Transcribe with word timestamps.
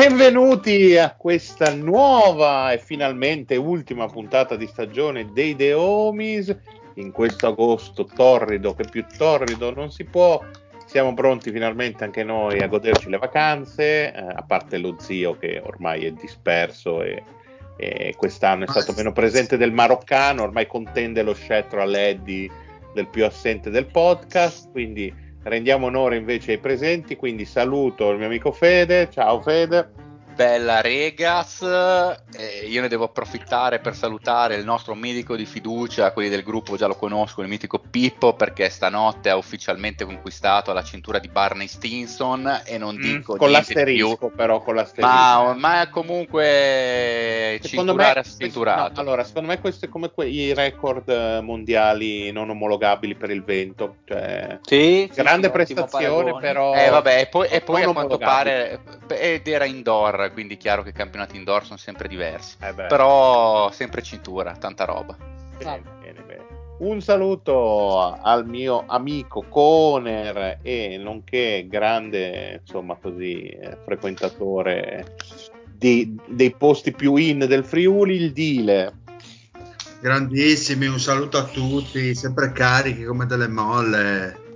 Benvenuti 0.00 0.96
a 0.96 1.14
questa 1.14 1.74
nuova 1.74 2.72
e 2.72 2.78
finalmente 2.78 3.56
ultima 3.56 4.06
puntata 4.06 4.56
di 4.56 4.66
stagione 4.66 5.30
dei 5.30 5.54
The 5.54 5.74
Homies. 5.74 6.56
In 6.94 7.10
questo 7.12 7.48
agosto 7.48 8.06
torrido, 8.06 8.74
che 8.74 8.84
più 8.90 9.04
torrido 9.14 9.74
non 9.74 9.90
si 9.90 10.04
può, 10.04 10.42
siamo 10.86 11.12
pronti 11.12 11.50
finalmente 11.50 12.04
anche 12.04 12.24
noi 12.24 12.60
a 12.60 12.66
goderci 12.66 13.10
le 13.10 13.18
vacanze, 13.18 14.10
eh, 14.10 14.18
a 14.18 14.42
parte 14.42 14.78
lo 14.78 14.96
zio 14.98 15.36
che 15.36 15.60
ormai 15.62 16.06
è 16.06 16.12
disperso 16.12 17.02
e, 17.02 17.22
e 17.76 18.14
quest'anno 18.16 18.64
è 18.64 18.68
stato 18.68 18.94
meno 18.96 19.12
presente 19.12 19.58
del 19.58 19.70
maroccano, 19.70 20.44
ormai 20.44 20.66
contende 20.66 21.22
lo 21.22 21.34
scettro 21.34 21.82
all'Eddy 21.82 22.50
del 22.94 23.06
più 23.06 23.26
assente 23.26 23.68
del 23.68 23.84
podcast, 23.84 24.70
quindi 24.70 25.14
rendiamo 25.42 25.86
onore 25.86 26.16
invece 26.16 26.52
ai 26.52 26.58
presenti, 26.58 27.16
quindi 27.16 27.44
saluto 27.44 28.10
il 28.10 28.18
mio 28.18 28.26
amico 28.26 28.52
Fede, 28.52 29.08
ciao 29.10 29.40
Fede. 29.40 30.09
Bella 30.34 30.80
Regas, 30.80 31.62
eh, 31.62 32.66
io 32.66 32.80
ne 32.80 32.88
devo 32.88 33.04
approfittare 33.04 33.78
per 33.78 33.94
salutare 33.94 34.54
il 34.54 34.64
nostro 34.64 34.94
medico 34.94 35.36
di 35.36 35.44
fiducia, 35.44 36.12
quelli 36.12 36.28
del 36.28 36.42
gruppo 36.42 36.76
già 36.76 36.86
lo 36.86 36.94
conosco, 36.94 37.42
il 37.42 37.48
mitico 37.48 37.78
Pippo, 37.78 38.34
perché 38.34 38.70
stanotte 38.70 39.28
ha 39.28 39.36
ufficialmente 39.36 40.04
conquistato 40.04 40.72
la 40.72 40.82
cintura 40.82 41.18
di 41.18 41.28
Barney 41.28 41.66
Stinson 41.66 42.62
e 42.64 42.78
non 42.78 42.96
mm, 42.96 43.00
dico 43.00 43.36
con 43.36 43.50
l'asterisco 43.50 44.16
più, 44.16 44.34
però 44.34 44.62
con 44.62 44.74
l'asterisco. 44.74 45.12
Ma, 45.12 45.54
ma 45.54 45.88
comunque 45.90 47.58
secondo 47.62 47.94
me, 47.94 48.12
no, 48.14 48.90
allora, 48.94 49.24
secondo 49.24 49.48
me 49.48 49.60
questo 49.60 49.86
è 49.86 49.88
come 49.88 50.10
quei 50.10 50.54
record 50.54 51.40
mondiali 51.42 52.30
non 52.32 52.50
omologabili 52.50 53.14
per 53.14 53.30
il 53.30 53.42
vento, 53.44 53.96
cioè, 54.04 54.58
sì, 54.62 55.10
grande 55.14 55.48
sì, 55.48 55.52
prestazione 55.52 56.38
però... 56.40 56.74
Eh 56.74 56.88
vabbè, 56.88 57.20
e 57.20 57.26
poi, 57.26 57.48
e 57.48 57.60
poi 57.60 57.82
a 57.82 57.92
quanto 57.92 58.18
pare, 58.18 58.80
ed 59.08 59.46
era 59.46 59.64
indoor, 59.64 60.29
quindi 60.32 60.56
chiaro 60.56 60.82
che 60.82 60.90
i 60.90 60.94
campionati 60.94 61.36
indoor 61.36 61.64
sono 61.64 61.78
sempre 61.78 62.08
diversi. 62.08 62.56
Eh 62.60 62.72
Però 62.72 63.70
sempre 63.70 64.02
cintura, 64.02 64.56
tanta 64.56 64.84
roba. 64.84 65.16
Bene, 65.58 65.82
bene, 66.00 66.22
bene. 66.26 66.46
Un 66.78 67.02
saluto 67.02 68.00
al 68.00 68.46
mio 68.46 68.84
amico 68.86 69.44
Coner 69.48 70.60
e 70.62 70.96
nonché 70.96 71.66
grande, 71.68 72.60
insomma 72.62 72.96
così, 72.96 73.42
eh, 73.42 73.76
frequentatore 73.84 75.14
di, 75.80 76.16
dei 76.26 76.54
posti 76.56 76.92
più 76.92 77.16
in 77.16 77.40
del 77.40 77.64
Friuli, 77.64 78.14
il 78.14 78.32
Dile. 78.32 78.94
Grandissimi, 80.00 80.86
un 80.86 80.98
saluto 80.98 81.36
a 81.36 81.44
tutti, 81.44 82.14
sempre 82.14 82.52
carichi 82.52 83.04
come 83.04 83.26
delle 83.26 83.48
molle. 83.48 84.49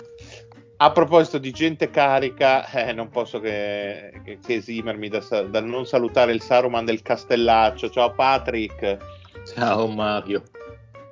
A 0.84 0.93
proposito 0.93 1.39
di 1.39 1.50
gente 1.50 1.89
carica, 1.89 2.69
eh, 2.69 2.93
non 2.93 3.09
posso 3.09 3.41
che, 3.41 4.21
che, 4.22 4.39
che 4.39 4.55
esimermi 4.56 5.09
da, 5.09 5.21
da, 5.49 5.62
non 5.62 5.87
salutare 5.87 6.33
il 6.33 6.43
Saruman 6.43 6.84
del 6.84 7.00
Castellaccio. 7.00 7.89
Ciao 7.89 8.12
Patrick. 8.12 8.99
Ciao 9.47 9.87
Mario. 9.87 10.43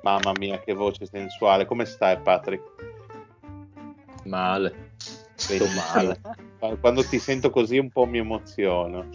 Mamma 0.03 0.31
mia, 0.37 0.59
che 0.59 0.73
voce 0.73 1.07
sensuale. 1.07 1.65
Come 1.65 1.85
stai, 1.85 2.19
Patrick? 2.19 2.63
Male. 4.25 4.91
Sto 5.33 5.65
male. 5.65 6.21
Quando 6.79 7.03
ti 7.03 7.17
sento 7.17 7.49
così 7.49 7.79
un 7.79 7.89
po' 7.89 8.05
mi 8.05 8.19
emoziono. 8.19 9.07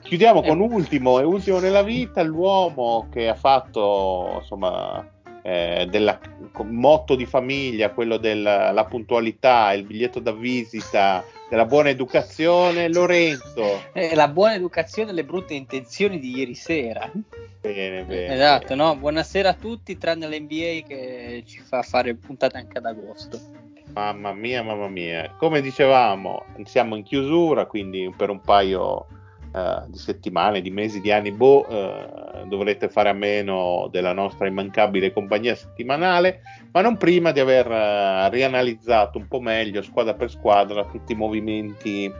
Chiudiamo 0.00 0.42
con 0.42 0.60
eh. 0.60 0.64
ultimo 0.64 1.18
e 1.18 1.24
ultimo 1.24 1.58
nella 1.58 1.82
vita, 1.82 2.22
l'uomo 2.22 3.08
che 3.10 3.28
ha 3.28 3.34
fatto, 3.34 4.36
insomma, 4.38 5.04
eh, 5.46 5.86
del 5.90 6.18
motto 6.62 7.14
di 7.14 7.26
famiglia, 7.26 7.90
quello 7.90 8.16
della 8.16 8.86
puntualità, 8.88 9.74
il 9.74 9.84
biglietto 9.84 10.18
da 10.18 10.32
visita, 10.32 11.22
della 11.50 11.66
buona 11.66 11.90
educazione, 11.90 12.88
Lorenzo. 12.88 13.90
Eh, 13.92 14.14
la 14.14 14.28
buona 14.28 14.54
educazione 14.54 15.10
e 15.10 15.12
le 15.12 15.24
brutte 15.24 15.52
intenzioni 15.52 16.18
di 16.18 16.38
ieri 16.38 16.54
sera. 16.54 17.10
Bene, 17.60 18.04
bene. 18.04 18.34
Esatto, 18.34 18.74
no? 18.74 18.96
Buonasera 18.96 19.50
a 19.50 19.54
tutti, 19.54 19.98
tranne 19.98 20.26
l'NBA 20.26 20.86
che 20.88 21.42
ci 21.46 21.58
fa 21.58 21.82
fare 21.82 22.14
puntate 22.14 22.56
anche 22.56 22.78
ad 22.78 22.86
agosto. 22.86 23.38
Mamma 23.92 24.32
mia, 24.32 24.62
mamma 24.62 24.88
mia. 24.88 25.30
Come 25.36 25.60
dicevamo, 25.60 26.46
siamo 26.64 26.96
in 26.96 27.02
chiusura, 27.02 27.66
quindi 27.66 28.10
per 28.16 28.30
un 28.30 28.40
paio 28.40 29.06
uh, 29.54 29.88
di 29.88 29.98
settimane, 29.98 30.60
di 30.60 30.70
mesi, 30.70 31.00
di 31.00 31.10
anni, 31.10 31.30
boh, 31.30 31.66
uh, 31.66 32.46
dovrete 32.48 32.88
fare 32.88 33.08
a 33.08 33.14
meno 33.14 33.88
della 33.90 34.12
nostra 34.12 34.46
immancabile 34.46 35.12
compagnia 35.12 35.54
settimanale, 35.54 36.42
ma 36.72 36.80
non 36.80 36.96
prima 36.96 37.30
di 37.30 37.40
aver 37.40 37.66
uh, 37.66 38.30
rianalizzato 38.30 39.18
un 39.18 39.28
po' 39.28 39.40
meglio, 39.40 39.82
squadra 39.82 40.14
per 40.14 40.30
squadra, 40.30 40.84
tutti 40.84 41.12
i 41.12 41.16
movimenti 41.16 42.12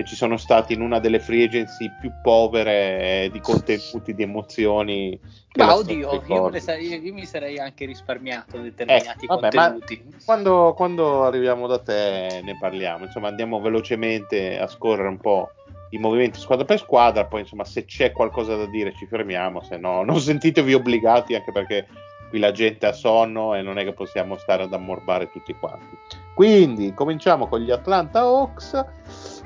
che 0.00 0.04
ci 0.04 0.16
sono 0.16 0.36
stati 0.38 0.72
in 0.72 0.80
una 0.80 0.98
delle 0.98 1.20
free 1.20 1.44
agency 1.44 1.90
più 2.00 2.10
povere 2.22 3.28
di 3.30 3.40
contenuti, 3.40 4.14
di 4.14 4.22
emozioni. 4.22 5.20
Ma 5.56 5.74
oddio, 5.74 6.22
io, 6.26 6.60
sarei, 6.60 7.04
io, 7.04 7.12
mi 7.12 7.26
sarei 7.26 7.58
anche 7.58 7.84
risparmiato 7.84 8.58
determinati 8.58 9.24
eh, 9.24 9.28
vabbè, 9.28 9.50
contenuti. 9.50 10.04
Quando, 10.24 10.72
quando 10.74 11.24
arriviamo 11.24 11.66
da 11.66 11.80
te 11.80 12.40
ne 12.42 12.56
parliamo, 12.58 13.04
insomma 13.04 13.28
andiamo 13.28 13.60
velocemente 13.60 14.58
a 14.58 14.66
scorrere 14.68 15.08
un 15.08 15.18
po' 15.18 15.50
i 15.90 15.98
movimenti 15.98 16.38
squadra 16.38 16.64
per 16.64 16.78
squadra, 16.78 17.26
poi 17.26 17.40
insomma 17.40 17.64
se 17.64 17.84
c'è 17.84 18.12
qualcosa 18.12 18.56
da 18.56 18.66
dire 18.66 18.92
ci 18.94 19.06
fermiamo, 19.06 19.62
se 19.62 19.76
no 19.76 20.02
non 20.02 20.20
sentitevi 20.20 20.74
obbligati 20.74 21.34
anche 21.34 21.52
perché 21.52 21.86
qui 22.28 22.38
la 22.38 22.52
gente 22.52 22.86
ha 22.86 22.92
sonno 22.92 23.54
e 23.54 23.62
non 23.62 23.76
è 23.76 23.84
che 23.84 23.92
possiamo 23.92 24.36
stare 24.36 24.62
ad 24.62 24.72
ammorbare 24.72 25.30
tutti 25.30 25.54
quanti. 25.54 25.96
Quindi 26.34 26.94
cominciamo 26.94 27.48
con 27.48 27.60
gli 27.60 27.72
Atlanta 27.72 28.20
Hawks 28.20 28.84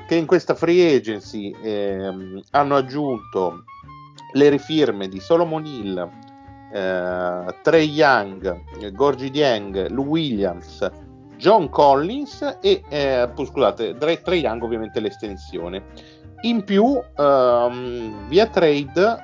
che 0.06 0.14
in 0.16 0.26
questa 0.26 0.54
free 0.54 0.94
agency 0.94 1.50
ehm, 1.62 2.42
hanno 2.50 2.76
aggiunto 2.76 3.64
le 4.32 4.48
rifirme 4.50 5.08
di 5.08 5.18
Solomon 5.18 5.64
Hill, 5.64 6.10
eh, 6.72 7.54
Trey 7.62 7.88
Young, 7.88 8.90
Gorgi 8.92 9.30
Dieng, 9.30 9.88
Lou 9.88 10.04
Williams, 10.04 10.86
John 11.36 11.70
Collins 11.70 12.58
e 12.60 12.82
eh, 12.88 13.28
scusate, 13.34 13.96
Trey 13.96 14.40
Young 14.40 14.62
ovviamente 14.62 15.00
l'estensione 15.00 15.84
in 16.44 16.64
più, 16.64 17.00
um, 17.16 18.28
via 18.28 18.46
trade 18.46 19.16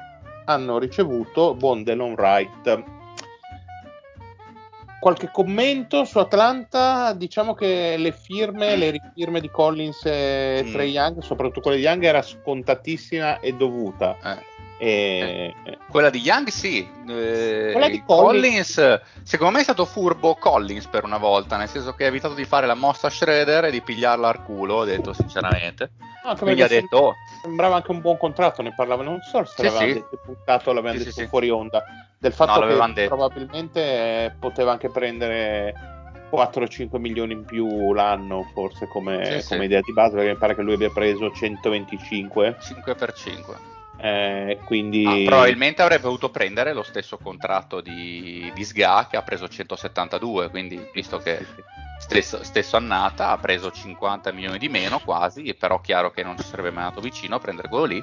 hanno 0.47 0.79
ricevuto 0.79 1.55
buon 1.55 1.83
Delon 1.83 2.15
Wright. 2.15 3.00
Qualche 5.01 5.31
commento 5.33 6.05
su 6.05 6.19
Atlanta? 6.19 7.15
Diciamo 7.15 7.55
che 7.55 7.97
le 7.97 8.13
firme, 8.13 8.77
le 8.77 8.91
rifirme 8.91 9.41
di 9.41 9.51
Collins 9.51 10.05
e 10.05 10.63
mm. 10.63 10.73
Trey 10.73 10.91
Young, 10.91 11.23
soprattutto 11.23 11.61
quelle 11.61 11.79
di 11.79 11.85
Young, 11.85 12.05
era 12.05 12.21
scontatissima 12.21 13.41
e 13.41 13.55
dovuta. 13.55 14.19
Eh. 14.23 14.59
E... 14.83 15.55
Quella 15.91 16.09
di 16.09 16.21
Young 16.21 16.49
sì, 16.49 16.81
eh, 17.09 17.69
Quella 17.73 17.89
di 17.89 18.03
Collins. 18.03 18.75
Collins. 18.75 19.01
secondo 19.25 19.53
me 19.55 19.61
è 19.61 19.63
stato 19.63 19.85
furbo 19.85 20.37
Collins 20.37 20.87
per 20.87 21.05
una 21.05 21.19
volta, 21.19 21.59
nel 21.59 21.69
senso 21.69 21.93
che 21.93 22.05
ha 22.05 22.09
evitato 22.09 22.33
di 22.33 22.45
fare 22.45 22.67
la 22.67 22.75
mossa 22.75 23.09
a 23.09 23.11
Shredder 23.11 23.67
e 23.67 23.71
di 23.71 23.83
pigliarla 23.83 24.29
al 24.29 24.43
culo, 24.43 24.77
ho 24.77 24.85
detto 24.85 25.13
sinceramente. 25.13 25.91
Anche 26.25 26.43
Quindi 26.43 26.63
ha 26.63 26.69
detto, 26.69 26.97
oh, 26.97 27.15
sembrava 27.43 27.77
anche 27.77 27.91
un 27.91 28.01
buon 28.01 28.17
contratto, 28.17 28.63
ne 28.63 28.75
parlavano, 28.75 29.11
non 29.11 29.21
so 29.21 29.45
se 29.45 29.55
Sì, 29.57 29.63
l'avevano 29.65 29.87
sì. 29.87 29.93
detto 29.95 30.21
puntato, 30.25 30.73
l'avevano 30.73 30.99
Sì, 30.99 31.05
detto 31.05 31.21
sì. 31.21 31.27
fuori 31.27 31.51
onda, 31.51 31.83
del 32.21 32.35
No, 32.45 32.47
fatto 32.47 32.61
che 32.67 32.75
l'avevano 32.75 32.93
detto. 32.93 33.17
probabilmente 33.17 33.81
eh, 34.27 34.37
poteva 34.39 34.69
ananche 34.71 34.91
prendere 34.91 35.75
4-5 36.29 36.99
milioni 36.99 37.33
in 37.33 37.45
più 37.45 37.93
l'anno, 37.95 38.45
forse 38.53 38.87
come, 38.87 39.19
Sì, 39.23 39.41
sì. 39.41 39.49
come 39.49 39.65
idea 39.65 39.81
di 39.81 39.93
base, 39.93 40.15
perché 40.17 40.31
mi 40.31 40.37
pare 40.39 40.55
che 40.55 40.63
lui 40.63 40.75
abbia 40.75 40.91
preso 40.91 41.31
125, 41.31 42.57
5 42.61 42.95
per 42.95 43.13
5. 43.15 43.57
eh, 43.97 44.61
quindi... 44.65 45.05
Ah, 45.05 45.21
probabilmente 45.23 45.83
avrebbe 45.83 46.03
dovuto 46.05 46.31
prendere 46.31 46.73
lo 46.73 46.83
stesso 46.83 47.19
contratto 47.19 47.81
di, 47.81 48.51
di 48.55 48.65
Sga 48.65 49.07
che 49.11 49.17
ha 49.17 49.23
preso 49.23 49.49
172, 49.49 50.51
quindi 50.51 50.89
visto 50.93 51.19
che 51.19 51.47
stesso, 51.99 52.43
stesso 52.45 52.77
annata 52.77 53.31
ha 53.31 53.39
preso 53.39 53.71
50 53.71 54.33
milioni 54.33 54.59
di 54.59 54.69
meno 54.69 55.01
quasi, 55.01 55.55
però 55.55 55.81
chiaro 55.81 56.11
che 56.11 56.23
non 56.23 56.37
ci 56.39 56.45
sarebbe 56.45 56.71
mai 56.71 56.85
andato 56.85 57.01
vicino 57.03 57.37
a 57.37 57.41
prendere 57.41 57.69
quello 57.69 57.85
lì. 57.85 58.03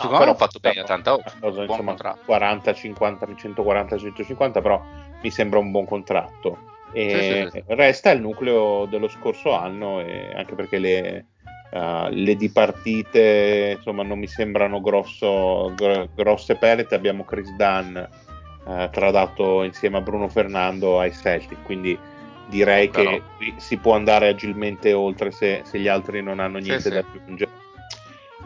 Secondo 0.00 0.18
me 0.18 0.24
hanno 0.30 0.34
fatto 0.34 0.58
bene 0.60 0.80
a 0.80 0.84
tanta 0.84 1.18
cosa, 1.40 1.62
insomma, 1.62 1.90
contratto. 1.90 2.20
40, 2.24 2.72
50, 2.74 3.34
140, 3.34 3.98
150, 3.98 4.60
però 4.60 4.82
mi 5.22 5.30
sembra 5.30 5.58
un 5.58 5.70
buon 5.70 5.84
contratto. 5.84 6.58
E 6.92 7.48
Sì, 7.50 7.58
sì, 7.58 7.64
resta 7.68 8.10
il 8.10 8.20
nucleo 8.20 8.86
dello 8.86 9.08
scorso 9.08 9.52
anno, 9.52 10.00
e 10.00 10.32
anche 10.34 10.54
perché 10.54 10.78
le, 10.78 11.26
uh, 11.72 12.08
le 12.08 12.34
dipartite 12.36 13.74
insomma, 13.76 14.02
non 14.02 14.18
mi 14.18 14.26
sembrano 14.26 14.80
grosso, 14.80 15.72
gro- 15.76 16.08
grosse 16.14 16.56
perdite. 16.56 16.94
Abbiamo 16.94 17.24
Chris 17.24 17.50
Dunn 17.54 17.96
uh, 17.96 18.90
tradato 18.90 19.62
insieme 19.62 19.98
a 19.98 20.00
Bruno 20.00 20.28
Fernando 20.28 20.98
ai 20.98 21.12
Celtic, 21.12 21.62
quindi 21.62 21.98
direi 22.46 22.88
Però- 22.88 23.10
che 23.38 23.54
si 23.58 23.76
può 23.76 23.94
andare 23.94 24.28
agilmente 24.28 24.92
oltre 24.92 25.30
se, 25.30 25.60
se 25.64 25.78
gli 25.78 25.86
altri 25.88 26.22
non 26.22 26.40
hanno 26.40 26.58
Sì, 26.60 26.68
niente 26.68 26.88
sì. 26.88 26.90
da 26.90 26.98
aggiungere. 26.98 27.50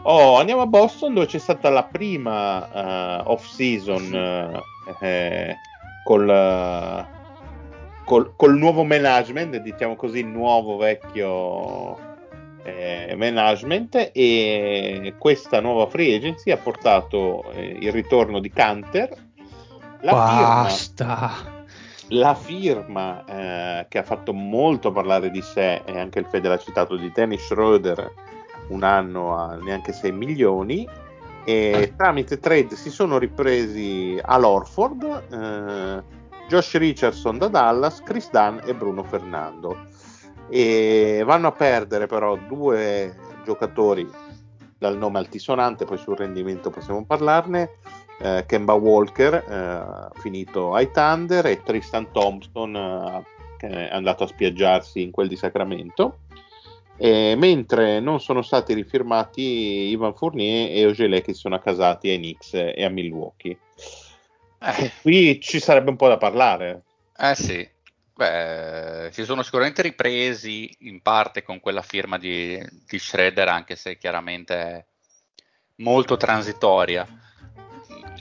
Oh, 0.07 0.37
andiamo 0.37 0.61
a 0.61 0.67
Boston 0.67 1.15
dove 1.15 1.25
c'è 1.25 1.39
stata 1.39 1.69
la 1.69 1.83
prima 1.83 3.21
uh, 3.23 3.31
off 3.31 3.43
season 3.47 4.61
eh, 4.99 5.55
col, 6.03 6.27
uh, 6.27 8.03
col, 8.05 8.35
col 8.35 8.55
nuovo 8.55 8.83
management, 8.83 9.57
diciamo 9.57 9.95
così, 9.95 10.21
nuovo 10.21 10.77
vecchio 10.77 11.97
eh, 12.61 13.15
management 13.17 14.11
e 14.13 15.15
questa 15.17 15.59
nuova 15.59 15.87
free 15.87 16.15
agency 16.15 16.51
ha 16.51 16.57
portato 16.57 17.51
eh, 17.53 17.77
il 17.79 17.91
ritorno 17.91 18.39
di 18.39 18.51
Canter, 18.51 19.09
la 20.01 20.27
firma, 20.27 20.61
Basta. 20.61 21.31
la 22.09 22.35
firma 22.35 23.25
eh, 23.25 23.85
che 23.89 23.97
ha 23.97 24.03
fatto 24.03 24.33
molto 24.33 24.91
parlare 24.91 25.31
di 25.31 25.41
sé 25.41 25.81
e 25.83 25.99
anche 25.99 26.19
il 26.19 26.27
Fede 26.27 26.47
l'ha 26.47 26.59
citato 26.59 26.95
di 26.95 27.11
Dennis 27.11 27.43
Schroeder 27.43 28.33
un 28.69 28.83
anno 28.83 29.35
a 29.35 29.55
neanche 29.55 29.93
6 29.93 30.11
milioni 30.11 30.87
e 31.43 31.93
tramite 31.95 32.39
trade 32.39 32.75
si 32.75 32.89
sono 32.89 33.19
ripresi 33.19 34.19
all'Orford 34.21 35.23
eh, 35.31 36.03
Josh 36.47 36.77
Richardson 36.77 37.37
da 37.37 37.47
Dallas, 37.47 38.01
Chris 38.01 38.29
Dunn 38.31 38.59
e 38.65 38.73
Bruno 38.73 39.03
Fernando. 39.03 39.77
E 40.49 41.23
vanno 41.25 41.47
a 41.47 41.51
perdere 41.51 42.07
però 42.07 42.35
due 42.35 43.15
giocatori 43.43 44.07
dal 44.77 44.97
nome 44.97 45.19
altisonante 45.19 45.85
poi 45.85 45.97
sul 45.97 46.17
rendimento 46.17 46.69
possiamo 46.69 47.03
parlarne 47.05 47.71
eh, 48.19 48.43
Kemba 48.45 48.73
Walker 48.73 49.33
eh, 49.33 50.19
finito 50.19 50.73
ai 50.73 50.91
Thunder 50.91 51.45
e 51.45 51.63
Tristan 51.63 52.11
Thompson 52.11 52.75
eh, 52.75 53.23
che 53.57 53.89
è 53.89 53.93
andato 53.93 54.23
a 54.23 54.27
spiaggiarsi 54.27 55.01
in 55.01 55.11
quel 55.11 55.27
di 55.27 55.35
Sacramento 55.35 56.19
e 56.97 57.35
mentre 57.35 57.99
non 57.99 58.19
sono 58.19 58.41
stati 58.41 58.73
rifirmati 58.73 59.41
Ivan 59.41 60.15
Fournier 60.15 60.69
e 60.71 60.85
Ogilè 60.85 61.21
che 61.21 61.33
si 61.33 61.39
sono 61.41 61.55
accasati 61.55 62.09
ai 62.09 62.17
Knicks 62.17 62.53
e 62.53 62.83
a 62.83 62.89
Milwaukee. 62.89 63.57
Eh, 64.59 64.91
qui 65.01 65.39
ci 65.41 65.59
sarebbe 65.59 65.89
un 65.89 65.95
po' 65.95 66.07
da 66.07 66.17
parlare. 66.17 66.83
Eh 67.17 67.35
sì, 67.35 67.67
Beh, 68.15 69.09
si 69.11 69.25
sono 69.25 69.43
sicuramente 69.43 69.81
ripresi 69.81 70.73
in 70.79 71.01
parte 71.01 71.43
con 71.43 71.59
quella 71.59 71.81
firma 71.81 72.17
di, 72.17 72.57
di 72.87 72.97
Shredder, 72.97 73.49
anche 73.49 73.75
se 73.75 73.97
chiaramente 73.97 74.55
è 74.55 74.85
molto 75.77 76.15
transitoria. 76.15 77.05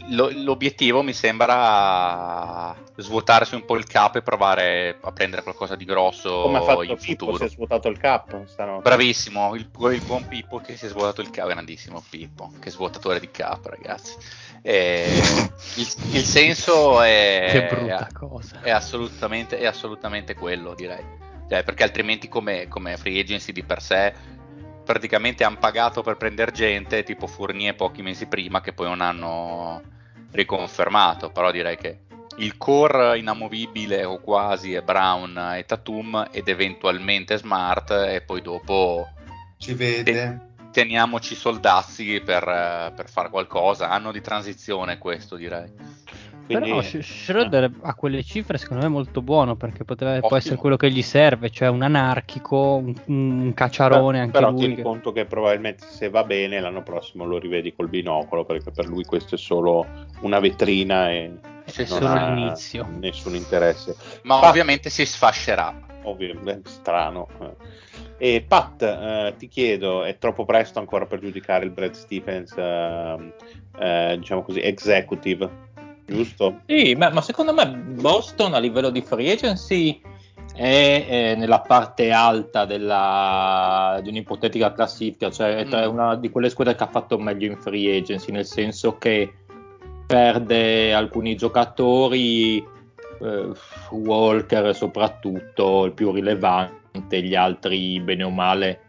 Lo- 0.08 0.30
l'obiettivo 0.32 1.02
mi 1.02 1.12
sembra 1.12 2.74
svuotarsi 2.96 3.54
un 3.54 3.64
po' 3.64 3.76
il 3.76 3.86
capo 3.86 4.18
e 4.18 4.22
provare 4.22 4.98
a 5.00 5.12
prendere 5.12 5.42
qualcosa 5.42 5.76
di 5.76 5.84
grosso 5.84 6.42
come 6.42 6.58
ha 6.58 6.62
fatto 6.62 6.82
in 6.82 6.96
Pippo 6.96 7.26
futuro. 7.26 7.36
si 7.36 7.44
è 7.44 7.48
svuotato 7.48 7.88
il 7.88 7.98
cap 7.98 8.44
stanotte 8.46 8.82
Bravissimo, 8.82 9.54
il, 9.54 9.68
il 9.92 10.02
buon 10.04 10.26
Pippo 10.28 10.58
che 10.58 10.76
si 10.76 10.86
è 10.86 10.88
svuotato 10.88 11.20
il 11.20 11.30
capo, 11.30 11.48
grandissimo 11.48 12.02
Pippo, 12.08 12.52
che 12.60 12.70
svuotatore 12.70 13.18
di 13.20 13.30
capo 13.30 13.70
ragazzi. 13.70 14.14
E 14.62 15.06
il, 15.76 15.88
il 16.12 16.24
senso 16.24 17.00
è, 17.02 17.48
Che 17.50 17.74
brutta 17.74 18.08
cosa. 18.12 18.60
è, 18.60 18.70
assolutamente, 18.70 19.58
è 19.58 19.66
assolutamente 19.66 20.34
quello 20.34 20.74
direi, 20.74 21.04
Cioè, 21.48 21.62
perché 21.64 21.82
altrimenti 21.82 22.28
come, 22.28 22.68
come 22.68 22.96
free 22.96 23.20
agency 23.20 23.52
di 23.52 23.62
per 23.62 23.80
sé 23.82 24.12
praticamente 24.84 25.44
hanno 25.44 25.58
pagato 25.58 26.02
per 26.02 26.16
prendere 26.16 26.52
gente 26.52 27.02
tipo 27.02 27.26
Fournier 27.26 27.74
pochi 27.74 28.02
mesi 28.02 28.26
prima 28.26 28.60
che 28.60 28.72
poi 28.72 28.86
non 28.86 29.00
hanno 29.00 29.82
riconfermato, 30.30 31.30
però 31.30 31.50
direi 31.50 31.76
che 31.76 32.00
il 32.38 32.56
core 32.56 33.18
inamovibile 33.18 34.04
o 34.04 34.20
quasi 34.20 34.74
è 34.74 34.82
Brown 34.82 35.52
e 35.56 35.64
Tatum 35.64 36.28
ed 36.32 36.48
eventualmente 36.48 37.36
Smart 37.36 37.90
e 37.90 38.22
poi 38.22 38.42
dopo 38.42 39.08
Si 39.58 39.74
vede. 39.74 40.40
teniamoci 40.72 41.34
soldazzi 41.34 42.20
per, 42.24 42.92
per 42.94 43.08
fare 43.08 43.30
qualcosa, 43.30 43.90
anno 43.90 44.10
di 44.10 44.20
transizione 44.20 44.98
questo 44.98 45.36
direi. 45.36 45.72
Quindi- 46.46 46.68
Però 46.68 46.82
Sch- 46.82 47.00
Schroeder 47.00 47.70
a 47.82 47.94
quelle 47.94 48.22
cifre 48.22 48.58
secondo 48.58 48.82
me 48.82 48.88
è 48.88 48.92
molto 48.92 49.22
buono 49.22 49.56
perché 49.56 49.84
potrebbe, 49.84 50.20
può 50.20 50.36
essere 50.36 50.56
quello 50.56 50.76
che 50.76 50.90
gli 50.90 51.00
serve, 51.00 51.48
cioè 51.48 51.68
un 51.68 51.80
anarchico, 51.82 52.76
un, 52.84 52.94
un 53.06 53.52
cacciarone 53.54 54.20
anche 54.20 54.32
però 54.32 54.50
lui. 54.50 54.58
tieni 54.58 54.74
che- 54.74 54.82
conto 54.82 55.12
che 55.12 55.24
probabilmente 55.24 55.84
se 55.86 56.10
va 56.10 56.22
bene 56.24 56.60
l'anno 56.60 56.82
prossimo 56.82 57.24
lo 57.24 57.38
rivedi 57.38 57.74
col 57.74 57.88
binocolo 57.88 58.44
perché 58.44 58.70
per 58.70 58.86
lui 58.86 59.04
questo 59.04 59.36
è 59.36 59.38
solo 59.38 59.86
una 60.20 60.38
vetrina 60.38 61.10
e 61.10 61.32
È 61.64 61.72
non 61.78 61.86
solo 61.86 62.08
ha 62.08 62.28
l'inizio. 62.34 62.86
nessun 62.90 63.34
interesse 63.34 63.96
Ma 64.24 64.38
Pat- 64.40 64.50
ovviamente 64.50 64.90
si 64.90 65.06
sfascerà. 65.06 65.74
ovviamente 66.02 66.68
strano 66.68 67.26
e 68.18 68.44
Pat 68.46 68.82
eh, 68.82 69.34
ti 69.38 69.48
chiedo 69.48 70.04
è 70.04 70.18
troppo 70.18 70.44
presto 70.44 70.78
ancora 70.78 71.06
per 71.06 71.20
giudicare 71.20 71.64
il 71.64 71.70
Brad 71.70 71.92
Stephens 71.94 72.54
ehm, 72.56 73.32
eh, 73.78 74.16
diciamo 74.18 74.42
così 74.42 74.60
executive 74.60 75.62
giusto? 76.06 76.60
Sì, 76.66 76.94
ma, 76.94 77.10
ma 77.10 77.20
secondo 77.20 77.52
me 77.52 77.66
Boston 77.66 78.54
a 78.54 78.58
livello 78.58 78.90
di 78.90 79.00
free 79.02 79.32
agency 79.32 80.00
è, 80.54 81.06
eh, 81.08 81.34
nella 81.36 81.60
parte 81.60 82.10
alta 82.10 82.64
della- 82.64 83.98
di 84.02 84.08
un'ipotetica 84.10 84.72
classifica, 84.72 85.30
cioè 85.30 85.56
è 85.56 85.64
tra 85.66 85.86
Mm. 85.88 85.92
una 85.92 86.16
di 86.16 86.30
quelle 86.30 86.50
squadre 86.50 86.74
che 86.74 86.84
ha 86.84 86.88
fatto 86.88 87.18
meglio 87.18 87.50
in 87.50 87.56
free 87.56 87.96
agency, 87.96 88.30
nel 88.30 88.44
senso 88.44 88.96
che 88.98 89.32
perde 90.06 90.92
alcuni 90.92 91.34
giocatori, 91.34 92.58
eh, 92.58 93.52
Walker 93.90 94.74
soprattutto, 94.74 95.84
il 95.84 95.92
più 95.92 96.12
rilevante, 96.12 97.22
gli 97.22 97.34
altri 97.34 97.98
bene 98.00 98.22
o 98.22 98.30
male 98.30 98.80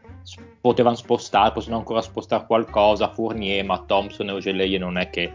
potevano 0.61 0.95
spostare, 0.95 1.51
possono 1.51 1.77
ancora 1.77 2.01
spostare 2.01 2.45
qualcosa, 2.45 3.09
Fournier, 3.09 3.63
ma 3.63 3.83
Thompson 3.85 4.29
e 4.29 4.31
Ogeleye 4.33 4.77
non 4.77 4.97
è 4.97 5.09
che 5.09 5.31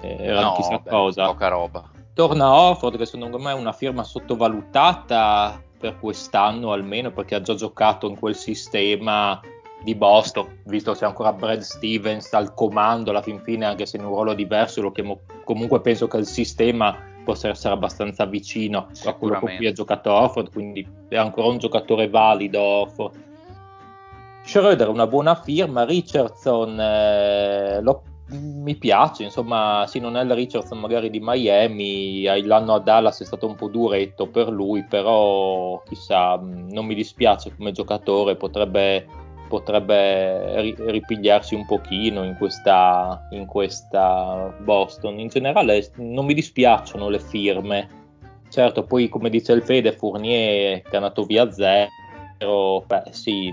eh, 0.00 0.16
erano 0.24 0.48
No, 0.48 0.54
chissà 0.54 0.78
beh, 0.78 0.90
cosa. 0.90 1.26
poca 1.26 1.48
roba. 1.48 1.90
torna 2.14 2.52
Orford 2.54 2.96
che 2.98 3.06
secondo 3.06 3.38
me 3.38 3.50
è 3.50 3.54
una 3.54 3.72
firma 3.72 4.02
sottovalutata 4.02 5.62
per 5.78 5.98
quest'anno 5.98 6.72
almeno 6.72 7.10
perché 7.10 7.34
ha 7.36 7.40
già 7.40 7.54
giocato 7.54 8.06
in 8.08 8.18
quel 8.18 8.34
sistema 8.34 9.40
di 9.82 9.94
Boston 9.94 10.60
visto 10.66 10.92
che 10.92 10.98
c'è 10.98 11.06
ancora 11.06 11.32
Brad 11.32 11.60
Stevens 11.60 12.30
al 12.34 12.52
comando 12.52 13.10
alla 13.10 13.22
fin 13.22 13.40
fine 13.40 13.64
anche 13.64 13.86
se 13.86 13.96
in 13.96 14.04
un 14.04 14.10
ruolo 14.10 14.34
diverso 14.34 14.82
lo 14.82 14.92
chiamo, 14.92 15.20
comunque 15.44 15.80
penso 15.80 16.06
che 16.06 16.18
il 16.18 16.26
sistema 16.26 16.94
possa 17.24 17.48
essere 17.48 17.72
abbastanza 17.74 18.26
vicino 18.26 18.88
a 19.06 19.12
quello 19.14 19.38
con 19.38 19.56
cui 19.56 19.66
ha 19.66 19.72
giocato 19.72 20.12
Orford 20.12 20.50
quindi 20.52 20.86
è 21.08 21.16
ancora 21.16 21.48
un 21.48 21.56
giocatore 21.58 22.10
valido 22.10 22.60
Orford 22.60 23.28
Schroeder 24.44 24.88
una 24.88 25.06
buona 25.06 25.34
firma, 25.34 25.84
Richardson 25.84 26.78
eh, 26.80 27.80
lo- 27.82 28.02
mi 28.30 28.76
piace, 28.76 29.24
insomma, 29.24 29.84
sì, 29.86 29.98
non 29.98 30.16
è 30.16 30.22
il 30.22 30.34
Richardson 30.34 30.78
magari 30.78 31.10
di 31.10 31.20
Miami, 31.20 32.22
l'anno 32.44 32.74
a 32.74 32.78
Dallas 32.80 33.20
è 33.20 33.24
stato 33.24 33.46
un 33.46 33.56
po' 33.56 33.68
duretto 33.68 34.28
per 34.28 34.48
lui, 34.48 34.84
però 34.84 35.82
chissà, 35.84 36.36
mh, 36.36 36.68
non 36.70 36.86
mi 36.86 36.94
dispiace 36.94 37.54
come 37.56 37.72
giocatore, 37.72 38.36
potrebbe 38.36 39.06
potrebbe 39.50 40.60
ri- 40.60 40.76
ripigliarsi 40.78 41.56
un 41.56 41.66
pochino 41.66 42.22
in 42.22 42.36
questa, 42.36 43.26
in 43.32 43.46
questa 43.46 44.54
Boston. 44.60 45.18
In 45.18 45.26
generale 45.26 45.90
non 45.96 46.24
mi 46.24 46.34
dispiacciono 46.34 47.08
le 47.08 47.18
firme. 47.18 47.88
Certo, 48.48 48.84
poi 48.84 49.08
come 49.08 49.28
dice 49.28 49.52
il 49.52 49.62
Fede, 49.62 49.92
Fournier 49.92 50.82
che 50.82 50.90
è 50.90 50.96
andato 50.96 51.24
via 51.24 51.50
zero, 51.50 52.84
beh 52.86 53.02
sì, 53.10 53.52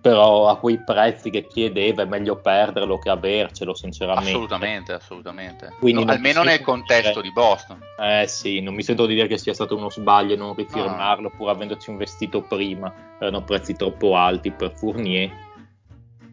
però 0.00 0.48
a 0.48 0.58
quei 0.58 0.82
prezzi 0.82 1.30
che 1.30 1.46
chiedeva 1.46 2.02
è 2.02 2.06
meglio 2.06 2.36
perderlo 2.36 2.98
che 2.98 3.10
avercelo 3.10 3.74
sinceramente. 3.74 4.30
Assolutamente 4.30 4.92
assolutamente. 4.92 5.74
Quindi 5.78 6.04
no, 6.04 6.12
almeno 6.12 6.42
nel 6.42 6.60
contesto 6.60 7.20
dire, 7.20 7.22
di 7.22 7.32
Boston. 7.32 7.80
Eh 7.98 8.26
sì 8.26 8.60
non 8.60 8.74
mi 8.74 8.82
sento 8.82 9.06
di 9.06 9.14
dire 9.14 9.26
che 9.26 9.38
sia 9.38 9.54
stato 9.54 9.76
uno 9.76 9.90
sbaglio 9.90 10.36
non 10.36 10.54
rifirmarlo 10.54 11.30
no. 11.30 11.36
pur 11.36 11.48
avendoci 11.50 11.90
investito 11.90 12.42
prima. 12.42 12.92
Erano 13.18 13.42
prezzi 13.42 13.74
troppo 13.74 14.16
alti 14.16 14.50
per 14.50 14.72
Fournier. 14.74 15.30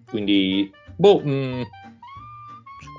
Quindi 0.08 0.72
boh 0.96 1.20
mh, 1.20 1.32
mm, 1.32 1.62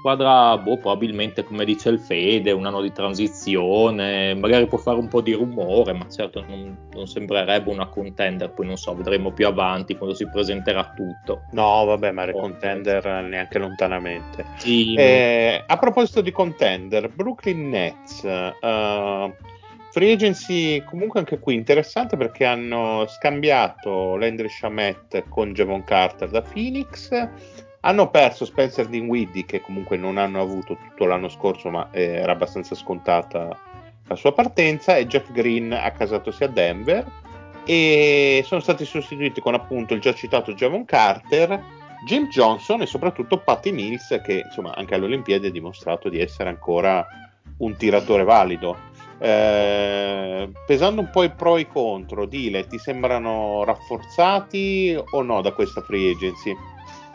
squadra, 0.01 0.57
boh, 0.57 0.79
probabilmente 0.79 1.45
come 1.45 1.67
dice 1.67 1.91
il 1.91 2.01
Fede, 2.01 2.51
un 2.51 2.65
anno 2.65 2.81
di 2.81 2.91
transizione, 2.91 4.35
magari 4.35 4.67
può 4.67 4.79
fare 4.79 4.99
un 4.99 5.09
po' 5.09 5.21
di 5.21 5.35
rumore, 5.35 5.93
ma 5.93 6.09
certo 6.09 6.43
non, 6.49 6.89
non, 6.93 7.07
sembrerebbe 7.07 7.71
una 7.71 7.87
contender, 7.87 8.51
poi 8.51 8.67
non 8.67 8.77
so, 8.77 8.95
vedremo 8.95 9.31
più 9.31 9.47
avanti 9.47 9.97
quando 9.97 10.15
si 10.15 10.27
presenterà 10.29 10.93
tutto. 10.97 11.43
No, 11.53 11.85
vabbè, 11.85 12.11
ma 12.13 12.25
le 12.25 12.33
contender 12.33 13.05
neanche 13.23 13.59
lontanamente. 13.59 14.47
Sì, 14.57 14.95
eh, 14.95 15.63
a 15.67 15.77
proposito 15.77 16.23
di 16.23 16.33
contender, 16.33 17.11
Brooklyn 17.11 17.69
Nets, 17.69 18.23
uh, 18.23 19.33
Free 19.93 20.13
agency 20.13 20.85
comunque 20.85 21.19
anche 21.19 21.41
qui 21.41 21.55
interessante 21.55 22.17
perché 22.17 22.45
hanno 22.45 23.07
scambiato 23.09 24.15
Landry 24.17 24.49
Shamet 24.49 25.25
con 25.29 25.53
Javon 25.53 25.83
Carter 25.83 26.31
da 26.31 26.43
Phoenix 26.43 27.11
hanno 27.81 28.11
perso 28.11 28.45
Spencer 28.45 28.87
Dinwiddie 28.87 29.47
che 29.47 29.61
comunque 29.61 29.97
non 29.97 30.19
hanno 30.19 30.41
avuto 30.41 30.77
tutto 30.77 31.07
l'anno 31.07 31.29
scorso 31.29 31.71
ma 31.71 31.89
eh, 31.91 32.03
era 32.03 32.33
abbastanza 32.33 32.75
scontata 32.75 33.57
la 34.07 34.17
sua 34.17 34.33
partenza 34.33 34.97
e 34.97 35.07
Jeff 35.07 35.31
Green 35.31 35.73
accasatosi 35.73 36.45
a 36.45 36.49
Denver 36.49 37.07
e 37.65 38.43
sono 38.45 38.61
stati 38.61 38.85
sostituiti 38.85 39.41
con 39.41 39.55
appunto 39.55 39.95
il 39.95 40.01
già 40.01 40.13
citato 40.13 40.53
Javon 40.53 40.85
Carter, 40.85 41.63
Jim 42.05 42.29
Johnson 42.29 42.83
e 42.83 42.87
soprattutto 42.87 43.39
Patty 43.39 43.71
Mills 43.71 44.21
che 44.25 44.43
insomma 44.45 44.75
anche 44.75 44.95
alle 44.95 45.05
Olimpiadi 45.05 45.47
ha 45.47 45.51
dimostrato 45.51 46.09
di 46.09 46.21
essere 46.21 46.49
ancora 46.49 47.07
un 47.59 47.77
tiratore 47.77 48.25
valido. 48.25 48.89
Eh, 49.19 50.51
pesando 50.67 51.03
un 51.03 51.11
po' 51.11 51.23
i 51.23 51.31
pro 51.31 51.59
e 51.59 51.61
i 51.61 51.67
contro, 51.69 52.25
Dile, 52.25 52.67
ti 52.67 52.79
sembrano 52.79 53.65
rafforzati 53.65 54.99
o 54.99 55.23
no 55.23 55.43
da 55.43 55.53
questa 55.53 55.83
free 55.83 56.11
agency? 56.11 56.57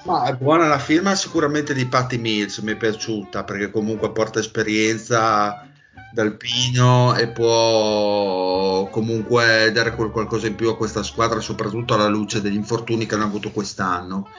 Ma 0.06 0.26
è 0.26 0.36
buona 0.36 0.68
la 0.68 0.78
firma 0.78 1.16
sicuramente 1.16 1.74
di 1.74 1.88
Patty 1.88 2.18
Mills, 2.18 2.60
mi 2.60 2.74
è 2.74 2.76
piaciuta 2.76 3.44
perché 3.44 3.72
comunque 3.72 4.12
porta 4.12 4.38
esperienza 4.38 5.68
dal 6.14 6.38
Pino 6.38 7.16
e 7.16 7.28
può 7.30 8.88
comunque 8.92 9.72
dare 9.74 9.96
qualcosa 9.96 10.46
in 10.46 10.54
più 10.54 10.70
a 10.70 10.78
questa 10.78 11.02
squadra, 11.02 11.40
soprattutto 11.40 11.96
alla 11.96 12.08
luce 12.08 12.40
degli 12.40 12.54
infortuni 12.54 13.08
che 13.08 13.16
hanno 13.16 13.24
avuto 13.24 13.50
quest'anno, 13.50 14.30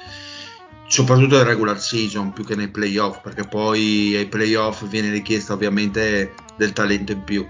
soprattutto 0.87 1.35
nel 1.37 1.47
regular 1.47 1.81
season 1.81 2.33
più 2.33 2.45
che 2.45 2.55
nei 2.55 2.69
playoff, 2.69 3.21
perché 3.21 3.43
poi 3.43 4.15
ai 4.15 4.27
playoff 4.27 4.87
viene 4.87 5.11
richiesta 5.11 5.55
ovviamente 5.55 6.33
del 6.57 6.73
talento 6.73 7.11
in 7.11 7.25
più. 7.25 7.45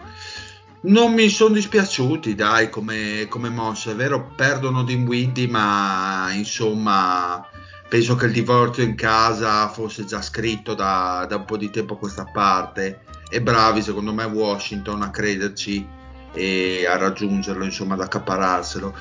Non 0.81 1.13
mi 1.13 1.29
sono 1.29 1.53
dispiaciuti, 1.53 2.35
dai, 2.35 2.71
come, 2.71 3.27
come 3.29 3.51
mosse, 3.51 3.93
è 3.93 3.95
vero, 3.95 4.33
perdono 4.35 4.85
Dinwiddie, 4.85 5.49
ma 5.49 6.33
insomma 6.33 7.47
penso 7.89 8.15
che 8.17 8.27
il 8.27 8.33
divorzio 8.33 8.83
in 8.83 8.95
casa 8.95 9.69
fosse 9.69 10.05
già 10.05 10.21
scritto 10.21 10.75
da, 10.75 11.27
da 11.29 11.37
un 11.37 11.45
po' 11.45 11.57
di 11.57 11.71
tempo 11.71 11.95
a 11.95 11.99
questa 11.99 12.25
parte 12.25 13.01
e 13.29 13.41
bravi 13.41 13.83
secondo 13.83 14.13
me 14.13 14.25
Washington 14.25 15.03
a 15.03 15.11
crederci 15.11 15.87
e 16.33 16.87
a 16.87 16.97
raggiungerlo, 16.97 17.65
insomma 17.65 17.95
ad 17.95 18.01
accaparrarselo. 18.01 18.95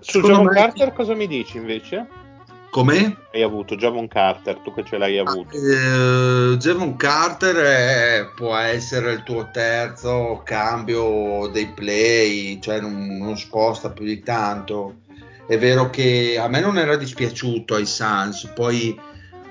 Su 0.00 0.20
Javon 0.20 0.46
me... 0.46 0.54
Carter 0.54 0.92
cosa 0.92 1.14
mi 1.14 1.26
dici 1.26 1.56
invece? 1.56 2.22
Come? 2.70 3.18
Hai 3.32 3.42
avuto 3.42 3.76
Javon 3.76 4.08
Carter, 4.08 4.58
tu 4.58 4.74
che 4.74 4.82
ce 4.84 4.98
l'hai 4.98 5.18
avuto. 5.18 5.56
Ah, 5.56 6.52
eh, 6.52 6.56
Javon 6.56 6.96
Carter 6.96 7.54
è, 7.54 8.26
può 8.34 8.56
essere 8.56 9.12
il 9.12 9.22
tuo 9.22 9.48
terzo 9.52 10.42
cambio 10.44 11.48
dei 11.52 11.68
play, 11.68 12.58
cioè 12.60 12.80
non, 12.80 13.16
non 13.18 13.38
sposta 13.38 13.90
più 13.90 14.04
di 14.04 14.20
tanto 14.24 15.02
è 15.46 15.58
vero 15.58 15.90
che 15.90 16.38
a 16.40 16.48
me 16.48 16.60
non 16.60 16.78
era 16.78 16.96
dispiaciuto 16.96 17.74
ai 17.74 17.86
Suns, 17.86 18.50
poi 18.54 18.98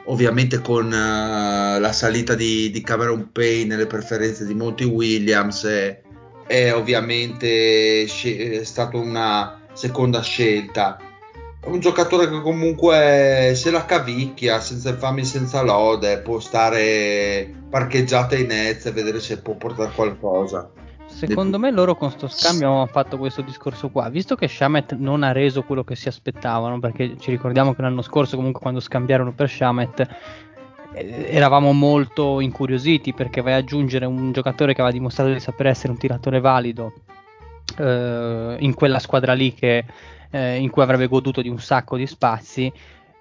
ovviamente 0.06 0.60
con 0.60 0.88
uh, 0.88 1.80
la 1.80 1.92
salita 1.92 2.34
di, 2.36 2.72
di, 2.72 2.82
Cameron 2.82 3.32
Payne 3.32 3.76
nelle 3.76 3.88
preferenze 3.88 4.46
di 4.46 4.54
Monty 4.54 4.84
Williams 4.84 5.66
è, 5.66 6.02
è 6.48 6.74
ovviamente 6.74 8.08
sc- 8.08 8.38
è 8.38 8.64
stata 8.64 8.98
una 8.98 9.62
seconda 9.74 10.22
scelta. 10.22 10.98
Un 11.66 11.80
giocatore 11.80 12.30
che 12.30 12.42
comunque 12.42 13.54
se 13.56 13.72
la 13.72 13.86
cavicchia 13.86 14.60
senza 14.60 14.90
infami 14.90 15.24
senza 15.24 15.62
lode 15.62 16.20
può 16.20 16.40
stare 16.42 17.50
parcheggiata 17.70 18.36
in 18.36 18.48
Nets 18.48 18.88
e 18.88 18.92
vedere 18.92 19.22
se 19.22 19.40
può 19.40 19.54
portare 19.56 19.92
qualcosa. 19.96 20.70
Secondo 21.14 21.60
me 21.60 21.72
loro 21.72 21.96
con 21.96 22.10
sto 22.10 22.28
scambio 22.28 22.70
hanno 22.70 22.86
fatto 22.88 23.18
questo 23.18 23.42
discorso 23.42 23.90
qua, 23.90 24.10
visto 24.10 24.36
che 24.36 24.48
Shamet 24.48 24.96
non 24.96 25.24
ha 25.24 25.32
reso 25.32 25.64
quello 25.64 25.84
che 25.84 25.96
si 25.96 26.08
aspettavano, 26.08 26.80
perché 26.80 27.16
ci 27.20 27.30
ricordiamo 27.30 27.74
che 27.74 27.82
l'anno 27.82 28.02
scorso 28.02 28.36
comunque 28.36 28.60
quando 28.60 28.80
scambiarono 28.80 29.32
per 29.32 29.50
Shamet 29.50 30.08
eh, 30.94 31.28
eravamo 31.30 31.72
molto 31.72 32.40
incuriositi 32.40 33.14
perché 33.14 33.42
vai 33.42 33.54
ad 33.54 33.62
aggiungere 33.62 34.06
un 34.06 34.32
giocatore 34.32 34.74
che 34.74 34.82
aveva 34.82 34.96
dimostrato 34.96 35.32
di 35.32 35.40
saper 35.40 35.68
essere 35.68 35.92
un 35.92 36.00
tiratore 36.00 36.40
valido 36.40 36.94
eh, 37.78 38.56
in 38.60 38.74
quella 38.74 39.00
squadra 39.00 39.34
lì 39.34 39.54
che, 39.54 39.86
eh, 40.30 40.58
in 40.58 40.70
cui 40.70 40.82
avrebbe 40.82 41.08
goduto 41.08 41.42
di 41.42 41.50
un 41.50 41.60
sacco 41.60 41.96
di 41.96 42.08
spazi 42.08 42.72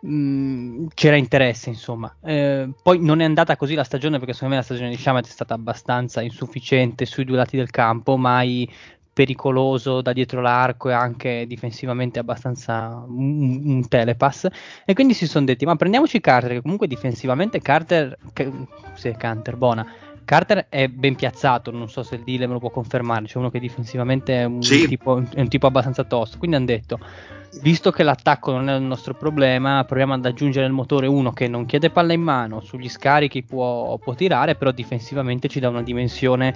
Mm, 0.05 0.87
c'era 0.95 1.17
interesse, 1.17 1.69
insomma. 1.69 2.13
Eh, 2.23 2.69
poi 2.83 2.99
non 3.01 3.21
è 3.21 3.25
andata 3.25 3.57
così 3.57 3.75
la 3.75 3.85
stagione 3.85 4.19
perché 4.19 4.33
secondo 4.33 4.55
me 4.55 4.61
la 4.61 4.67
stagione 4.67 4.91
di 4.91 4.97
Shamet 4.97 5.27
è 5.27 5.31
stata 5.31 5.55
abbastanza 5.55 6.21
insufficiente 6.23 7.05
sui 7.05 7.25
due 7.25 7.37
lati 7.37 7.57
del 7.57 7.71
campo, 7.71 8.17
mai 8.17 8.69
pericoloso 9.13 10.01
da 10.01 10.13
dietro 10.13 10.41
l'arco 10.41 10.89
e 10.89 10.95
anche 10.95 11.47
difensivamente 11.47 12.19
abbastanza 12.19 13.05
un, 13.07 13.61
un 13.65 13.87
telepass 13.87 14.49
e 14.87 14.95
quindi 14.95 15.13
si 15.13 15.27
sono 15.27 15.45
detti 15.45 15.67
ma 15.67 15.77
prendiamoci 15.77 16.19
Carter 16.19 16.53
che 16.53 16.63
comunque 16.63 16.87
difensivamente 16.87 17.61
Carter 17.61 18.17
che, 18.33 18.51
sì, 18.95 19.15
Canter, 19.15 19.57
buona 19.57 19.87
Carter 20.25 20.67
è 20.69 20.89
ben 20.89 21.15
piazzato, 21.15 21.71
non 21.71 21.89
so 21.89 22.03
se 22.03 22.17
il 22.17 22.23
dealer 22.23 22.47
me 22.47 22.55
lo 22.55 22.61
può 22.61 22.71
confermare, 22.71 23.27
c'è 23.27 23.39
uno 23.39 23.51
che 23.51 23.59
difensivamente 23.59 24.41
è 24.41 24.45
un, 24.45 24.63
sì. 24.63 24.87
tipo, 24.87 25.23
è 25.35 25.41
un 25.41 25.49
tipo 25.49 25.67
abbastanza 25.67 26.05
tosto, 26.05 26.39
quindi 26.39 26.57
hanno 26.57 26.67
detto 26.67 26.99
visto 27.61 27.91
che 27.91 28.03
l'attacco 28.03 28.51
non 28.53 28.69
è 28.69 28.75
il 28.75 28.83
nostro 28.83 29.15
problema, 29.15 29.85
proviamo 29.85 30.15
ad 30.15 30.25
aggiungere 30.25 30.67
il 30.67 30.73
motore 30.73 31.07
uno 31.07 31.33
che 31.33 31.49
non 31.49 31.67
chiede 31.67 31.91
palla 31.91 32.13
in 32.13 32.23
mano, 32.23 32.61
sugli 32.61 32.89
scarichi 32.89 33.43
può, 33.43 33.99
può 33.99 34.15
tirare, 34.15 34.55
però 34.55 34.71
difensivamente 34.71 35.49
ci 35.49 35.61
dà 35.61 35.69
una 35.69 35.83
dimensione 35.83 36.55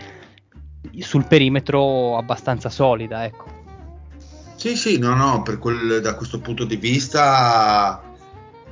sul 1.00 1.26
perimetro 1.26 2.16
abbastanza 2.16 2.70
solida, 2.70 3.24
ecco. 3.24 3.64
Sì, 4.56 4.74
sì, 4.74 4.98
no, 4.98 5.14
no, 5.14 5.44
quel, 5.60 6.00
da 6.00 6.14
questo 6.14 6.40
punto 6.40 6.64
di 6.64 6.76
vista 6.76 8.02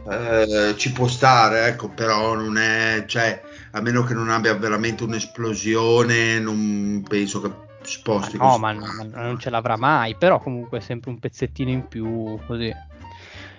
eh, 0.08 0.74
ci 0.76 0.92
può 0.92 1.06
stare, 1.06 1.66
ecco, 1.66 1.88
però 1.88 2.34
non 2.34 2.56
è, 2.56 3.04
cioè, 3.06 3.42
a 3.74 3.80
meno 3.80 4.04
che 4.04 4.14
non 4.14 4.30
abbia 4.30 4.54
veramente 4.54 5.02
un'esplosione, 5.02 6.38
non 6.38 7.04
penso 7.06 7.40
che 7.40 7.50
sposti. 7.82 8.36
Ma 8.36 8.46
no, 8.46 8.58
ma, 8.58 8.72
ma, 8.72 9.22
non 9.22 9.38
ce 9.38 9.50
l'avrà 9.50 9.76
mai, 9.76 10.14
però 10.14 10.38
comunque 10.38 10.78
è 10.78 10.80
sempre 10.80 11.10
un 11.10 11.18
pezzettino 11.18 11.70
in 11.70 11.88
più 11.88 12.38
così. 12.46 12.72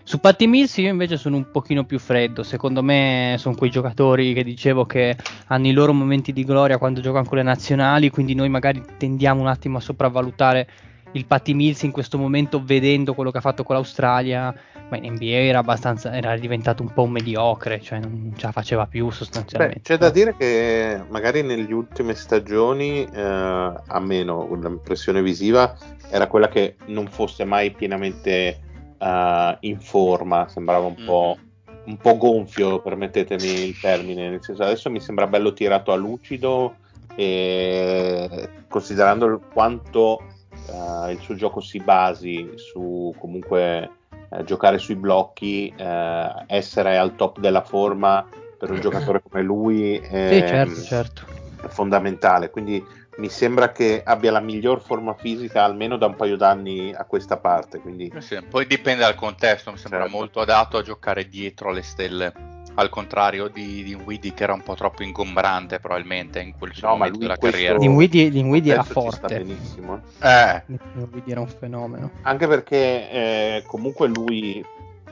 Su 0.04 0.20
Patti 0.20 0.48
Mills 0.48 0.78
io 0.78 0.90
invece 0.90 1.18
sono 1.18 1.36
un 1.36 1.52
pochino 1.52 1.84
più 1.84 2.00
freddo, 2.00 2.44
secondo 2.44 2.82
me 2.82 3.36
sono 3.40 3.56
quei 3.56 3.70
giocatori 3.70 4.34
che 4.34 4.44
dicevo 4.44 4.86
che 4.86 5.18
hanno 5.48 5.68
i 5.68 5.72
loro 5.72 5.94
momenti 5.94 6.32
di 6.32 6.46
gloria 6.46 6.78
quando 6.78 7.02
giocano 7.02 7.26
con 7.26 7.38
le 7.38 7.44
nazionali, 7.44 8.10
quindi 8.10 8.36
noi 8.36 8.48
magari 8.48 8.84
tendiamo 8.98 9.42
un 9.42 9.48
attimo 9.48 9.80
a 9.80 9.82
sopravvalutare 9.82 10.70
il 11.12 11.26
Patti 11.26 11.54
Mills 11.54 11.84
in 11.84 11.92
questo 11.92 12.18
momento 12.18 12.62
vedendo 12.64 13.14
quello 13.14 13.32
che 13.32 13.38
ha 13.38 13.42
fatto 13.42 13.64
con 13.64 13.76
l'Australia, 13.76 14.54
ma 14.90 14.98
in 14.98 15.14
NBA 15.14 15.26
era 15.26 15.60
abbastanza 15.60 16.14
era 16.14 16.38
diventato 16.38 16.84
un 16.84 16.92
po' 16.92 17.04
un 17.04 17.12
mediocre, 17.12 17.80
cioè 17.82 18.00
non 18.00 18.34
ce 18.36 18.46
la 18.46 18.52
faceva 18.52 18.86
più 18.86 19.10
sostanzialmente. 19.10 19.80
Beh, 19.80 19.82
c'è 19.84 19.98
da 19.98 20.10
dire 20.10 20.36
che 20.38 21.02
magari 21.10 21.42
nelle 21.42 21.72
ultime 21.74 22.14
stagioni, 22.16 23.06
eh, 23.06 23.22
a 23.22 24.00
meno 24.00 24.48
l'impressione 24.54 25.22
visiva 25.22 25.76
era 26.10 26.28
quella 26.28 26.50
che 26.50 26.76
non 26.88 27.08
fosse 27.08 27.46
mai 27.46 27.72
pienamente 27.72 28.60
uh, 29.00 29.56
in 29.62 29.80
forma, 29.80 30.48
sembrava 30.48 30.86
un 30.86 30.96
mm. 31.00 31.06
po' 31.06 31.38
un 31.86 31.98
po' 31.98 32.18
gonfio, 32.18 32.82
permettetemi 32.82 33.68
il 33.68 33.80
termine, 33.80 34.30
nel 34.30 34.44
senso 34.44 34.64
adesso 34.64 34.90
mi 34.90 35.00
sembra 35.00 35.28
bello 35.28 35.54
tirato 35.54 35.92
a 35.92 35.96
lucido 35.96 36.78
e 37.16 38.50
considerando 38.68 39.40
quanto 39.54 40.20
uh, 40.68 41.10
il 41.10 41.20
suo 41.20 41.36
gioco 41.36 41.60
si 41.60 41.80
basi 41.80 42.52
su 42.56 43.14
comunque 43.20 43.90
eh, 44.30 44.44
giocare 44.44 44.78
sui 44.78 44.96
blocchi, 44.96 45.74
eh, 45.76 46.44
essere 46.48 46.98
al 46.98 47.16
top 47.16 47.40
della 47.40 47.62
forma 47.62 48.28
per 48.58 48.72
un 48.72 48.80
giocatore 48.82 49.22
come 49.22 49.44
lui 49.44 49.98
è, 49.98 50.28
Sì, 50.28 50.48
certo, 50.48 50.82
certo. 50.82 51.26
è 51.62 51.68
fondamentale. 51.68 52.50
Quindi 52.50 52.84
mi 53.18 53.30
sembra 53.30 53.72
che 53.72 54.02
abbia 54.04 54.32
la 54.32 54.40
miglior 54.42 54.82
forma 54.82 55.14
fisica 55.14 55.64
almeno 55.64 55.98
da 55.98 56.08
un 56.08 56.16
paio 56.16 56.36
d'anni 56.36 56.94
a 56.94 57.06
questa 57.06 57.38
parte. 57.38 57.80
Quindi 57.80 58.12
Eh 58.14 58.22
sì, 58.22 58.38
poi 58.50 58.66
dipende 58.66 59.04
dal 59.04 59.16
contesto, 59.16 59.72
mi 59.72 59.78
sembra 59.78 60.02
Certo. 60.02 60.18
molto 60.18 60.40
adatto 60.42 60.78
a 60.78 60.82
giocare 60.82 61.28
dietro 61.28 61.72
le 61.72 61.82
stelle, 61.84 62.34
al 62.76 62.90
contrario 62.90 63.48
di, 63.48 63.84
di 63.84 63.94
Widi 63.94 64.34
che 64.34 64.44
era 64.44 64.54
un 64.54 64.62
po' 64.62 64.76
troppo 64.76 65.02
ingombrante 65.04 65.80
probabilmente 65.80 66.40
in 66.42 66.54
quel 66.58 66.72
No, 66.82 66.90
ma 66.90 66.94
momento 66.96 67.20
della 67.20 67.38
questo- 67.38 67.58
carriera. 67.58 67.80
Dinwiddie, 67.80 68.30
Dinwiddie 68.30 68.74
era 68.74 68.84
forte. 68.84 69.38
benissimo. 69.38 70.02
Eh, 70.22 70.64
Dinwiddie 70.94 71.32
era 71.32 71.42
un 71.42 71.48
fenomeno. 71.48 72.12
Anche 72.24 72.48
perché 72.48 73.10
eh, 73.10 73.64
comunque 73.66 74.08
lui 74.08 74.64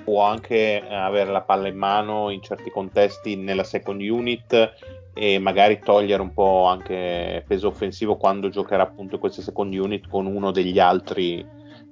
può 0.03 0.25
anche 0.25 0.83
avere 0.89 1.31
la 1.31 1.41
palla 1.41 1.69
in 1.69 1.77
mano 1.77 2.29
in 2.29 2.41
certi 2.41 2.69
contesti 2.69 3.37
nella 3.37 3.63
second 3.63 4.01
unit 4.01 4.73
e 5.13 5.39
magari 5.39 5.79
togliere 5.79 6.21
un 6.21 6.33
po' 6.33 6.65
anche 6.65 7.45
peso 7.47 7.67
offensivo 7.69 8.17
quando 8.17 8.49
giocherà 8.49 8.83
appunto 8.83 9.13
in 9.15 9.21
queste 9.21 9.41
second 9.41 9.73
unit 9.73 10.09
con 10.09 10.25
uno 10.25 10.51
degli 10.51 10.79
altri 10.79 11.45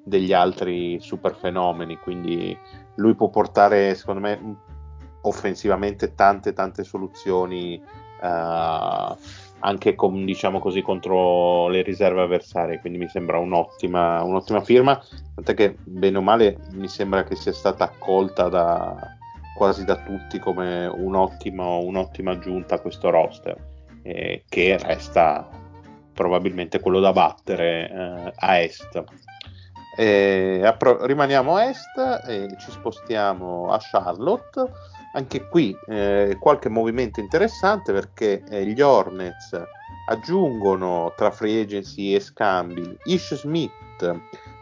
degli 0.03 0.33
altri 0.33 0.99
super 0.99 1.35
fenomeni 1.35 1.95
quindi 1.97 2.57
lui 2.95 3.13
può 3.13 3.29
portare 3.29 3.93
secondo 3.93 4.19
me 4.21 4.55
offensivamente 5.21 6.13
tante 6.15 6.53
tante 6.53 6.83
soluzioni 6.83 7.75
eh, 8.21 9.15
anche 9.63 9.95
con, 9.95 10.25
diciamo 10.25 10.59
così 10.59 10.81
contro 10.81 11.67
le 11.67 11.81
riserve 11.83 12.21
avversarie 12.21 12.79
quindi 12.79 12.97
mi 12.97 13.07
sembra 13.07 13.37
un'ottima, 13.37 14.23
un'ottima 14.23 14.61
firma 14.61 14.99
tant'è 15.35 15.53
che 15.53 15.75
bene 15.83 16.17
o 16.17 16.21
male 16.21 16.57
mi 16.71 16.87
sembra 16.87 17.23
che 17.23 17.35
sia 17.35 17.53
stata 17.53 17.83
accolta 17.83 18.49
da, 18.49 18.95
quasi 19.55 19.85
da 19.85 19.95
tutti 19.97 20.39
come 20.39 20.87
un 20.87 21.15
ottimo, 21.15 21.79
un'ottima 21.79 22.31
aggiunta 22.31 22.75
a 22.75 22.79
questo 22.79 23.09
roster 23.09 23.55
eh, 24.03 24.43
che 24.47 24.77
resta 24.77 25.47
probabilmente 26.13 26.79
quello 26.79 26.99
da 26.99 27.11
battere 27.11 27.89
eh, 27.89 28.33
a 28.35 28.59
est. 28.59 29.03
Eh, 29.97 30.61
appro- 30.63 31.05
rimaniamo 31.05 31.55
a 31.55 31.65
est 31.65 32.23
e 32.27 32.47
ci 32.57 32.71
spostiamo 32.71 33.71
a 33.71 33.77
Charlotte 33.79 34.71
anche 35.13 35.47
qui 35.47 35.75
eh, 35.87 36.37
qualche 36.39 36.69
movimento 36.69 37.19
interessante 37.19 37.91
perché 37.91 38.43
eh, 38.49 38.65
gli 38.65 38.81
Hornets 38.81 39.61
aggiungono 40.07 41.13
tra 41.15 41.31
free 41.31 41.61
agency 41.61 42.13
e 42.13 42.19
scambi 42.19 42.97
Ish 43.05 43.35
Smith, 43.35 44.19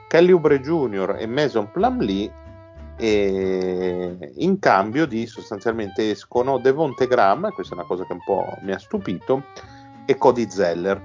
Kelly 0.08 0.32
Oubre 0.32 0.60
Jr. 0.60 1.16
e 1.20 1.26
Mason 1.28 1.72
Plumlee 1.72 2.32
e 2.98 4.34
in 4.36 4.60
cambio 4.60 5.06
di 5.06 5.26
sostanzialmente 5.26 6.12
escono 6.12 6.58
Devonte 6.58 7.08
Graham, 7.08 7.50
questa 7.54 7.74
è 7.74 7.78
una 7.78 7.88
cosa 7.88 8.06
che 8.06 8.12
un 8.12 8.24
po' 8.26 8.58
mi 8.62 8.74
ha 8.74 8.80
stupito, 8.80 9.44
e 10.06 10.18
Cody 10.18 10.50
Zeller. 10.50 11.02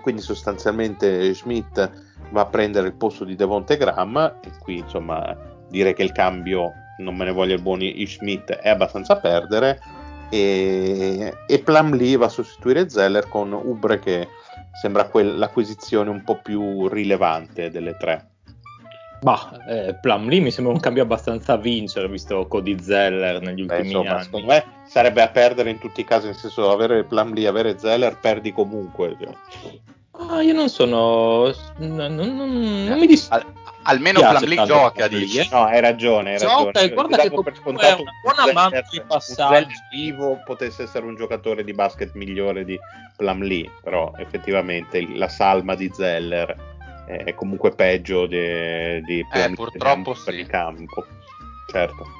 Quindi 0.00 0.20
sostanzialmente 0.22 1.32
Schmidt 1.34 1.90
va 2.30 2.40
a 2.40 2.46
prendere 2.46 2.88
il 2.88 2.94
posto 2.94 3.24
di 3.24 3.36
Devonte 3.36 3.76
Graham 3.76 4.38
e 4.42 4.50
qui 4.60 4.78
insomma 4.78 5.36
dire 5.68 5.92
che 5.92 6.02
il 6.02 6.12
cambio 6.12 6.72
non 6.98 7.16
me 7.16 7.24
ne 7.24 7.32
voglia 7.32 7.54
il 7.54 7.62
buon 7.62 7.80
Schmidt 8.06 8.52
è 8.52 8.68
abbastanza 8.68 9.14
a 9.14 9.16
perdere 9.16 9.80
e, 10.30 11.32
e 11.46 11.58
Plumlee 11.60 12.16
va 12.16 12.26
a 12.26 12.30
sostituire 12.30 12.88
Zeller 12.88 13.28
con 13.28 13.52
Ubre 13.52 13.98
che 13.98 14.28
sembra 14.80 15.04
quel- 15.08 15.38
l'acquisizione 15.38 16.10
un 16.10 16.22
po' 16.22 16.40
più 16.42 16.86
rilevante 16.88 17.70
delle 17.70 17.96
tre. 17.96 18.30
Bah, 19.20 19.50
eh, 19.68 19.96
Plumlee 20.00 20.38
mi 20.38 20.52
sembra 20.52 20.72
un 20.72 20.78
cambio 20.78 21.02
abbastanza 21.02 21.54
a 21.54 21.56
vincere, 21.56 22.08
visto 22.08 22.46
Cody 22.46 22.80
Zeller 22.80 23.40
negli 23.40 23.64
Beh, 23.64 23.74
ultimi 23.78 23.86
insomma, 23.94 24.14
anni. 24.14 24.22
secondo 24.24 24.46
me 24.46 24.64
sarebbe 24.86 25.22
a 25.22 25.28
perdere 25.28 25.70
in 25.70 25.78
tutti 25.78 26.00
i 26.02 26.04
casi, 26.04 26.26
nel 26.26 26.36
senso 26.36 26.70
avere 26.70 27.02
Plumlee, 27.04 27.48
avere 27.48 27.78
Zeller, 27.78 28.16
perdi 28.20 28.52
comunque. 28.52 29.16
cioè. 29.20 29.34
Ah, 30.30 30.40
io 30.42 30.52
non 30.52 30.68
sono. 30.68 31.52
Non, 31.78 32.14
non- 32.14 32.36
non- 32.36 32.98
mi 32.98 33.06
dis- 33.06 33.26
al- 33.30 33.44
almeno 33.88 34.20
tanto 34.20 34.64
gioca, 34.64 35.08
dici? 35.08 35.38
eh. 35.40 35.48
No, 35.50 35.64
hai 35.64 35.80
ragione, 35.80 36.32
hai 36.32 36.38
So, 36.38 36.46
ragione. 36.46 36.68
ok, 36.68 36.92
guarda 36.94 37.22
Io 37.22 37.30
che 37.30 37.42
per 37.42 37.56
scontato 37.56 37.86
è 37.86 38.00
una 38.00 38.12
buona 38.22 38.52
mano 38.52 38.82
di 38.90 38.98
un 38.98 39.06
passaggi. 39.06 39.54
Zeller 39.54 39.66
vivo 39.90 40.42
potesse 40.44 40.82
essere 40.82 41.06
un 41.06 41.14
giocatore 41.16 41.64
di 41.64 41.72
basket 41.72 42.12
migliore 42.14 42.64
di 42.64 42.78
Plumlee, 43.16 43.70
però 43.82 44.12
effettivamente 44.18 45.06
la 45.14 45.28
salma 45.28 45.74
di 45.74 45.90
Zeller 45.92 46.54
è 47.06 47.34
comunque 47.34 47.70
peggio 47.74 48.26
di, 48.26 49.02
di 49.04 49.24
Plumlee 49.30 49.54
purtroppo 49.54 50.12
per 50.24 50.34
sì. 50.34 50.40
il 50.40 50.46
campo. 50.46 51.06
Certo. 51.70 52.17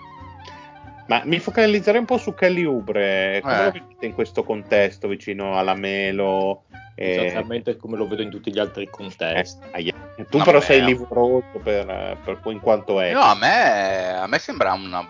Ma 1.09 1.23
mi 1.25 1.39
focalizzerei 1.39 2.01
un 2.01 2.07
po' 2.07 2.19
su 2.19 2.35
Kelly 2.35 2.65
Ubre, 2.65 3.41
come 3.43 3.55
Eh. 3.55 3.65
lo 3.65 3.71
vedete 3.73 4.07
in 4.07 4.15
questo 4.15 4.45
contesto 4.45 5.09
vicino 5.09 5.59
alla 5.59 5.75
Melo? 5.75 6.65
eh, 6.95 7.27
Esattamente 7.27 7.77
come 7.77 7.97
lo 7.97 8.09
vedo 8.09 8.23
in 8.23 8.29
tutti 8.31 8.51
gli 8.53 8.59
altri 8.59 8.89
contesti. 8.91 9.65
eh, 9.67 9.77
aia. 9.77 9.93
tu 10.29 10.37
Vabbè. 10.39 10.45
però 10.45 10.61
sei 10.61 10.83
livoroso 10.85 11.45
per, 11.63 12.19
per 12.25 12.41
in 12.47 12.59
quanto 12.61 13.01
è. 13.01 13.13
No, 13.13 13.21
a 13.21 13.35
me, 13.37 14.17
a 14.19 14.27
me 14.27 14.39
sembra 14.41 14.73
una- 14.73 15.07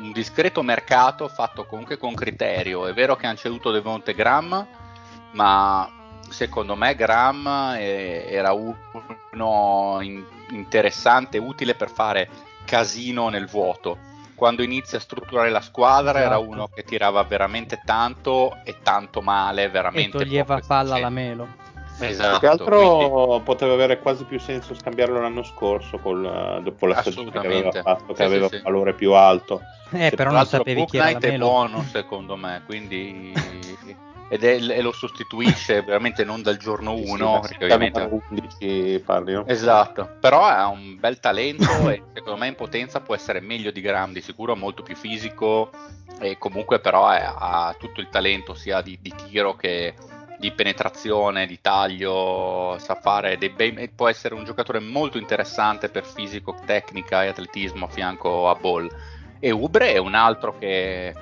un 0.00 0.12
discreto 0.12 0.62
mercato 0.62 1.28
fatto 1.28 1.64
comunque 1.66 1.98
con 1.98 2.14
criterio. 2.14 2.86
È 2.86 2.94
vero 2.94 3.16
che 3.16 3.26
hanno 3.26 3.36
ceduto 3.36 3.70
Devonte 3.70 4.14
Graham, 4.14 4.66
ma 5.32 5.88
secondo 6.30 6.74
me 6.74 6.94
Graham 6.96 7.74
eh, 7.76 8.26
era 8.30 8.52
uno 8.52 9.98
in- 10.00 10.24
interessante, 10.50 11.36
utile 11.38 11.74
per 11.74 11.90
fare 11.90 12.28
casino 12.64 13.28
nel 13.28 13.46
vuoto. 13.46 13.98
Quando 14.36 14.62
inizia 14.62 14.98
a 14.98 15.00
strutturare 15.00 15.50
la 15.50 15.60
squadra 15.62 16.20
era 16.20 16.36
Esatto. 16.36 16.50
uno 16.50 16.68
che 16.72 16.84
tirava 16.84 17.22
veramente 17.24 17.80
tanto 17.84 18.58
e 18.64 18.76
tanto 18.82 19.22
male, 19.22 19.64
E 19.64 19.68
veramente 19.70 20.18
toglieva 20.18 20.54
poco 20.56 20.66
palla 20.68 20.94
alla. 20.96 21.08
Melo. 21.08 21.48
Esatto, 21.98 22.30
Più 22.30 22.38
che 22.40 22.46
altro 22.46 22.76
quindi- 22.76 23.42
poteva 23.44 23.72
avere 23.72 23.98
quasi 24.00 24.24
più 24.24 24.38
senso 24.38 24.74
scambiarlo 24.74 25.18
l'anno 25.18 25.42
scorso 25.42 25.98
col, 25.98 26.22
eh, 26.26 26.62
dopo 26.62 26.84
la 26.86 27.00
stagione 27.00 27.30
che 27.30 27.38
aveva 27.38 27.72
fatto, 27.72 28.12
che 28.12 28.16
Sì, 28.16 28.22
aveva 28.22 28.48
sì, 28.48 28.54
un 28.54 28.60
sì. 28.60 28.64
valore 28.66 28.92
più 28.92 29.12
alto. 29.14 29.62
Eh, 29.92 30.08
Sì, 30.10 30.16
però 30.16 30.30
non 30.32 30.44
sapevi 30.44 30.84
chi 30.84 30.98
era 30.98 31.06
la 31.06 31.10
Knight 31.12 31.24
è 31.26 31.30
Melo. 31.30 31.46
buono 31.46 31.82
secondo 31.84 32.36
me, 32.36 32.60
quindi 32.66 33.32
ed 34.28 34.44
è- 34.44 34.60
e 34.60 34.80
lo 34.82 34.92
sostituisce 34.92 35.82
veramente 35.86 36.24
non 36.24 36.42
dal 36.42 36.56
giorno 36.56 36.96
Sì, 36.96 37.04
sì, 37.04 37.10
1, 37.12 37.32
da- 37.32 37.40
perché 37.40 37.58
da 37.58 37.64
ovviamente 37.64 38.00
numero 38.00 38.22
11 38.28 39.02
parli, 39.04 39.32
no? 39.34 39.46
Esatto, 39.46 40.16
però 40.20 40.44
ha 40.44 40.66
un 40.68 40.98
bel 40.98 41.20
talento 41.20 41.64
e 41.90 42.02
secondo 42.12 42.38
me 42.38 42.48
in 42.48 42.54
potenza 42.54 43.00
può 43.00 43.14
essere 43.14 43.40
meglio 43.40 43.70
di 43.70 43.80
Graham, 43.80 44.12
di 44.12 44.20
sicuro 44.20 44.56
molto 44.56 44.82
più 44.82 44.94
fisico 44.96 45.70
e 46.18 46.38
comunque 46.38 46.80
però 46.80 47.08
è- 47.10 47.22
ha 47.24 47.74
tutto 47.78 48.00
il 48.00 48.08
talento 48.08 48.54
sia 48.54 48.80
di, 48.80 48.98
di 49.00 49.12
tiro 49.28 49.54
che 49.54 49.94
di 50.38 50.50
penetrazione, 50.52 51.46
di 51.46 51.60
taglio, 51.62 52.76
sa 52.78 52.94
fare 52.94 53.38
dei 53.38 53.48
bei, 53.48 53.88
può 53.88 54.06
essere 54.06 54.34
un 54.34 54.44
giocatore 54.44 54.80
molto 54.80 55.16
interessante 55.16 55.88
per 55.88 56.04
fisico, 56.04 56.54
tecnica 56.66 57.24
e 57.24 57.28
atletismo 57.28 57.86
a 57.86 57.88
fianco 57.88 58.48
a 58.50 58.54
Ball. 58.54 58.86
E 59.38 59.50
Ubre 59.50 59.94
è 59.94 59.96
un 59.98 60.14
altro 60.14 60.56
che 60.58 61.14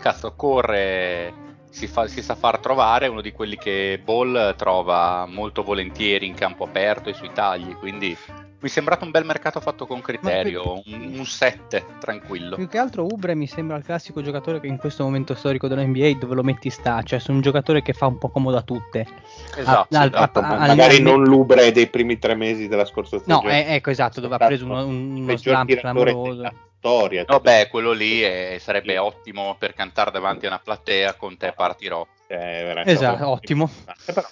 cazzo 0.00 0.34
corre, 0.34 1.32
si, 1.76 1.86
fa- 1.88 2.08
si 2.08 2.22
sa 2.22 2.34
far 2.34 2.58
trovare, 2.58 3.06
uno 3.06 3.20
di 3.20 3.32
quelli 3.32 3.58
che 3.58 4.00
Ball 4.02 4.56
trova 4.56 5.26
molto 5.28 5.62
volentieri 5.62 6.26
in 6.26 6.32
campo 6.32 6.64
aperto 6.64 7.10
e 7.10 7.12
sui 7.12 7.30
tagli, 7.34 7.74
quindi 7.74 8.16
mi 8.58 8.68
è 8.68 8.72
sembrato 8.72 9.04
un 9.04 9.10
bel 9.10 9.26
mercato 9.26 9.60
fatto 9.60 9.86
con 9.86 10.00
criterio, 10.00 10.82
un, 10.86 11.26
7 11.26 11.84
tranquillo. 12.00 12.56
Più 12.56 12.66
che 12.66 12.78
altro 12.78 13.04
Ubre 13.04 13.34
mi 13.34 13.46
sembra 13.46 13.76
il 13.76 13.84
classico 13.84 14.22
giocatore 14.22 14.58
che 14.58 14.66
in 14.68 14.78
questo 14.78 15.04
momento 15.04 15.34
storico 15.34 15.68
dell'NBA 15.68 16.14
dove 16.18 16.34
lo 16.34 16.42
metti 16.42 16.70
sta, 16.70 17.02
cioè 17.02 17.18
su 17.18 17.30
un 17.30 17.42
giocatore 17.42 17.82
che 17.82 17.92
fa 17.92 18.06
un 18.06 18.16
po' 18.16 18.30
comodo 18.30 18.56
a 18.56 18.62
tutte. 18.62 19.06
Esatto, 19.54 19.94
al- 19.98 20.06
esatto. 20.08 20.38
a- 20.38 20.46
al- 20.48 20.68
magari 20.68 21.02
non 21.02 21.24
l'ubre 21.24 21.70
dei 21.72 21.88
primi 21.88 22.18
tre 22.18 22.34
mesi 22.34 22.68
della 22.68 22.86
scorsa 22.86 23.16
No, 23.16 23.22
stagione. 23.40 23.66
eh, 23.68 23.74
ecco 23.74 23.90
esatto, 23.90 24.22
dove 24.22 24.36
ha 24.36 24.36
Esatto. 24.38 24.50
preso 24.50 24.64
uno, 24.64 24.86
uno 24.86 25.34
tiratore 25.34 25.76
clamoroso. 25.76 26.52
Storia. 26.78 27.24
No, 27.26 27.40
beh, 27.40 27.68
quello 27.70 27.92
lì 27.92 28.20
è- 28.20 28.56
sarebbe 28.58 28.92
Sì. 28.92 28.98
ottimo 28.98 29.56
per 29.58 29.74
cantare 29.74 30.10
davanti 30.10 30.46
a 30.46 30.48
una 30.48 30.58
platea, 30.58 31.14
con 31.14 31.36
te 31.36 31.52
partirò. 31.52 32.06
Veramente 32.28 32.90
Esatto, 32.92 33.28
ottimo. 33.28 33.70
però 34.04 34.22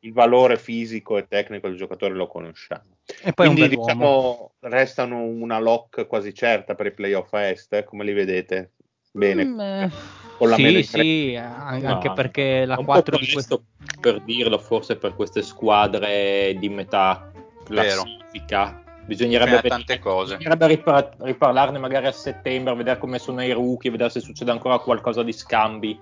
il 0.00 0.12
valore 0.12 0.58
fisico 0.58 1.16
e 1.18 1.26
tecnico 1.26 1.68
del 1.68 1.76
giocatore 1.76 2.14
lo 2.14 2.26
conosciamo. 2.26 2.98
E 3.22 3.32
poi 3.32 3.46
Quindi 3.46 3.68
diciamo 3.76 4.52
restano 4.60 5.22
una 5.22 5.58
lock 5.58 6.06
quasi 6.06 6.34
certa 6.34 6.74
per 6.74 6.86
i 6.86 6.92
playoff 6.92 7.32
a 7.32 7.48
est, 7.48 7.72
eh, 7.72 7.84
come 7.84 8.04
li 8.04 8.12
vedete? 8.12 8.72
Bene. 9.10 9.44
Mm, 9.44 9.60
eh, 9.60 9.90
Con 10.36 10.50
la 10.50 10.54
sì, 10.56 10.82
sì, 10.82 11.36
anche 11.36 12.12
perché 12.12 12.64
la 12.64 12.74
È 12.74 12.78
un 12.78 12.84
po' 12.84 12.92
4 12.92 13.18
di 13.18 13.28
questo 13.32 13.64
per 14.00 14.20
dirlo, 14.20 14.58
forse 14.58 14.96
per 14.96 15.14
queste 15.14 15.42
squadre 15.42 16.54
di 16.58 16.68
metà 16.68 17.32
classifica. 17.64 18.82
Bisognerebbe, 19.08 19.50
vedere- 19.52 19.68
tante 19.70 19.98
cose. 19.98 20.36
bisognerebbe 20.36 20.66
ripar- 20.66 21.14
riparlarne 21.20 21.78
magari 21.78 22.06
a 22.06 22.12
settembre, 22.12 22.74
vedere 22.74 22.98
come 22.98 23.18
sono 23.18 23.42
i 23.42 23.50
rookie, 23.52 23.90
vedere 23.90 24.10
se 24.10 24.20
succede 24.20 24.50
ancora 24.50 24.78
qualcosa 24.78 25.22
di 25.22 25.32
scambi. 25.32 25.98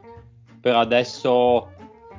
Per 0.60 0.74
adesso 0.74 1.70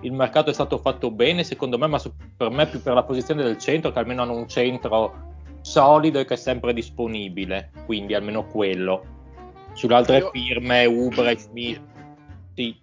il 0.01 0.13
mercato 0.13 0.49
è 0.49 0.53
stato 0.53 0.77
fatto 0.77 1.11
bene, 1.11 1.43
secondo 1.43 1.77
me, 1.77 1.87
ma 1.87 1.99
per 2.37 2.51
me 2.51 2.67
più 2.67 2.81
per 2.81 2.93
la 2.93 3.03
posizione 3.03 3.43
del 3.43 3.57
centro, 3.57 3.91
che 3.91 3.99
almeno 3.99 4.21
hanno 4.21 4.37
un 4.37 4.47
centro 4.47 5.25
solido 5.59 6.19
e 6.19 6.25
che 6.25 6.35
è 6.35 6.37
sempre 6.37 6.73
disponibile, 6.73 7.71
quindi 7.85 8.13
almeno 8.13 8.45
quello. 8.45 9.03
Sulle 9.73 9.95
altre 9.95 10.19
Io- 10.19 10.29
firme, 10.31 10.85
Ubre 10.85 11.31
e 11.31 11.37
Schmidt, 11.37 11.81
sì, 12.55 12.79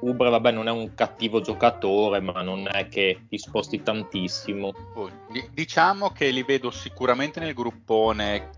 Ubre 0.00 0.28
vabbè 0.28 0.50
non 0.50 0.68
è 0.68 0.70
un 0.70 0.94
cattivo 0.94 1.40
giocatore, 1.40 2.20
ma 2.20 2.42
non 2.42 2.68
è 2.70 2.88
che 2.88 3.24
ti 3.28 3.38
sposti 3.38 3.82
tantissimo. 3.82 4.72
Oh, 4.94 5.10
di- 5.30 5.48
Diciamo 5.52 6.10
che 6.10 6.30
li 6.30 6.42
vedo 6.42 6.70
sicuramente 6.70 7.40
nel 7.40 7.54
gruppone 7.54 8.50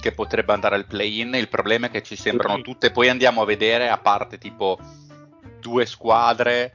che 0.00 0.12
potrebbe 0.12 0.52
andare 0.52 0.74
al 0.74 0.86
play-in. 0.86 1.34
Il 1.34 1.48
problema 1.48 1.86
è 1.86 1.90
che 1.90 2.02
ci 2.02 2.14
sembrano 2.16 2.60
tutte. 2.60 2.90
Poi 2.90 3.08
andiamo 3.08 3.42
a 3.42 3.46
vedere, 3.46 3.88
a 3.88 3.98
parte 3.98 4.38
tipo 4.38 4.78
due 5.60 5.86
squadre, 5.86 6.72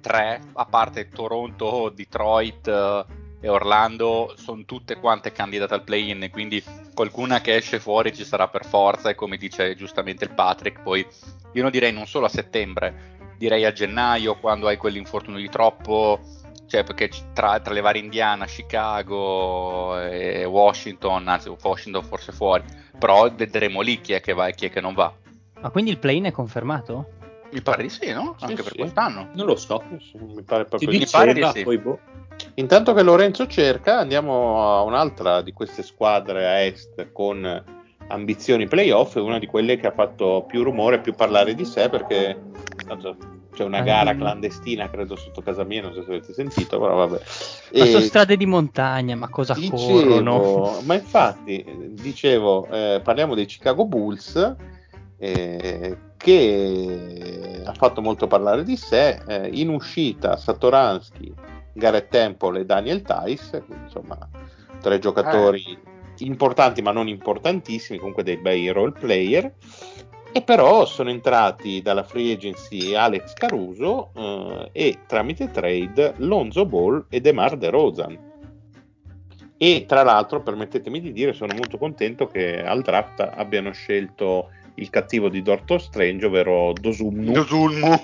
tre, 0.00 0.40
a 0.54 0.64
parte 0.64 1.08
Toronto, 1.08 1.90
Detroit 1.94 2.66
eh, 2.66 3.04
e 3.42 3.48
Orlando, 3.48 4.32
sono 4.36 4.64
tutte 4.64 4.96
quante 4.96 5.30
candidate 5.30 5.74
al 5.74 5.84
play-in. 5.84 6.28
Quindi 6.32 6.64
qualcuna 6.94 7.40
che 7.40 7.56
esce 7.56 7.78
fuori 7.78 8.14
ci 8.14 8.24
sarà 8.24 8.48
per 8.48 8.64
forza. 8.64 9.10
E 9.10 9.14
come 9.14 9.36
dice 9.36 9.76
giustamente 9.76 10.24
il 10.24 10.32
Patrick, 10.32 10.80
poi 10.80 11.06
io 11.52 11.62
non 11.62 11.70
direi 11.70 11.92
non 11.92 12.06
solo 12.06 12.26
a 12.26 12.30
settembre, 12.30 13.18
direi 13.40 13.64
a 13.64 13.72
gennaio 13.72 14.38
quando 14.38 14.66
hai 14.66 14.76
quell'infortunio 14.76 15.40
di 15.40 15.48
troppo 15.48 16.20
cioè 16.66 16.84
perché 16.84 17.08
tra, 17.32 17.58
tra 17.58 17.72
le 17.72 17.80
varie 17.80 18.02
Indiana, 18.02 18.44
Chicago 18.44 19.98
e 19.98 20.44
Washington, 20.44 21.26
anzi 21.26 21.48
Washington 21.60 22.04
forse 22.04 22.30
fuori, 22.30 22.62
però 22.96 23.28
vedremo 23.34 23.80
lì 23.80 24.00
chi 24.00 24.12
è 24.12 24.20
che 24.20 24.34
va 24.34 24.46
e 24.46 24.54
chi 24.54 24.66
è 24.66 24.70
che 24.70 24.80
non 24.80 24.94
va. 24.94 25.12
Ma 25.60 25.70
quindi 25.70 25.90
il 25.90 25.98
play-in 25.98 26.26
è 26.26 26.30
confermato? 26.30 27.08
Mi 27.50 27.60
pare 27.60 27.82
di 27.82 27.88
sì, 27.88 28.12
no? 28.12 28.36
Sì, 28.38 28.44
Anche 28.44 28.62
per 28.62 28.72
sì. 28.72 28.78
quest'anno. 28.78 29.30
Non 29.32 29.46
lo 29.46 29.56
so. 29.56 29.82
Mi 29.88 30.42
pare 30.42 30.66
proprio 30.66 30.90
Mi 30.90 30.98
di 30.98 31.08
pare 31.10 31.32
di 31.32 31.44
sì. 31.52 31.64
poi 31.64 31.78
boh. 31.78 31.98
Intanto 32.54 32.92
che 32.92 33.02
Lorenzo 33.02 33.48
cerca, 33.48 33.98
andiamo 33.98 34.76
a 34.76 34.82
un'altra 34.82 35.42
di 35.42 35.52
queste 35.52 35.82
squadre 35.82 36.46
a 36.46 36.60
est 36.60 37.10
con 37.10 37.64
ambizioni 38.06 38.68
playoff, 38.68 39.16
è 39.16 39.20
una 39.20 39.38
di 39.38 39.46
quelle 39.46 39.76
che 39.76 39.86
ha 39.86 39.92
fatto 39.92 40.44
più 40.46 40.62
rumore, 40.62 41.00
più 41.00 41.14
parlare 41.14 41.54
di 41.54 41.64
sé 41.64 41.88
perché 41.88 42.38
tanto 42.96 43.16
c'è 43.52 43.64
una 43.64 43.78
Ah, 43.78 43.82
gara 43.82 44.16
clandestina, 44.16 44.90
credo 44.90 45.16
sotto 45.16 45.42
casa 45.42 45.64
mia, 45.64 45.82
non 45.82 45.92
so 45.94 46.02
se 46.02 46.08
avete 46.10 46.32
sentito, 46.32 46.78
però 46.80 46.96
vabbè. 46.96 47.20
Ma 47.76 47.84
E 47.84 47.86
sono 47.86 48.02
strade 48.02 48.36
di 48.36 48.46
montagna, 48.46 49.14
ma 49.16 49.28
cosa 49.28 49.54
corrono? 49.54 50.38
dicevo, 50.38 50.80
ma 50.82 50.94
infatti, 50.94 51.64
dicevo, 51.90 52.68
eh, 52.70 53.00
parliamo 53.02 53.34
dei 53.34 53.46
Chicago 53.46 53.86
Bulls 53.86 54.56
eh, 55.16 55.98
che 56.16 57.62
ha 57.64 57.74
fatto 57.74 58.00
molto 58.02 58.26
parlare 58.26 58.64
di 58.64 58.76
sé, 58.76 59.22
eh, 59.26 59.48
in 59.52 59.68
uscita 59.70 60.36
Satoransky, 60.36 61.32
Garrett 61.72 62.10
Temple 62.10 62.60
e 62.60 62.64
Daniel 62.64 63.02
Tice, 63.02 63.64
quindi 63.64 63.84
insomma 63.84 64.18
tre 64.80 64.98
giocatori 64.98 65.78
importanti 66.18 66.82
ma 66.82 66.92
non 66.92 67.08
importantissimi, 67.08 67.98
comunque 67.98 68.22
dei 68.22 68.38
bei 68.38 68.68
role 68.70 68.92
player. 68.92 69.54
E 70.32 70.42
però 70.42 70.84
sono 70.86 71.10
entrati 71.10 71.82
dalla 71.82 72.04
free 72.04 72.32
agency 72.32 72.94
Alex 72.94 73.32
Caruso 73.34 74.10
eh, 74.14 74.68
e 74.72 74.98
tramite 75.06 75.50
trade 75.50 76.14
Lonzo 76.18 76.66
Ball 76.66 77.06
e 77.08 77.20
DeMar 77.20 77.56
DeRozan. 77.56 78.28
E 79.56 79.84
tra 79.86 80.02
l'altro, 80.02 80.40
permettetemi 80.40 81.00
di 81.00 81.12
dire, 81.12 81.32
sono 81.32 81.52
molto 81.54 81.76
contento 81.76 82.26
che 82.26 82.62
al 82.62 82.80
draft 82.82 83.20
abbiano 83.20 83.72
scelto 83.72 84.50
il 84.76 84.88
cattivo 84.88 85.28
di 85.28 85.42
Doctor 85.42 85.82
Strange, 85.82 86.26
ovvero 86.26 86.72
Dosumnu. 86.72 87.32
Dosulmu. 87.32 88.02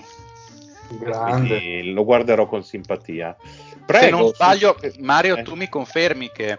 Grande. 0.98 1.58
Quindi 1.58 1.92
lo 1.92 2.04
guarderò 2.04 2.46
con 2.46 2.62
simpatia. 2.62 3.34
Se 3.40 3.76
Prego, 3.86 4.18
non 4.18 4.34
sbaglio, 4.34 4.76
su- 4.80 5.00
Mario, 5.00 5.36
eh. 5.36 5.42
tu 5.42 5.54
mi 5.54 5.68
confermi 5.68 6.30
che 6.30 6.58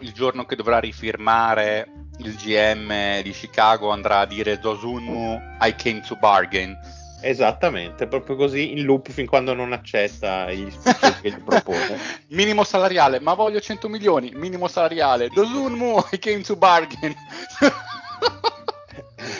il 0.00 0.12
giorno 0.12 0.44
che 0.44 0.56
dovrà 0.56 0.78
rifirmare 0.78 1.86
il 2.18 2.34
GM 2.34 3.20
di 3.22 3.30
Chicago 3.30 3.90
andrà 3.90 4.20
a 4.20 4.26
dire 4.26 4.58
Dosunmu, 4.58 5.40
I 5.60 5.74
came 5.76 6.00
to 6.06 6.16
bargain. 6.16 6.76
Esattamente, 7.24 8.08
proprio 8.08 8.34
così 8.34 8.72
in 8.72 8.82
loop 8.84 9.08
fin 9.10 9.26
quando 9.26 9.54
non 9.54 9.72
accetta 9.72 10.50
gli 10.50 10.68
spicci 10.70 11.20
che 11.20 11.30
gli 11.30 11.36
propone. 11.42 11.96
minimo 12.30 12.64
salariale, 12.64 13.20
ma 13.20 13.34
voglio 13.34 13.60
100 13.60 13.88
milioni. 13.88 14.32
Minimo 14.34 14.66
salariale, 14.66 15.28
Dosunmu, 15.28 16.04
I 16.12 16.18
came 16.18 16.40
to 16.42 16.56
bargain. 16.56 17.14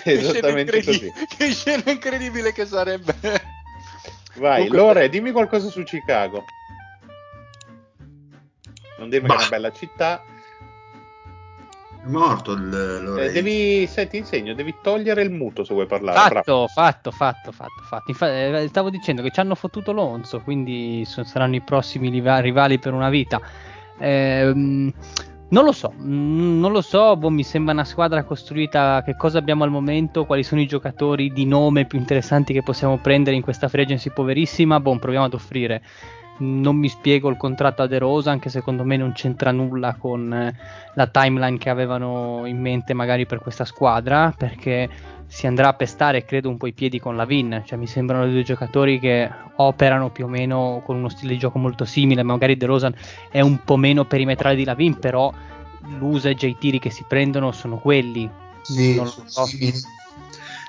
Che 0.02 0.16
scena 0.18 0.30
Esattamente 0.30 0.76
incredi- 0.78 0.98
così. 1.10 1.26
Che 1.36 1.52
scena 1.52 1.90
incredibile 1.90 2.52
che 2.52 2.66
sarebbe. 2.66 3.14
Vai, 4.34 4.66
Comunque- 4.66 4.76
Lore, 4.78 5.08
dimmi 5.08 5.30
qualcosa 5.32 5.68
su 5.68 5.82
Chicago. 5.84 6.44
Non 8.98 9.08
dirmi 9.08 9.28
che 9.28 9.34
è 9.34 9.36
Bah. 9.36 9.40
una 9.42 9.48
bella 9.48 9.72
città. 9.72 10.24
È 12.04 12.08
morto 12.08 12.52
il 12.52 13.16
Eh, 13.20 13.30
devi, 13.30 13.86
sai, 13.86 14.08
ti 14.08 14.16
insegno, 14.16 14.54
devi 14.54 14.74
togliere 14.82 15.22
il 15.22 15.30
muto 15.30 15.62
se 15.62 15.72
vuoi 15.72 15.86
parlare. 15.86 16.18
Bravo. 16.18 16.66
Fatto, 16.66 16.66
fatto, 16.66 17.10
fatto, 17.12 17.52
fatto, 17.52 17.82
fatto. 17.84 18.10
Infa- 18.10 18.58
eh, 18.58 18.66
stavo 18.66 18.90
dicendo 18.90 19.22
che 19.22 19.30
ci 19.30 19.38
hanno 19.38 19.54
fottuto 19.54 19.92
Lonzo, 19.92 20.40
quindi 20.40 21.04
saranno 21.06 21.54
i 21.54 21.60
prossimi 21.60 22.10
riva- 22.10 22.40
rivali 22.40 22.80
per 22.80 22.92
una 22.92 23.08
vita. 23.08 23.40
Ehm, 23.98 24.92
non 25.50 25.64
lo 25.64 25.70
so, 25.72 25.92
mm, 25.96 26.58
non 26.58 26.72
lo 26.72 26.80
so, 26.80 27.16
boh, 27.16 27.30
mi 27.30 27.44
sembra 27.44 27.72
una 27.72 27.84
squadra 27.84 28.24
costruita, 28.24 29.02
che 29.04 29.14
cosa 29.16 29.38
abbiamo 29.38 29.62
al 29.62 29.70
momento, 29.70 30.24
quali 30.24 30.42
sono 30.42 30.60
i 30.60 30.66
giocatori 30.66 31.30
di 31.32 31.44
nome 31.44 31.84
più 31.84 31.98
interessanti 31.98 32.52
che 32.52 32.62
possiamo 32.64 32.98
prendere 32.98 33.36
in 33.36 33.42
questa 33.42 33.68
free 33.68 33.84
agency 33.84 34.10
poverissima, 34.10 34.80
boh, 34.80 34.98
proviamo 34.98 35.26
ad 35.26 35.34
offrire. 35.34 35.82
Non 36.38 36.76
mi 36.76 36.88
spiego 36.88 37.28
il 37.28 37.36
contratto 37.36 37.82
a 37.82 37.86
De 37.86 37.98
Rosa, 37.98 38.30
anche 38.30 38.48
secondo 38.48 38.84
me 38.84 38.96
non 38.96 39.12
c'entra 39.12 39.52
nulla 39.52 39.94
con 39.94 40.32
eh, 40.32 40.54
la 40.94 41.06
timeline 41.06 41.58
che 41.58 41.70
avevano 41.70 42.42
in 42.46 42.58
mente 42.58 42.94
magari 42.94 43.26
per 43.26 43.38
questa 43.38 43.64
squadra, 43.64 44.34
perché 44.36 44.88
si 45.26 45.46
andrà 45.46 45.68
a 45.68 45.72
pestare 45.72 46.24
credo 46.24 46.50
un 46.50 46.58
po' 46.58 46.66
i 46.66 46.72
piedi 46.72 46.98
con 46.98 47.16
la 47.16 47.24
Vin, 47.24 47.62
cioè 47.64 47.78
mi 47.78 47.86
sembrano 47.86 48.28
due 48.28 48.42
giocatori 48.42 48.98
che 48.98 49.30
operano 49.56 50.10
più 50.10 50.26
o 50.26 50.28
meno 50.28 50.82
con 50.84 50.96
uno 50.96 51.08
stile 51.08 51.32
di 51.32 51.38
gioco 51.38 51.58
molto 51.58 51.84
simile, 51.84 52.22
magari 52.22 52.56
De 52.56 52.66
Rosa 52.66 52.92
è 53.30 53.40
un 53.40 53.62
po' 53.64 53.76
meno 53.76 54.04
perimetrale 54.04 54.56
di 54.56 54.64
Lavin, 54.64 54.98
però 54.98 55.32
l'usage 55.98 56.46
e 56.46 56.50
i 56.50 56.58
tiri 56.58 56.78
che 56.78 56.90
si 56.90 57.04
prendono 57.08 57.52
sono 57.52 57.78
quelli. 57.78 58.28
Sì, 58.62 58.94
non 58.94 59.04
lo 59.04 59.24
so. 59.26 59.46
sì. 59.46 59.72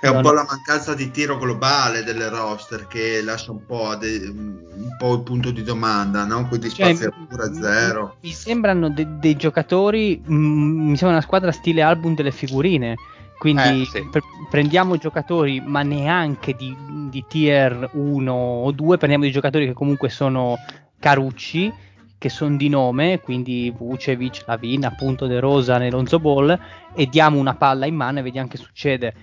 È 0.04 0.10
un 0.10 0.16
No, 0.16 0.22
po' 0.22 0.28
no. 0.32 0.34
la 0.34 0.46
mancanza 0.50 0.94
di 0.96 1.12
tiro 1.12 1.38
globale 1.38 2.04
delle 2.04 2.28
roster 2.28 2.88
che 2.88 3.22
lascia 3.22 3.52
un 3.52 3.66
po', 3.66 3.96
de- 3.96 4.28
un 4.28 4.96
po' 4.98 5.14
il 5.14 5.22
punto 5.22 5.50
di 5.52 5.64
domanda, 5.64 6.26
no? 6.26 6.46
Quindi 6.50 6.70
Cioè, 6.70 6.94
spazi 6.94 7.06
m- 7.18 7.26
pure 7.28 7.44
a 7.46 7.50
m- 7.50 7.54
zero. 7.62 8.16
Mi 8.20 8.32
sembrano 8.32 8.90
de- 8.90 9.08
dei 9.20 9.38
giocatori, 9.38 10.22
mm, 10.30 10.90
mi 10.90 10.98
sembra 10.98 11.16
una 11.16 11.22
squadra 11.22 11.54
stile 11.54 11.82
album 11.84 12.16
delle 12.16 12.32
figurine. 12.32 12.98
Quindi 13.38 13.84
Eh, 13.84 13.86
sì. 13.86 14.06
pre- 14.12 14.20
prendiamo 14.50 14.98
giocatori, 14.98 15.62
ma 15.66 15.84
neanche 15.84 16.54
di, 16.54 16.76
di 17.10 17.24
tier 17.26 17.92
1 17.94 18.34
o 18.34 18.72
2, 18.74 18.98
prendiamo 18.98 19.24
dei 19.24 19.32
giocatori 19.32 19.66
che 19.68 19.74
comunque 19.74 20.10
sono 20.10 20.58
carucci, 21.00 21.72
che 22.18 22.28
sono 22.28 22.58
di 22.58 22.68
nome, 22.68 23.22
quindi 23.22 23.74
Vucevic, 23.78 24.44
Lavin, 24.48 24.84
appunto 24.84 25.28
De 25.28 25.40
Rosa 25.40 25.78
e 25.78 25.90
Lonzo 25.90 26.20
Ball, 26.20 26.58
e 26.94 27.06
diamo 27.08 27.40
una 27.40 27.56
palla 27.56 27.86
in 27.86 27.96
mano 27.96 28.20
e 28.20 28.22
vediamo 28.22 28.50
che 28.50 28.58
succede. 28.58 29.14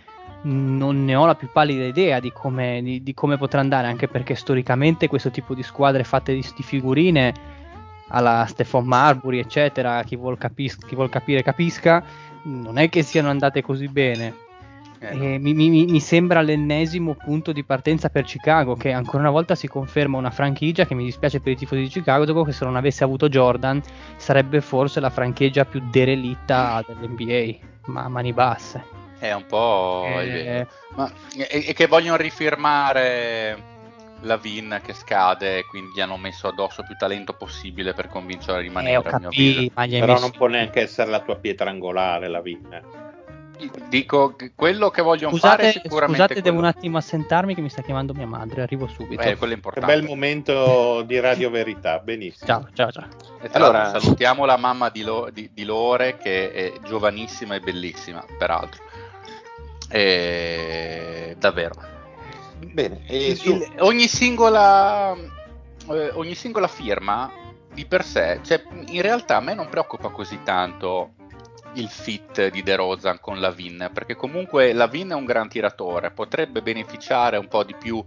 Non 0.42 1.04
ne 1.04 1.14
ho 1.14 1.26
la 1.26 1.34
più 1.34 1.48
pallida 1.52 1.84
idea 1.84 2.18
di 2.18 2.32
come, 2.32 2.80
di- 2.82 3.02
di 3.02 3.12
come 3.12 3.36
potrà 3.36 3.60
andare, 3.60 3.88
anche 3.88 4.08
perché 4.08 4.34
storicamente 4.34 5.06
questo 5.08 5.30
tipo 5.30 5.54
di 5.54 5.62
squadre 5.62 6.02
fatte 6.04 6.32
di, 6.32 6.44
di 6.56 6.62
figurine 6.62 7.34
alla 8.08 8.46
Stefan 8.48 8.86
Marbury, 8.86 9.38
eccetera, 9.38 10.02
chi 10.02 10.16
vuol, 10.16 10.38
capis- 10.38 10.78
chi 10.86 10.94
vuol 10.94 11.10
capire 11.10 11.42
capisca, 11.42 12.02
non 12.44 12.78
è 12.78 12.88
che 12.88 13.02
siano 13.02 13.28
andate 13.28 13.62
così 13.62 13.86
bene. 13.88 14.34
Eh, 15.02 15.38
mi, 15.38 15.54
mi- 15.54 15.86
mi 15.86 16.00
sembra 16.00 16.42
l'ennesimo 16.42 17.14
punto 17.14 17.52
di 17.52 17.62
partenza 17.64 18.08
per 18.10 18.24
Chicago, 18.24 18.74
che 18.74 18.92
ancora 18.92 19.18
una 19.18 19.30
volta 19.30 19.54
si 19.54 19.66
conferma 19.68 20.18
una 20.18 20.30
franchigia 20.30 20.84
che 20.86 20.94
mi 20.94 21.04
dispiace 21.04 21.40
per 21.40 21.52
i 21.52 21.56
tifosi 21.56 21.82
di 21.82 21.88
Chicago, 21.88 22.24
dopo 22.24 22.44
che 22.44 22.52
se 22.52 22.64
non 22.64 22.76
avesse 22.76 23.04
avuto 23.04 23.28
Jordan 23.28 23.80
sarebbe 24.16 24.60
forse 24.60 25.00
la 25.00 25.08
franchigia 25.10 25.64
più 25.64 25.80
derelitta 25.90 26.82
dell'NBA, 26.86 27.66
ma 27.86 28.04
a 28.04 28.08
mani 28.08 28.32
basse. 28.32 28.84
È 29.20 29.32
un 29.32 29.46
po'. 29.46 30.06
Eh. 30.18 30.66
Ma- 30.96 31.12
e, 31.36 31.66
e 31.68 31.72
che 31.74 31.86
vogliono 31.86 32.16
rifirmare 32.16 33.68
la 34.22 34.36
Vin 34.36 34.80
che 34.82 34.92
scade, 34.94 35.64
quindi 35.66 35.92
gli 35.94 36.00
hanno 36.00 36.16
messo 36.16 36.48
addosso 36.48 36.82
più 36.82 36.96
talento 36.96 37.34
possibile 37.34 37.92
per 37.94 38.08
convincerlo 38.08 38.56
a 38.56 38.60
rimanere. 38.60 38.96
eh, 38.98 39.02
capito, 39.02 39.72
ma 39.74 39.86
gli 39.86 39.94
hai 39.94 40.00
Però 40.00 40.12
messo- 40.14 40.24
non 40.26 40.34
può 40.36 40.46
neanche 40.46 40.80
essere 40.80 41.10
la 41.10 41.20
tua 41.20 41.36
pietra 41.36 41.70
angolare 41.70 42.28
la 42.28 42.40
Vin. 42.40 42.82
Dico 43.90 44.36
che 44.36 44.52
quello 44.54 44.88
che 44.88 45.02
vogliono 45.02 45.36
fare 45.36 45.64
Scusate, 45.64 45.80
sicuramente 45.82 46.22
scusate 46.22 46.40
devo 46.40 46.56
un 46.56 46.62
quello. 46.62 46.76
attimo 46.78 46.96
assentarmi 46.96 47.54
che 47.54 47.60
mi 47.60 47.68
sta 47.68 47.82
chiamando 47.82 48.14
mia 48.14 48.26
madre, 48.26 48.62
arrivo 48.62 48.86
subito. 48.86 49.20
Eh, 49.20 49.36
quello 49.36 49.52
è 49.52 49.60
Che 49.60 49.68
importante. 49.68 49.94
bel 49.94 50.02
momento 50.02 51.02
di 51.02 51.20
radio 51.20 51.50
verità, 51.50 51.98
benissimo. 51.98 52.46
Ciao, 52.46 52.68
ciao, 52.72 52.90
ciao. 52.90 53.06
E 53.42 53.48
Allora- 53.52 53.98
salutiamo 53.98 54.46
la 54.46 54.56
mamma 54.56 54.88
di, 54.88 55.02
Lo- 55.02 55.28
di- 55.30 55.50
di 55.52 55.64
Lore 55.64 56.16
che 56.16 56.52
è 56.52 56.72
giovanissima 56.86 57.54
e 57.56 57.60
bellissima, 57.60 58.24
peraltro. 58.38 58.82
E... 59.90 61.34
Davvero. 61.38 61.74
Bene, 62.58 63.02
su- 63.34 63.52
il- 63.54 63.74
ogni, 63.80 64.06
singola, 64.06 65.14
eh, 65.14 66.10
ogni 66.12 66.34
singola 66.34 66.68
firma 66.68 67.30
di 67.72 67.86
per 67.86 68.04
sé, 68.04 68.40
cioè, 68.42 68.62
in 68.88 69.02
realtà 69.02 69.36
a 69.36 69.40
me 69.40 69.54
non 69.54 69.68
preoccupa 69.68 70.08
così 70.10 70.40
tanto 70.42 71.12
il 71.74 71.88
fit 71.88 72.48
di 72.50 72.62
De 72.62 72.76
Rozan 72.76 73.20
con 73.20 73.40
Lavin, 73.40 73.90
perché 73.92 74.16
comunque 74.16 74.72
Lavin 74.72 75.10
è 75.10 75.14
un 75.14 75.24
gran 75.24 75.48
tiratore, 75.48 76.10
potrebbe 76.10 76.62
beneficiare 76.62 77.36
un 77.36 77.48
po' 77.48 77.64
di 77.64 77.74
più 77.74 78.02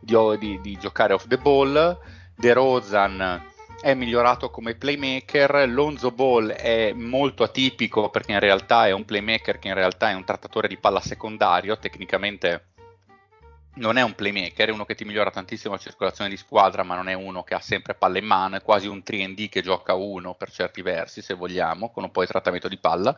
di, 0.00 0.16
di, 0.38 0.60
di 0.60 0.78
giocare 0.78 1.12
off 1.14 1.26
the 1.26 1.38
ball. 1.38 1.98
De 2.34 2.52
Rozan 2.52 3.42
è 3.80 3.94
migliorato 3.94 4.50
come 4.50 4.74
playmaker, 4.74 5.68
Lonzo 5.68 6.10
Ball 6.10 6.50
è 6.50 6.92
molto 6.92 7.44
atipico 7.44 8.10
perché 8.10 8.32
in 8.32 8.40
realtà 8.40 8.86
è 8.86 8.90
un 8.90 9.04
playmaker 9.04 9.58
che 9.58 9.68
in 9.68 9.74
realtà 9.74 10.10
è 10.10 10.14
un 10.14 10.24
trattatore 10.24 10.68
di 10.68 10.78
palla 10.78 11.00
secondario, 11.00 11.78
tecnicamente 11.78 12.72
non 13.78 13.96
è 13.96 14.02
un 14.02 14.14
playmaker, 14.14 14.68
è 14.68 14.72
uno 14.72 14.84
che 14.84 14.94
ti 14.96 15.04
migliora 15.04 15.30
tantissimo 15.30 15.74
la 15.74 15.80
circolazione 15.80 16.30
di 16.30 16.36
squadra, 16.36 16.82
ma 16.82 16.96
non 16.96 17.08
è 17.08 17.14
uno 17.14 17.44
che 17.44 17.54
ha 17.54 17.60
sempre 17.60 17.94
palla 17.94 18.18
in 18.18 18.24
mano, 18.24 18.56
è 18.56 18.62
quasi 18.62 18.88
un 18.88 19.02
3D 19.04 19.48
che 19.48 19.62
gioca 19.62 19.94
uno 19.94 20.34
per 20.34 20.50
certi 20.50 20.82
versi, 20.82 21.22
se 21.22 21.34
vogliamo, 21.34 21.90
con 21.90 22.02
un 22.02 22.10
po' 22.10 22.22
di 22.22 22.26
trattamento 22.26 22.66
di 22.68 22.78
palla. 22.78 23.16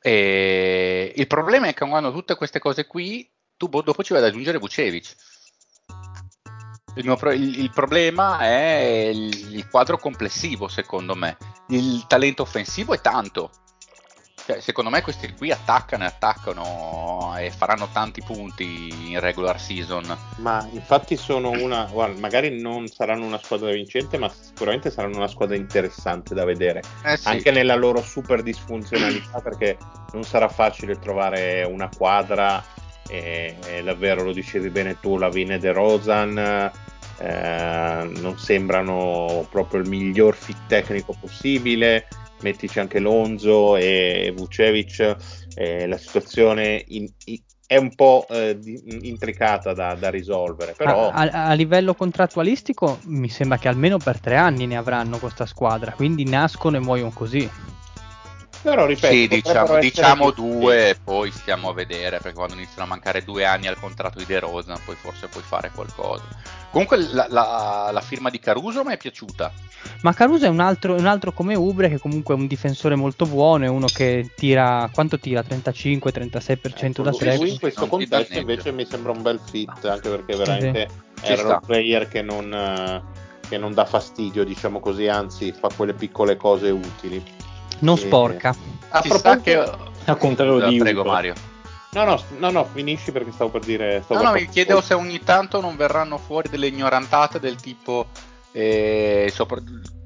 E 0.00 1.12
il 1.14 1.26
problema 1.28 1.68
è 1.68 1.74
che 1.74 1.86
quando 1.86 2.12
tutte 2.12 2.34
queste 2.34 2.58
cose 2.58 2.86
qui, 2.86 3.30
tu 3.56 3.68
dopo 3.68 4.02
ci 4.02 4.12
vai 4.12 4.22
ad 4.22 4.28
aggiungere 4.28 4.58
Vucevic. 4.58 5.14
Il, 6.94 7.16
pro- 7.16 7.32
il, 7.32 7.58
il, 7.60 7.70
problema 7.70 8.38
è 8.40 9.10
il, 9.12 9.54
il 9.54 9.68
quadro 9.68 9.98
complessivo, 9.98 10.68
secondo 10.68 11.14
me. 11.14 11.36
Il 11.68 12.04
talento 12.06 12.42
offensivo 12.42 12.94
è 12.94 13.00
tanto, 13.00 13.50
cioè, 14.50 14.60
secondo 14.60 14.90
me 14.90 15.00
questi 15.00 15.32
qui 15.34 15.52
attaccano 15.52 16.02
e 16.02 16.06
attaccano 16.06 17.34
e 17.38 17.52
faranno 17.52 17.88
tanti 17.92 18.20
punti 18.20 19.10
in 19.12 19.20
regular 19.20 19.60
season. 19.60 20.16
Ma 20.38 20.68
infatti 20.72 21.16
sono 21.16 21.50
una, 21.50 21.84
guarda, 21.84 22.18
magari 22.18 22.60
non 22.60 22.88
saranno 22.88 23.26
una 23.26 23.38
squadra 23.38 23.70
vincente, 23.70 24.18
ma 24.18 24.28
sicuramente 24.28 24.90
saranno 24.90 25.18
una 25.18 25.28
squadra 25.28 25.54
interessante 25.54 26.34
da 26.34 26.44
vedere. 26.44 26.82
Eh 27.04 27.16
sì. 27.16 27.28
Anche 27.28 27.52
nella 27.52 27.76
loro 27.76 28.02
super 28.02 28.42
disfunzionalità, 28.42 29.40
perché 29.40 29.78
non 30.12 30.24
sarà 30.24 30.48
facile 30.48 30.98
trovare 30.98 31.62
una 31.62 31.88
quadra, 31.88 32.60
e, 33.10 33.56
e 33.66 33.82
davvero 33.82 34.22
lo 34.22 34.32
dicevi 34.32 34.70
bene 34.70 34.98
tu, 35.00 35.18
la 35.18 35.28
Vine 35.28 35.58
De 35.58 35.72
Rosan. 35.72 36.38
Eh, 37.18 38.10
non 38.18 38.38
sembrano 38.38 39.46
proprio 39.50 39.80
il 39.82 39.88
miglior 39.88 40.34
fit 40.34 40.56
tecnico 40.66 41.14
possibile 41.20 42.06
mettici 42.42 42.78
anche 42.80 42.98
Lonzo 42.98 43.76
e 43.76 44.32
Vucevic, 44.34 45.16
eh, 45.54 45.86
la 45.86 45.98
situazione 45.98 46.84
in, 46.88 47.06
in, 47.26 47.38
è 47.66 47.76
un 47.76 47.94
po' 47.94 48.26
eh, 48.28 48.58
intricata 49.02 49.72
da, 49.72 49.94
da, 49.94 50.10
risolvere. 50.10 50.74
Però... 50.76 51.10
A, 51.10 51.22
a, 51.22 51.46
a, 51.46 51.52
livello 51.52 51.94
contrattualistico 51.94 52.98
mi 53.04 53.28
sembra 53.28 53.58
che 53.58 53.68
almeno 53.68 53.96
per 53.98 54.18
tre 54.18 54.36
anni 54.36 54.66
ne 54.66 54.76
avranno 54.76 55.18
questa 55.18 55.46
squadra, 55.46 55.92
quindi 55.92 56.24
nascono 56.24 56.76
e 56.76 56.80
muoiono 56.80 57.12
così. 57.12 57.48
Però 58.62 58.84
ripeto, 58.84 59.14
sì, 59.14 59.26
diciamo, 59.26 59.78
diciamo 59.78 60.30
due 60.32 60.90
e 60.90 60.96
poi 61.02 61.30
stiamo 61.30 61.70
a 61.70 61.72
vedere, 61.72 62.18
perché 62.18 62.34
quando 62.34 62.54
iniziano 62.54 62.82
a 62.82 62.86
mancare 62.86 63.24
due 63.24 63.46
anni 63.46 63.66
al 63.68 63.78
contratto 63.78 64.18
di 64.18 64.26
De 64.26 64.38
Rosa, 64.38 64.78
poi 64.84 64.96
forse 64.96 65.28
puoi 65.28 65.42
fare 65.42 65.70
qualcosa. 65.74 66.24
Comunque 66.70 66.98
la, 66.98 67.26
la, 67.30 67.88
la 67.90 68.00
firma 68.02 68.28
di 68.28 68.38
Caruso 68.38 68.84
mi 68.84 68.92
è 68.92 68.98
piaciuta. 68.98 69.50
Ma 70.02 70.12
Caruso 70.12 70.44
è 70.44 70.48
un 70.48 70.60
altro, 70.60 70.94
un 70.94 71.06
altro 71.06 71.32
come 71.32 71.54
Ubre, 71.54 71.88
che 71.88 71.98
comunque 71.98 72.34
è 72.34 72.38
un 72.38 72.46
difensore 72.46 72.96
molto 72.96 73.24
buono, 73.24 73.64
è 73.64 73.68
uno 73.68 73.86
che 73.86 74.30
tira, 74.36 74.90
quanto 74.92 75.18
tira? 75.18 75.40
35-36% 75.40 76.84
ecco, 76.84 77.02
da 77.02 77.12
3. 77.12 77.36
Lui 77.38 77.52
in 77.52 77.58
questo 77.58 77.86
contesto 77.86 78.38
invece 78.38 78.72
mi 78.72 78.84
sembra 78.84 79.12
un 79.12 79.22
bel 79.22 79.40
fit, 79.42 79.86
anche 79.86 80.10
perché 80.10 80.36
veramente 80.36 80.88
sì. 81.14 81.32
era 81.32 81.54
un 81.54 81.60
player 81.64 82.08
che 82.08 82.20
non, 82.20 83.02
che 83.48 83.56
non 83.56 83.72
dà 83.72 83.86
fastidio, 83.86 84.44
diciamo 84.44 84.80
così, 84.80 85.08
anzi 85.08 85.50
fa 85.50 85.70
quelle 85.74 85.94
piccole 85.94 86.36
cose 86.36 86.68
utili 86.68 87.48
non 87.80 87.96
sporca. 87.96 88.54
A 88.88 89.00
proposito, 89.00 89.40
che... 89.42 89.72
al 90.04 90.16
contrario 90.16 90.68
di 90.68 90.78
Prego 90.78 91.00
Uber. 91.00 91.12
Mario. 91.12 91.34
No, 91.92 92.04
no, 92.04 92.22
no, 92.38 92.50
no, 92.50 92.68
finisci 92.72 93.10
perché 93.10 93.32
stavo 93.32 93.50
per 93.50 93.62
dire. 93.62 94.02
Stavo 94.04 94.22
no, 94.22 94.28
no, 94.28 94.34
mi 94.34 94.48
chiedevo 94.48 94.80
se 94.80 94.94
ogni 94.94 95.20
tanto 95.24 95.60
non 95.60 95.76
verranno 95.76 96.18
fuori 96.18 96.48
delle 96.48 96.68
ignorantate 96.68 97.40
del 97.40 97.56
tipo 97.56 98.06
eh, 98.52 99.30
sopra, 99.32 99.60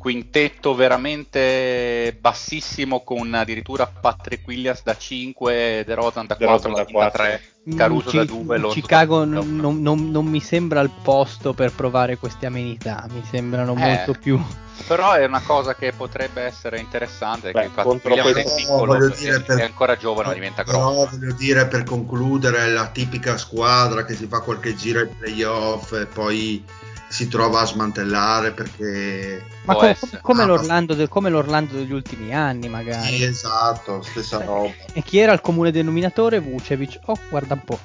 quintetto 0.04 0.74
veramente 0.74 2.14
bassissimo 2.20 3.02
con 3.02 3.33
addirittura 3.33 3.87
Patrick 3.87 4.46
Williams 4.46 4.83
da 4.83 4.94
5, 4.96 5.83
De 5.87 5.94
Rosan 5.94 6.26
da 6.26 6.37
4, 6.37 6.74
da 6.92 7.11
3, 7.11 7.42
Caruso 7.74 8.11
C- 8.11 8.16
da 8.16 8.24
2. 8.24 8.68
Chicago 8.68 9.24
non, 9.24 9.57
non, 9.57 9.80
non, 9.80 10.11
non, 10.11 10.26
mi 10.26 10.40
sembra 10.40 10.80
il 10.83 10.90
posto 11.02 11.54
per 11.54 11.72
provare 11.72 12.18
queste 12.18 12.44
amenità, 12.44 13.07
mi 13.11 13.22
sembrano 13.30 13.72
eh, 13.72 13.78
molto 13.78 14.12
più... 14.12 14.38
Però 14.87 15.12
è 15.12 15.24
una 15.24 15.40
cosa 15.40 15.74
che 15.74 15.92
potrebbe 15.92 16.42
essere 16.42 16.80
interessante, 16.80 17.52
Beh, 17.52 17.61
che 17.61 17.66
infatti 17.66 18.00
Williams 18.09 18.35
è 18.35 18.57
piccolo, 18.57 18.98
no, 18.98 19.07
è, 19.07 19.40
per, 19.40 19.59
è, 19.59 19.62
ancora 19.62 19.96
giovane, 19.96 20.28
ma 20.28 20.35
diventa 20.35 20.62
grosso. 20.64 20.78
No, 20.78 21.09
voglio 21.11 21.33
dire 21.33 21.66
per 21.68 21.85
concludere, 21.85 22.68
la 22.68 22.88
tipica 22.88 23.38
squadra 23.38 24.04
che 24.04 24.14
si 24.14 24.26
fa 24.26 24.40
qualche 24.40 24.74
giro 24.74 24.98
ai 25.00 25.07
playoff 25.07 25.92
e 25.92 26.07
poi 26.07 26.62
si 27.08 27.28
trova 27.28 27.60
a 27.60 27.66
smantellare 27.66 28.52
perché... 28.52 29.44
Ma 29.64 29.74
come, 29.74 29.96
come, 30.20 30.42
ah, 30.42 30.46
l'Orlando 30.46 30.94
de, 30.94 31.08
come, 31.08 31.30
l'Orlando 31.30 31.74
degli 31.76 31.92
ultimi 31.92 32.34
anni 32.34 32.68
magari. 32.68 33.16
Sì, 33.16 33.24
esatto, 33.24 34.02
stessa 34.02 34.42
eh, 34.42 34.44
roba. 34.44 34.72
E 34.92 35.02
chi 35.02 35.18
era 35.18 35.32
il 35.32 35.40
comune 35.40 35.70
denominatore? 35.70 36.40
Vucevic. 36.40 36.98
Oh, 37.04 37.18
guarda 37.28 37.54
un 37.54 37.64
po'. 37.64 37.78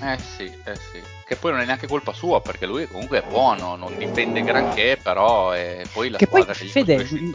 Eh 0.00 0.18
sì, 0.36 0.44
eh 0.44 0.76
sì. 0.76 1.02
Che 1.26 1.36
poi 1.36 1.52
non 1.52 1.60
è 1.60 1.66
neanche 1.66 1.86
colpa 1.86 2.14
sua 2.14 2.40
perché 2.40 2.64
lui 2.64 2.86
comunque 2.88 3.22
è 3.22 3.28
buono, 3.28 3.76
non 3.76 3.98
difende 3.98 4.40
granché, 4.42 4.98
però 5.02 5.50
è 5.50 5.82
poi 5.92 6.08
la 6.08 6.16
che 6.16 6.24
squadra 6.24 6.52
poi, 6.52 6.60
che 6.60 6.66
gli 6.66 6.70
Fede, 6.70 7.06
mi, 7.10 7.32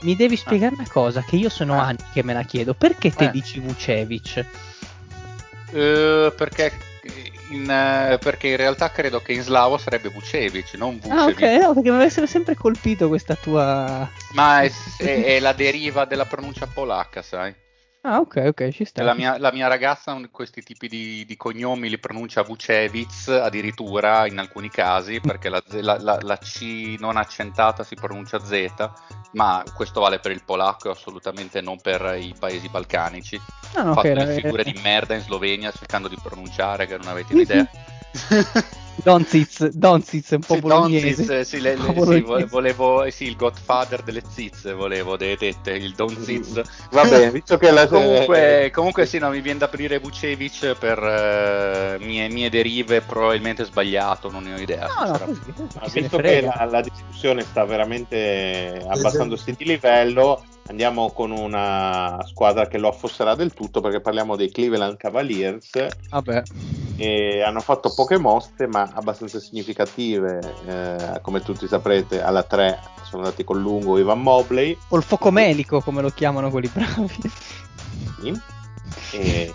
mi 0.00 0.16
devi 0.16 0.36
spiegare 0.36 0.74
ah. 0.74 0.78
una 0.80 0.88
cosa 0.90 1.22
che 1.22 1.36
io 1.36 1.48
sono 1.48 1.78
ah. 1.78 1.84
anni 1.86 1.98
che 2.12 2.24
me 2.24 2.32
la 2.32 2.42
chiedo. 2.42 2.74
Perché 2.74 3.12
te 3.12 3.26
eh. 3.26 3.30
dici 3.30 3.60
Vucevic? 3.60 4.44
Perché 5.70 6.72
in, 7.50 7.62
uh, 7.62 8.18
perché 8.18 8.48
in 8.48 8.56
realtà 8.56 8.90
credo 8.90 9.20
che 9.20 9.32
in 9.32 9.42
slavo 9.42 9.78
sarebbe 9.78 10.08
Vucevic, 10.08 10.74
non 10.74 10.98
Vucevic. 10.98 11.42
Ah, 11.42 11.46
ok, 11.46 11.62
no, 11.62 11.74
perché 11.74 11.90
mi 11.90 11.96
aveva 11.96 12.26
sempre 12.26 12.54
colpito 12.54 13.08
questa 13.08 13.34
tua. 13.34 14.08
Ma 14.32 14.62
è, 14.62 14.70
è, 14.98 15.24
è 15.24 15.40
la 15.40 15.52
deriva 15.52 16.04
della 16.04 16.24
pronuncia 16.24 16.66
polacca, 16.66 17.22
sai? 17.22 17.54
Ah, 18.08 18.20
ok, 18.20 18.44
ok, 18.46 18.68
ci 18.70 18.84
sta. 18.84 19.02
La 19.02 19.14
mia, 19.14 19.36
la 19.36 19.50
mia 19.50 19.66
ragazza 19.66 20.16
questi 20.30 20.62
tipi 20.62 20.86
di, 20.86 21.24
di, 21.26 21.36
cognomi 21.36 21.88
li 21.88 21.98
pronuncia 21.98 22.42
Vucevic 22.42 23.26
addirittura 23.26 24.28
in 24.28 24.38
alcuni 24.38 24.70
casi 24.70 25.18
perché 25.18 25.48
la, 25.48 25.60
la, 25.80 26.18
la, 26.22 26.38
C 26.38 26.94
non 27.00 27.16
accentata 27.16 27.82
si 27.82 27.96
pronuncia 27.96 28.38
Z, 28.38 28.90
ma 29.32 29.64
questo 29.74 30.02
vale 30.02 30.20
per 30.20 30.30
il 30.30 30.44
polacco 30.44 30.86
e 30.86 30.92
assolutamente 30.92 31.60
non 31.60 31.80
per 31.80 32.16
i 32.16 32.32
paesi 32.38 32.68
balcanici. 32.68 33.40
Ah, 33.74 33.82
no, 33.82 33.90
Ho 33.90 33.94
fatto 33.94 34.08
okay, 34.08 34.24
delle 34.24 34.40
figure 34.40 34.62
di 34.62 34.78
merda 34.80 35.14
in 35.14 35.22
Slovenia 35.22 35.72
cercando 35.72 36.06
di 36.06 36.16
pronunciare 36.22 36.86
che 36.86 36.96
non 36.96 37.08
avete 37.08 37.34
un'idea. 37.34 37.68
Donziz, 39.02 39.68
Donziz, 39.68 40.30
un 40.30 40.40
po' 40.40 40.54
sì, 40.54 40.60
bolognese. 40.60 41.24
Donziz, 41.24 41.40
sì, 41.40 41.60
le, 41.60 41.76
le, 41.76 41.94
sì, 41.94 42.20
volevo, 42.48 43.04
eh, 43.04 43.10
sì, 43.10 43.24
il 43.24 43.36
godfather 43.36 44.02
delle 44.02 44.22
ziz, 44.28 44.74
volevo, 44.74 45.16
delle 45.16 45.36
tette, 45.36 45.72
il 45.72 45.94
Donziz. 45.94 46.60
Va 46.90 47.02
bene, 47.02 47.30
visto 47.32 47.58
che 47.58 47.70
la... 47.70 47.86
comunque, 47.86 48.70
comunque 48.72 49.06
sì, 49.06 49.18
no, 49.18 49.28
mi 49.30 49.40
viene 49.40 49.58
da 49.58 49.66
aprire 49.66 49.98
Vucevic 49.98 50.74
per 50.74 50.98
uh, 50.98 52.04
mie, 52.04 52.28
mie, 52.28 52.48
derive, 52.48 53.02
probabilmente 53.02 53.64
sbagliato, 53.64 54.30
non 54.30 54.44
ne 54.44 54.54
ho 54.54 54.58
idea. 54.58 54.86
No, 54.86 55.10
no, 55.10 55.18
così, 55.78 56.00
visto 56.00 56.18
che 56.18 56.40
la, 56.40 56.66
la, 56.70 56.80
discussione 56.80 57.42
sta 57.42 57.64
veramente 57.64 58.84
abbassandosi 58.88 59.54
di 59.56 59.64
livello, 59.64 60.42
andiamo 60.68 61.10
con 61.10 61.30
una 61.30 62.18
squadra 62.26 62.66
che 62.66 62.78
lo 62.78 62.88
affosserà 62.88 63.34
del 63.34 63.52
tutto 63.54 63.80
perché 63.80 64.00
parliamo 64.00 64.36
dei 64.36 64.50
Cleveland 64.50 64.96
Cavaliers. 64.96 65.70
Vabbè. 66.10 66.42
E 66.96 67.42
hanno 67.42 67.60
fatto 67.60 67.92
poche 67.94 68.18
mosse, 68.18 68.66
ma 68.66 68.90
abbastanza 68.94 69.38
significative. 69.38 70.40
Eh, 70.66 71.20
come 71.20 71.40
tutti 71.40 71.66
saprete, 71.66 72.22
alla 72.22 72.42
3 72.42 72.80
sono 73.02 73.22
andati 73.22 73.44
con 73.44 73.60
lungo 73.60 73.98
Ivan 73.98 74.22
Mobley. 74.22 74.76
O 74.88 74.96
il 74.96 75.02
focomelico, 75.02 75.80
come 75.80 76.02
lo 76.02 76.10
chiamano 76.10 76.50
quelli 76.50 76.70
bravi. 76.72 77.30
Sì. 78.20 78.40
E, 79.12 79.54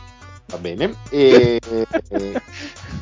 va 0.51 0.57
bene. 0.57 0.93
E, 1.09 1.59
e, 2.09 2.41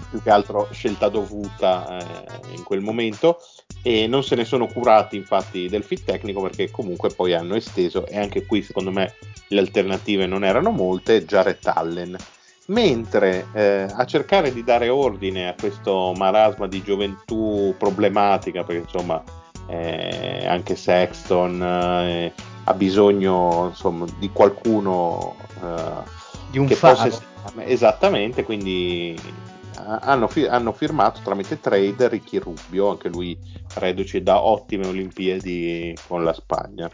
più 0.09 0.21
che 0.21 0.29
altro 0.29 0.67
scelta 0.71 1.09
dovuta 1.09 1.99
eh, 1.99 2.55
in 2.55 2.63
quel 2.63 2.81
momento 2.81 3.39
e 3.83 4.07
non 4.07 4.23
se 4.23 4.35
ne 4.35 4.43
sono 4.43 4.67
curati 4.67 5.15
infatti 5.15 5.69
del 5.69 5.83
fit 5.83 6.03
tecnico 6.03 6.41
perché 6.41 6.71
comunque 6.71 7.09
poi 7.09 7.33
hanno 7.33 7.55
esteso 7.55 8.05
e 8.07 8.17
anche 8.17 8.45
qui 8.45 8.61
secondo 8.61 8.91
me 8.91 9.13
le 9.49 9.59
alternative 9.59 10.25
non 10.25 10.43
erano 10.43 10.71
molte 10.71 11.25
Jared 11.25 11.59
Allen 11.63 12.17
mentre 12.67 13.47
eh, 13.53 13.87
a 13.91 14.05
cercare 14.05 14.51
di 14.51 14.63
dare 14.63 14.89
ordine 14.89 15.47
a 15.47 15.55
questo 15.59 16.13
marasma 16.15 16.67
di 16.67 16.83
gioventù 16.83 17.73
problematica 17.77 18.63
perché 18.63 18.81
insomma 18.81 19.23
eh, 19.67 20.45
anche 20.47 20.75
Sexton 20.75 21.61
eh, 21.61 22.33
ha 22.63 22.73
bisogno 22.73 23.67
insomma 23.69 24.05
di 24.17 24.29
qualcuno 24.31 25.35
eh, 25.63 26.17
di 26.49 26.57
un 26.57 26.67
che 26.67 26.75
faro. 26.75 26.95
possa 26.95 27.21
esattamente 27.57 28.43
quindi 28.43 29.15
hanno, 30.01 30.27
fi- 30.27 30.45
hanno, 30.45 30.71
firmato 30.71 31.21
tramite 31.23 31.59
trade 31.59 32.07
Ricky 32.09 32.37
Rubio, 32.37 32.89
anche 32.89 33.09
lui 33.09 33.37
reduce 33.75 34.21
da 34.21 34.41
ottime 34.41 34.87
Olimpiadi 34.87 35.97
con 36.07 36.23
la 36.23 36.33
Spagna. 36.33 36.89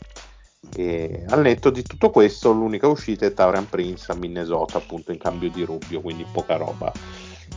E 0.75 1.25
al 1.29 1.41
netto 1.41 1.69
di 1.69 1.83
tutto 1.83 2.09
questo, 2.09 2.51
l'unica 2.51 2.87
uscita 2.87 3.25
è 3.25 3.33
Taurian 3.33 3.69
Prince 3.69 4.11
a 4.11 4.15
Minnesota, 4.15 4.77
appunto 4.77 5.11
in 5.11 5.17
cambio 5.17 5.49
di 5.49 5.63
Rubio, 5.63 6.01
quindi 6.01 6.25
poca 6.31 6.57
roba. 6.57 6.91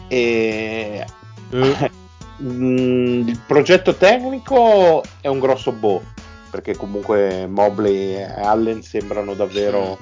E... 0.09 1.05
Eh. 1.51 1.91
il 2.41 3.41
progetto 3.47 3.95
tecnico 3.95 5.03
è 5.21 5.29
un 5.29 5.39
grosso 5.39 5.73
boh, 5.73 6.03
perché 6.51 6.77
comunque 6.77 7.47
Mobley 7.47 8.15
e 8.15 8.23
Allen 8.23 8.83
sembrano 8.83 9.35
davvero 9.35 9.99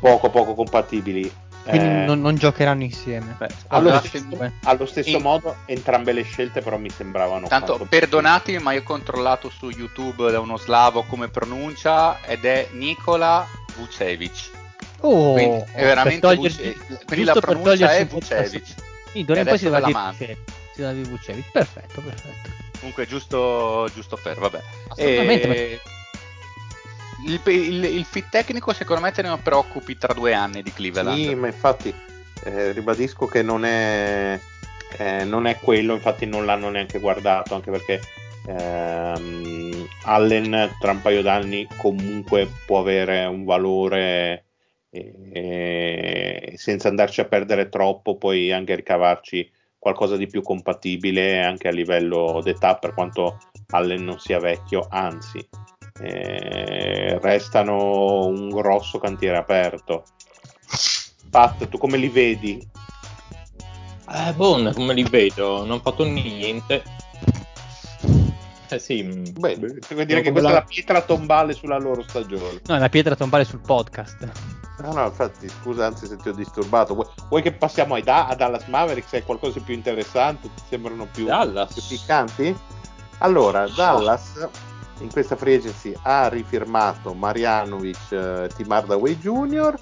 poco 0.00 0.30
poco 0.30 0.54
compatibili 0.54 1.30
quindi 1.68 1.88
eh, 1.88 2.04
non, 2.04 2.20
non, 2.20 2.34
giocheranno 2.34 2.82
insieme. 2.82 3.34
Beh, 3.36 3.48
allo, 3.68 3.98
stesso, 3.98 4.52
allo 4.64 4.86
stesso 4.86 5.16
in... 5.16 5.22
modo, 5.22 5.56
entrambe 5.66 6.12
le 6.12 6.22
scelte 6.22 6.62
però 6.62 6.78
mi 6.78 6.90
sembravano. 6.90 7.46
Tanto 7.46 7.86
perdonatemi, 7.88 8.62
ma 8.62 8.72
io 8.72 8.80
ho 8.80 8.84
controllato 8.84 9.50
su 9.50 9.68
YouTube 9.68 10.30
da 10.30 10.40
uno 10.40 10.56
slavo 10.56 11.02
come 11.04 11.28
pronuncia 11.28 12.20
ed 12.22 12.44
è 12.44 12.68
Nikola 12.72 13.46
Vucevic. 13.76 14.50
Oh, 15.00 15.32
quindi 15.34 15.64
è 15.72 15.82
veramente 15.82 16.34
Vucevic. 16.34 17.04
Quindi 17.04 17.24
la 17.24 17.34
pronuncia 17.34 17.96
è 17.96 18.06
Vucevic. 18.06 18.66
Sì, 19.12 19.24
d'ora 19.24 19.40
in 19.40 19.46
poi 19.46 19.58
si 19.58 19.64
doveva 19.64 20.12
dire 20.16 21.02
Vucevic. 21.02 21.50
Perfetto, 21.50 22.00
perfetto. 22.00 22.50
Comunque 22.78 23.06
giusto, 23.06 23.90
giusto 23.94 24.18
per, 24.22 24.38
vabbè. 24.38 24.62
Assolutamente. 24.88 25.72
E... 25.72 25.80
Ma 25.84 25.97
il, 27.24 27.40
il, 27.46 27.84
il, 27.84 28.04
fit 28.04 28.28
tecnico 28.28 28.72
secondo 28.72 29.02
me 29.02 29.10
te 29.10 29.22
ne 29.22 29.36
preoccupi 29.42 29.96
tra 29.96 30.12
due 30.12 30.34
anni 30.34 30.62
di 30.62 30.72
Cleveland. 30.72 31.16
Sì, 31.16 31.34
ma 31.34 31.46
infatti 31.48 31.92
eh, 32.44 32.72
ribadisco 32.72 33.26
che 33.26 33.42
non 33.42 33.64
è, 33.64 34.38
eh, 34.96 35.24
non 35.24 35.46
è, 35.46 35.58
quello, 35.58 35.94
infatti 35.94 36.26
non 36.26 36.44
l'hanno 36.44 36.70
neanche 36.70 36.98
guardato, 36.98 37.54
anche 37.54 37.70
perché 37.70 38.00
ehm, 38.46 39.86
Allen 40.04 40.76
tra 40.78 40.92
un 40.92 41.02
paio 41.02 41.22
d'anni 41.22 41.66
comunque 41.76 42.48
può 42.64 42.78
avere 42.80 43.24
un 43.24 43.44
valore 43.44 44.44
e, 44.90 46.54
senza 46.56 46.88
andarci 46.88 47.20
a 47.20 47.26
perdere 47.26 47.68
troppo 47.68 48.16
puoi 48.16 48.52
anche 48.52 48.74
ricavarci 48.74 49.50
qualcosa 49.78 50.16
di 50.16 50.26
più 50.26 50.40
compatibile 50.40 51.42
anche 51.42 51.68
a 51.68 51.72
livello 51.72 52.40
d'età 52.42 52.76
per 52.76 52.94
quanto 52.94 53.38
Allen 53.70 54.04
non 54.04 54.18
sia 54.18 54.38
vecchio, 54.38 54.86
anzi 54.90 55.46
eh, 56.00 57.18
restano 57.20 58.26
un 58.26 58.50
grosso 58.50 58.98
cantiere 58.98 59.36
aperto. 59.36 60.04
Pat, 61.30 61.68
tu 61.68 61.78
come 61.78 61.96
li 61.96 62.08
vedi? 62.08 62.66
Eh, 64.10 64.32
buon, 64.34 64.72
come 64.74 64.94
li 64.94 65.02
vedo? 65.02 65.64
Non 65.64 65.78
ho 65.78 65.80
fatto 65.80 66.04
niente. 66.04 66.82
Eh 68.70 68.78
sì. 68.78 69.02
Mm, 69.02 69.24
Beh, 69.38 69.56
vuol 69.56 70.04
dire 70.04 70.20
che 70.20 70.30
questa 70.30 70.50
la... 70.50 70.56
è 70.56 70.60
la 70.60 70.66
pietra 70.66 71.00
tombale 71.02 71.54
sulla 71.54 71.78
loro 71.78 72.02
stagione. 72.06 72.60
No, 72.66 72.76
è 72.76 72.78
la 72.78 72.88
pietra 72.88 73.16
tombale 73.16 73.44
sul 73.44 73.60
podcast. 73.60 74.30
No, 74.80 74.92
no, 74.92 75.04
infatti, 75.06 75.48
scusa 75.48 75.86
anzi 75.86 76.06
se 76.06 76.16
ti 76.16 76.28
ho 76.28 76.32
disturbato. 76.32 76.94
Vuoi, 76.94 77.06
vuoi 77.28 77.42
che 77.42 77.52
passiamo 77.52 77.94
ai 77.94 78.02
da- 78.02 78.26
a 78.28 78.34
Dallas 78.34 78.66
Mavericks? 78.66 79.12
È 79.12 79.24
qualcosa 79.24 79.58
di 79.58 79.64
più 79.64 79.74
interessante? 79.74 80.48
Ti 80.54 80.62
sembrano 80.68 81.06
più, 81.06 81.26
più 81.26 81.82
piccanti? 81.88 82.56
Allora, 83.18 83.66
Dallas 83.68 84.48
in 85.00 85.10
questa 85.10 85.36
free 85.36 85.56
agency 85.56 85.92
ha 86.02 86.28
rifirmato 86.28 87.14
Marianovic, 87.14 88.12
eh, 88.12 88.50
Tim 88.54 88.70
Hardaway 88.70 89.16
Jr., 89.18 89.74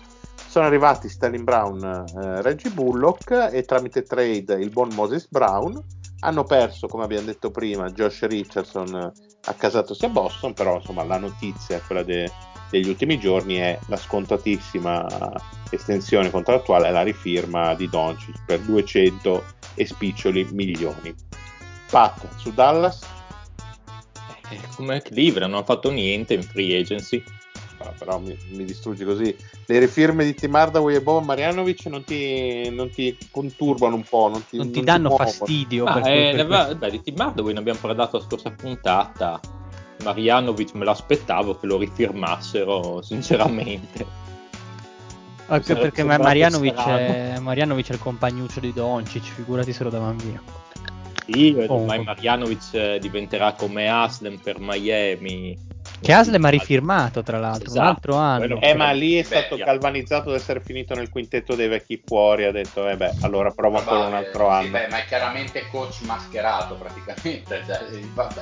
sono 0.48 0.66
arrivati 0.66 1.08
Stalin 1.08 1.44
Brown, 1.44 1.84
eh, 1.84 2.42
Reggie 2.42 2.70
Bullock 2.70 3.50
e 3.52 3.64
tramite 3.64 4.04
trade 4.04 4.54
il 4.54 4.70
buon 4.70 4.88
Moses 4.94 5.28
Brown. 5.28 5.78
Hanno 6.20 6.44
perso, 6.44 6.86
come 6.86 7.04
abbiamo 7.04 7.26
detto 7.26 7.50
prima, 7.50 7.90
Josh 7.90 8.22
Richardson 8.22 8.94
eh, 8.94 9.12
accasatosi 9.44 10.04
a 10.06 10.08
Boston, 10.08 10.54
però 10.54 10.76
insomma 10.76 11.04
la 11.04 11.18
notizia, 11.18 11.80
quella 11.80 12.02
de- 12.02 12.30
degli 12.70 12.88
ultimi 12.88 13.18
giorni, 13.18 13.56
è 13.56 13.78
la 13.88 13.96
scontatissima 13.96 15.06
estensione 15.70 16.30
contrattuale 16.30 16.88
e 16.88 16.92
la 16.92 17.02
rifirma 17.02 17.74
di 17.74 17.88
Doncic 17.88 18.44
per 18.46 18.60
200 18.60 19.44
e 19.74 19.86
spiccioli 19.86 20.48
milioni. 20.52 21.14
Pat, 21.90 22.26
su 22.36 22.50
Dallas? 22.52 23.15
Eh, 24.50 24.60
come 24.74 25.02
Cleveland 25.02 25.52
non 25.52 25.62
ha 25.62 25.64
fatto 25.64 25.90
niente 25.90 26.34
in 26.34 26.42
free 26.42 26.78
agency. 26.78 27.22
Ah, 27.78 27.92
però 27.96 28.18
mi, 28.18 28.36
mi, 28.50 28.64
distruggi 28.64 29.04
così. 29.04 29.36
Le 29.66 29.78
rifirme 29.78 30.24
di 30.24 30.34
Tim 30.34 30.54
Hardaway 30.54 30.94
e 30.96 31.02
Boban 31.02 31.24
Marjanovic 31.24 31.86
non 31.86 32.04
ti, 32.04 32.70
non 32.70 32.90
ti 32.90 33.16
conturbano 33.30 33.96
un 33.96 34.02
po', 34.02 34.28
non 34.28 34.44
ti, 34.46 34.56
non 34.56 34.70
ti 34.70 34.76
non 34.76 34.84
danno 34.84 35.10
ti 35.10 35.16
fastidio. 35.16 35.84
Ah, 35.84 36.00
per 36.00 36.12
eh, 36.12 36.32
per 36.34 36.46
beh, 36.46 36.76
beh, 36.76 36.90
di 36.90 37.02
Tim 37.02 37.20
Hardaway 37.20 37.52
ne 37.52 37.58
abbiamo 37.58 37.78
parlato 37.80 38.16
la 38.16 38.22
scorsa 38.24 38.50
puntata. 38.50 39.40
Marjanovic 40.02 40.74
me 40.74 40.84
l'aspettavo 40.84 41.58
che 41.58 41.66
lo 41.66 41.78
rifirmassero, 41.78 43.02
sinceramente. 43.02 44.24
Anche 45.48 45.76
perché 45.76 46.02
Marjanovic 46.02 46.86
è, 46.86 47.38
Marjanovic 47.38 47.90
è 47.90 47.92
il 47.92 48.00
compagnuccio 48.00 48.60
di 48.60 48.72
Doncic, 48.72 49.22
figurati 49.22 49.72
se 49.72 49.84
lo 49.84 49.90
davano 49.90 50.16
via. 50.18 50.42
Sì, 51.26 51.54
ormai 51.66 52.02
Marjanovic 52.02 52.74
eh, 52.74 52.98
diventerà 53.00 53.52
come 53.52 53.88
Aslem 53.88 54.38
per 54.38 54.56
Miami. 54.58 55.58
Che 56.00 56.12
Aslem 56.12 56.44
ha 56.44 56.48
rifirmato 56.48 57.22
tra 57.22 57.38
l'altro 57.38 57.66
esatto, 57.66 57.80
un 57.80 57.86
altro 57.86 58.14
anno. 58.16 58.60
Eh, 58.60 58.74
ma 58.74 58.90
lì 58.92 59.16
è 59.18 59.22
stato 59.22 59.56
galvanizzato 59.56 60.30
da 60.30 60.36
essere 60.36 60.60
finito 60.60 60.94
nel 60.94 61.08
quintetto 61.08 61.54
dei 61.54 61.68
vecchi 61.68 62.00
fuori. 62.04 62.44
Ha 62.44 62.52
detto, 62.52 62.88
eh 62.88 62.96
beh, 62.96 63.14
allora 63.22 63.50
prova 63.50 63.78
ancora 63.78 64.06
un 64.06 64.14
altro 64.14 64.48
anno. 64.48 64.64
Sì, 64.64 64.70
beh, 64.70 64.88
ma 64.88 64.98
è 64.98 65.04
chiaramente 65.06 65.66
coach 65.70 66.02
mascherato 66.02 66.74
praticamente, 66.74 67.62
cioè, 67.66 67.86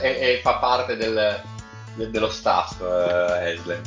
e, 0.00 0.08
e, 0.08 0.40
fa 0.42 0.54
parte 0.56 0.96
del, 0.96 1.40
de, 1.94 2.10
dello 2.10 2.28
staff 2.28 2.80
eh, 2.80 3.54
Aslem. 3.54 3.82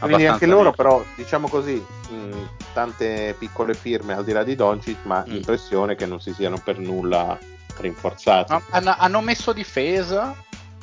Quindi 0.00 0.26
anche 0.26 0.46
loro, 0.46 0.72
però, 0.72 1.02
diciamo 1.14 1.48
così, 1.48 1.74
mh, 1.74 2.72
tante 2.72 3.34
piccole 3.38 3.74
firme 3.74 4.14
al 4.14 4.24
di 4.24 4.32
là 4.32 4.42
di 4.42 4.54
Doncic, 4.54 4.98
ma 5.04 5.24
mm. 5.26 5.30
l'impressione 5.30 5.94
che 5.94 6.06
non 6.06 6.20
si 6.20 6.32
siano 6.32 6.60
per 6.62 6.78
nulla 6.78 7.38
rinforzati. 7.76 8.52
No, 8.52 8.62
hanno, 8.70 8.94
hanno, 8.98 9.20
messo 9.20 9.52
difesa 9.52 10.34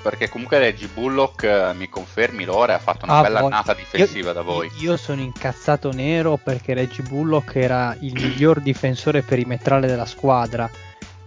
perché 0.02 0.30
comunque 0.30 0.60
Reggie 0.60 0.88
Bullock 0.88 1.44
eh, 1.44 1.74
mi 1.74 1.90
confermi 1.90 2.46
Lore 2.46 2.74
ha 2.74 2.80
fatto 2.80 3.06
una 3.06 3.18
ah, 3.18 3.22
bella 3.22 3.40
annata 3.40 3.74
difensiva 3.74 4.28
io, 4.28 4.34
da 4.34 4.42
voi. 4.42 4.72
Io 4.80 4.96
sono 4.98 5.22
incazzato 5.22 5.92
nero 5.92 6.40
perché 6.42 6.74
Reggie 6.74 7.04
Bullock 7.04 7.56
era 7.56 7.96
il 8.00 8.14
miglior 8.14 8.62
difensore 8.62 9.22
perimetrale 9.22 9.88
della 9.88 10.06
squadra 10.06 10.70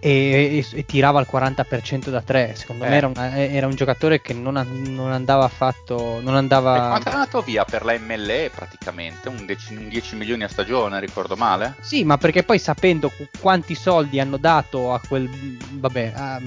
e, 0.03 0.57
e, 0.57 0.77
e, 0.79 0.85
tirava 0.85 1.19
al 1.19 1.27
40% 1.31 2.09
da 2.09 2.21
3. 2.21 2.55
Secondo 2.55 2.85
eh. 2.85 2.89
me 2.89 2.95
era, 2.95 3.07
una, 3.07 3.37
era, 3.37 3.67
un 3.67 3.75
giocatore 3.75 4.19
che 4.19 4.33
non, 4.33 4.55
non 4.87 5.11
andava 5.11 5.45
affatto. 5.45 6.19
Non 6.21 6.35
andava... 6.35 6.75
E 6.75 6.79
quanto 6.89 7.09
è 7.09 7.13
andato 7.13 7.41
via 7.41 7.63
per 7.63 7.85
la 7.85 7.95
MLE 7.99 8.49
praticamente? 8.53 9.29
Un, 9.29 9.45
dec- 9.45 9.69
un 9.69 9.87
10 9.87 10.15
milioni 10.15 10.43
a 10.43 10.47
stagione, 10.47 10.99
ricordo 10.99 11.35
male? 11.35 11.75
Sì, 11.81 12.03
ma 12.03 12.17
perché 12.17 12.41
poi 12.41 12.57
sapendo 12.57 13.11
quanti 13.39 13.75
soldi 13.75 14.19
hanno 14.19 14.37
dato 14.37 14.91
a 14.91 14.99
quel. 15.07 15.29
Vabbè, 15.73 16.11
a, 16.15 16.41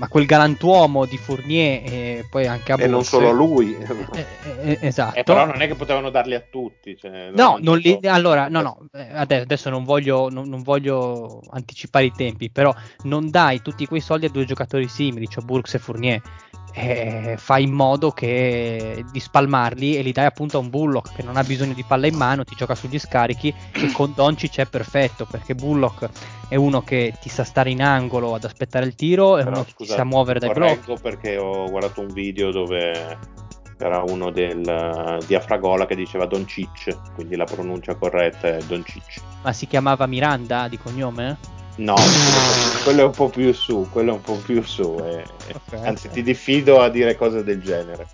a 0.00 0.08
quel 0.08 0.26
galantuomo 0.26 1.04
di 1.04 1.16
Fournier 1.16 1.82
e 1.84 2.26
poi 2.30 2.46
anche 2.46 2.72
a 2.72 2.76
Borse. 2.76 2.88
E 2.88 2.92
non 2.92 3.04
solo 3.04 3.28
a 3.28 3.32
lui. 3.32 3.76
Eh, 3.76 3.86
eh, 4.14 4.26
eh, 4.62 4.78
esatto. 4.80 5.16
Eh, 5.16 5.24
però 5.24 5.44
non 5.44 5.60
è 5.60 5.66
che 5.66 5.74
potevano 5.74 6.10
darli 6.10 6.34
a 6.34 6.42
tutti. 6.48 6.96
Cioè, 6.96 7.30
no, 7.34 7.58
non 7.60 7.78
li, 7.78 7.98
allora, 8.04 8.48
no, 8.48 8.62
no, 8.62 8.88
adesso, 8.92 9.42
adesso 9.42 9.70
non, 9.70 9.84
voglio, 9.84 10.28
non, 10.30 10.48
non 10.48 10.62
voglio 10.62 11.42
anticipare 11.50 12.06
i 12.06 12.12
tempi, 12.12 12.50
però 12.50 12.74
non 13.02 13.30
dai 13.30 13.62
tutti 13.62 13.86
quei 13.86 14.00
soldi 14.00 14.26
a 14.26 14.30
due 14.30 14.44
giocatori 14.44 14.88
simili, 14.88 15.28
cioè 15.28 15.44
Burks 15.44 15.74
e 15.74 15.78
Fournier. 15.78 16.20
Eh, 16.74 17.34
fai 17.38 17.64
in 17.64 17.72
modo 17.72 18.10
che 18.12 19.04
di 19.10 19.18
spalmarli 19.18 19.96
e 19.96 20.02
li 20.02 20.12
dai 20.12 20.26
appunto 20.26 20.58
a 20.58 20.60
un 20.60 20.68
Bullock 20.68 21.14
che 21.14 21.22
non 21.22 21.36
ha 21.36 21.42
bisogno 21.42 21.72
di 21.72 21.82
palla 21.82 22.06
in 22.06 22.14
mano, 22.14 22.44
ti 22.44 22.54
gioca 22.54 22.74
sugli 22.74 22.98
scarichi 22.98 23.52
e 23.72 23.90
con 23.90 24.12
Doncic 24.14 24.58
è 24.58 24.66
perfetto 24.66 25.26
perché 25.28 25.54
Bullock 25.54 26.08
è 26.48 26.54
uno 26.56 26.82
che 26.82 27.14
ti 27.20 27.30
sa 27.30 27.42
stare 27.42 27.70
in 27.70 27.82
angolo 27.82 28.34
ad 28.34 28.44
aspettare 28.44 28.84
il 28.84 28.94
tiro, 28.94 29.38
è 29.38 29.44
Però, 29.44 29.56
uno 29.56 29.64
che 29.64 29.72
ti 29.76 29.86
sa 29.86 30.04
muovere 30.04 30.38
dai 30.38 30.52
blocchi. 30.52 30.92
perché 31.02 31.36
ho 31.36 31.68
guardato 31.68 32.00
un 32.00 32.08
video 32.12 32.52
dove 32.52 33.18
era 33.78 34.02
uno 34.06 34.30
del 34.30 35.18
Diafragola 35.26 35.86
che 35.86 35.94
diceva 35.94 36.26
Doncic, 36.26 37.14
quindi 37.14 37.36
la 37.36 37.44
pronuncia 37.44 37.94
corretta 37.94 38.48
è 38.48 38.58
Doncic. 38.66 39.20
Ma 39.42 39.52
si 39.52 39.66
chiamava 39.66 40.06
Miranda 40.06 40.68
di 40.68 40.78
cognome? 40.78 41.56
No, 41.78 41.94
quello 42.82 43.02
è 43.02 43.04
un 43.04 43.12
po' 43.12 43.28
più 43.28 43.52
su, 43.52 43.88
quello 43.90 44.10
è 44.10 44.14
un 44.14 44.20
po' 44.20 44.34
più 44.34 44.62
su. 44.64 44.96
Eh. 45.00 45.24
Okay, 45.54 45.86
Anzi, 45.86 46.06
okay. 46.06 46.18
ti 46.18 46.22
diffido 46.24 46.80
a 46.80 46.88
dire 46.88 47.16
cose 47.16 47.44
del 47.44 47.62
genere. 47.62 48.06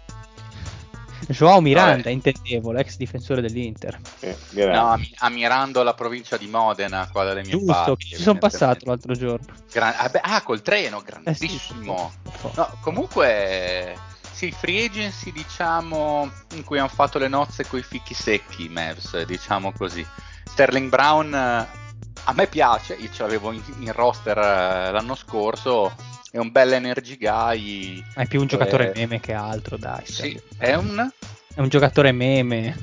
Joao 1.29 1.63
Miranda, 1.63 2.11
no, 2.11 2.11
intendevo, 2.11 2.73
l'ex 2.73 2.97
difensore 2.97 3.41
dell'Inter. 3.41 3.99
Eh, 4.21 4.37
no, 4.53 5.01
a 5.17 5.29
Mirando 5.31 5.83
la 5.83 5.95
provincia 5.95 6.37
di 6.37 6.47
Modena, 6.47 7.09
qua 7.11 7.25
dalle 7.25 7.41
mie 7.41 7.53
Giusto, 7.53 7.73
parti. 7.73 8.05
ci 8.05 8.17
sono 8.17 8.39
passato 8.39 8.85
l'altro 8.85 9.15
giorno. 9.15 9.47
Gran... 9.73 9.95
Ah, 9.97 10.09
beh, 10.11 10.21
ah, 10.23 10.43
col 10.43 10.61
treno, 10.61 11.03
grandissimo. 11.03 12.13
Eh 12.23 12.39
sì, 12.39 12.55
no, 12.57 12.79
comunque, 12.83 13.97
sì, 14.31 14.51
free 14.51 14.85
agency, 14.85 15.33
diciamo, 15.33 16.31
in 16.55 16.65
cui 16.65 16.79
hanno 16.79 16.89
fatto 16.89 17.19
le 17.19 17.29
nozze 17.29 17.67
con 17.67 17.79
i 17.79 17.83
fichi 17.83 18.13
secchi, 18.13 18.69
Mavs, 18.69 19.25
diciamo 19.25 19.73
così. 19.73 20.07
Sterling 20.45 20.91
Brown 20.91 21.83
a 22.25 22.33
me 22.33 22.47
piace, 22.47 22.95
io 22.95 23.11
ce 23.11 23.23
l'avevo 23.23 23.53
in, 23.53 23.63
in 23.79 23.93
roster 23.93 24.39
eh, 24.39 24.91
l'anno 24.91 25.15
scorso, 25.15 25.95
è 26.31 26.39
un 26.39 26.51
bel 26.51 26.73
energy 26.73 27.17
guy. 27.17 28.03
È 28.15 28.27
più 28.27 28.41
un 28.41 28.47
giocatore 28.47 28.93
eh, 28.93 28.99
meme 28.99 29.21
che 29.21 29.33
altro, 29.33 29.77
dai. 29.77 30.05
Sì, 30.07 30.41
è 30.59 30.75
un, 30.75 31.11
È 31.55 31.61
un 31.61 31.69
giocatore 31.69 32.13
meme. 32.13 32.77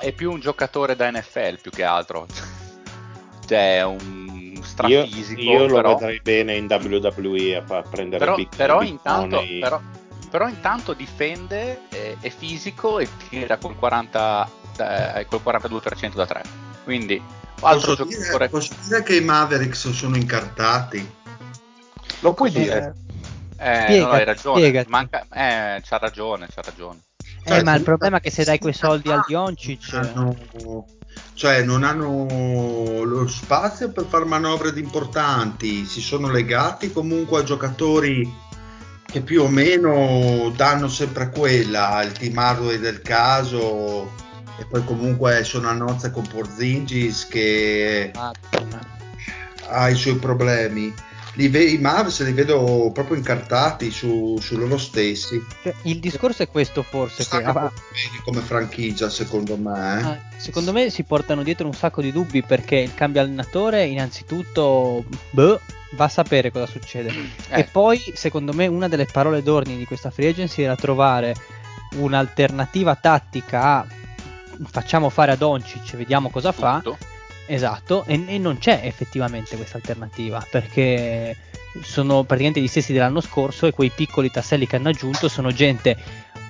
è 0.00 0.12
più 0.12 0.32
un 0.32 0.40
giocatore 0.40 0.96
da 0.96 1.10
NFL 1.10 1.60
più 1.60 1.70
che 1.70 1.84
altro. 1.84 2.26
Cioè, 3.46 3.78
è 3.78 3.84
un 3.84 4.52
Io, 4.54 4.62
strafisico, 4.62 5.40
io 5.40 5.66
lo 5.66 5.74
però, 5.74 5.94
vedrei 5.96 6.20
bene 6.22 6.54
in 6.54 6.66
WWE 6.70 7.56
a 7.56 7.62
far 7.62 7.88
prendere 7.88 8.24
però, 8.24 8.36
Big 8.36 8.48
però 8.54 8.78
Big 8.78 8.88
intanto, 8.88 9.42
però, 9.60 9.80
però 10.30 10.48
intanto 10.48 10.92
difende, 10.94 11.80
è, 11.88 12.16
è 12.20 12.30
fisico 12.30 12.98
e 12.98 13.08
tira 13.28 13.56
col, 13.58 13.76
40, 13.76 14.50
eh, 15.18 15.26
col 15.26 15.40
42% 15.44 16.14
da 16.14 16.24
3. 16.24 16.42
Quindi, 16.84 17.22
altro 17.62 17.94
Posso 17.94 18.04
dire, 18.04 18.18
giocatore... 18.18 18.48
posso 18.48 18.74
dire 18.84 19.02
che 19.02 19.16
i 19.16 19.20
Mavericks 19.20 19.90
sono 19.90 20.16
incartati? 20.16 21.10
Lo 22.20 22.34
puoi 22.34 22.50
dire? 22.50 22.94
Eh, 23.58 23.82
Spiega- 23.82 24.06
no, 24.06 24.10
hai 24.10 24.24
ragione. 24.24 24.58
spiegati. 24.60 24.90
Manca, 24.90 25.26
eh, 25.32 25.80
c'ha 25.82 25.98
ragione, 25.98 26.48
c'ha 26.52 26.62
ragione. 26.62 26.98
Eh, 27.44 27.48
Cioè, 27.50 27.62
ma 27.62 27.72
il 27.72 27.78
sì, 27.78 27.84
problema 27.84 28.18
è 28.18 28.20
che 28.20 28.30
se 28.30 28.44
dai 28.44 28.58
quei 28.58 28.72
soldi 28.72 29.10
al 29.10 29.24
Dioncic... 29.26 29.92
hanno- 29.94 30.86
cioè 31.34 31.62
non 31.62 31.82
hanno 31.82 33.04
lo 33.04 33.26
spazio 33.28 33.90
per 33.90 34.06
fare 34.06 34.24
manovre 34.24 34.72
importanti, 34.78 35.84
si 35.84 36.00
sono 36.00 36.30
legati 36.30 36.92
comunque 36.92 37.40
a 37.40 37.44
giocatori 37.44 38.30
che 39.04 39.20
più 39.20 39.42
o 39.42 39.48
meno 39.48 40.50
danno 40.56 40.88
sempre 40.88 41.30
quella, 41.30 42.02
il 42.02 42.12
team 42.12 42.38
hardware 42.38 42.78
del 42.78 43.02
caso 43.02 44.10
e 44.62 44.64
poi 44.64 44.84
comunque 44.84 45.42
sono 45.42 45.68
a 45.68 45.72
nozze 45.72 46.12
con 46.12 46.24
Porzingis 46.26 47.26
che 47.26 48.12
Madonna. 48.14 48.80
ha 49.68 49.88
i 49.88 49.94
suoi 49.96 50.14
problemi. 50.16 50.94
Li 51.34 51.48
ve- 51.48 51.64
I 51.64 51.78
Mavs 51.78 52.22
li 52.22 52.32
vedo 52.32 52.90
proprio 52.92 53.16
incartati 53.16 53.90
su, 53.90 54.38
su 54.40 54.56
loro 54.56 54.76
stessi. 54.78 55.42
Cioè, 55.62 55.74
il 55.84 55.98
discorso 55.98 56.42
è 56.42 56.48
questo 56.48 56.82
forse, 56.82 57.26
che 57.26 57.42
ah, 57.42 57.72
come 58.22 58.40
franchigia 58.40 59.08
secondo 59.08 59.56
me. 59.56 59.98
eh. 60.00 60.02
ah, 60.04 60.20
secondo 60.36 60.72
me 60.72 60.90
si 60.90 61.02
portano 61.04 61.42
dietro 61.42 61.66
un 61.66 61.72
sacco 61.74 62.02
di 62.02 62.12
dubbi 62.12 62.42
perché 62.42 62.76
il 62.76 62.94
cambio 62.94 63.22
allenatore 63.22 63.84
innanzitutto 63.86 65.04
boh, 65.30 65.60
va 65.92 66.04
a 66.04 66.08
sapere 66.08 66.52
cosa 66.52 66.66
succede. 66.66 67.08
Eh. 67.48 67.60
E 67.60 67.64
poi 67.64 67.98
secondo 68.14 68.52
me 68.52 68.66
una 68.66 68.86
delle 68.88 69.06
parole 69.06 69.42
d'ordine 69.42 69.78
di 69.78 69.86
questa 69.86 70.10
free 70.10 70.28
agency 70.28 70.62
era 70.62 70.76
trovare 70.76 71.34
un'alternativa 71.94 72.94
tattica 72.94 73.62
a 73.78 73.86
facciamo 74.66 75.08
fare 75.08 75.32
a 75.32 75.36
Doncic, 75.36 75.96
vediamo 75.96 76.30
cosa 76.30 76.52
fa. 76.52 76.80
Tutto. 76.82 76.98
Esatto, 77.46 78.04
e, 78.06 78.22
e 78.26 78.38
non 78.38 78.58
c'è 78.58 78.80
effettivamente 78.84 79.56
questa 79.56 79.76
alternativa 79.76 80.46
perché 80.48 81.36
sono 81.82 82.22
praticamente 82.22 82.60
gli 82.60 82.68
stessi 82.68 82.92
dell'anno 82.92 83.20
scorso 83.20 83.66
e 83.66 83.72
quei 83.72 83.90
piccoli 83.90 84.30
tasselli 84.30 84.66
che 84.66 84.76
hanno 84.76 84.90
aggiunto 84.90 85.28
sono 85.28 85.50
gente 85.52 85.96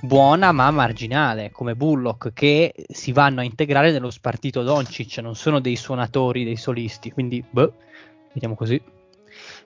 buona 0.01 0.51
ma 0.51 0.69
marginale 0.69 1.49
come 1.51 1.75
Bullock 1.75 2.31
che 2.33 2.73
si 2.89 3.11
vanno 3.11 3.39
a 3.39 3.43
integrare 3.43 3.91
nello 3.91 4.11
spartito 4.11 4.61
Doncic, 4.63 5.17
non 5.17 5.35
sono 5.35 5.59
dei 5.59 5.75
suonatori, 5.75 6.43
dei 6.43 6.57
solisti, 6.57 7.11
quindi 7.11 7.43
boh, 7.49 7.73
vediamo 8.33 8.55
così. 8.55 8.79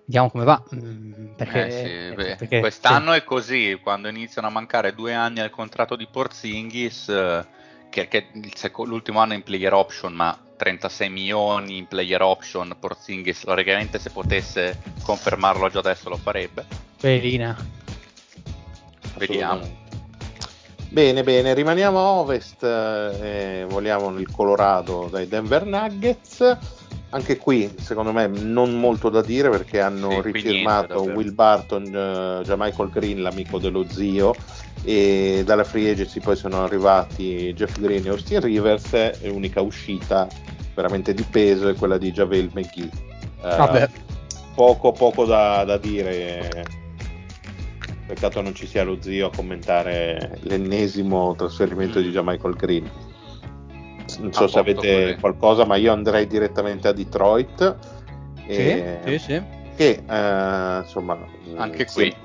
Vediamo 0.05 0.29
come 0.29 0.45
va. 0.45 0.63
mm, 0.73 1.33
Perché, 1.35 1.65
Eh 1.65 1.71
sì, 1.71 2.15
beh, 2.15 2.35
perché- 2.37 2.59
quest'anno 2.61 3.11
è 3.11 3.23
così, 3.25 3.77
quando 3.83 4.07
iniziano 4.07 4.47
a 4.47 4.51
mancare 4.51 4.95
due 4.95 5.13
anni 5.13 5.41
al 5.41 5.49
contratto 5.49 5.97
di 5.97 6.07
Porzingis, 6.09 7.09
il 7.91 8.51
seco- 8.55 8.85
l'ultimo 8.85 9.19
anno 9.19 9.33
è 9.33 9.35
in 9.35 9.43
player 9.43 9.73
option, 9.73 10.13
ma 10.13 10.37
36 10.57 11.09
milioni 11.09 11.77
in 11.77 11.87
player 11.87 12.21
option, 12.21 12.75
Porzingis, 12.79 13.45
logicamente 13.45 13.99
se 13.99 14.09
potesse 14.09 14.79
confermarlo 15.03 15.69
già 15.69 15.79
adesso 15.79 16.09
lo 16.09 16.17
farebbe. 16.17 16.65
sì, 16.97 17.07
Belina. 17.07 17.55
Vediamo. 19.17 19.85
Bene, 20.89 21.23
bene, 21.23 21.53
rimaniamo 21.53 21.97
a 21.99 22.01
ovest, 22.01 22.63
eh, 22.63 23.65
vogliamo 23.67 24.17
il 24.17 24.31
Colorado 24.31 25.07
dai 25.11 25.27
Denver 25.27 25.65
Nuggets. 25.65 26.57
Anche 27.11 27.37
qui, 27.37 27.73
secondo 27.79 28.11
me, 28.11 28.27
non 28.27 28.79
molto 28.79 29.09
da 29.09 29.21
dire 29.21 29.49
perché 29.49 29.79
hanno 29.79 30.09
Sì, 30.11 30.21
rifirmato 30.31 30.95
niente. 30.95 31.13
Will 31.13 31.33
Barton, 31.33 31.85
eh, 31.85 32.43
già 32.43 32.55
Michael 32.57 32.89
Green, 32.89 33.21
l'amico 33.21 33.59
dello 33.59 33.85
zio, 33.87 34.35
e 34.83 35.41
dalla 35.45 35.63
free 35.63 35.89
agency 35.91 36.19
poi 36.19 36.35
sono 36.35 36.63
arrivati 36.63 37.53
Jeff 37.53 37.79
Green 37.79 38.05
e 38.05 38.09
Austin 38.09 38.41
Rivers. 38.41 38.93
E 38.93 39.17
l'unica 39.23 39.61
uscita 39.61 40.27
veramente 40.75 41.13
di 41.13 41.23
peso 41.23 41.69
è 41.69 41.75
quella 41.75 41.97
di 41.97 42.11
Javel 42.11 42.49
McGee. 42.53 42.89
Eh, 43.41 43.55
Vabbè. 43.55 43.89
Poco, 44.53 44.91
poco 44.91 45.25
da, 45.25 45.63
da 45.63 45.77
dire. 45.77 46.65
Peccato 48.05 48.41
non 48.41 48.53
ci 48.55 48.67
sia 48.67 48.83
lo 48.83 48.97
zio 49.01 49.27
a 49.27 49.31
commentare 49.35 50.39
l'ennesimo 50.43 51.35
trasferimento 51.35 51.99
di 51.99 52.07
Michael 52.23 52.55
Green. 52.55 52.89
Non 54.19 54.31
so 54.33 54.47
se 54.47 54.59
avete 54.59 55.17
qualcosa, 55.19 55.65
ma 55.65 55.75
io 55.75 55.91
andrei 55.91 56.27
direttamente 56.27 56.87
a 56.87 56.91
Detroit. 56.93 57.75
e- 58.45 58.99
Sì, 59.05 59.11
sì, 59.11 59.19
sì. 59.19 59.41
Che 59.75 60.03
eh, 60.09 60.77
insomma, 60.79 61.17
Anche 61.57 61.87
sì. 61.87 61.93
qui. 61.93 62.15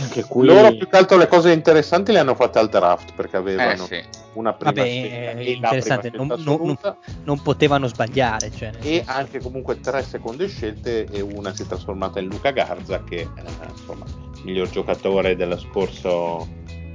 Anche 0.00 0.24
qui 0.24 0.46
Loro 0.46 0.74
più 0.74 0.88
che 0.88 0.96
altro 0.96 1.18
le 1.18 1.26
cose 1.28 1.52
interessanti 1.52 2.12
le 2.12 2.18
hanno 2.20 2.34
fatte 2.34 2.58
al 2.58 2.70
draft 2.70 3.12
perché 3.14 3.36
avevano 3.36 3.72
Eh 3.72 3.76
sì. 3.76 4.02
una 4.34 4.54
prima 4.54 4.72
Vabbè, 4.72 4.88
scelta 4.88 5.14
è 5.16 5.36
e 5.36 5.50
interessante, 5.52 6.08
prima 6.10 6.24
non, 6.24 6.36
scelta 6.38 6.50
non- 6.64 6.66
non- 6.82 6.96
non 7.24 7.42
potevano 7.42 7.86
sbagliare. 7.88 8.50
Cioè, 8.50 8.68
e 8.80 8.82
senso- 8.82 9.10
anche 9.10 9.40
comunque 9.40 9.80
tre 9.80 10.02
seconde 10.02 10.46
scelte 10.48 11.04
e 11.04 11.20
una 11.20 11.52
si 11.54 11.62
è 11.64 11.66
trasformata 11.66 12.20
in 12.20 12.28
Luca 12.28 12.52
Garza 12.52 13.02
che 13.04 13.16
eh, 13.20 13.28
insomma 13.70 14.04
miglior 14.44 14.70
giocatore 14.70 15.36
della 15.36 15.58
scorso 15.58 16.48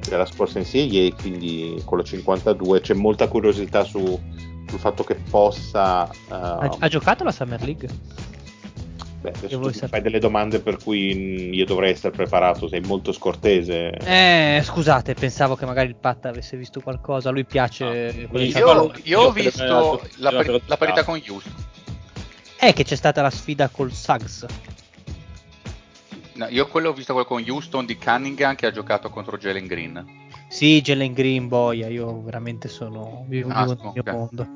della 0.08 0.26
scorsa 0.26 0.60
NCAA 0.60 1.14
quindi 1.22 1.80
con 1.86 1.98
la 2.00 2.04
52 2.04 2.80
c'è 2.82 2.94
molta 2.96 3.28
curiosità 3.28 3.84
su, 3.84 4.20
sul 4.68 4.80
fatto 4.80 5.04
che 5.04 5.16
possa 5.16 6.08
eh, 6.10 6.14
ha, 6.30 6.76
ha 6.80 6.88
giocato 6.88 7.24
la 7.24 7.32
Summer 7.32 7.62
League? 7.64 7.88
beh, 9.22 9.30
adesso 9.30 9.60
tu 9.60 9.70
sapere? 9.72 9.88
fai 9.88 10.02
delle 10.02 10.20
domande 10.20 10.60
per 10.60 10.78
cui 10.78 11.50
io 11.56 11.66
dovrei 11.66 11.92
essere 11.92 12.12
preparato 12.16 12.68
sei 12.68 12.82
molto 12.82 13.12
scortese 13.12 13.90
Eh, 14.06 14.62
scusate, 14.64 15.14
pensavo 15.16 15.56
che 15.56 15.66
magari 15.66 15.88
il 15.90 15.96
Pat 15.96 16.26
avesse 16.26 16.56
visto 16.58 16.82
qualcosa. 16.82 17.30
A 17.30 17.32
lui 17.32 17.46
piace. 17.46 18.28
quelle- 18.30 18.46
Io, 18.46 18.92
io 19.04 19.20
ho 19.22 19.32
per- 19.32 19.44
visto 19.44 20.02
la, 20.18 20.30
per- 20.32 20.62
la 20.66 20.78
parità 20.78 21.04
con 21.04 21.22
Houston. 21.28 21.54
È 22.60 22.74
che 22.74 22.84
c'è 22.84 22.96
stata 22.96 23.22
la 23.22 23.30
sfida 23.30 23.70
col 23.70 23.92
Suggs. 23.92 24.46
No, 26.34 26.48
io 26.50 26.68
quello 26.68 26.90
ho 26.90 26.94
visto 26.94 27.14
quello 27.14 27.28
con 27.28 27.44
Houston 27.48 27.86
di 27.86 27.98
Cunningham 27.98 28.54
che 28.56 28.68
ha 28.68 28.72
giocato 28.72 29.10
contro 29.10 29.38
Jalen 29.38 29.66
Green. 29.66 30.06
Sì, 30.48 30.82
Jalen 30.82 31.14
Green, 31.14 31.48
boia. 31.48 31.88
Io 31.88 32.22
veramente 32.22 32.68
sono. 32.68 33.26
Vivo, 33.28 33.50
Ah, 33.52 33.66
nel 33.66 33.78
mio 33.94 34.04
mondo. 34.06 34.48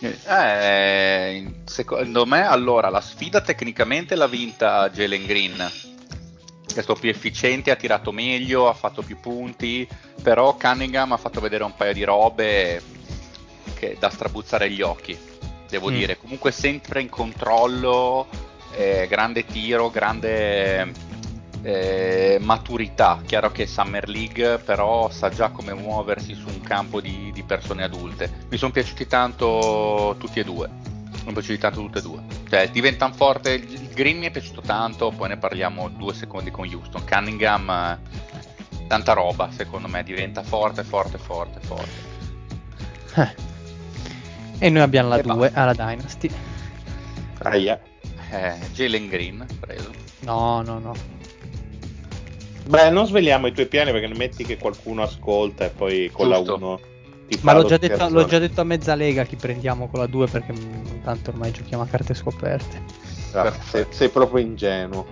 Eh, 0.00 1.54
secondo 1.64 2.24
me, 2.24 2.46
allora, 2.46 2.88
la 2.88 3.00
sfida 3.00 3.40
tecnicamente 3.40 4.14
l'ha 4.14 4.28
vinta 4.28 4.88
Jalen 4.90 5.26
Green. 5.26 5.60
È 5.60 6.70
stato 6.70 6.94
più 6.94 7.10
efficiente, 7.10 7.70
ha 7.72 7.76
tirato 7.76 8.12
meglio, 8.12 8.68
ha 8.68 8.74
fatto 8.74 9.02
più 9.02 9.18
punti. 9.18 9.88
Però 10.22 10.54
Cunningham 10.56 11.12
ha 11.12 11.16
fatto 11.16 11.40
vedere 11.40 11.64
un 11.64 11.74
paio 11.74 11.92
di 11.92 12.04
robe 12.04 12.80
che 13.74 13.96
da 13.98 14.10
strabuzzare 14.10 14.70
gli 14.70 14.82
occhi. 14.82 15.18
Devo 15.68 15.90
Mm. 15.90 15.94
dire, 15.94 16.16
comunque 16.18 16.52
sempre 16.52 17.00
in 17.00 17.08
controllo, 17.08 18.26
eh, 18.76 19.06
grande 19.08 19.44
tiro, 19.44 19.90
grande 19.90 20.92
eh, 21.62 22.38
maturità. 22.40 23.20
Chiaro 23.24 23.50
che 23.50 23.66
Summer 23.66 24.08
League, 24.08 24.58
però 24.58 25.10
sa 25.10 25.28
già 25.28 25.50
come 25.50 25.74
muoversi 25.74 26.34
su 26.34 26.46
un 26.48 26.60
campo 26.60 27.00
di, 27.00 27.30
di 27.32 27.42
persone 27.42 27.82
adulte. 27.82 28.46
Mi 28.48 28.56
sono 28.56 28.72
piaciuti 28.72 29.06
tanto 29.06 30.16
tutti 30.18 30.40
e 30.40 30.44
due. 30.44 30.68
Mi 30.68 31.18
sono 31.18 31.32
piaciuti 31.32 31.58
tanto 31.58 31.80
tutti 31.80 31.98
e 31.98 32.02
due. 32.02 32.22
Cioè, 32.48 32.70
diventano 32.70 33.12
forte. 33.14 33.52
Il 33.52 33.88
Green 33.92 34.18
mi 34.18 34.26
è 34.26 34.30
piaciuto 34.30 34.60
tanto, 34.60 35.10
poi 35.10 35.28
ne 35.28 35.36
parliamo 35.36 35.88
due 35.88 36.14
secondi 36.14 36.50
con 36.50 36.68
Houston. 36.68 37.04
Cunningham, 37.06 37.98
tanta 38.86 39.12
roba, 39.12 39.50
secondo 39.50 39.88
me. 39.88 40.02
Diventa 40.02 40.42
forte, 40.42 40.84
forte, 40.84 41.18
forte, 41.18 41.60
forte. 41.60 42.06
Eh. 43.16 43.46
E 44.60 44.70
noi 44.70 44.82
abbiamo 44.82 45.08
la 45.08 45.18
E 45.18 45.22
2 45.22 45.50
alla 45.54 45.72
Dynasty. 45.72 46.30
Aia. 47.42 47.80
Eh, 48.30 48.58
Jalen 48.72 49.08
Green, 49.08 49.46
preso. 49.60 49.90
No, 50.20 50.62
no, 50.62 50.78
no. 50.78 51.17
Beh, 52.68 52.90
non 52.90 53.06
sveliamo 53.06 53.46
i 53.46 53.52
tuoi 53.52 53.66
piani 53.66 53.92
perché 53.92 54.08
metti 54.14 54.44
che 54.44 54.58
qualcuno 54.58 55.02
ascolta 55.02 55.64
e 55.64 55.70
poi 55.70 56.10
con 56.12 56.28
Giusto. 56.28 56.50
la 56.50 56.56
1 56.56 56.80
ti 57.28 57.38
Ma 57.42 57.54
l'ho 57.54 57.64
già, 57.64 57.78
detto, 57.78 58.08
l'ho 58.10 58.26
già 58.26 58.38
detto 58.38 58.60
a 58.60 58.64
mezza 58.64 58.94
lega 58.94 59.24
chi 59.24 59.36
prendiamo 59.36 59.88
con 59.88 60.00
la 60.00 60.06
2 60.06 60.26
perché 60.26 60.52
mm, 60.52 61.02
tanto 61.02 61.30
ormai 61.30 61.50
giochiamo 61.50 61.82
a 61.82 61.86
carte 61.86 62.12
scoperte. 62.12 62.82
Ah, 63.32 63.50
sei, 63.52 63.86
sei 63.88 64.10
proprio 64.10 64.44
ingenuo. 64.44 65.06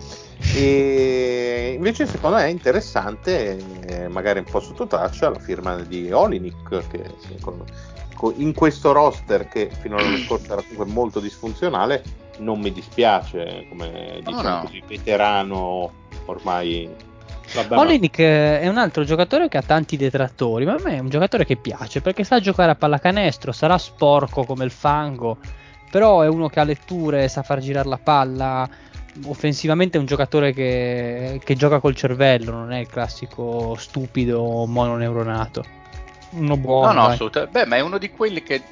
E 0.54 1.72
invece 1.76 2.06
secondo 2.06 2.36
me 2.36 2.44
è 2.44 2.48
interessante, 2.48 3.56
eh, 3.86 4.08
magari 4.08 4.40
un 4.40 4.44
po' 4.44 4.60
sotto 4.60 4.86
traccia, 4.86 5.30
la 5.30 5.38
firma 5.38 5.76
di 5.76 6.12
Olinik 6.12 6.86
che 6.88 7.04
in 8.36 8.54
questo 8.54 8.92
roster 8.92 9.48
che 9.48 9.70
fino 9.80 9.96
all'anno 9.96 10.18
scorso 10.18 10.52
era 10.52 10.62
comunque 10.62 10.86
molto 10.86 11.20
disfunzionale, 11.20 12.02
non 12.38 12.60
mi 12.60 12.70
dispiace 12.72 13.66
come 13.68 14.20
No, 14.22 14.30
diciamo 14.30 14.56
no. 14.56 14.60
così, 14.62 14.82
veterano 14.86 15.92
ormai. 16.26 17.14
Vabbè, 17.52 18.60
è 18.60 18.68
un 18.68 18.78
altro 18.78 19.04
giocatore 19.04 19.48
che 19.48 19.56
ha 19.56 19.62
tanti 19.62 19.96
detrattori, 19.96 20.64
ma 20.64 20.74
a 20.74 20.80
me 20.82 20.96
è 20.96 20.98
un 20.98 21.08
giocatore 21.08 21.44
che 21.44 21.56
piace 21.56 22.00
perché 22.00 22.24
sa 22.24 22.40
giocare 22.40 22.72
a 22.72 22.74
pallacanestro, 22.74 23.52
sarà 23.52 23.78
sporco 23.78 24.44
come 24.44 24.64
il 24.64 24.70
fango, 24.70 25.38
però 25.90 26.22
è 26.22 26.28
uno 26.28 26.48
che 26.48 26.60
ha 26.60 26.64
letture, 26.64 27.28
sa 27.28 27.42
far 27.42 27.60
girare 27.60 27.88
la 27.88 27.98
palla. 27.98 28.68
Offensivamente 29.24 29.96
è 29.96 30.00
un 30.00 30.06
giocatore 30.06 30.52
che, 30.52 31.40
che 31.42 31.54
gioca 31.54 31.80
col 31.80 31.96
cervello, 31.96 32.50
non 32.50 32.72
è 32.72 32.80
il 32.80 32.88
classico 32.88 33.74
stupido 33.78 34.66
mononeuronato. 34.66 35.64
Uno 36.30 36.56
buono. 36.56 36.92
No, 36.92 37.00
no, 37.00 37.06
assolutamente. 37.06 37.60
Beh, 37.60 37.66
ma 37.66 37.76
è 37.76 37.80
uno 37.80 37.96
di 37.96 38.10
quelli 38.10 38.42
che, 38.42 38.62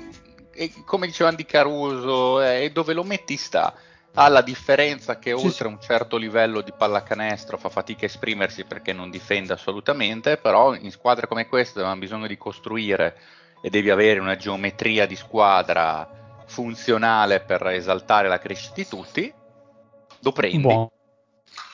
eh, 0.53 0.72
come 0.85 1.07
diceva 1.07 1.31
Andy 1.31 1.47
Caruso, 1.47 2.43
eh, 2.43 2.70
dove 2.72 2.93
lo 2.93 3.05
metti 3.05 3.37
sta. 3.37 3.72
Ha 4.16 4.28
la 4.28 4.42
differenza 4.42 5.18
che 5.18 5.36
Sì, 5.36 5.44
oltre 5.44 5.66
un 5.66 5.80
certo 5.80 6.16
livello 6.16 6.60
di 6.60 6.72
pallacanestro 6.72 7.56
fa 7.56 7.68
fatica 7.68 8.02
a 8.02 8.08
esprimersi 8.08 8.64
perché 8.64 8.92
non 8.92 9.10
difende 9.10 9.52
assolutamente, 9.52 10.36
però 10.36 10.74
in 10.74 10.92
squadre 10.92 11.26
come 11.26 11.48
queste 11.48 11.78
dove 11.78 11.90
hanno 11.90 12.00
bisogno 12.00 12.28
di 12.28 12.36
costruire 12.36 13.16
e 13.60 13.70
devi 13.70 13.90
avere 13.90 14.20
una 14.20 14.36
geometria 14.36 15.06
di 15.06 15.16
squadra 15.16 16.08
funzionale 16.46 17.40
per 17.40 17.66
esaltare 17.68 18.28
la 18.28 18.38
crescita 18.38 18.74
di 18.76 18.86
tutti, 18.86 19.32
lo 20.20 20.32
prendi 20.32 20.58
Buono. 20.58 20.92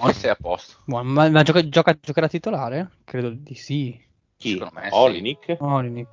e 0.07 0.13
sei 0.15 0.31
a 0.31 0.37
posto. 0.37 0.79
Buono. 0.85 1.11
Ma, 1.11 1.29
ma 1.29 1.43
gioca, 1.43 1.69
gioca, 1.69 1.99
giocherà 2.01 2.29
titolare? 2.29 2.91
Credo 3.05 3.31
di 3.31 3.55
sì. 3.55 4.01
Chi? 4.39 4.59
Me 4.73 4.89
sì. 4.89 4.89
Olinik? 4.93 5.57
Olinik. 5.59 6.09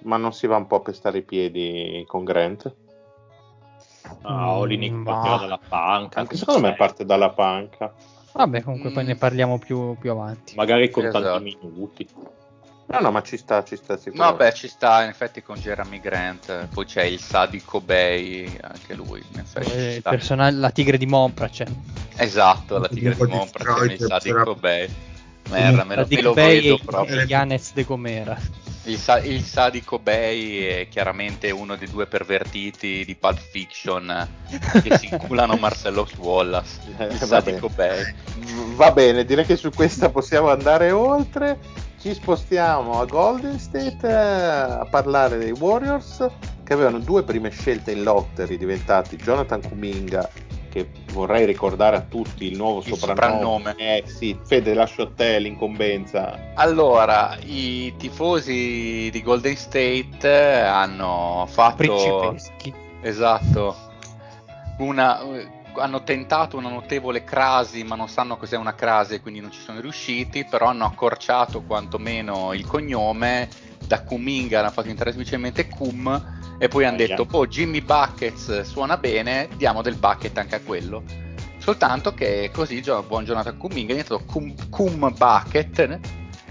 Ma 0.00 0.18
non 0.18 0.32
si 0.34 0.46
va 0.46 0.56
un 0.56 0.66
po' 0.66 0.76
a 0.76 0.80
pestare 0.80 1.18
i 1.18 1.22
piedi 1.22 2.04
con 2.06 2.24
Grant? 2.24 2.74
Ah, 4.22 4.56
Olinik 4.58 4.92
Mm, 4.92 5.04
partirà 5.04 5.34
bah. 5.36 5.40
dalla 5.40 5.60
panca. 5.68 6.20
Anche 6.20 6.36
secondo 6.36 6.60
me 6.60 6.74
parte 6.74 7.04
dalla 7.04 7.30
panca. 7.30 7.92
Vabbè, 8.32 8.62
comunque 8.62 8.90
poi 8.90 9.04
Mm. 9.04 9.06
ne 9.06 9.16
parliamo 9.16 9.58
più, 9.58 9.96
più 9.98 10.10
avanti. 10.10 10.54
Magari 10.56 10.90
con 10.90 11.04
Esatto. 11.06 11.24
tanti 11.24 11.58
minuti. 11.62 12.08
No, 12.86 12.98
no, 13.00 13.10
ma 13.10 13.22
ci 13.22 13.36
sta, 13.38 13.62
ci 13.64 13.76
sta 13.76 13.94
No, 13.94 13.98
sicuramente. 14.00 14.44
beh, 14.44 14.52
ci 14.54 14.68
sta 14.68 15.02
in 15.02 15.08
effetti 15.10 15.42
con 15.42 15.56
Jeremy 15.56 15.98
Grant, 16.00 16.68
poi 16.74 16.84
c'è 16.84 17.04
il 17.04 17.20
Sadico 17.20 17.80
Bay, 17.80 18.54
anche 18.60 18.94
lui, 18.94 19.22
in 19.32 19.38
effetti 19.38 19.70
Eh, 19.70 20.00
personaggio- 20.02 20.58
la 20.58 20.70
tigre 20.70 20.98
di 20.98 21.06
Mompra 21.06 21.48
c'è. 21.48 21.64
Esatto, 22.16 22.78
la 22.78 22.88
tigre 22.88 23.10
di 23.14 23.16
Comunque 23.20 23.38
Mompra, 23.64 23.86
c'è 23.86 23.92
il 23.92 23.98
Sadico 24.00 24.54
Bay. 24.56 24.88
Merda, 25.48 25.84
me 25.84 25.96
lo, 25.96 26.06
me 26.08 26.20
lo 26.22 26.32
Bay 26.34 26.60
vedo 26.60 26.74
e- 26.74 26.80
proprio. 26.84 27.20
Yanez 27.22 27.72
de 27.72 27.84
Gomera. 27.84 28.38
Il, 28.84 28.98
Sa- 28.98 29.20
il 29.20 29.42
Sadico 29.44 29.98
Bay 30.00 30.60
è 30.62 30.88
chiaramente 30.88 31.50
uno 31.52 31.76
dei 31.76 31.88
due 31.88 32.06
pervertiti 32.06 33.04
di 33.04 33.14
Pulp 33.14 33.38
Fiction 33.38 34.28
che 34.82 34.98
si 34.98 35.08
inculano 35.12 35.54
Marcello 35.56 36.06
Wallace. 36.18 36.80
Eh, 36.98 37.04
Il 37.06 37.16
Sadico. 37.18 37.68
Bay. 37.68 38.02
V- 38.38 38.74
Va 38.74 38.90
bene, 38.90 39.24
direi 39.24 39.44
che 39.44 39.56
su 39.56 39.70
questa 39.70 40.08
possiamo 40.10 40.50
andare 40.50 40.90
oltre. 40.90 41.58
Ci 42.00 42.12
spostiamo 42.14 42.98
a 43.00 43.04
Golden 43.04 43.60
State 43.60 44.08
eh, 44.08 44.12
a 44.12 44.86
parlare 44.90 45.38
dei 45.38 45.52
Warriors 45.52 46.26
che 46.64 46.72
avevano 46.72 46.98
due 46.98 47.22
prime 47.22 47.50
scelte 47.50 47.92
in 47.92 48.02
lottery 48.02 48.56
diventati 48.58 49.14
Jonathan 49.14 49.60
Kuminga 49.62 50.28
che 50.72 50.88
vorrei 51.12 51.44
ricordare 51.44 51.96
a 51.96 52.00
tutti 52.00 52.46
il 52.46 52.56
nuovo 52.56 52.78
Il 52.78 52.96
soprannome. 52.96 53.68
soprannome. 53.68 53.74
Eh 53.76 54.04
sì, 54.06 54.36
Fede 54.42 54.72
lascio 54.72 55.02
a 55.02 55.10
te 55.14 55.38
l'incombenza. 55.38 56.52
Allora, 56.54 57.36
i 57.44 57.92
tifosi 57.98 59.10
di 59.12 59.22
Golden 59.22 59.54
State 59.54 60.28
hanno 60.60 61.46
fatto 61.50 61.76
Principeschi. 61.76 62.72
Esatto. 63.02 63.76
Una, 64.78 65.20
hanno 65.74 66.02
tentato 66.02 66.56
una 66.56 66.70
notevole 66.70 67.22
crasi, 67.22 67.84
ma 67.84 67.94
non 67.94 68.08
sanno 68.08 68.38
cos'è 68.38 68.56
una 68.56 68.74
crasi 68.74 69.14
e 69.14 69.20
quindi 69.20 69.40
non 69.40 69.52
ci 69.52 69.60
sono 69.60 69.80
riusciti, 69.80 70.46
però 70.46 70.66
hanno 70.66 70.86
accorciato 70.86 71.62
quantomeno 71.62 72.54
il 72.54 72.66
cognome 72.66 73.48
da 73.86 74.02
Kuminga, 74.02 74.60
hanno 74.60 74.70
fatto 74.70 74.88
entrare 74.88 75.10
semplicemente 75.10 75.68
Kum 75.68 76.40
e 76.58 76.68
poi 76.68 76.84
hanno 76.84 76.96
detto, 76.96 77.24
boh, 77.24 77.46
Jimmy 77.46 77.80
Buckets 77.80 78.60
suona 78.62 78.96
bene, 78.96 79.48
diamo 79.56 79.82
del 79.82 79.96
bucket 79.96 80.36
anche 80.38 80.56
a 80.56 80.60
quello. 80.60 81.02
Soltanto 81.58 82.12
che 82.14 82.50
così 82.52 82.82
gio- 82.82 83.02
buon 83.02 83.24
Jonathan 83.24 83.56
Kuminga 83.56 83.92
è 83.92 84.02
diventato 84.02 84.24
Kum, 84.24 84.52
Kum 84.68 85.14
Bucket, 85.16 86.00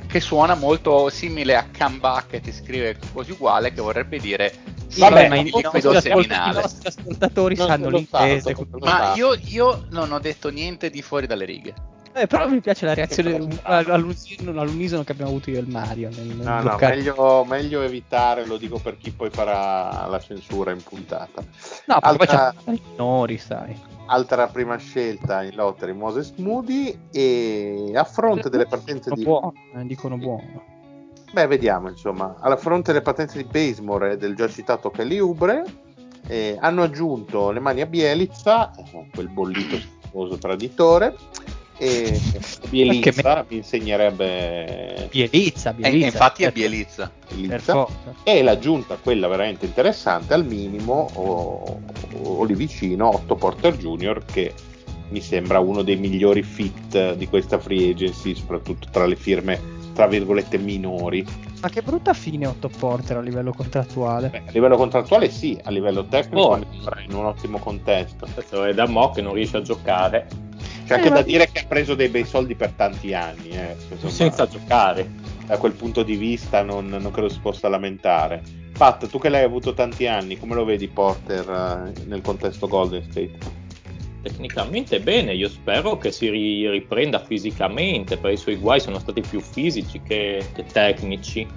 che 0.08 0.20
suona 0.20 0.56
molto 0.56 1.10
simile 1.10 1.56
a 1.56 1.66
Cam 1.72 2.00
Bucket, 2.00 2.50
scrive 2.52 2.98
quasi 3.14 3.32
uguale, 3.32 3.74
che 3.74 3.82
vorrebbe 3.82 4.20
dire 4.20 4.54
Vabbè, 4.98 5.30
ma 5.30 5.36
i, 5.36 5.42
i 5.42 5.44
liquido 5.44 5.94
nostri 5.94 6.10
ascolt- 6.12 6.26
i 6.26 6.30
seminale. 6.34 6.62
nostri 6.62 6.88
ascoltatori 6.88 7.56
Non 7.56 7.68
sanno 7.68 7.90
l'inglese. 7.90 8.56
Ma 8.80 9.14
io, 9.16 9.34
io 9.34 9.86
non 9.92 10.12
ho 10.12 10.20
detto 10.20 10.50
niente 10.50 10.90
di 10.90 11.02
fuori 11.02 11.28
dalle 11.28 11.46
righe. 11.46 11.74
Eh, 12.14 12.28
però 12.28 12.48
mi 12.48 12.60
piace 12.60 12.86
la 12.86 12.94
reazione 12.94 13.36
all- 13.64 13.90
all'unisono, 13.90 14.60
all'unisono 14.60 15.04
che 15.04 15.14
abbiamo 15.14 15.32
avuto 15.32 15.50
io 15.50 15.58
e 15.58 15.62
il 15.62 15.70
Mario. 15.70 16.10
Nel, 16.10 16.28
nel 16.28 16.46
No, 16.46 16.62
no, 16.62 16.78
meglio, 16.80 17.46
meglio 17.46 17.82
evitare, 17.82 18.46
lo 18.46 18.58
dico 18.58 18.80
per 18.80 18.98
chi 18.98 19.12
poi 19.12 19.30
farà 19.30 20.06
la 20.08 20.20
censura 20.20 20.72
in 20.72 20.84
puntata. 20.84 21.42
No, 21.86 22.00
perché 22.00 22.18
poi 22.18 22.28
Altra- 22.28 22.54
c'è 22.66 22.72
i 22.72 22.82
minori, 22.90 23.38
sai. 23.38 23.80
Altra 24.08 24.48
prima 24.48 24.76
scelta 24.76 25.42
in 25.44 25.56
lottery 25.56 25.94
Moses 25.94 26.34
Moody 26.36 26.98
e 27.12 27.94
a 27.96 28.04
fronte 28.04 28.50
delle 28.50 28.66
partenze 28.66 29.10
Dicono 29.12 29.16
di... 29.16 29.24
buono, 29.24 29.54
eh, 29.76 29.86
dicono 29.86 30.18
buono. 30.18 30.64
Beh, 31.32 31.48
vediamo 31.48 31.88
insomma, 31.88 32.36
alla 32.42 32.58
fronte 32.58 32.92
delle 32.92 33.04
partenze 33.04 33.38
di 33.38 33.46
Basemore 33.46 34.14
e 34.14 34.18
del 34.18 34.36
già 34.36 34.50
citato 34.50 34.90
Kelly 34.90 35.18
Ubre 35.20 35.64
eh, 36.28 36.58
hanno 36.60 36.84
aggiunto 36.84 37.52
le 37.52 37.62
mani 37.62 37.80
a 37.80 37.86
Bielizza, 37.86 38.72
eh, 38.76 39.08
quel 39.14 39.30
bollito 39.30 39.78
schifoso 39.78 40.38
traditore, 40.38 41.16
e 41.82 42.22
Bielizza 42.70 43.44
mi 43.50 43.58
insegnerebbe 43.58 45.08
Bielizza, 45.10 45.72
E, 45.72 45.74
Bielizza. 45.74 46.06
infatti 46.06 46.44
è 46.44 46.52
per- 46.52 46.54
Bielizza. 46.54 47.12
per 47.28 47.36
Bielizza. 47.38 47.88
e 48.24 48.44
l'aggiunta, 48.44 48.98
quella 49.02 49.28
veramente 49.28 49.66
interessante, 49.66 50.36
al 50.36 50.46
minimo 50.46 51.10
o, 51.16 51.82
o 52.22 52.44
lì 52.44 52.54
vicino, 52.54 53.08
Otto 53.10 53.36
Porter 53.36 53.76
Jr. 53.78 54.24
che 54.26 54.54
mi 55.10 55.22
sembra 55.22 55.60
uno 55.60 55.82
dei 55.82 55.96
migliori 55.96 56.44
fit 56.44 57.16
di 57.16 57.28
questa 57.28 57.58
free 57.58 57.90
agency, 57.90 58.36
soprattutto 58.36 58.88
tra 58.92 59.08
le 59.08 59.16
firme 59.16 59.80
tra 59.94 60.06
virgolette 60.08 60.58
minori. 60.60 61.26
Ma 61.62 61.68
che 61.70 61.82
brutta 61.82 62.14
fine 62.14 62.46
Otto 62.48 62.70
Porter 62.70 63.18
a 63.18 63.22
livello 63.22 63.52
contrattuale. 63.54 64.30
Beh, 64.30 64.44
a 64.48 64.52
livello 64.52 64.78
contrattuale 64.78 65.30
sì, 65.32 65.60
a 65.64 65.70
livello 65.72 66.06
tecnico 66.06 66.48
Oh. 66.48 66.58
mi 66.58 66.66
sembra 66.72 67.02
in 67.02 67.14
un 67.14 67.26
ottimo 67.26 67.58
contesto. 67.58 68.26
È 68.66 68.74
da 68.74 68.88
mo' 68.88 69.10
che 69.10 69.22
non 69.22 69.34
riesce 69.34 69.58
a 69.58 69.62
giocare 69.62 70.28
C'è 70.92 70.98
anche 70.98 71.08
Eh, 71.08 71.12
da 71.12 71.22
dire 71.22 71.50
che 71.50 71.60
ha 71.60 71.66
preso 71.66 71.96
dei 71.96 72.10
bei 72.10 72.26
soldi 72.26 72.54
per 72.56 72.72
tanti 72.72 73.14
anni, 73.14 73.50
eh, 73.52 73.78
insomma, 73.90 74.12
senza 74.12 74.46
giocare. 74.48 75.10
da 75.46 75.58
quel 75.58 75.72
punto 75.74 76.04
di 76.04 76.16
vista 76.16 76.64
non, 76.64 76.88
non 76.88 77.12
credo 77.12 77.30
si 77.30 77.40
possa 77.40 77.68
lamentare. 77.70 78.42
Pat, 78.78 79.08
tu 79.08 79.20
che 79.20 79.30
l'hai 79.30 79.44
avuto 79.44 79.74
tanti 79.74 80.08
anni, 80.08 80.38
come 80.38 80.56
lo 80.56 80.66
vedi 80.66 80.88
Porter 80.88 81.94
eh, 81.96 82.06
nel 82.06 82.22
contesto 82.22 82.68
Golden 82.68 83.04
State? 83.04 83.32
Tecnicamente 84.22 85.00
bene, 85.00 85.34
io 85.34 85.50
spero 85.50 85.98
che 85.98 86.12
si 86.12 86.30
ri- 86.30 86.70
riprenda 86.70 87.20
fisicamente, 87.20 88.18
perché 88.18 88.36
i 88.36 88.40
suoi 88.40 88.56
guai 88.56 88.80
sono 88.80 89.00
stati 89.00 89.22
più 89.22 89.40
fisici 89.40 90.02
che, 90.02 90.46
che 90.54 90.64
tecnici. 90.66 91.48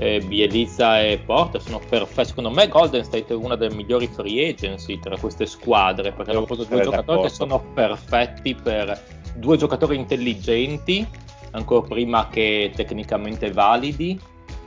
Eh, 0.00 0.20
Bielizza 0.20 1.02
e 1.02 1.18
Porter 1.18 1.60
sono 1.60 1.80
perfetti. 1.80 2.28
Secondo 2.28 2.50
me 2.50 2.68
Golden 2.68 3.02
State 3.02 3.32
è 3.32 3.36
una 3.36 3.56
delle 3.56 3.74
migliori 3.74 4.06
free 4.06 4.48
agency 4.48 4.98
tra 5.00 5.18
queste 5.18 5.44
squadre, 5.44 6.12
perché 6.12 6.30
hanno 6.30 6.44
preso 6.44 6.64
due 6.64 6.82
giocatori 6.82 7.22
che 7.22 7.28
sono 7.28 7.60
perfetti 7.74 8.54
per 8.54 9.00
due 9.34 9.56
giocatori 9.56 9.96
intelligenti, 9.96 11.06
ancora 11.50 11.86
prima 11.86 12.28
che 12.28 12.70
tecnicamente 12.74 13.50
validi, 13.50 14.20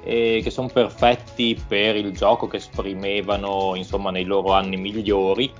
e 0.03 0.41
che 0.43 0.49
sono 0.49 0.67
perfetti 0.67 1.61
per 1.67 1.95
il 1.95 2.11
gioco 2.11 2.47
che 2.47 2.57
esprimevano 2.57 3.73
insomma 3.75 4.09
nei 4.11 4.23
loro 4.23 4.51
anni 4.51 4.77
migliori 4.77 5.51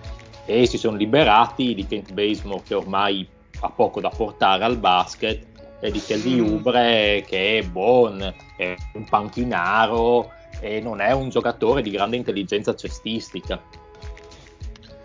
e 0.45 0.65
si 0.65 0.77
sono 0.77 0.97
liberati 0.97 1.75
di 1.75 1.85
Kent 1.85 2.11
Basemore 2.11 2.63
che 2.65 2.73
ormai 2.73 3.27
ha 3.59 3.69
poco 3.69 4.01
da 4.01 4.09
portare 4.09 4.63
al 4.63 4.77
basket 4.77 5.50
di 5.89 5.99
Kelly 6.03 6.39
Ubre 6.39 7.23
che 7.25 7.57
è 7.59 7.63
buon, 7.63 8.21
è 8.55 8.75
un 8.93 9.03
panchinaro 9.05 10.31
e 10.59 10.79
non 10.79 11.01
è 11.01 11.11
un 11.11 11.29
giocatore 11.29 11.81
di 11.81 11.89
grande 11.89 12.17
intelligenza 12.17 12.75
cestistica. 12.75 13.59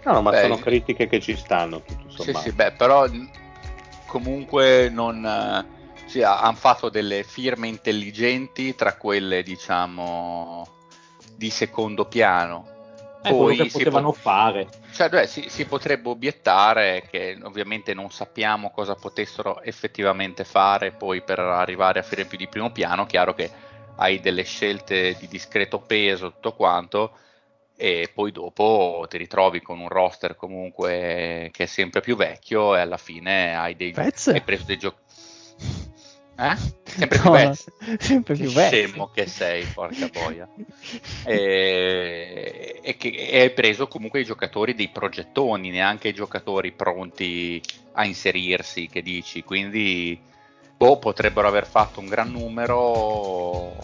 No, 0.05 0.13
no, 0.13 0.23
ma 0.23 0.31
Beh, 0.31 0.41
sono 0.43 0.59
critiche 0.59 1.09
che 1.09 1.19
ci 1.21 1.35
stanno, 1.35 1.83
tutto 1.83 2.11
Sì, 2.11 2.23
sommato. 2.25 2.49
sì, 2.49 2.53
beh, 2.55 2.73
però 2.73 3.09
mh, 3.09 3.31
comunque 4.07 4.89
non... 4.89 5.25
eh, 5.25 5.75
sì, 6.07 6.23
ha- 6.23 6.41
hanno 6.41 6.57
fatto 6.57 6.89
delle 6.91 7.23
firme 7.25 7.67
intelligenti 7.69 8.75
tra 8.75 8.95
quelle, 8.95 9.43
diciamo, 9.43 10.67
di 11.35 11.51
secondo 11.51 12.05
piano. 12.05 12.75
È 13.27 13.35
quello 13.35 13.65
che 13.65 13.69
si 13.69 13.79
potevano 13.79 14.11
po- 14.11 14.19
fare. 14.19 14.69
Cioè, 14.93 15.09
beh, 15.09 15.27
si, 15.27 15.49
si 15.49 15.65
potrebbe 15.67 16.09
obiettare 16.09 17.07
che 17.11 17.39
ovviamente 17.43 17.93
non 17.93 18.11
sappiamo 18.11 18.71
cosa 18.71 18.95
potessero 18.95 19.61
effettivamente 19.63 20.45
fare 20.45 20.93
poi 20.93 21.23
per 21.23 21.39
arrivare 21.39 21.99
a 21.99 22.03
firme 22.03 22.25
più 22.25 22.39
di 22.39 22.49
primo 22.49 22.71
piano. 22.71 23.05
Chiaro 23.05 23.35
che 23.35 23.51
hai 23.97 24.21
delle 24.21 24.43
scelte 24.43 25.17
di 25.19 25.29
discreto 25.29 25.81
peso, 25.81 26.31
tutto 26.31 26.53
quanto, 26.53 27.19
e 27.77 28.11
poi 28.15 28.33
dopo 28.33 29.05
ti 29.09 29.19
ritrovi 29.19 29.61
con 29.61 29.81
un 29.81 29.89
roster 29.89 30.35
comunque 30.35 31.51
che 31.53 31.65
è 31.65 31.67
sempre 31.67 32.01
più 32.01 32.17
vecchio 32.17 32.75
e 32.75 32.81
alla 32.81 32.97
fine 32.97 33.55
hai 33.55 33.77
dei 33.77 33.93
hai 33.97 34.41
preso 34.41 34.65
dei 34.65 34.79
giochi 34.79 35.03
eh? 36.39 36.57
sempre 36.85 37.19
più 37.19 37.31
No, 37.31 37.31
vecchio 37.31 37.73
sempre 37.99 38.35
che 38.37 38.45
più 38.45 38.51
vecchio. 38.53 38.87
scemo 38.89 39.11
che 39.13 39.27
sei 39.27 39.65
porca 39.67 40.09
boia 40.09 40.49
e, 41.25 42.81
e 42.83 42.97
che 42.97 43.09
e 43.09 43.41
hai 43.41 43.51
preso 43.51 43.87
comunque 43.89 44.21
i 44.21 44.25
giocatori 44.25 44.75
dei 44.75 44.89
progettoni 44.89 45.71
neanche 45.71 46.09
i 46.09 46.15
giocatori 46.15 46.73
pronti 46.73 47.61
a 47.93 48.05
inserirsi 48.05 48.89
che 48.89 49.03
dici 49.03 49.43
quindi 49.43 50.19
boh, 50.77 50.99
potrebbero 50.99 51.49
aver 51.49 51.67
fatto 51.67 52.01
un 52.01 52.07
gran 52.07 52.31
numero 52.31 53.75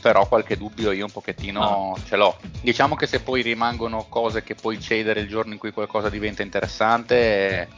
però 0.00 0.28
qualche 0.28 0.56
dubbio 0.56 0.92
io 0.92 1.06
un 1.06 1.10
pochettino 1.10 1.96
ce 2.06 2.14
l'ho. 2.16 2.38
Diciamo 2.60 2.94
che 2.94 3.06
se 3.08 3.20
poi 3.20 3.42
rimangono 3.42 4.06
cose 4.08 4.44
che 4.44 4.54
puoi 4.54 4.80
cedere 4.80 5.20
il 5.20 5.28
giorno 5.28 5.52
in 5.54 5.58
cui 5.58 5.72
qualcosa 5.72 6.08
diventa 6.08 6.42
interessante, 6.42 7.68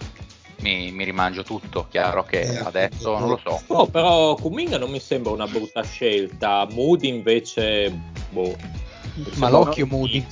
mi, 0.61 0.90
mi 0.92 1.04
rimangio 1.04 1.42
tutto. 1.42 1.86
Chiaro 1.90 2.24
che 2.24 2.40
Eh, 2.40 2.58
adesso 2.58 3.18
non 3.18 3.28
lo 3.28 3.40
so. 3.42 3.61
Oh, 3.68 3.86
però 3.86 4.34
Kuminga 4.34 4.78
non 4.78 4.90
mi 4.90 5.00
sembra 5.00 5.32
una 5.32 5.46
brutta 5.46 5.82
scelta. 5.82 6.66
Moody 6.70 7.08
invece, 7.08 7.90
boh. 8.30 8.56
Ma 9.36 9.48
l'occhio 9.48 9.86
Moody. 9.86 10.24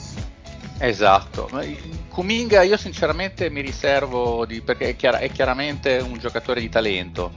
Esatto. 0.78 1.50
Kuminga 2.08 2.62
io 2.62 2.76
sinceramente 2.76 3.50
mi 3.50 3.60
riservo 3.60 4.46
di, 4.46 4.60
perché 4.60 4.90
è, 4.90 4.96
chiara- 4.96 5.18
è 5.18 5.30
chiaramente 5.30 5.98
un 5.98 6.18
giocatore 6.18 6.60
di 6.60 6.68
talento. 6.68 7.32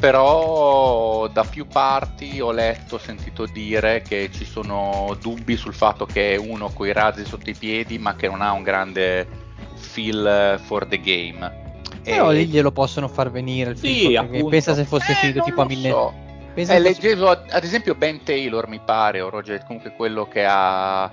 Però 0.00 1.28
da 1.28 1.44
più 1.44 1.68
parti 1.68 2.40
ho 2.40 2.50
letto, 2.50 2.96
ho 2.96 2.98
sentito 2.98 3.46
dire 3.46 4.02
che 4.02 4.30
ci 4.32 4.44
sono 4.44 5.16
dubbi 5.20 5.56
sul 5.56 5.74
fatto 5.74 6.06
che 6.06 6.34
è 6.34 6.36
uno 6.36 6.70
coi 6.70 6.92
razzi 6.92 7.24
sotto 7.24 7.48
i 7.50 7.54
piedi, 7.54 7.98
ma 7.98 8.16
che 8.16 8.26
non 8.26 8.42
ha 8.42 8.50
un 8.50 8.64
grande 8.64 9.28
feel 9.74 10.58
for 10.64 10.86
the 10.86 10.98
game. 10.98 11.61
Però 12.02 12.30
E- 12.30 12.34
lì 12.34 12.46
glielo 12.46 12.72
possono 12.72 13.08
far 13.08 13.30
venire 13.30 13.70
il 13.70 13.76
Sì, 13.78 14.00
film, 14.06 14.16
appunto. 14.16 14.48
pensa 14.48 14.74
se 14.74 14.84
fosse 14.84 15.12
Eh, 15.12 15.14
figo 15.16 15.38
non 15.38 15.46
tipo 15.46 15.60
a 15.62 15.64
mille 15.66 15.88
so. 15.90 16.12
pensa 16.54 16.74
Eh, 16.74 16.80
se 16.80 16.82
fosse- 16.88 17.00
leggevo 17.02 17.28
ad 17.30 17.64
esempio 17.64 17.94
Ben 17.94 18.22
Taylor, 18.22 18.66
mi 18.68 18.80
pare, 18.84 19.20
o 19.20 19.28
Roger, 19.30 19.64
comunque 19.64 19.92
quello 19.94 20.26
che 20.26 20.44
ha 20.46 21.10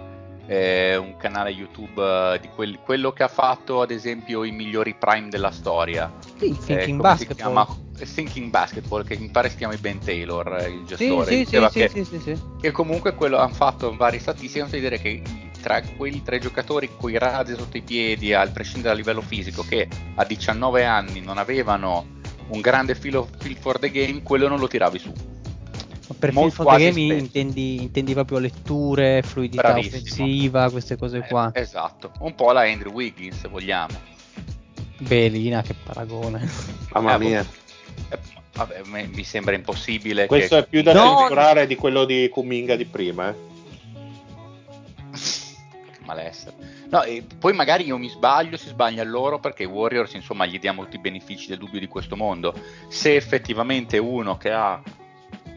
eh, 0.52 0.96
un 0.96 1.16
canale 1.18 1.52
YouTube 1.52 2.02
eh, 2.34 2.40
di 2.40 2.50
quelli- 2.56 2.80
quello 2.84 3.12
che 3.12 3.22
ha 3.22 3.28
fatto 3.28 3.82
ad 3.82 3.92
esempio 3.92 4.44
i 4.44 4.50
migliori 4.52 4.96
prime 4.96 5.30
della 5.30 5.52
storia. 5.52 6.12
Sì, 6.40 6.50
il 6.50 6.58
Eh, 6.58 6.66
Thinking 6.66 7.00
Basketball. 7.02 7.36
chiama? 7.36 7.68
Thinking 8.16 8.50
Basketball, 8.50 9.04
che 9.04 9.16
mi 9.20 9.30
pare 9.30 9.50
si 9.50 9.58
chiami 9.58 9.76
Ben 9.78 10.00
Taylor, 10.00 10.58
eh, 10.58 10.70
il 10.70 10.80
Sì, 10.88 10.96
gestore. 10.96 11.26
sì, 11.26 11.46
sì, 11.46 11.68
sì, 11.70 11.80
che, 11.80 11.90
sì, 11.90 12.04
sì, 12.04 12.20
sì. 12.20 12.38
che 12.60 12.72
comunque 12.72 13.14
quello 13.14 13.38
hanno 13.38 13.54
fatto 13.54 13.96
varie 13.96 14.18
statistiche, 14.20 14.62
hanno 14.62 14.70
fatto 14.70 14.82
vedere 14.82 15.00
che 15.02 15.22
tra 15.62 15.82
quei 15.98 16.22
tre 16.24 16.40
giocatori 16.40 16.90
coi 16.98 17.18
razzi 17.18 17.56
sotto 17.56 17.78
i 17.78 17.82
piedi, 17.82 18.34
al 18.34 18.52
prescindere 18.52 18.90
dal 18.90 18.98
livello 18.98 19.22
fisico, 19.22 19.64
che 19.68 19.88
a 20.16 20.24
19 20.26 20.86
anni 20.86 21.22
non 21.22 21.38
avevano 21.38 22.18
un 22.50 22.62
grande 22.62 22.96
feel, 22.96 23.26
feel 23.38 23.56
for 23.58 23.78
the 23.80 23.92
game, 23.92 24.22
quello 24.24 24.48
non 24.48 24.60
lo 24.60 24.68
tiravi 24.68 25.00
su. 25.00 25.12
Ma 25.12 26.16
Per 26.18 26.34
Molto 26.34 26.64
Feel 26.64 26.68
for 26.68 26.78
the 26.78 26.84
Game 26.92 27.14
intendi, 27.18 27.82
intendi 27.84 28.14
proprio 28.14 28.40
letture, 28.40 29.22
fluidità 29.22 29.62
Bravissimo. 29.74 29.98
offensiva, 29.98 30.70
queste 30.72 30.98
cose 30.98 31.20
qua. 31.28 31.52
Eh, 31.54 31.60
esatto, 31.62 32.12
un 32.22 32.34
po' 32.34 32.52
la 32.52 32.62
Andrew 32.62 32.92
Wiggins 32.92 33.40
se 33.40 33.48
vogliamo. 33.48 33.94
Belina, 34.98 35.62
che 35.62 35.76
paragone. 35.84 36.50
Mamma 36.94 37.16
Eh, 37.16 37.20
mia. 37.20 37.46
Eh, 38.10 38.18
vabbè, 38.54 38.82
mi 38.86 39.24
sembra 39.24 39.56
impossibile. 39.56 40.26
Questo 40.26 40.56
che... 40.56 40.62
è 40.64 40.68
più 40.68 40.82
da 40.82 40.94
No. 40.94 41.18
censurare 41.20 41.68
di 41.68 41.76
quello 41.76 42.06
di 42.06 42.28
Kuminga 42.30 42.76
di 42.76 42.86
prima. 42.86 43.30
Eh. 43.30 43.36
Malessere. 46.10 46.56
No, 46.90 47.04
e 47.04 47.24
poi 47.38 47.54
magari 47.54 47.86
io 47.86 47.98
mi 47.98 48.10
sbaglio, 48.10 48.58
si 48.58 48.68
sbaglia 48.68 49.04
loro 49.04 49.40
perché 49.40 49.64
i 49.64 49.68
Warriors, 49.68 50.14
insomma, 50.14 50.46
gli 50.46 50.60
diamo 50.60 50.84
tutti 50.84 50.96
i 50.96 51.00
benefici 51.00 51.48
del 51.48 51.60
dubbio 51.60 51.80
di 51.80 51.88
questo 51.88 52.16
mondo. 52.16 52.54
Se 52.88 53.16
effettivamente 53.16 53.98
uno 53.98 54.38
che 54.38 54.52
ha 54.52 54.82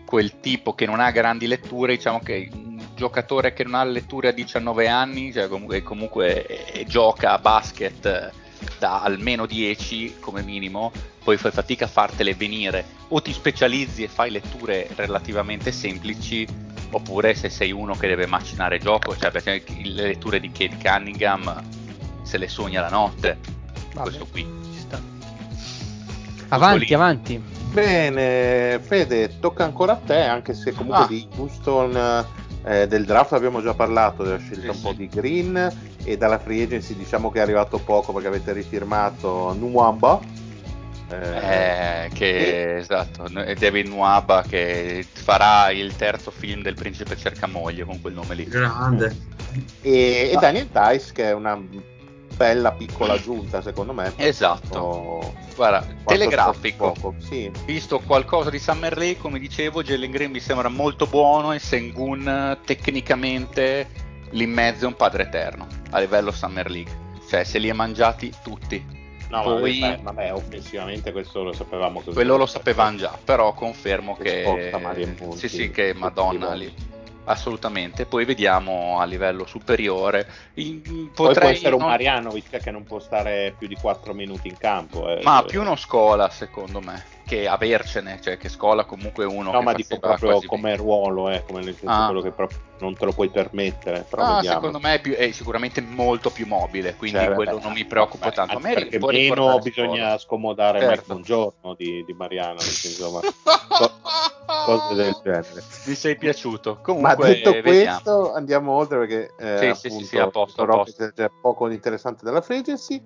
quel 0.04 0.40
tipo 0.40 0.74
che 0.74 0.84
non 0.84 1.00
ha 1.00 1.10
grandi 1.10 1.46
letture, 1.46 1.96
diciamo 1.96 2.20
che 2.20 2.50
un 2.52 2.78
giocatore 2.94 3.54
che 3.54 3.64
non 3.64 3.74
ha 3.74 3.84
letture 3.84 4.28
a 4.28 4.32
19 4.32 4.86
anni, 4.86 5.32
cioè 5.32 5.48
comunque, 5.48 5.82
comunque 5.82 6.46
eh, 6.46 6.84
gioca 6.84 7.32
a 7.32 7.38
basket 7.38 8.04
eh, 8.04 8.30
da 8.78 9.00
almeno 9.02 9.46
10 9.46 10.16
come 10.20 10.42
minimo, 10.42 10.92
poi 11.22 11.36
fai 11.36 11.50
fatica 11.52 11.84
a 11.84 11.88
fartele 11.88 12.34
venire 12.34 12.84
o 13.08 13.22
ti 13.22 13.32
specializzi 13.32 14.02
e 14.02 14.08
fai 14.08 14.30
letture 14.30 14.88
relativamente 14.96 15.70
semplici 15.72 16.46
oppure 16.90 17.34
se 17.34 17.48
sei 17.48 17.72
uno 17.72 17.94
che 17.94 18.06
deve 18.08 18.26
macinare 18.26 18.78
gioco, 18.78 19.16
cioè 19.16 19.30
per 19.30 19.36
esempio 19.40 19.74
le 19.82 20.02
letture 20.08 20.40
di 20.40 20.50
Kate 20.52 20.76
Cunningham 20.82 21.62
se 22.22 22.38
le 22.38 22.48
sogna 22.48 22.80
la 22.82 22.88
notte, 22.90 23.38
Vabbè, 23.94 24.02
questo 24.08 24.26
qui. 24.30 24.46
ci 24.72 24.78
sta. 24.80 25.00
Avanti, 26.48 26.86
lì. 26.86 26.94
avanti. 26.94 27.42
Bene, 27.72 28.78
Fede, 28.80 29.38
tocca 29.40 29.64
ancora 29.64 29.92
a 29.92 29.96
te, 29.96 30.20
anche 30.20 30.52
se 30.52 30.72
comunque 30.72 31.04
Ah. 31.04 31.06
di 31.08 31.26
Houston 31.36 32.26
eh, 32.64 32.86
del 32.86 33.04
draft 33.04 33.32
abbiamo 33.32 33.60
già 33.62 33.74
parlato, 33.74 34.22
della 34.22 34.38
scelta 34.38 34.60
Sì, 34.72 34.76
un 34.76 34.80
po' 34.82 34.90
sì. 34.90 34.96
di 34.96 35.08
Green 35.08 35.72
e 36.04 36.16
dalla 36.16 36.38
free 36.38 36.62
agency 36.64 36.94
diciamo 36.96 37.30
che 37.30 37.38
è 37.38 37.42
arrivato 37.42 37.78
poco 37.78 38.12
perché 38.12 38.28
avete 38.28 38.52
rifirmato 38.52 39.54
Nwamba. 39.58 40.20
Eh, 41.10 42.04
Eh, 42.06 42.10
che 42.14 42.76
esatto, 42.78 43.28
David 43.28 43.86
Nuaba 43.88 44.42
che 44.48 45.04
farà 45.12 45.70
il 45.70 45.94
terzo 45.96 46.30
film 46.30 46.62
del 46.62 46.74
principe 46.74 47.16
cerca 47.16 47.46
moglie 47.46 47.84
con 47.84 48.00
quel 48.00 48.14
nome 48.14 48.34
lì. 48.34 48.44
Grande. 48.44 49.14
e, 49.82 50.30
e 50.32 50.36
Daniel 50.40 50.70
Tice 50.72 51.12
che 51.12 51.24
è 51.24 51.32
una 51.34 51.60
bella 52.42 52.72
piccola 52.72 53.12
aggiunta 53.12 53.62
secondo 53.62 53.92
me. 53.92 54.12
Esatto. 54.16 54.78
Oh, 54.78 55.34
Guarda, 55.54 55.86
telegrafico. 56.04 57.14
sì. 57.18 57.48
Visto 57.64 58.00
qualcosa 58.00 58.50
di 58.50 58.58
Summer 58.58 58.96
League, 58.96 59.20
come 59.20 59.38
dicevo, 59.38 59.84
Jalen 59.84 60.10
Green 60.10 60.32
mi 60.32 60.40
sembra 60.40 60.68
molto 60.68 61.06
buono 61.06 61.52
e 61.52 61.60
Sengun 61.60 62.58
tecnicamente 62.64 63.88
lì 64.30 64.42
in 64.42 64.50
mezzo 64.50 64.86
è 64.86 64.88
un 64.88 64.96
padre 64.96 65.24
eterno 65.24 65.68
a 65.90 66.00
livello 66.00 66.32
Summer 66.32 66.68
League. 66.68 67.00
Cioè, 67.28 67.44
se 67.44 67.58
li 67.58 67.70
ha 67.70 67.74
mangiati 67.74 68.32
tutti. 68.42 69.00
No, 69.28 69.42
Poi- 69.42 69.78
vabbè, 69.78 70.00
vabbè, 70.02 70.32
offensivamente 70.34 71.12
questo 71.12 71.44
lo 71.44 71.52
sapevamo. 71.52 72.00
Quello 72.00 72.36
lo 72.36 72.46
sapevamo 72.46 72.96
già, 72.96 73.16
però 73.24 73.54
confermo 73.54 74.16
Che 74.16 74.70
che... 74.72 75.16
Sì, 75.36 75.48
sì, 75.48 75.70
che 75.70 75.94
madonna 75.94 76.54
lì. 76.54 76.74
Assolutamente, 77.24 78.04
poi 78.06 78.24
vediamo 78.24 78.98
a 78.98 79.04
livello 79.04 79.46
superiore. 79.46 80.26
In- 80.54 80.82
Poi 80.82 81.10
potrei 81.28 81.34
può 81.34 81.48
essere 81.48 81.74
un 81.74 81.82
Marianovic 81.82 82.56
che 82.58 82.70
non 82.70 82.84
può 82.84 82.98
stare 82.98 83.54
più 83.56 83.68
di 83.68 83.76
4 83.76 84.12
minuti 84.12 84.48
in 84.48 84.56
campo. 84.56 85.08
eh. 85.08 85.20
Ma 85.22 85.42
più 85.44 85.60
uno 85.60 85.76
scola, 85.76 86.28
secondo 86.30 86.80
me, 86.80 87.04
che 87.32 87.48
avercene, 87.48 88.20
cioè 88.20 88.36
che 88.36 88.50
scola 88.50 88.84
comunque 88.84 89.24
uno 89.24 89.52
No, 89.52 89.62
ma 89.62 89.72
dico 89.72 89.98
proprio 89.98 90.38
come 90.44 90.76
ruolo, 90.76 91.30
eh, 91.30 91.42
come 91.46 91.62
nel 91.62 91.74
senso 91.74 91.94
Ah. 92.02 92.04
quello 92.04 92.20
che 92.20 92.30
proprio 92.30 92.58
non 92.80 92.94
te 92.94 93.06
lo 93.06 93.12
puoi 93.12 93.30
permettere. 93.30 94.04
Però 94.06 94.22
Ah, 94.22 94.42
secondo 94.42 94.78
me 94.78 94.94
è, 94.96 95.00
più- 95.00 95.14
è 95.14 95.30
sicuramente 95.32 95.80
molto 95.80 96.28
più 96.28 96.46
mobile, 96.46 96.94
quindi 96.94 97.16
Cioè, 97.18 97.32
quello 97.32 97.56
beh, 97.56 97.62
non 97.62 97.72
mi 97.72 97.86
preoccupa 97.86 98.28
beh, 98.28 98.34
tanto. 98.34 98.56
A 98.58 98.60
me 98.60 98.74
perché 98.74 98.98
meno 98.98 99.58
bisogna 99.60 100.04
Scola. 100.04 100.18
scomodare 100.18 100.78
Certo. 100.80 100.92
Mike 100.92 101.04
Buongiorno 101.06 101.74
di, 101.74 102.04
di 102.04 102.14
insomma, 102.88 103.20
co- 103.78 103.90
cose 104.66 104.94
del 104.94 105.16
genere. 105.22 105.64
Mi 105.86 105.94
sei 105.94 106.16
piaciuto. 106.16 106.74
Ma 106.74 106.82
Comunque, 106.82 107.28
detto 107.28 107.52
vediamo. 107.52 107.62
questo, 107.62 108.32
andiamo 108.34 108.72
oltre 108.72 108.98
perché 108.98 109.34
eh, 109.38 109.56
Sì, 109.56 109.74
sì, 109.80 109.86
appunto, 109.86 110.04
sì, 110.04 110.10
sì, 110.10 110.18
a 110.18 110.28
posto, 110.28 110.62
a 110.62 110.66
posto. 110.66 111.12
c'è 111.14 111.30
poco 111.40 111.68
di 111.68 111.74
interessante 111.76 112.26
della 112.26 112.42
free 112.42 112.58
agency. 112.58 113.00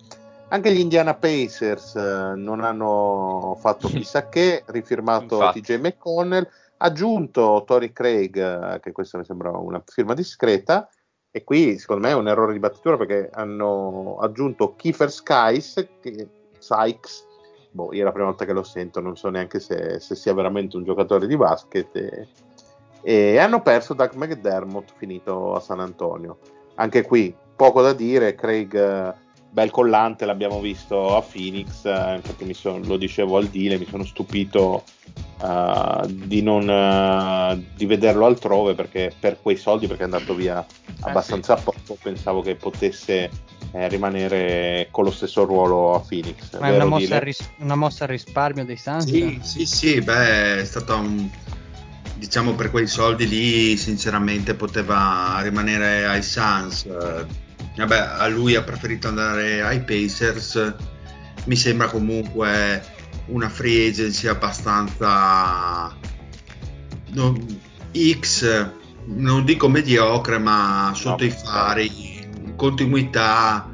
Anche 0.49 0.72
gli 0.72 0.78
Indiana 0.78 1.14
Pacers 1.14 1.97
eh, 1.97 2.32
non 2.36 2.61
hanno 2.61 3.57
fatto 3.59 3.88
chissà 3.88 4.28
che, 4.28 4.62
rifirmato. 4.66 5.51
TJ 5.53 5.78
McConnell, 5.78 6.49
aggiunto 6.78 7.64
Tori 7.66 7.92
Craig, 7.92 8.36
eh, 8.36 8.80
che 8.80 8.92
questa 8.92 9.18
mi 9.18 9.24
sembra 9.24 9.51
una 9.51 9.82
firma 9.84 10.14
discreta, 10.14 10.88
e 11.32 11.42
qui 11.42 11.78
secondo 11.78 12.07
me 12.07 12.12
è 12.12 12.16
un 12.16 12.28
errore 12.28 12.53
di 12.53 12.61
battitura 12.61 12.97
perché 12.97 13.28
hanno 13.32 14.18
aggiunto 14.20 14.76
Kiefer 14.76 15.11
Skies, 15.11 15.86
che, 16.01 16.28
Sykes, 16.59 17.26
boh, 17.72 17.92
io 17.92 18.03
è 18.03 18.05
la 18.05 18.12
prima 18.12 18.28
volta 18.28 18.44
che 18.44 18.53
lo 18.53 18.62
sento, 18.62 19.01
non 19.01 19.16
so 19.16 19.28
neanche 19.28 19.59
se, 19.59 19.99
se 19.99 20.14
sia 20.14 20.32
veramente 20.32 20.76
un 20.76 20.84
giocatore 20.84 21.26
di 21.26 21.36
basket, 21.36 21.94
e, 21.97 22.28
e 23.03 23.38
hanno 23.38 23.62
perso 23.62 23.94
Doug 23.94 24.12
McDermott 24.14 24.92
finito 24.97 25.55
a 25.55 25.61
San 25.61 25.80
Antonio. 25.80 26.38
Anche 26.76 27.03
qui 27.03 27.34
poco 27.57 27.82
da 27.82 27.92
dire, 27.92 28.34
Craig 28.34 28.74
eh, 28.74 29.14
bel 29.57 29.71
collante 29.71 30.27
l'abbiamo 30.27 30.61
visto 30.61 31.17
a 31.17 31.23
Phoenix, 31.23 31.87
eh, 31.87 32.17
infatti 32.17 32.45
mi 32.45 32.53
son- 32.53 32.83
lo 32.83 32.99
dicevo 32.99 33.39
al 33.39 33.47
deal, 33.47 33.79
mi 33.79 33.87
sono 33.89 34.05
stupito 34.05 34.85
eh, 35.43 36.01
di, 36.09 36.43
non, 36.43 36.69
eh, 36.69 37.65
di 37.75 37.87
vederlo 37.87 38.27
altrove 38.27 38.75
perché 38.75 39.15
per 39.19 39.39
quei 39.41 39.57
soldi, 39.57 39.87
perché 39.87 40.03
è 40.03 40.05
andato 40.05 40.35
via 40.35 40.63
abbastanza 41.01 41.55
poco, 41.55 41.97
pensavo 42.03 42.43
che 42.43 42.55
potesse 42.57 43.31
eh, 43.73 43.89
rimanere 43.89 44.89
con 44.91 45.05
lo 45.05 45.11
stesso 45.11 45.45
ruolo 45.45 45.95
a 45.95 46.01
Phoenix. 46.01 46.59
Ma 46.59 46.67
è 46.69 46.73
una 46.73 46.85
mossa, 46.85 47.05
Dile? 47.05 47.15
al 47.17 47.21
ris- 47.23 47.51
una 47.61 47.77
mossa 47.77 48.05
al 48.05 48.11
risparmio 48.11 48.65
dei 48.67 48.77
Suns? 48.77 49.05
Sì, 49.05 49.39
sì, 49.43 49.65
sì, 49.65 50.01
beh, 50.03 50.59
è 50.61 50.65
stata 50.67 50.97
un- 50.97 51.31
diciamo 52.15 52.53
per 52.53 52.71
quei 52.71 52.87
soldi 52.87 53.27
lì 53.27 53.75
sinceramente 53.79 54.53
poteva 54.53 55.41
rimanere 55.41 56.05
ai 56.05 56.23
Suns. 56.23 56.85
Eh, 56.85 57.45
vabbè, 57.77 57.99
a 58.18 58.27
lui 58.29 58.55
ha 58.55 58.62
preferito 58.62 59.09
andare 59.09 59.62
ai 59.62 59.83
Pacers. 59.83 60.74
Mi 61.45 61.57
sembra 61.57 61.89
comunque 61.89 62.83
una 63.27 63.49
free 63.49 63.89
agency 63.89 64.29
abbastanza 64.29 65.95
no, 67.11 67.37
X, 67.93 68.70
non 69.05 69.45
dico 69.45 69.68
mediocre, 69.68 70.39
ma 70.39 70.93
sotto 70.95 71.24
no, 71.24 71.29
i 71.29 71.31
fari, 71.31 72.55
continuità. 72.57 73.70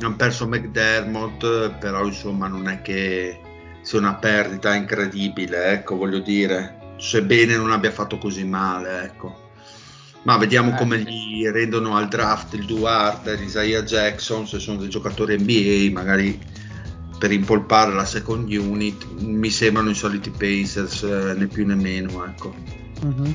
Hanno 0.00 0.16
perso 0.16 0.48
McDermott, 0.48 1.74
però 1.78 2.04
insomma 2.04 2.48
non 2.48 2.66
è 2.68 2.82
che 2.82 3.40
sia 3.82 3.98
una 3.98 4.14
perdita 4.14 4.74
incredibile, 4.74 5.72
ecco, 5.72 5.96
voglio 5.96 6.18
dire 6.18 6.80
sebbene 7.02 7.56
non 7.56 7.72
abbia 7.72 7.90
fatto 7.90 8.16
così 8.18 8.44
male, 8.44 9.02
ecco. 9.02 9.41
Ma 10.24 10.36
vediamo 10.36 10.72
eh, 10.72 10.76
come 10.76 10.98
sì. 10.98 11.10
gli 11.10 11.48
rendono 11.48 11.96
al 11.96 12.08
draft 12.08 12.54
il 12.54 12.64
Duarte, 12.64 13.36
l'Isaiah 13.36 13.82
Jackson, 13.82 14.46
se 14.46 14.58
sono 14.58 14.78
dei 14.78 14.88
giocatori 14.88 15.36
NBA, 15.36 15.92
magari 15.92 16.38
per 17.18 17.32
impolpare 17.32 17.92
la 17.92 18.04
second 18.04 18.50
unit, 18.50 19.04
mi 19.20 19.50
sembrano 19.50 19.90
i 19.90 19.94
soliti 19.94 20.30
Pacers, 20.30 21.02
eh, 21.02 21.34
né 21.36 21.46
più 21.46 21.66
né 21.66 21.74
meno, 21.74 22.24
ecco. 22.24 22.54
Mm-hmm. 23.04 23.32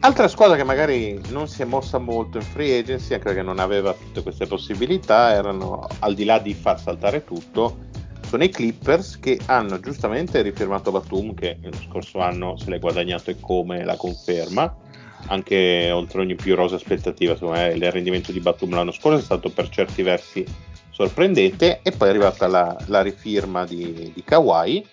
Altra 0.00 0.28
squadra 0.28 0.56
che 0.56 0.64
magari 0.64 1.20
non 1.30 1.48
si 1.48 1.62
è 1.62 1.64
mossa 1.64 1.98
molto 1.98 2.38
in 2.38 2.44
free 2.44 2.78
agency, 2.78 3.14
anche 3.14 3.24
perché 3.24 3.42
non 3.42 3.58
aveva 3.58 3.92
tutte 3.92 4.22
queste 4.22 4.46
possibilità, 4.46 5.32
erano 5.32 5.86
al 6.00 6.14
di 6.14 6.24
là 6.24 6.38
di 6.38 6.54
far 6.54 6.80
saltare 6.80 7.24
tutto, 7.24 7.86
sono 8.26 8.44
i 8.44 8.50
Clippers 8.50 9.18
che 9.18 9.40
hanno 9.46 9.80
giustamente 9.80 10.40
rifirmato 10.42 10.90
Batum 10.90 11.34
che 11.34 11.58
lo 11.62 11.78
scorso 11.88 12.20
anno 12.20 12.56
se 12.58 12.70
l'è 12.70 12.78
guadagnato 12.78 13.30
e 13.30 13.36
come 13.40 13.84
la 13.84 13.96
conferma 13.96 14.86
anche 15.26 15.90
oltre 15.90 16.20
ogni 16.20 16.34
più 16.34 16.54
rosa 16.54 16.76
aspettativa 16.76 17.34
secondo 17.34 17.58
me 17.58 17.68
il 17.68 17.92
rendimento 17.92 18.32
di 18.32 18.40
Batum 18.40 18.74
l'anno 18.74 18.92
scorso 18.92 19.18
è 19.18 19.22
stato 19.22 19.50
per 19.50 19.68
certi 19.68 20.02
versi 20.02 20.44
sorprendente 20.90 21.80
e 21.82 21.92
poi 21.92 22.08
è 22.08 22.10
arrivata 22.10 22.46
la, 22.46 22.76
la 22.86 23.02
rifirma 23.02 23.64
di, 23.64 24.12
di 24.14 24.24
Kawhi 24.24 24.84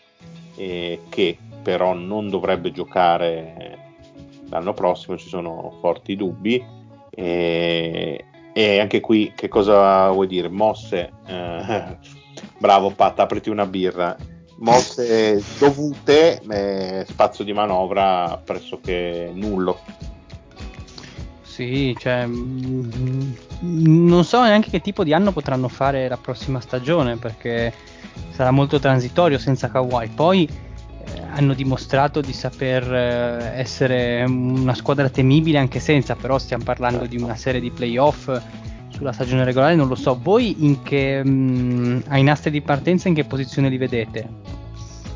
eh, 0.56 1.02
che 1.10 1.38
però 1.62 1.94
non 1.94 2.30
dovrebbe 2.30 2.72
giocare 2.72 3.94
l'anno 4.50 4.74
prossimo 4.74 5.18
ci 5.18 5.28
sono 5.28 5.78
forti 5.80 6.16
dubbi 6.16 6.64
e, 7.10 8.26
e 8.54 8.80
anche 8.80 9.00
qui 9.00 9.32
che 9.36 9.48
cosa 9.48 10.10
vuoi 10.12 10.28
dire 10.28 10.50
mosse 10.50 11.12
eh, 11.26 11.98
Bravo 12.58 12.92
Pat, 12.92 13.20
apriti 13.20 13.50
una 13.50 13.66
birra. 13.66 14.16
Mosse 14.58 15.44
dovute, 15.60 16.42
eh, 16.50 17.06
spazio 17.08 17.44
di 17.44 17.52
manovra 17.52 18.42
pressoché 18.44 19.30
nullo. 19.34 19.80
Sì, 21.56 21.96
cioè, 21.98 22.26
mm, 22.28 23.32
non 23.62 24.26
so 24.26 24.44
neanche 24.44 24.70
che 24.70 24.82
tipo 24.82 25.06
di 25.06 25.14
anno 25.14 25.32
potranno 25.32 25.70
fare 25.70 26.10
la 26.10 26.18
prossima 26.18 26.60
stagione 26.60 27.16
perché 27.16 27.72
sarà 28.32 28.52
molto 28.52 28.78
transitorio 28.78 29.38
senza 29.38 29.70
Kawhi. 29.70 30.10
Poi 30.10 30.50
eh, 30.50 31.22
hanno 31.30 31.54
dimostrato 31.54 32.20
di 32.20 32.34
saper 32.34 32.94
eh, 32.94 33.52
essere 33.58 34.26
una 34.26 34.74
squadra 34.74 35.08
temibile 35.08 35.58
anche 35.58 35.80
senza, 35.80 36.18
però 36.18 36.38
stiamo 36.40 36.66
parlando 36.66 37.06
di 37.06 37.16
una 37.16 37.38
serie 37.38 37.62
di 37.62 37.72
playoff 37.72 38.30
sulla 38.90 39.14
stagione 39.14 39.46
regolare 39.46 39.76
non 39.76 39.88
lo 39.88 39.96
so. 39.96 40.20
Voi 40.22 40.66
in 40.66 40.84
che 40.84 41.24
mh, 41.24 41.30
mm, 41.30 42.00
ai 42.10 42.24
nastri 42.24 42.52
di 42.52 42.60
partenza 42.60 43.08
in 43.08 43.14
che 43.14 43.24
posizione 43.24 43.70
li 43.70 43.78
vedete? 43.78 44.28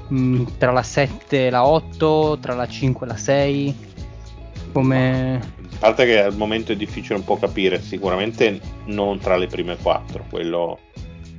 Mh, 0.08 0.18
mm, 0.18 0.46
tra 0.58 0.72
la 0.72 0.84
7 0.84 1.48
e 1.48 1.50
la 1.50 1.66
8, 1.66 2.38
tra 2.40 2.54
la 2.54 2.66
5 2.66 3.06
e 3.06 3.10
la 3.10 3.18
6? 3.18 3.88
Come 4.72 5.58
a 5.80 5.86
parte 5.86 6.06
che 6.06 6.22
al 6.22 6.36
momento 6.36 6.74
è 6.74 6.76
difficile 6.76 7.16
un 7.16 7.24
po' 7.24 7.38
capire, 7.38 7.82
sicuramente 7.82 8.60
non 8.86 9.18
tra 9.20 9.38
le 9.38 9.48
prime 9.48 9.78
4, 9.78 10.26
quello 10.30 10.80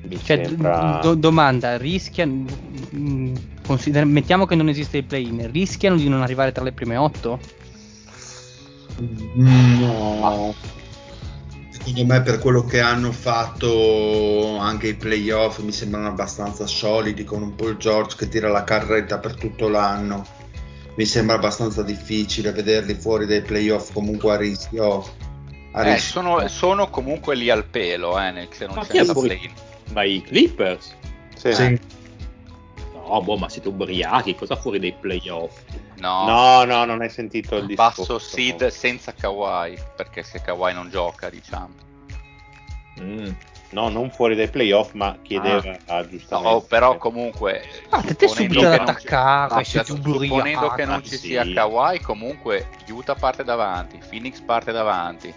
mi 0.08 0.18
cioè, 0.22 0.46
sembra... 0.46 1.00
do- 1.02 1.14
domanda, 1.14 1.76
rischiano 1.76 2.44
mm, 2.94 3.34
consider- 3.66 4.06
mettiamo 4.06 4.46
che 4.46 4.54
non 4.54 4.68
esiste 4.70 4.96
il 4.96 5.04
play-in, 5.04 5.50
rischiano 5.52 5.96
di 5.96 6.08
non 6.08 6.22
arrivare 6.22 6.52
tra 6.52 6.64
le 6.64 6.72
prime 6.72 6.96
8? 6.96 7.40
No 9.34 10.54
secondo 11.70 12.04
me 12.04 12.20
per 12.20 12.38
quello 12.38 12.64
che 12.64 12.80
hanno 12.80 13.10
fatto 13.10 14.58
anche 14.58 14.88
i 14.88 14.94
playoff 14.94 15.60
mi 15.60 15.72
sembrano 15.72 16.08
abbastanza 16.08 16.66
solidi 16.66 17.24
con 17.24 17.40
un 17.40 17.54
Paul 17.54 17.78
George 17.78 18.16
che 18.16 18.28
tira 18.28 18.50
la 18.50 18.64
carretta 18.64 19.18
per 19.18 19.34
tutto 19.34 19.68
l'anno 19.68 20.26
mi 20.94 21.04
sembra 21.04 21.36
abbastanza 21.36 21.82
difficile 21.82 22.52
vederli 22.52 22.94
fuori 22.94 23.26
dai 23.26 23.42
playoff 23.42 23.92
comunque 23.92 24.32
a 24.32 24.36
rischio, 24.36 25.04
a 25.72 25.86
eh, 25.86 25.92
rischio. 25.94 26.20
Sono, 26.22 26.48
sono, 26.48 26.90
comunque 26.90 27.34
lì 27.34 27.50
al 27.50 27.64
pelo 27.64 28.18
eh, 28.18 28.30
nel, 28.30 28.48
se 28.50 28.66
non 28.66 28.76
ma 28.76 28.86
c'è 28.86 29.04
play 29.04 29.50
ma 29.92 30.02
i 30.04 30.22
Clippers 30.22 30.94
sì. 31.34 31.52
sì. 31.52 31.80
no 32.92 33.22
boh 33.22 33.36
ma 33.36 33.48
siete 33.48 33.68
ubriachi 33.68 34.34
cosa 34.34 34.56
fuori 34.56 34.78
dai 34.78 34.94
playoff 34.98 35.62
No, 36.00 36.24
no, 36.24 36.64
no, 36.64 36.84
non 36.86 37.02
hai 37.02 37.10
sentito 37.10 37.56
il 37.56 37.66
discorso. 37.66 38.02
Passo 38.02 38.18
Sid 38.18 38.66
senza 38.68 39.12
Kawhi, 39.12 39.78
perché 39.94 40.22
se 40.22 40.40
Kawhi 40.40 40.72
non 40.72 40.88
gioca, 40.88 41.28
diciamo. 41.28 41.74
Mm. 43.00 43.30
No, 43.70 43.88
non 43.88 44.10
fuori 44.10 44.34
dai 44.34 44.48
playoff, 44.48 44.92
ma 44.92 45.16
chiedeva 45.22 45.76
ah. 45.86 46.06
giustamente. 46.06 46.52
No, 46.52 46.60
però 46.60 46.96
comunque. 46.96 47.62
Ah, 47.90 48.02
te 48.02 48.26
subito 48.26 48.66
ad 48.66 48.80
attaccare, 48.80 49.54
no, 49.54 49.84
supponendo 49.84 50.70
che 50.70 50.84
non 50.84 51.04
ci 51.04 51.16
sì. 51.16 51.28
sia 51.28 51.44
Kawhi, 51.52 52.00
comunque 52.00 52.68
Utah 52.88 53.14
parte 53.14 53.44
davanti, 53.44 54.00
Phoenix 54.08 54.40
parte 54.40 54.72
davanti. 54.72 55.32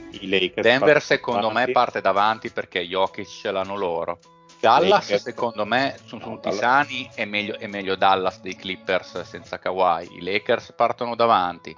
Denver, 0.56 1.02
secondo 1.02 1.48
davanti. 1.48 1.68
me, 1.68 1.72
parte 1.74 2.02
davanti 2.02 2.50
perché 2.50 2.82
Jokic 2.82 3.28
ce 3.28 3.52
l'hanno 3.52 3.78
loro. 3.78 4.18
Dallas 4.60 5.10
Lakers. 5.10 5.22
secondo 5.24 5.66
me 5.66 5.98
sono 6.06 6.26
no, 6.26 6.32
tutti 6.36 6.48
Dallas. 6.48 6.60
sani 6.88 7.10
è 7.14 7.26
meglio, 7.26 7.58
è 7.60 7.68
meglio, 7.68 7.96
Dallas 7.96 8.40
dei 8.40 8.56
Clippers 8.56 9.22
senza 9.24 9.60
Kawhi 9.60 10.08
i 10.18 10.22
Lakers 10.22 10.74
partono 10.76 11.16
davanti 11.16 11.76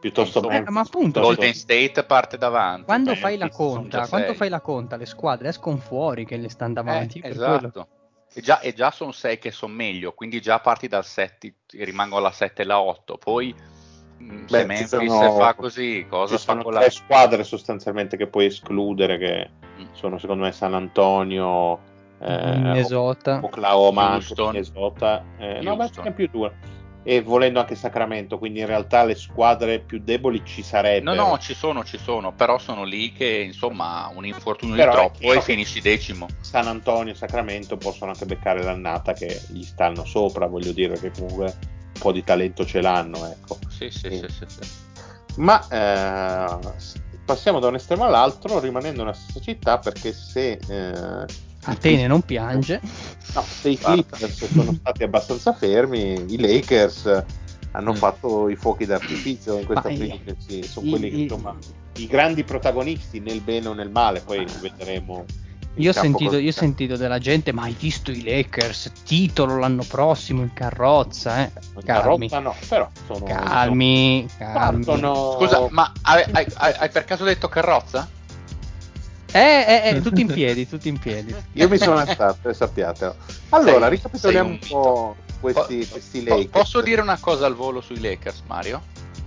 piuttosto 0.00 0.48
eh, 0.48 0.62
ma 0.68 0.80
appunto 0.80 1.20
Golden 1.20 1.54
State 1.54 2.04
parte 2.04 2.38
davanti 2.38 2.84
quando 2.84 3.14
fai 3.14 3.36
la 3.36 3.48
conta 3.48 4.06
quando 4.06 4.34
fai 4.34 4.48
la 4.48 4.60
conta 4.60 4.96
le 4.96 5.06
squadre 5.06 5.48
escono 5.48 5.76
fuori 5.76 6.24
che 6.24 6.36
le 6.36 6.48
stanno 6.48 6.74
davanti 6.74 7.20
eh, 7.20 7.28
esatto. 7.28 7.88
E 8.32 8.42
già, 8.42 8.60
e 8.60 8.74
già 8.74 8.90
sono 8.90 9.10
6 9.10 9.38
che 9.38 9.50
sono 9.50 9.72
meglio 9.72 10.12
quindi 10.12 10.40
già 10.40 10.60
parti 10.60 10.86
dal 10.86 11.04
7 11.04 11.54
rimango 11.78 12.18
alla 12.18 12.30
7 12.30 12.62
e 12.62 12.64
la 12.64 12.80
8 12.80 13.18
poi 13.18 13.54
mm, 14.22 14.40
Beh, 14.42 14.46
se 14.46 14.64
Memphis 14.66 15.06
sono, 15.06 15.32
fa 15.32 15.54
così 15.54 16.06
cosa 16.08 16.36
ci 16.36 16.44
fa 16.44 16.52
sono 16.52 16.62
con 16.62 16.74
tre 16.74 16.84
la... 16.84 16.90
squadre 16.90 17.42
sostanzialmente 17.42 18.16
che 18.16 18.28
puoi 18.28 18.46
escludere 18.46 19.18
che 19.18 19.50
mm. 19.80 19.86
sono 19.92 20.18
secondo 20.18 20.44
me 20.44 20.52
San 20.52 20.74
Antonio 20.74 21.96
eh, 22.20 22.56
Minnesota, 22.56 23.40
Oklahoma, 23.42 24.14
Houston, 24.14 24.50
Minnesota, 24.50 25.24
eh, 25.38 25.60
no, 25.62 25.76
ma 25.76 25.88
ce 25.88 26.10
più 26.12 26.28
due. 26.28 26.52
E 27.08 27.22
volendo 27.22 27.58
anche 27.58 27.74
Sacramento, 27.74 28.36
quindi 28.36 28.60
in 28.60 28.66
realtà 28.66 29.02
le 29.02 29.14
squadre 29.14 29.78
più 29.78 29.98
deboli 29.98 30.42
ci 30.44 30.62
sarebbero. 30.62 31.16
No, 31.16 31.28
no, 31.30 31.38
ci 31.38 31.54
sono, 31.54 31.82
ci 31.82 31.96
sono, 31.96 32.34
però 32.34 32.58
sono 32.58 32.84
lì 32.84 33.12
che 33.12 33.44
insomma 33.46 34.10
un 34.14 34.26
infortunio 34.26 34.76
però 34.76 34.90
di 34.90 35.18
troppo 35.20 35.32
e 35.32 35.40
finisci 35.40 35.80
decimo. 35.80 36.26
San 36.42 36.66
Antonio 36.66 37.14
e 37.14 37.16
Sacramento 37.16 37.78
possono 37.78 38.10
anche 38.10 38.26
beccare 38.26 38.62
l'annata 38.62 39.14
che 39.14 39.40
gli 39.48 39.62
stanno 39.62 40.04
sopra, 40.04 40.48
voglio 40.48 40.72
dire 40.72 41.00
che 41.00 41.10
comunque 41.10 41.44
un 41.46 41.98
po' 41.98 42.12
di 42.12 42.22
talento 42.22 42.66
ce 42.66 42.82
l'hanno, 42.82 43.24
ecco. 43.24 43.56
Sì, 43.70 43.88
sì, 43.88 44.10
sì, 44.10 44.26
sì, 44.28 44.44
sì. 44.46 44.70
Ma 45.36 45.66
eh, 45.66 46.58
passiamo 47.24 47.58
da 47.58 47.68
un 47.68 47.76
estremo 47.76 48.04
all'altro 48.04 48.60
rimanendo 48.60 49.02
nella 49.02 49.14
stessa 49.14 49.40
città 49.40 49.78
perché 49.78 50.12
se 50.12 50.58
eh, 50.68 51.24
Atene 51.68 52.06
non 52.06 52.22
piange. 52.22 52.80
No, 53.34 53.42
se 53.42 53.70
i 53.70 53.78
Clippers 53.78 54.46
sono 54.46 54.72
stati 54.72 55.02
abbastanza 55.02 55.52
fermi, 55.52 56.24
i 56.28 56.40
Lakers 56.40 57.24
hanno 57.72 57.92
mm. 57.92 57.96
fatto 57.96 58.48
i 58.48 58.56
fuochi 58.56 58.86
d'artificio 58.86 59.58
in 59.58 59.66
questa 59.66 59.88
prima, 59.88 60.16
sì, 60.38 60.62
sono 60.62 60.86
i, 60.86 60.90
quelli 60.90 61.10
che 61.10 61.16
insomma 61.16 61.54
i 61.96 62.06
grandi 62.06 62.44
protagonisti 62.44 63.20
nel 63.20 63.40
bene 63.40 63.68
o 63.68 63.74
nel 63.74 63.90
male, 63.90 64.20
poi 64.20 64.38
ah. 64.38 64.58
vedremo. 64.60 65.24
Io 65.74 65.90
ho, 65.90 65.92
sentito, 65.92 66.38
io 66.38 66.48
ho, 66.48 66.52
sentito, 66.52 66.96
della 66.96 67.20
gente, 67.20 67.52
ma 67.52 67.62
hai 67.62 67.76
visto 67.78 68.10
i 68.10 68.24
Lakers? 68.24 68.90
Titolo 69.04 69.58
l'anno 69.58 69.84
prossimo 69.86 70.42
in 70.42 70.52
carrozza, 70.52 71.44
eh? 71.44 71.52
In 71.76 71.82
carrozza 71.84 72.40
no, 72.40 72.52
però 72.68 72.90
sono... 73.06 73.24
Calmi, 73.24 74.26
calmi. 74.38 74.82
Sono... 74.82 75.36
Scusa, 75.38 75.68
ma 75.70 75.92
hai, 76.02 76.24
hai, 76.32 76.46
hai 76.56 76.88
per 76.88 77.04
caso 77.04 77.22
detto 77.22 77.46
carrozza? 77.46 78.08
Eh, 79.32 79.38
eh, 79.40 79.96
eh, 79.96 80.00
tutti 80.00 80.22
in 80.22 80.26
piedi, 80.26 80.66
tutti 80.66 80.88
in 80.88 80.98
piedi. 80.98 81.34
Io 81.52 81.68
mi 81.68 81.76
sono 81.76 81.98
alzato, 81.98 82.52
sappiate. 82.52 83.14
Allora, 83.50 83.86
sei, 83.86 83.90
ricapitoliamo 83.90 84.48
un, 84.48 84.58
un 84.60 84.68
po' 84.68 85.16
questi, 85.40 85.78
po- 85.78 85.92
questi 85.92 86.24
Lakers. 86.24 86.48
Posso 86.48 86.80
dire 86.80 87.00
una 87.00 87.18
cosa 87.18 87.46
al 87.46 87.54
volo 87.54 87.80
sui 87.80 88.00
Lakers, 88.00 88.42
Mario? 88.46 88.82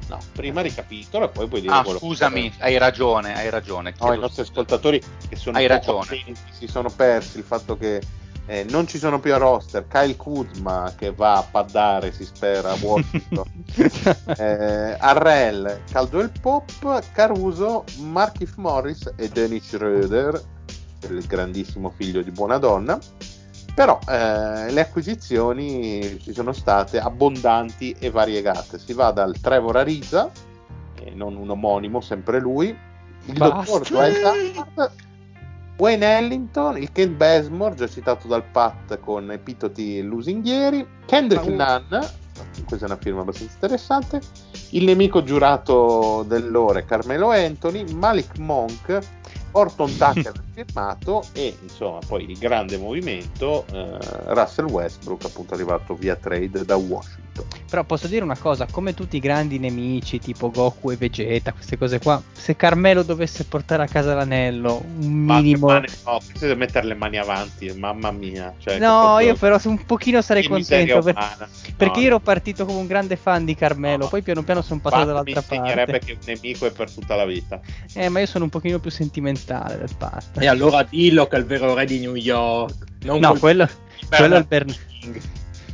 No, 0.08 0.18
prima 0.34 0.62
ricapitolo 0.62 1.26
e 1.26 1.30
poi 1.30 1.48
puoi 1.48 1.62
dire 1.62 1.74
ah, 1.74 1.86
scusami, 1.86 2.52
hai 2.60 2.78
ragione, 2.78 3.34
hai 3.34 3.50
ragione. 3.50 3.94
No, 4.00 4.14
i 4.14 4.20
nostri 4.20 4.42
ascoltatori 4.42 5.02
che 5.30 5.36
sono 5.36 5.58
hai 5.58 5.68
ragione. 5.68 6.22
si 6.50 6.68
sono 6.68 6.90
persi 6.90 7.38
il 7.38 7.44
fatto 7.46 7.78
che 7.78 8.02
Eh, 8.48 8.66
non 8.70 8.88
ci 8.88 8.98
sono 8.98 9.20
più 9.20 9.34
a 9.34 9.38
roster 9.38 9.88
Kyle 9.88 10.16
Kuzma 10.16 10.94
che 10.98 11.12
va 11.12 11.38
a 11.38 11.48
paddare, 11.50 12.12
si 12.12 12.26
spera, 12.26 12.72
a 12.72 12.78
Washington. 12.82 13.46
eh, 14.38 14.98
Arrel, 15.00 15.84
Caldwell 15.90 16.32
Pop, 16.42 17.04
Caruso, 17.14 17.86
Markif 18.00 18.56
Morris 18.56 19.14
e 19.16 19.30
Dennis 19.30 19.68
Schroeder, 19.68 20.42
il 21.10 21.26
grandissimo 21.28 21.92
figlio 21.96 22.22
di 22.22 22.32
buona 22.32 22.58
donna. 22.58 23.00
Però 23.74 24.00
eh, 24.08 24.70
le 24.70 24.82
acquisizioni 24.82 26.20
ci 26.20 26.34
sono 26.34 26.52
state 26.52 27.00
abbondanti 27.00 27.96
e 27.98 28.10
variegate. 28.10 28.80
Si 28.80 28.92
va 28.92 29.12
dal 29.12 29.40
Trevor 29.40 29.78
Ariza, 29.78 30.30
non 31.14 31.36
un 31.36 31.50
omonimo, 31.50 32.02
sempre 32.02 32.40
lui, 32.40 32.68
il 33.26 33.38
Basta. 33.38 33.56
dottor 33.56 33.88
Dwight 33.88 34.24
Howard, 34.24 34.92
Wayne 35.82 36.06
Ellington, 36.06 36.78
il 36.78 36.92
Ken 36.92 37.18
Besmore, 37.18 37.74
già 37.74 37.88
citato 37.88 38.28
dal 38.28 38.44
Pat 38.44 39.00
con 39.00 39.32
epitoti 39.32 40.00
lusinghieri, 40.04 40.86
Kendrick 41.08 41.48
Nunn, 41.48 42.04
questa 42.68 42.86
è 42.86 42.90
una 42.90 43.00
firma 43.02 43.22
abbastanza 43.22 43.52
interessante, 43.56 44.22
il 44.70 44.84
nemico 44.84 45.24
giurato 45.24 46.24
dell'ore 46.28 46.86
Carmelo 46.86 47.32
Anthony, 47.32 47.92
Malik 47.94 48.38
Monk, 48.38 49.00
Orton 49.54 49.98
Tucker 49.98 50.34
firmato 50.54 51.24
e 51.34 51.58
insomma 51.64 51.98
poi 52.06 52.30
il 52.30 52.38
grande 52.38 52.78
movimento 52.78 53.66
eh, 53.72 53.98
Russell 54.26 54.70
Westbrook 54.70 55.26
appunto 55.26 55.56
arrivato 55.56 55.96
via 55.96 56.16
trade 56.16 56.64
da 56.64 56.76
Washington. 56.76 57.21
Però 57.70 57.84
posso 57.86 58.08
dire 58.08 58.24
una 58.24 58.38
cosa, 58.38 58.68
come 58.70 58.94
tutti 58.94 59.16
i 59.16 59.20
grandi 59.20 59.58
nemici 59.58 60.20
tipo 60.20 60.52
Goku 60.52 60.92
e 60.92 60.98
Vegeta, 60.98 61.54
queste 61.54 61.78
cose 61.78 62.00
qua, 62.00 62.22
se 62.34 62.58
Carmelo 62.58 63.04
dovesse 63.04 63.46
portare 63.46 63.84
a 63.84 63.88
casa 63.88 64.14
l'anello, 64.14 64.84
un 65.00 65.08
minimo... 65.10 65.68
Ma 65.68 65.74
mani- 65.76 65.88
no, 66.06 66.20
deve 66.38 66.56
mettere 66.56 66.88
le 66.88 66.96
mani 66.96 67.18
avanti, 67.18 67.72
mamma 67.72 68.12
mia. 68.12 68.54
Cioè, 68.58 68.78
No, 68.78 69.20
io 69.20 69.36
però 69.36 69.58
un 69.64 69.86
pochino 69.86 70.22
sarei 70.22 70.46
contento 70.46 71.00
per- 71.00 71.16
umana. 71.16 71.48
perché 71.78 71.96
No, 71.96 72.02
io 72.02 72.08
ero 72.08 72.20
partito 72.20 72.66
come 72.66 72.80
un 72.80 72.88
grande 72.88 73.16
fan 73.16 73.46
di 73.46 73.56
Carmelo, 73.56 74.04
No. 74.04 74.10
poi 74.10 74.22
piano 74.22 74.44
piano 74.44 74.62
sono 74.62 74.82
passato 74.82 75.14
Pat 75.14 75.24
mi 75.26 75.32
dall'altra 75.34 75.56
insegnerebbe 75.58 75.92
parte. 76.00 76.06
che 76.06 76.12
un 76.12 76.20
nemico 76.26 76.66
è 76.66 76.72
per 76.72 76.92
tutta 76.92 77.16
la 77.16 77.26
vita. 77.26 77.60
Eh, 77.94 78.10
ma 78.10 78.20
io 78.20 78.26
sono 78.26 78.44
un 78.44 78.50
pochino 78.50 78.80
più 78.80 78.92
sentimentale 78.92 79.78
del 79.78 79.90
Pat. 79.98 80.38
E 80.38 80.48
allora 80.48 80.84
dillo 80.84 81.28
che 81.28 81.38
è 81.38 81.40
il 81.40 81.46
vero 81.46 81.74
re 81.74 81.86
di 81.86 82.00
New 82.00 82.16
York. 82.16 82.74
Non 83.04 83.20
No, 83.20 83.30
col- 83.30 83.40
quello, 83.40 83.70
quello, 84.10 84.36
è 84.36 84.38
il 84.40 84.46
Bernard. 84.46 84.80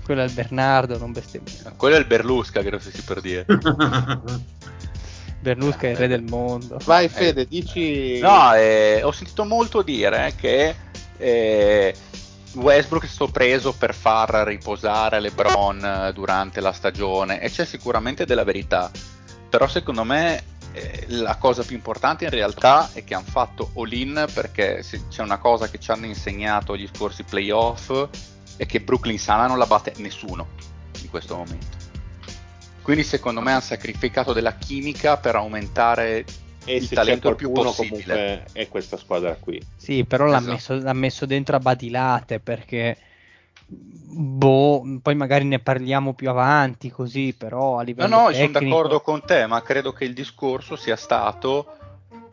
Quello 0.07 0.21
è 0.21 0.23
il 0.23 0.31
Bernardo, 0.31 0.97
non 0.97 1.11
bestemmiare. 1.11 1.73
Quello 1.75 1.97
è 1.97 1.99
il 1.99 2.05
Berlusca, 2.05 2.61
credo 2.61 2.79
si 2.79 3.01
per 3.01 3.19
dire. 3.19 3.45
Bernusca 5.41 5.87
è 5.87 5.89
il 5.89 5.97
re 5.97 6.07
del 6.07 6.23
mondo. 6.23 6.79
Vai 6.85 7.09
Fede, 7.09 7.45
dici... 7.45 8.17
No, 8.19 8.53
eh, 8.53 9.01
ho 9.03 9.11
sentito 9.11 9.43
molto 9.43 9.81
dire 9.81 10.33
che 10.37 10.73
eh, 11.17 11.93
Westbrook 12.53 13.03
è 13.03 13.07
stato 13.07 13.33
preso 13.33 13.73
per 13.73 13.93
far 13.93 14.29
riposare 14.47 15.19
LeBron 15.19 15.83
eh, 15.83 16.13
durante 16.13 16.61
la 16.61 16.71
stagione 16.71 17.41
e 17.41 17.49
c'è 17.49 17.65
sicuramente 17.65 18.25
della 18.25 18.45
verità. 18.45 18.89
Però 19.49 19.67
secondo 19.67 20.05
me 20.05 20.41
eh, 20.71 21.03
la 21.07 21.35
cosa 21.35 21.63
più 21.63 21.75
importante 21.75 22.23
in 22.23 22.29
realtà 22.29 22.91
è 22.93 23.03
che 23.03 23.13
hanno 23.13 23.25
fatto 23.27 23.71
all-in 23.75 24.25
perché 24.33 24.81
se 24.83 25.09
c'è 25.09 25.21
una 25.21 25.37
cosa 25.37 25.67
che 25.69 25.79
ci 25.79 25.91
hanno 25.91 26.05
insegnato 26.05 26.77
gli 26.77 26.87
scorsi 26.93 27.23
playoff 27.23 27.91
è 28.57 28.65
che 28.65 28.81
Brooklyn 28.81 29.17
Sana 29.19 29.47
non 29.47 29.57
la 29.57 29.65
batte 29.65 29.93
nessuno 29.97 30.47
in 31.01 31.09
questo 31.09 31.35
momento. 31.37 31.77
Quindi 32.81 33.03
secondo 33.03 33.41
me 33.41 33.51
hanno 33.51 33.61
sacrificato 33.61 34.33
della 34.33 34.55
chimica 34.55 35.17
per 35.17 35.35
aumentare 35.35 36.25
e 36.65 36.75
il 36.75 36.89
talento 36.89 37.29
il 37.29 37.35
più 37.35 37.51
possibile. 37.51 38.03
comunque 38.03 38.43
è 38.53 38.67
questa 38.67 38.97
squadra 38.97 39.35
qui. 39.35 39.61
Sì, 39.75 40.03
però 40.05 40.25
l'ha, 40.25 40.37
Esatto. 40.37 40.51
messo, 40.51 40.73
l'ha 40.79 40.93
messo 40.93 41.25
dentro 41.25 41.55
a 41.55 41.59
badilate 41.59 42.39
perché 42.39 42.97
boh, 43.65 44.99
poi 45.01 45.15
magari 45.15 45.43
ne 45.45 45.59
parliamo 45.59 46.13
più 46.13 46.29
avanti 46.29 46.89
così, 46.89 47.33
però 47.37 47.75
a 47.77 47.79
No, 47.79 47.83
livello 47.83 48.15
no, 48.15 48.31
sono 48.31 48.51
tecnico 48.51 48.59
d'accordo 48.59 49.01
con 49.01 49.21
te, 49.25 49.45
ma 49.47 49.61
credo 49.61 49.91
che 49.93 50.05
il 50.05 50.13
discorso 50.13 50.75
sia 50.75 50.95
stato 50.95 51.73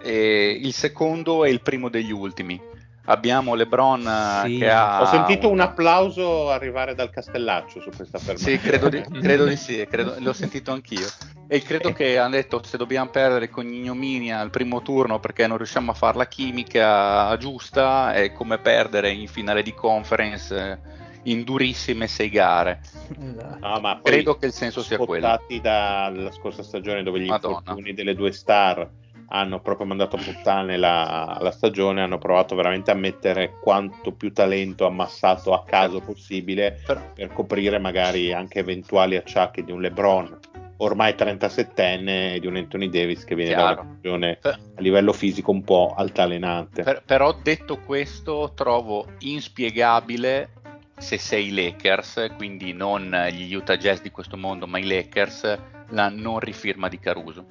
eh, 0.02 0.58
il 0.60 0.72
secondo 0.72 1.44
e 1.44 1.50
il 1.50 1.60
primo 1.60 1.88
degli 1.88 2.12
ultimi. 2.12 2.60
Abbiamo 3.06 3.54
LeBron 3.54 4.00
eh, 4.06 4.48
Sì. 4.48 4.58
che 4.58 4.70
ha. 4.70 5.02
Ho 5.02 5.06
sentito 5.06 5.46
un 5.48 5.54
una- 5.54 5.64
applauso 5.64 6.50
arrivare 6.50 6.94
dal 6.94 7.10
Castellaccio 7.10 7.80
su 7.80 7.90
questa 7.94 8.18
fermata. 8.18 8.38
Sì, 8.46 8.58
credo 8.58 8.88
di, 8.88 9.02
credo 9.20 9.44
di 9.44 9.56
sì, 9.56 9.86
credo- 9.88 10.14
l'ho 10.18 10.32
sentito 10.32 10.72
anch'io. 10.72 11.06
E 11.46 11.60
credo 11.60 11.92
che 11.92 12.16
hanno 12.18 12.36
detto 12.36 12.62
se 12.64 12.78
dobbiamo 12.78 13.10
perdere 13.10 13.50
con 13.50 13.66
ignominia 13.70 14.40
al 14.40 14.48
primo 14.50 14.80
turno 14.80 15.20
perché 15.20 15.46
non 15.46 15.58
riusciamo 15.58 15.90
a 15.90 15.94
fare 15.94 16.16
la 16.16 16.26
chimica 16.26 17.36
giusta 17.36 18.14
è 18.14 18.32
come 18.32 18.56
perdere 18.58 19.10
in 19.10 19.28
finale 19.28 19.62
di 19.62 19.74
conference 19.74 20.56
eh, 20.56 20.78
in 21.24 21.44
durissime 21.44 22.06
sei 22.06 22.30
gare. 22.30 22.80
Esatto. 23.20 23.58
No, 23.66 23.80
ma 23.80 24.00
Credo 24.02 24.36
che 24.38 24.46
il 24.46 24.52
senso 24.52 24.82
sia 24.82 24.96
quello. 24.96 25.26
spottati 25.26 25.60
dalla 25.60 26.32
scorsa 26.32 26.62
stagione 26.62 27.02
dove 27.02 27.20
gli 27.20 27.26
Madonna. 27.28 27.58
infortuni 27.58 27.92
delle 27.92 28.14
due 28.14 28.32
star 28.32 28.88
hanno 29.28 29.60
proprio 29.60 29.86
mandato 29.86 30.16
a 30.16 30.22
puttane 30.22 30.76
la, 30.76 31.38
la 31.40 31.50
stagione, 31.50 32.02
hanno 32.02 32.18
provato 32.18 32.54
veramente 32.54 32.90
a 32.90 32.94
mettere 32.94 33.54
quanto 33.60 34.12
più 34.12 34.32
talento 34.32 34.86
ammassato 34.86 35.52
a 35.52 35.64
caso 35.64 36.00
possibile 36.00 36.80
Però- 36.86 37.12
per 37.14 37.32
coprire 37.32 37.78
magari 37.78 38.32
anche 38.32 38.60
eventuali 38.60 39.16
acciacchi 39.16 39.64
di 39.64 39.72
un 39.72 39.80
LeBron 39.80 40.38
ormai 40.78 41.14
37enne 41.14 42.34
e 42.34 42.40
di 42.40 42.46
un 42.46 42.56
Anthony 42.56 42.88
Davis 42.88 43.24
che 43.24 43.34
viene 43.34 43.54
da 43.54 43.56
Chiaro. 43.56 43.80
una 43.80 43.90
stagione 43.92 44.38
a 44.42 44.80
livello 44.80 45.12
fisico 45.12 45.50
un 45.50 45.62
po' 45.62 45.94
altalenante. 45.96 46.82
Per- 46.82 47.02
però 47.04 47.32
detto 47.42 47.78
questo, 47.78 48.52
trovo 48.54 49.06
inspiegabile 49.20 50.50
se 50.96 51.18
sei 51.18 51.52
Lakers, 51.52 52.32
quindi 52.36 52.72
non 52.72 53.10
gli 53.30 53.54
Utah 53.54 53.76
Jazz 53.76 54.00
di 54.00 54.10
questo 54.10 54.36
mondo, 54.36 54.66
ma 54.66 54.78
i 54.78 54.84
Lakers, 54.84 55.58
la 55.90 56.08
non 56.08 56.38
rifirma 56.38 56.88
di 56.88 56.98
Caruso. 56.98 57.46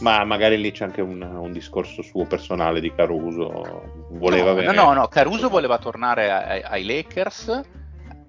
Ma 0.00 0.24
magari 0.24 0.58
lì 0.58 0.70
c'è 0.72 0.84
anche 0.84 1.02
un, 1.02 1.20
un 1.22 1.52
discorso 1.52 2.02
suo 2.02 2.24
personale 2.26 2.80
di 2.80 2.92
Caruso. 2.92 4.08
Voleva 4.10 4.46
no, 4.46 4.50
avere... 4.50 4.66
no, 4.72 4.84
no, 4.84 4.92
no, 4.92 5.08
Caruso 5.08 5.48
voleva 5.48 5.78
tornare 5.78 6.30
ai, 6.30 6.62
ai 6.62 6.84
Lakers, 6.84 7.60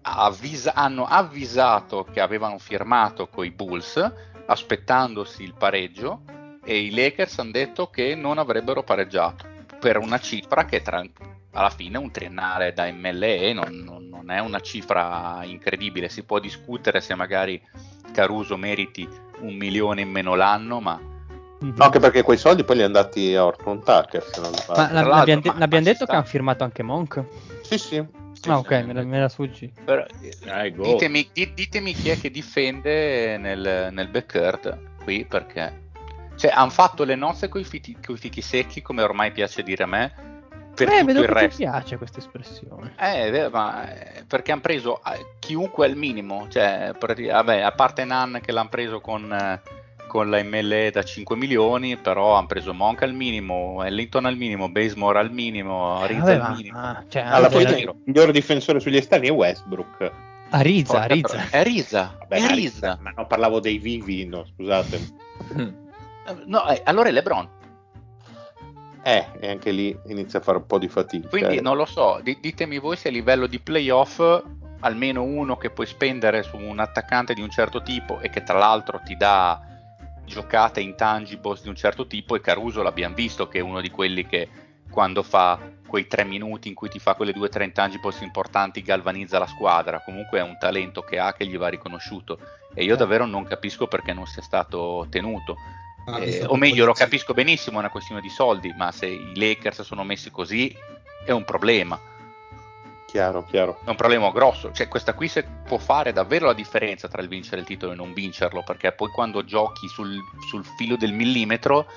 avvisa- 0.01 0.73
hanno 0.73 1.05
avvisato 1.05 2.05
che 2.11 2.19
avevano 2.19 2.57
firmato 2.57 3.27
con 3.27 3.45
i 3.45 3.51
Bulls, 3.51 4.11
aspettandosi 4.45 5.43
il 5.43 5.53
pareggio, 5.57 6.23
e 6.63 6.77
i 6.77 6.91
Lakers 6.93 7.39
hanno 7.39 7.51
detto 7.51 7.89
che 7.89 8.15
non 8.15 8.37
avrebbero 8.37 8.83
pareggiato 8.83 9.45
per 9.79 9.97
una 9.97 10.19
cifra 10.19 10.65
che 10.65 10.81
tra- 10.81 11.03
alla 11.53 11.69
fine 11.69 11.97
un 11.97 12.11
triennale 12.11 12.73
da 12.73 12.91
MLE 12.91 13.53
non, 13.53 13.81
non- 13.83 14.07
non 14.09 14.29
è 14.29 14.39
una 14.39 14.59
cifra 14.59 15.39
incredibile, 15.43 16.09
si 16.09 16.23
può 16.23 16.39
discutere 16.39 17.01
se 17.01 17.15
magari 17.15 17.61
Caruso 18.11 18.57
meriti 18.57 19.07
un 19.39 19.55
milione 19.55 20.01
in 20.01 20.09
meno 20.09 20.35
l'anno, 20.35 20.79
ma 20.79 20.99
Mhm. 21.61 21.73
No, 21.77 21.83
anche 21.85 21.99
perché 21.99 22.23
quei 22.23 22.37
soldi 22.37 22.63
poi 22.63 22.77
li 22.77 22.83
hanno 22.83 22.93
dati 22.93 23.35
a 23.35 23.45
Orton 23.45 23.83
Tucker. 23.83 24.23
Se 24.23 24.41
non. 24.41 24.51
Ma 24.67 24.91
la- 24.91 25.01
l'abbiamo, 25.01 25.41
de- 25.41 25.81
detto 25.81 25.95
sta. 25.95 26.05
che 26.07 26.11
hanno 26.13 26.23
firmato 26.25 26.63
anche 26.63 26.81
Monk? 26.83 27.23
Sì, 27.61 27.77
sì. 27.77 28.03
sì, 28.33 28.49
ah, 28.49 28.57
sì, 28.57 28.65
ok, 28.65 28.71
me 28.85 28.93
la, 28.93 29.03
me 29.03 29.19
la 29.19 29.29
sfuggi. 29.29 29.71
Però, 29.85 30.03
ditemi, 30.71 31.29
di- 31.31 31.51
ditemi 31.53 31.93
chi 31.93 32.09
è 32.09 32.17
che 32.19 32.31
difende 32.31 33.37
nel, 33.37 33.89
nel 33.91 34.07
backcourt 34.07 34.77
qui 35.03 35.25
perché 35.25 35.89
cioè 36.35 36.51
hanno 36.53 36.69
fatto 36.71 37.03
le 37.03 37.15
nozze 37.15 37.47
con 37.49 37.61
i 37.61 37.63
fichi 37.63 38.41
secchi 38.41 38.81
come 38.81 39.03
ormai 39.03 39.31
piace 39.31 39.61
dire 39.61 39.83
a 39.83 39.87
me 39.87 40.13
per 40.73 40.87
eh, 40.87 40.91
tutto 40.91 41.05
vedo 41.05 41.19
il 41.19 41.25
che 41.27 41.33
ti 41.33 41.39
resto 41.39 41.57
piace 41.57 41.97
questa 41.97 42.19
espressione. 42.19 42.93
eh, 42.97 43.29
beh, 43.29 43.49
ma, 43.49 43.91
eh, 43.93 44.23
perché 44.25 44.51
hanno 44.51 44.61
preso 44.61 45.01
eh, 45.03 45.35
chiunque 45.39 45.85
al 45.85 45.95
minimo 45.95 46.47
cioè 46.49 46.93
prati- 46.97 47.27
vabbè, 47.27 47.59
a 47.61 47.71
parte 47.73 48.05
Nan 48.05 48.39
che 48.41 48.51
l'hanno 48.51 48.69
preso 48.69 49.01
con, 49.01 49.31
eh, 49.31 49.61
con 50.11 50.29
la 50.29 50.43
MLE 50.43 50.91
da 50.91 51.03
5 51.03 51.37
milioni 51.37 51.95
però 51.95 52.33
hanno 52.33 52.45
preso 52.47 52.73
Monk 52.73 53.01
al 53.03 53.13
minimo 53.13 53.81
Ellington 53.81 54.25
al 54.25 54.35
minimo 54.35 54.67
Basemore 54.67 55.19
al 55.19 55.31
minimo 55.31 56.03
Eh, 56.03 56.07
Rizza 56.07 56.19
vabbè, 56.37 56.43
al 56.49 56.55
minimo 56.57 56.77
ah, 56.77 57.03
cioè, 57.07 57.21
Alla 57.21 57.49
fine 57.49 57.63
la- 57.71 57.77
il 57.77 57.95
miglior 58.03 58.31
difensore 58.31 58.81
sugli 58.81 58.97
esterni 58.97 59.27
è 59.27 59.31
Westbrook. 59.31 60.11
a 60.49 60.59
Rizza, 60.59 61.03
a 61.03 61.05
Rizza. 61.05 61.47
è 61.49 61.63
Rizza 61.63 62.15
Vabbè, 62.19 62.35
è 62.35 62.41
ma- 62.41 62.53
Rizza 62.53 62.97
Ma 63.01 63.13
no, 63.15 63.25
parlavo 63.25 63.61
dei 63.61 63.77
vivi, 63.77 64.25
no, 64.25 64.45
scusate. 64.53 64.99
No, 66.45 66.67
eh, 66.67 66.81
allora 66.83 67.07
è 67.07 67.11
LeBron. 67.13 67.47
Eh, 69.03 69.25
e 69.39 69.49
anche 69.49 69.71
lì 69.71 69.97
inizia 70.07 70.39
a 70.39 70.41
fare 70.41 70.57
un 70.57 70.65
po' 70.65 70.77
di 70.77 70.89
fatica. 70.89 71.29
Quindi 71.29 71.55
eh. 71.57 71.61
non 71.61 71.77
lo 71.77 71.85
so, 71.85 72.19
di- 72.21 72.37
ditemi 72.41 72.79
voi 72.79 72.97
se 72.97 73.07
a 73.07 73.11
livello 73.11 73.47
di 73.47 73.59
playoff 73.59 74.19
almeno 74.81 75.23
uno 75.23 75.55
che 75.55 75.69
puoi 75.69 75.87
spendere 75.87 76.43
su 76.43 76.57
un 76.57 76.79
attaccante 76.79 77.33
di 77.33 77.41
un 77.41 77.49
certo 77.49 77.81
tipo 77.81 78.19
e 78.19 78.29
che 78.29 78.43
tra 78.43 78.57
l'altro 78.57 78.99
ti 79.05 79.15
dà 79.15 79.59
giocate 80.25 80.81
intangibles 80.81 81.61
di 81.63 81.69
un 81.69 81.75
certo 81.75 82.07
tipo 82.07 82.35
e 82.35 82.41
Caruso 82.41 82.81
l'abbiamo 82.81 83.15
visto 83.15 83.47
che 83.47 83.59
è 83.59 83.61
uno 83.61 83.81
di 83.81 83.89
quelli 83.89 84.25
che 84.25 84.47
quando 84.89 85.23
fa 85.23 85.59
quei 85.87 86.07
tre 86.07 86.23
minuti 86.23 86.67
in 86.67 86.73
cui 86.73 86.89
ti 86.89 86.99
fa 86.99 87.15
quelle 87.15 87.33
due 87.33 87.47
o 87.47 87.49
tre 87.49 87.65
intangibles 87.65 88.21
importanti 88.21 88.81
galvanizza 88.81 89.39
la 89.39 89.47
squadra, 89.47 90.01
comunque 90.01 90.39
è 90.39 90.41
un 90.41 90.57
talento 90.59 91.01
che 91.01 91.19
ha 91.19 91.33
che 91.33 91.45
gli 91.45 91.57
va 91.57 91.67
riconosciuto 91.67 92.39
e 92.73 92.83
io 92.83 92.95
davvero 92.95 93.25
non 93.25 93.43
capisco 93.43 93.87
perché 93.87 94.13
non 94.13 94.25
sia 94.25 94.41
stato 94.41 95.05
tenuto. 95.09 95.55
Ah, 96.05 96.23
Eh, 96.23 96.45
o 96.45 96.55
meglio, 96.55 96.85
lo 96.85 96.93
capisco 96.93 97.33
benissimo, 97.33 97.77
è 97.77 97.79
una 97.79 97.89
questione 97.89 98.21
di 98.21 98.29
soldi, 98.29 98.73
ma 98.75 98.91
se 98.91 99.05
i 99.05 99.33
Lakers 99.35 99.81
sono 99.81 100.03
messi 100.03 100.31
così 100.31 100.75
è 101.25 101.31
un 101.31 101.43
problema. 101.43 101.99
Chiaro, 103.11 103.43
chiaro. 103.43 103.77
È 103.83 103.89
un 103.89 103.97
problema 103.97 104.31
grosso. 104.31 104.71
Cioè, 104.71 104.87
questa 104.87 105.13
qui 105.13 105.27
se 105.27 105.43
può 105.43 105.77
fare 105.77 106.13
davvero 106.13 106.45
la 106.45 106.53
differenza 106.53 107.09
tra 107.09 107.21
il 107.21 107.27
vincere 107.27 107.59
il 107.59 107.67
titolo 107.67 107.91
e 107.91 107.95
non 107.95 108.13
vincerlo, 108.13 108.63
perché 108.63 108.93
poi 108.93 109.09
quando 109.09 109.43
giochi 109.43 109.89
sul, 109.89 110.17
sul 110.47 110.63
filo 110.77 110.95
del 110.95 111.11
millimetro, 111.11 111.87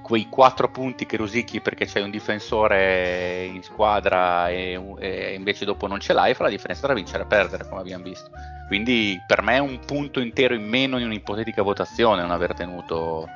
quei 0.00 0.28
quattro 0.28 0.70
punti 0.70 1.06
che 1.06 1.16
rosicchi 1.16 1.60
perché 1.60 1.86
c'hai 1.86 2.04
un 2.04 2.10
difensore 2.10 3.46
in 3.46 3.64
squadra 3.64 4.48
e, 4.48 4.80
e 5.00 5.34
invece 5.34 5.64
dopo 5.64 5.88
non 5.88 5.98
ce 5.98 6.12
l'hai, 6.12 6.34
fa 6.34 6.44
la 6.44 6.50
differenza 6.50 6.86
tra 6.86 6.94
vincere 6.94 7.24
e 7.24 7.26
perdere, 7.26 7.68
come 7.68 7.80
abbiamo 7.80 8.04
visto. 8.04 8.30
Quindi 8.68 9.20
per 9.26 9.42
me 9.42 9.56
è 9.56 9.58
un 9.58 9.80
punto 9.84 10.20
intero 10.20 10.54
in 10.54 10.68
meno 10.68 10.98
in 10.98 11.06
un'ipotetica 11.06 11.62
votazione 11.62 12.22
non 12.22 12.30
aver 12.30 12.54
tenuto 12.54 13.26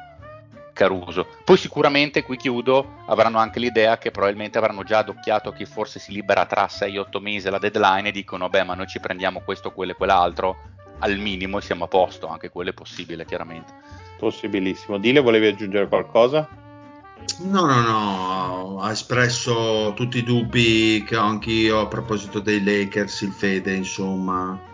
Caruso. 0.74 1.26
Poi 1.44 1.56
sicuramente, 1.56 2.22
qui 2.22 2.36
chiudo, 2.36 2.96
avranno 3.06 3.38
anche 3.38 3.60
l'idea 3.60 3.96
che 3.96 4.10
probabilmente 4.10 4.58
avranno 4.58 4.82
già 4.82 4.98
adocchiato 4.98 5.52
che 5.52 5.64
forse 5.64 5.98
si 5.98 6.12
libera 6.12 6.44
tra 6.44 6.66
6-8 6.66 7.20
mesi 7.20 7.48
la 7.48 7.58
deadline 7.58 8.08
e 8.08 8.12
dicono, 8.12 8.50
beh, 8.50 8.64
ma 8.64 8.74
noi 8.74 8.88
ci 8.88 9.00
prendiamo 9.00 9.40
questo, 9.40 9.70
quello 9.70 9.92
e 9.92 9.94
quell'altro, 9.94 10.56
al 10.98 11.16
minimo 11.16 11.60
siamo 11.60 11.84
a 11.84 11.88
posto, 11.88 12.26
anche 12.26 12.50
quello 12.50 12.70
è 12.70 12.74
possibile, 12.74 13.24
chiaramente. 13.24 13.72
Possibilissimo. 14.18 14.98
Dile, 14.98 15.20
volevi 15.20 15.46
aggiungere 15.46 15.88
qualcosa? 15.88 16.46
No, 17.38 17.64
no, 17.64 17.80
no, 17.80 18.80
ha 18.82 18.90
espresso 18.90 19.92
tutti 19.94 20.18
i 20.18 20.22
dubbi 20.24 21.04
che 21.06 21.16
ho 21.16 21.22
anch'io 21.22 21.80
a 21.80 21.86
proposito 21.86 22.40
dei 22.40 22.62
Lakers, 22.62 23.22
il 23.22 23.32
Fede, 23.32 23.74
insomma. 23.74 24.72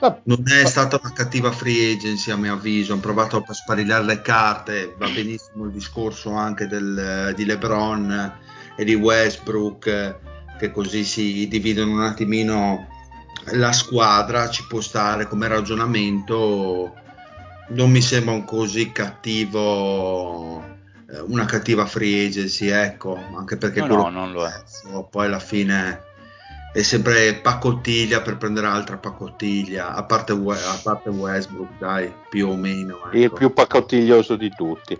Non 0.00 0.42
è 0.46 0.64
stata 0.64 0.98
una 1.02 1.12
cattiva 1.12 1.52
free 1.52 1.92
agency 1.92 2.30
a 2.30 2.36
mio 2.36 2.54
avviso, 2.54 2.92
hanno 2.92 3.02
provato 3.02 3.44
a 3.46 3.52
sparigliare 3.52 4.04
le 4.04 4.22
carte, 4.22 4.94
va 4.98 5.08
benissimo 5.08 5.64
il 5.66 5.72
discorso 5.72 6.32
anche 6.32 6.66
del, 6.66 7.32
di 7.36 7.44
LeBron 7.44 8.32
e 8.76 8.84
di 8.84 8.94
Westbrook, 8.94 10.18
che 10.58 10.70
così 10.70 11.04
si 11.04 11.46
dividono 11.48 11.92
un 11.92 12.02
attimino 12.02 12.88
la 13.52 13.72
squadra, 13.72 14.48
ci 14.48 14.66
può 14.66 14.80
stare 14.80 15.28
come 15.28 15.48
ragionamento, 15.48 16.94
non 17.68 17.90
mi 17.90 18.00
sembra 18.00 18.32
un 18.32 18.44
così 18.44 18.92
cattivo 18.92 20.70
una 21.26 21.44
cattiva 21.44 21.86
free 21.86 22.26
agency, 22.26 22.68
ecco, 22.68 23.18
anche 23.36 23.56
perché 23.56 23.80
no, 23.80 23.96
no, 23.96 24.10
non 24.10 24.32
lo 24.32 24.46
è. 24.46 24.62
Poi 25.10 25.26
alla 25.26 25.40
fine 25.40 26.04
è 26.72 26.82
sempre 26.82 27.34
pacottiglia 27.34 28.20
per 28.20 28.36
prendere 28.36 28.68
altra 28.68 28.96
pacottiglia, 28.96 29.94
a 29.94 30.04
parte, 30.04 30.32
a 30.32 30.80
parte 30.82 31.08
Westbrook, 31.08 31.78
dai, 31.78 32.12
più 32.28 32.48
o 32.48 32.54
meno. 32.54 32.98
Ecco. 33.06 33.16
Il 33.16 33.32
più 33.32 33.52
pacottiglioso 33.52 34.36
di 34.36 34.50
tutti. 34.50 34.96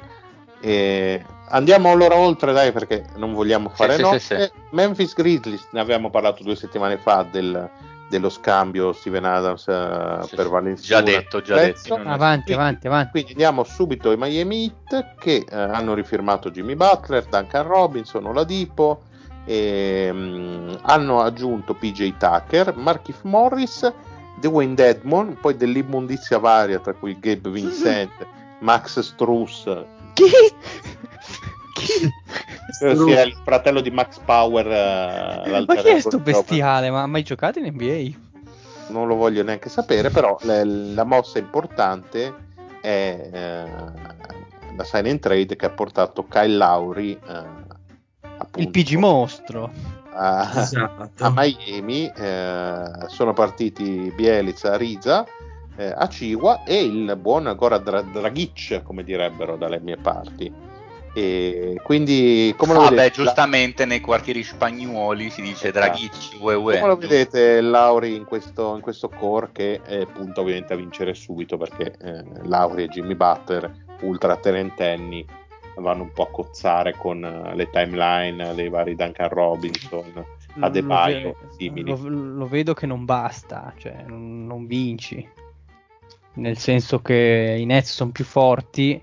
E 0.61 1.25
andiamo 1.49 1.91
allora 1.91 2.17
oltre, 2.17 2.53
dai, 2.53 2.73
perché 2.73 3.07
non 3.17 3.33
vogliamo 3.33 3.69
fare 3.69 3.95
sì, 3.95 4.03
notte. 4.03 4.19
Sì, 4.19 4.37
sì, 4.37 4.51
Memphis 4.73 5.15
Grizzlies, 5.15 5.69
ne 5.71 5.81
abbiamo 5.81 6.11
parlato 6.11 6.43
due 6.43 6.57
settimane 6.57 6.99
fa 6.99 7.25
del, 7.31 7.71
dello 8.09 8.29
scambio 8.29 8.93
Steven 8.93 9.25
Adams 9.25 9.67
uh, 9.67 10.29
per 10.35 10.49
Valencia. 10.49 10.97
Già 10.97 11.03
detto, 11.03 11.41
già 11.41 11.55
detto. 11.55 11.95
Avanti, 11.95 12.53
avanti, 12.53 12.89
avanti. 12.89 13.11
Quindi 13.13 13.31
andiamo 13.31 13.63
subito 13.63 14.11
ai 14.11 14.17
Miami 14.19 14.65
Heat 14.91 15.15
che 15.19 15.47
uh, 15.49 15.55
hanno 15.55 15.95
rifirmato 15.95 16.51
Jimmy 16.51 16.75
Butler, 16.75 17.25
Duncan 17.27 17.67
Robinson, 17.67 18.27
Oladipo, 18.27 19.03
e, 19.51 20.09
um, 20.13 20.79
hanno 20.83 21.23
aggiunto 21.23 21.75
PJ 21.75 22.17
Tucker, 22.19 22.77
Markif 22.77 23.23
Morris, 23.23 23.93
Dwayne 24.39 24.75
Dedmon, 24.75 25.39
poi 25.41 25.57
dell'immondizia 25.57 26.39
varia 26.39 26.79
tra 26.79 26.93
cui 26.95 27.19
Gabe 27.19 27.51
Vincent, 27.51 28.13
Max 28.61 29.01
Struss. 29.01 29.65
Chi? 30.13 30.31
Chi? 31.75 32.09
Credo 32.79 33.07
sia 33.09 33.23
il 33.23 33.37
fratello 33.43 33.81
di 33.81 33.91
Max 33.91 34.21
Power. 34.25 34.67
Uh, 34.67 35.65
ma 35.65 35.75
chi 35.75 35.89
è 35.89 36.01
sto 36.01 36.21
bestiale? 36.21 36.89
Ma 36.89 37.03
ha 37.03 37.07
mai 37.07 37.25
giocato 37.25 37.59
in 37.59 37.67
NBA? 37.75 38.93
Non 38.93 39.09
lo 39.09 39.17
voglio 39.17 39.43
neanche 39.43 39.69
sapere, 39.69 40.11
però 40.11 40.39
la, 40.43 40.63
la 40.65 41.05
mossa 41.05 41.39
importante 41.41 42.33
è 42.81 43.31
eh, 43.33 43.71
la 44.77 44.85
sign 44.85 45.07
and 45.07 45.19
trade 45.19 45.57
che 45.57 45.67
ha 45.67 45.71
portato 45.71 46.25
Kyle 46.29 46.57
Lowry 46.57 47.19
eh, 47.27 47.60
appunto, 48.41 48.61
il 48.61 48.71
PG 48.71 48.95
mostro 48.97 49.71
a, 50.13 50.51
esatto. 50.57 51.25
a 51.25 51.33
Miami 51.35 52.11
eh, 52.15 52.85
sono 53.07 53.33
partiti 53.33 54.13
Bielitsa, 54.15 54.77
Riza 54.77 55.25
eh, 55.77 55.93
a 55.97 56.09
Ciwa 56.09 56.65
e 56.65 56.83
il 56.83 57.17
buon 57.17 57.53
Goran 57.57 58.11
Dragic 58.13 58.83
come 58.83 59.05
direbbero 59.05 59.57
dalle 59.57 59.81
mie 59.81 59.97
parti 59.97 60.69
e 61.13 61.81
quindi 61.83 62.55
come 62.57 62.73
lo 62.73 62.83
ah, 62.83 62.91
vedete? 62.91 63.09
Beh, 63.09 63.11
giustamente 63.11 63.85
nei 63.85 64.01
quartieri 64.01 64.45
spagnuoli 64.45 65.31
si 65.31 65.43
dice 65.43 65.69
esatto. 65.69 65.87
Draghic 65.87 66.41
ue, 66.41 66.55
ue. 66.55 66.79
come 66.79 66.93
lo 66.93 66.97
vedete 66.97 67.61
Lauri 67.61 68.15
in 68.15 68.25
questo, 68.25 68.77
in 68.77 68.81
questo 68.81 69.09
core 69.09 69.51
che 69.53 69.81
è 69.83 70.07
punto 70.07 70.43
ovviamente 70.43 70.73
a 70.73 70.77
vincere 70.77 71.15
subito 71.15 71.57
perché 71.57 71.97
eh, 72.01 72.25
Lauri 72.43 72.85
e 72.85 72.89
Jimmy 72.89 73.17
Butler 73.17 73.89
ultra 74.03 74.37
trentenni 74.37 75.27
vanno 75.77 76.03
un 76.03 76.13
po' 76.13 76.25
a 76.25 76.31
cozzare 76.31 76.95
con 76.97 77.23
uh, 77.23 77.55
le 77.55 77.71
timeline 77.71 78.55
dei 78.55 78.69
vari 78.69 78.95
Duncan 78.95 79.29
Robinson, 79.29 80.25
Adebayo, 80.59 81.37
simili. 81.57 81.91
Lo, 81.91 82.09
lo, 82.09 82.47
vedo 82.47 82.75
che 82.75 82.87
non 82.87 83.05
basta, 83.05 83.73
cioè 83.79 84.05
non, 84.07 84.47
non 84.47 84.67
vinci. 84.67 85.27
Nel 86.35 86.59
senso 86.59 87.01
che 87.01 87.57
i 87.59 87.65
Nets 87.65 87.93
sono 87.93 88.11
più 88.11 88.25
forti 88.25 89.01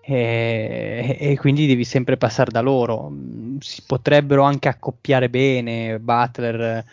e, 0.00 1.16
e, 1.20 1.38
quindi 1.38 1.66
devi 1.66 1.84
sempre 1.84 2.16
passare 2.16 2.50
da 2.50 2.60
loro. 2.60 3.12
Si 3.60 3.82
potrebbero 3.86 4.42
anche 4.42 4.68
accoppiare 4.68 5.28
bene 5.28 5.98
Butler 5.98 6.84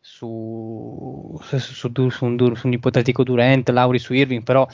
su, 0.00 1.38
su, 1.42 1.58
su, 1.58 2.08
su 2.10 2.24
un, 2.24 2.36
un, 2.38 2.72
ipotetico 2.72 3.24
Durant, 3.24 3.68
Lauri 3.70 3.98
su 3.98 4.12
Irving, 4.12 4.42
però 4.42 4.66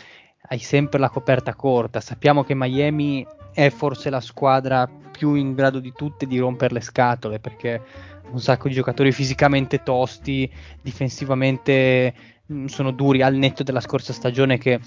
hai 0.48 0.58
sempre 0.58 0.98
la 0.98 1.08
coperta 1.08 1.54
corta. 1.54 2.00
Sappiamo 2.00 2.44
che 2.44 2.54
Miami 2.54 3.26
è 3.52 3.70
forse 3.70 4.10
la 4.10 4.20
squadra 4.20 4.88
più 5.10 5.34
in 5.34 5.54
grado 5.54 5.78
di 5.78 5.92
tutte 5.94 6.26
di 6.26 6.38
rompere 6.38 6.74
le 6.74 6.80
scatole 6.80 7.38
perché 7.38 7.80
un 8.30 8.40
sacco 8.40 8.68
di 8.68 8.74
giocatori 8.74 9.12
fisicamente 9.12 9.82
tosti, 9.82 10.50
difensivamente 10.80 12.14
mh, 12.46 12.54
mm, 12.54 12.64
sono 12.66 12.90
duri 12.90 13.22
al 13.22 13.34
netto 13.34 13.62
della 13.62 13.80
scorsa 13.80 14.12
stagione 14.12 14.58
che 14.58 14.80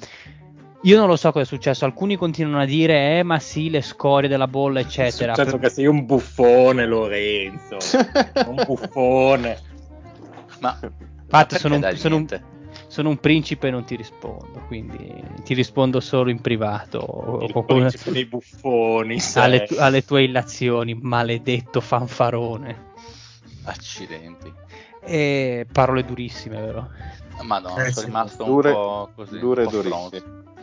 io 0.82 0.98
non 1.00 1.08
lo 1.08 1.16
so 1.16 1.32
cosa 1.32 1.44
è 1.44 1.48
successo, 1.48 1.86
alcuni 1.86 2.16
continuano 2.16 2.62
a 2.62 2.66
dire 2.66 3.18
eh 3.18 3.24
ma 3.24 3.40
sì 3.40 3.70
le 3.70 3.82
scorie 3.82 4.30
della 4.30 4.48
bolla 4.48 4.80
eccetera. 4.80 5.32
È 5.32 5.36
successo 5.36 5.58
per... 5.58 5.68
che 5.68 5.74
sei 5.74 5.86
un 5.88 6.06
buffone 6.06 6.86
Lorenzo, 6.86 7.78
un 8.48 8.64
buffone. 8.66 9.58
Ma, 10.60 10.80
Infatti 11.24 11.58
sono, 11.58 11.76
un, 11.76 11.92
sono, 11.96 12.16
un, 12.18 12.28
sono 12.96 13.10
un 13.10 13.18
principe 13.18 13.68
e 13.68 13.72
non 13.72 13.84
ti 13.84 13.98
rispondo, 13.98 14.64
quindi 14.68 14.98
ti 15.44 15.54
rispondo 15.54 16.00
solo 16.00 16.30
in 16.30 16.40
privato. 16.40 17.42
Il 17.42 17.52
o 17.54 17.66
con... 17.66 17.90
dei 18.06 18.26
buffoni. 18.26 19.18
Alle, 19.36 19.66
tu- 19.66 19.76
alle, 19.78 20.06
tue 20.06 20.24
illazioni, 20.24 20.94
maledetto 20.94 21.82
fanfarone. 21.82 22.94
Accidenti. 23.66 24.54
E 25.02 25.68
parole 25.70 26.06
durissime, 26.06 26.62
vero? 26.62 26.90
Madonna, 27.42 27.84
eh, 27.84 27.92
sono 27.92 28.06
rimasto 28.06 28.46
dure, 28.46 28.70
un 28.70 28.76
po' 28.76 29.10
così. 29.14 29.40
Dure 29.40 29.64
e 29.64 29.68
durissime. 29.68 30.55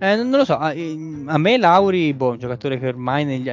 Eh, 0.00 0.14
non 0.14 0.30
lo 0.30 0.44
so, 0.44 0.56
a, 0.56 0.68
a 0.68 1.38
me 1.38 1.56
Lauri, 1.58 2.14
boh, 2.14 2.30
un 2.30 2.38
giocatore 2.38 2.78
che 2.78 2.86
ormai 2.86 3.24
negli 3.24 3.50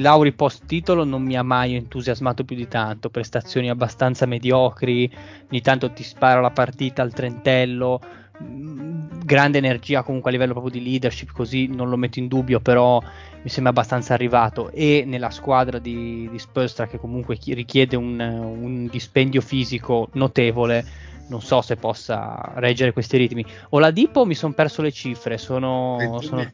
Lauri 0.00 0.32
post 0.32 0.66
titolo 0.66 1.04
non 1.04 1.22
mi 1.22 1.36
ha 1.36 1.44
mai 1.44 1.76
entusiasmato 1.76 2.44
più 2.44 2.56
di 2.56 2.66
tanto, 2.66 3.08
prestazioni 3.08 3.70
abbastanza 3.70 4.26
mediocri, 4.26 5.08
ogni 5.48 5.60
tanto 5.60 5.92
ti 5.92 6.02
spara 6.02 6.40
la 6.40 6.50
partita 6.50 7.02
al 7.02 7.12
trentello, 7.12 8.00
mm, 8.42 9.20
grande 9.24 9.58
energia 9.58 10.02
comunque 10.02 10.30
a 10.30 10.32
livello 10.32 10.54
proprio 10.54 10.72
di 10.72 10.82
leadership, 10.82 11.30
così 11.30 11.68
non 11.68 11.88
lo 11.88 11.96
metto 11.96 12.18
in 12.18 12.26
dubbio, 12.26 12.58
però 12.58 13.00
mi 13.00 13.48
sembra 13.48 13.70
abbastanza 13.70 14.12
arrivato. 14.12 14.70
E 14.72 15.04
nella 15.06 15.30
squadra 15.30 15.78
di, 15.78 16.28
di 16.32 16.38
Spurstra 16.40 16.88
che 16.88 16.98
comunque 16.98 17.38
richiede 17.40 17.94
un, 17.94 18.18
un 18.18 18.88
dispendio 18.90 19.40
fisico 19.40 20.08
notevole 20.14 21.12
non 21.28 21.40
so 21.40 21.62
se 21.62 21.76
possa 21.76 22.52
reggere 22.54 22.92
questi 22.92 23.16
ritmi. 23.16 23.44
Oladipo 23.70 24.24
mi 24.24 24.34
sono 24.34 24.52
perso 24.52 24.82
le 24.82 24.92
cifre, 24.92 25.38
sono 25.38 25.96
21? 25.98 26.20
Sono... 26.20 26.50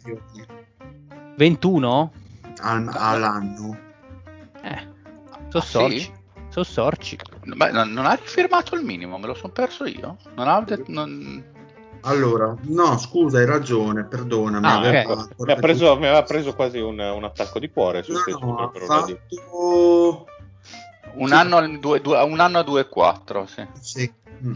21? 1.36 2.12
Al, 2.60 2.90
all'anno. 2.92 3.78
Eh, 4.62 4.88
sono 5.48 5.62
ah, 5.62 5.66
sorci. 5.66 6.00
Sì? 6.00 6.12
Sono 6.48 6.64
sorci. 6.64 7.18
Beh, 7.44 7.70
non, 7.70 7.92
non, 7.92 8.06
ha 8.06 8.18
firmato 8.20 8.74
il 8.74 8.84
minimo, 8.84 9.18
me 9.18 9.26
lo 9.26 9.34
sono 9.34 9.52
perso 9.52 9.86
io. 9.86 10.16
Non 10.34 10.48
ha 10.48 10.60
detto... 10.60 10.84
Non... 10.88 11.58
Allora, 12.02 12.56
no, 12.62 12.96
scusa, 12.96 13.38
hai 13.38 13.44
ragione, 13.44 14.04
perdonami. 14.04 14.66
Ah, 14.66 14.78
okay. 14.78 15.26
mi, 15.36 15.52
ha 15.52 15.56
preso, 15.56 15.96
mi, 15.96 16.06
aveva 16.06 16.22
preso 16.22 16.54
quasi 16.54 16.78
un, 16.78 16.98
un 16.98 17.24
attacco 17.24 17.58
di 17.58 17.70
cuore 17.70 18.02
su 18.02 18.12
no, 18.12 18.22
no, 18.40 18.72
fatto... 18.86 20.26
Un, 21.12 21.32
anno, 21.32 21.58
un 21.58 22.40
anno 22.40 22.58
a 22.58 22.62
2,4, 22.62 23.44
sì. 23.44 23.66
Sì, 23.80 24.12
Mm. 24.44 24.54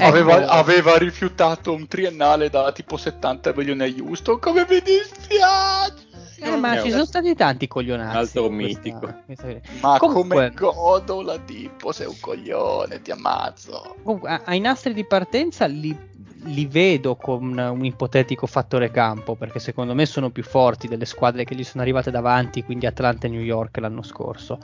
Aveva, 0.00 0.48
aveva, 0.48 0.98
rifiutato 0.98 1.72
un 1.72 1.86
triennale 1.88 2.50
da 2.50 2.70
tipo 2.72 2.98
70 2.98 3.54
milioni 3.56 3.82
a 3.84 3.86
Houston. 4.04 4.38
Come 4.38 4.66
mi 4.68 4.80
dispiace! 4.82 6.06
Eh, 6.40 6.56
ma 6.56 6.80
ci 6.82 6.90
sono 6.90 7.04
stati 7.04 7.34
tanti 7.34 7.66
coglionazzi. 7.66 8.16
Altro 8.16 8.48
questa- 8.48 8.80
mitico. 8.80 9.14
questa- 9.24 9.46
Ma 9.80 9.98
Comunque- 9.98 10.52
come 10.54 10.72
godo 10.72 11.22
la 11.22 11.38
tipo, 11.38 11.90
sei 11.90 12.06
un 12.06 12.20
coglione, 12.20 13.00
ti 13.00 13.10
ammazzo. 13.10 13.96
Comunque, 14.02 14.40
ai 14.44 14.60
nastri 14.60 14.92
di 14.92 15.04
partenza 15.04 15.66
li, 15.66 15.96
li 16.44 16.66
vedo 16.66 17.16
con 17.16 17.56
un 17.58 17.84
ipotetico 17.84 18.46
fattore 18.46 18.90
campo, 18.92 19.34
perché 19.34 19.58
secondo 19.58 19.94
me 19.94 20.06
sono 20.06 20.30
più 20.30 20.44
forti 20.44 20.86
delle 20.86 21.06
squadre 21.06 21.44
che 21.44 21.56
gli 21.56 21.64
sono 21.64 21.82
arrivate 21.82 22.10
davanti, 22.12 22.62
quindi 22.62 22.86
Atlanta 22.86 23.26
e 23.26 23.30
New 23.30 23.40
York 23.40 23.78
l'anno 23.78 24.02
scorso. 24.02 24.58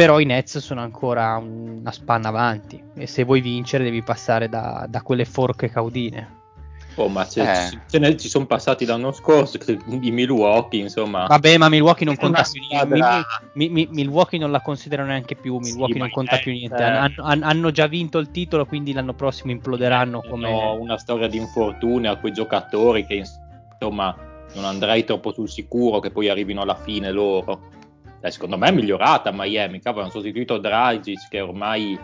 Però 0.00 0.18
i 0.18 0.24
Nets 0.24 0.56
sono 0.60 0.80
ancora 0.80 1.36
una 1.36 1.92
spanna 1.92 2.28
avanti 2.28 2.82
e 2.94 3.06
se 3.06 3.22
vuoi 3.22 3.42
vincere 3.42 3.84
devi 3.84 4.02
passare 4.02 4.48
da, 4.48 4.86
da 4.88 5.02
quelle 5.02 5.26
forche 5.26 5.68
caudine. 5.68 6.38
Oh, 6.94 7.08
ma 7.08 7.26
c'è- 7.26 7.42
Eh. 7.66 7.68
ci, 7.68 7.78
ce 7.86 7.98
ne- 7.98 8.16
ci 8.16 8.30
sono 8.30 8.46
passati 8.46 8.86
l'anno 8.86 9.12
scorso 9.12 9.58
di 9.84 10.10
Milwaukee, 10.10 10.80
insomma. 10.80 11.26
Vabbè, 11.26 11.58
ma 11.58 11.68
Milwaukee 11.68 12.06
non 12.06 12.16
conta 12.16 12.44
più 12.50 12.62
niente. 12.66 12.98
Mi- 13.52 13.68
mi- 13.68 13.88
Milwaukee 13.90 14.38
non 14.38 14.50
la 14.50 14.62
considerano 14.62 15.08
neanche 15.10 15.34
più. 15.34 15.58
Milwaukee 15.58 15.92
Sì, 15.92 15.98
non 16.00 16.08
conta 16.10 16.38
più 16.38 16.52
niente. 16.52 16.82
eh. 16.82 16.82
Han- 16.82 17.14
han- 17.18 17.42
hanno 17.42 17.70
già 17.70 17.86
vinto 17.86 18.16
il 18.16 18.30
titolo, 18.30 18.64
quindi 18.64 18.94
l'anno 18.94 19.12
prossimo 19.12 19.52
imploderanno 19.52 20.20
Hanno 20.22 20.30
come. 20.30 20.48
una 20.50 20.96
storia 20.96 21.28
di 21.28 21.36
infortunio 21.36 22.10
a 22.10 22.16
quei 22.16 22.32
giocatori 22.32 23.04
che 23.04 23.22
insomma 23.76 24.16
non 24.54 24.64
andrei 24.64 25.04
troppo 25.04 25.30
sul 25.30 25.50
sicuro 25.50 25.98
che 26.00 26.10
poi 26.10 26.30
arrivino 26.30 26.62
alla 26.62 26.74
fine 26.74 27.10
loro. 27.12 27.68
Eh, 28.22 28.30
secondo 28.30 28.58
me 28.58 28.68
è 28.68 28.72
migliorata 28.72 29.30
Miami, 29.32 29.80
cavolo, 29.80 30.02
hanno 30.02 30.12
sostituito 30.12 30.58
Dragic 30.58 31.28
che 31.28 31.40
ormai 31.40 31.98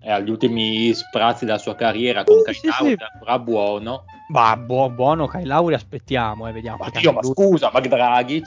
è 0.00 0.10
agli 0.10 0.30
ultimi 0.30 0.92
sprazzi 0.92 1.44
della 1.44 1.58
sua 1.58 1.74
carriera 1.74 2.24
con 2.24 2.36
Uh, 2.38 2.42
Kyle 2.42 2.72
sì, 2.72 2.96
ancora 3.12 3.38
buono. 3.38 4.04
Ma 4.28 4.56
buo- 4.56 4.90
buono, 4.90 5.26
Kai 5.26 5.44
Lauri, 5.44 5.74
aspettiamo, 5.74 6.48
eh, 6.48 6.52
vediamo. 6.52 6.78
Ma 6.78 6.90
Dio, 6.90 7.12
ma 7.12 7.20
lui- 7.22 7.32
scusa, 7.32 7.70
ma 7.72 7.80
Dragic? 7.80 8.44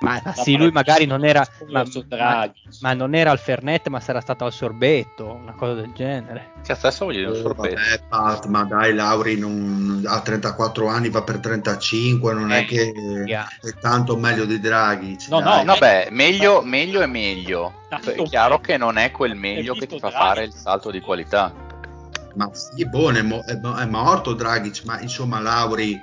Ma- 0.00 0.20
sì, 0.34 0.56
lui 0.56 0.70
magari 0.70 1.06
non 1.06 1.24
era. 1.24 1.44
Ma, 1.68 1.84
ma- 2.10 2.52
ma 2.80 2.92
non 2.92 3.14
era 3.14 3.30
al 3.30 3.38
Fernet, 3.38 3.88
ma 3.88 4.00
sarà 4.00 4.20
stato 4.20 4.44
al 4.44 4.52
sorbetto, 4.52 5.32
una 5.32 5.52
cosa 5.54 5.74
del 5.74 5.92
genere. 5.92 6.52
Cazzo, 6.66 6.86
adesso 6.86 7.04
voglio 7.06 7.18
dire 7.18 7.30
un 7.30 7.36
Oh, 7.36 7.40
sorbetto. 7.54 7.74
vabbè, 7.76 8.00
Pat, 8.08 8.46
ma 8.46 8.64
dai, 8.64 8.94
Lauri 8.94 9.38
non- 9.38 10.02
ha 10.06 10.20
34 10.20 10.88
anni, 10.88 11.08
va 11.10 11.22
per 11.22 11.38
35, 11.38 12.34
non 12.34 12.52
è 12.52 12.60
Eh, 12.60 12.64
che 12.64 12.92
via. 13.24 13.46
è 13.62 13.70
tanto 13.80 14.16
meglio 14.16 14.44
di 14.44 14.58
Draghi. 14.60 15.16
No, 15.28 15.40
dai. 15.40 15.64
no, 15.64 15.72
Vabbè, 15.72 16.08
meglio, 16.10 16.62
meglio 16.62 17.00
è 17.00 17.06
meglio. 17.06 17.72
È 17.88 18.22
chiaro 18.24 18.58
che 18.60 18.76
non 18.76 18.98
è 18.98 19.10
quel 19.12 19.34
meglio 19.36 19.74
che 19.74 19.86
ti 19.86 19.98
fa 19.98 20.08
Draghi? 20.08 20.24
fare 20.26 20.44
il 20.44 20.52
salto 20.52 20.90
di 20.90 21.00
qualità. 21.00 21.52
Ma 22.34 22.50
sì, 22.52 22.86
buono, 22.86 23.16
è, 23.16 23.22
mo- 23.22 23.42
è 23.46 23.54
mo- 23.56 23.76
è 23.76 23.86
morto 23.86 24.34
Dragic, 24.34 24.82
ma 24.84 25.00
insomma 25.00 25.40
Lauri 25.40 25.98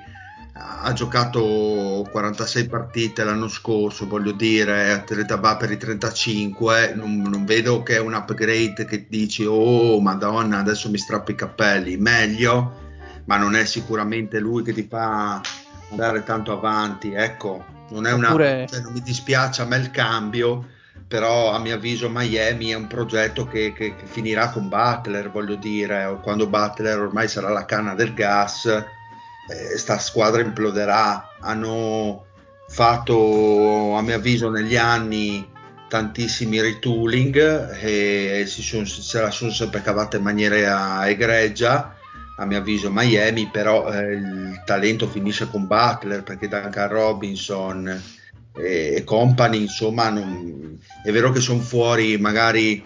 ha 0.55 0.93
giocato 0.93 2.07
46 2.11 2.67
partite 2.67 3.23
l'anno 3.23 3.47
scorso, 3.47 4.07
voglio 4.07 4.31
dire, 4.31 4.91
atleta 4.91 5.37
va 5.37 5.57
per 5.57 5.71
i 5.71 5.77
35, 5.77 6.93
non, 6.95 7.21
non 7.21 7.43
vedo 7.43 7.81
che 7.81 7.95
è 7.95 7.99
un 7.99 8.13
upgrade 8.13 8.85
che 8.85 9.07
dici 9.09 9.45
oh 9.45 9.99
madonna 9.99 10.59
adesso 10.59 10.91
mi 10.91 10.99
strappo 10.99 11.31
i 11.31 11.35
capelli, 11.35 11.97
meglio, 11.97 12.81
ma 13.25 13.37
non 13.37 13.55
è 13.55 13.65
sicuramente 13.65 14.39
lui 14.39 14.61
che 14.61 14.73
ti 14.73 14.85
fa 14.87 15.41
andare 15.89 16.23
tanto 16.23 16.51
avanti, 16.51 17.13
ecco, 17.13 17.65
non 17.89 18.05
è 18.05 18.11
una, 18.11 18.27
Oppure- 18.27 18.67
cioè, 18.69 18.81
non 18.81 18.93
mi 18.93 19.01
dispiace 19.01 19.63
a 19.63 19.65
me 19.65 19.77
il 19.77 19.89
cambio, 19.89 20.67
però 21.07 21.51
a 21.51 21.57
mio 21.59 21.75
avviso 21.75 22.09
Miami 22.11 22.69
è 22.69 22.75
un 22.75 22.87
progetto 22.87 23.47
che, 23.47 23.73
che- 23.73 23.95
che 23.95 24.05
finirà 24.05 24.49
con 24.49 24.69
Butler, 24.69 25.31
voglio 25.31 25.55
dire, 25.55 26.19
quando 26.21 26.45
Butler 26.45 26.99
ormai 26.99 27.27
sarà 27.27 27.49
la 27.49 27.65
canna 27.65 27.95
del 27.95 28.13
gas, 28.13 28.67
eh, 29.49 29.77
sta 29.77 29.97
squadra 29.99 30.41
imploderà. 30.41 31.35
Hanno 31.39 32.25
fatto, 32.67 33.95
a 33.95 34.01
mio 34.01 34.15
avviso, 34.15 34.49
negli 34.49 34.75
anni 34.75 35.49
tantissimi 35.87 36.59
retooling 36.59 37.77
e 37.79 38.45
si 38.47 38.63
sono, 38.63 38.85
se 38.85 39.21
la 39.21 39.29
sono 39.29 39.51
sempre 39.51 39.81
cavata 39.81 40.17
in 40.17 40.23
maniera 40.23 41.07
egregia. 41.07 41.95
A 42.37 42.45
mio 42.45 42.57
avviso 42.57 42.89
Miami, 42.91 43.47
però 43.51 43.93
eh, 43.93 44.13
il 44.13 44.61
talento 44.65 45.07
finisce 45.07 45.47
con 45.49 45.67
Butler 45.67 46.23
perché 46.23 46.47
Duncan 46.47 46.87
Robinson 46.87 48.01
e, 48.57 48.93
e 48.95 49.03
company, 49.03 49.61
insomma, 49.61 50.09
non- 50.09 50.79
è 51.03 51.11
vero 51.11 51.31
che 51.31 51.39
sono 51.39 51.59
fuori 51.59 52.17
magari 52.17 52.83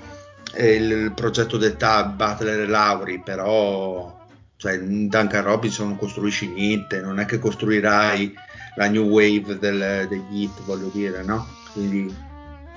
eh, 0.54 0.74
il, 0.74 1.14
progetto 1.14 1.56
d'età 1.58 2.04
Butler 2.04 2.62
e 2.62 2.66
Lauri, 2.66 3.22
però 3.22 4.17
cioè, 4.58 4.80
Duncan 4.80 5.44
Robinson 5.44 5.88
non 5.88 5.98
costruisci 5.98 6.48
niente, 6.50 7.00
non 7.00 7.20
è 7.20 7.26
che 7.26 7.40
costruirai 7.40 8.34
la 8.76 8.88
new 8.88 9.08
wave 9.08 9.58
del, 9.60 10.08
degli 10.08 10.42
hit, 10.42 10.64
voglio 10.64 10.90
dire, 10.92 11.24
no? 11.24 11.48
Quindi 11.74 12.14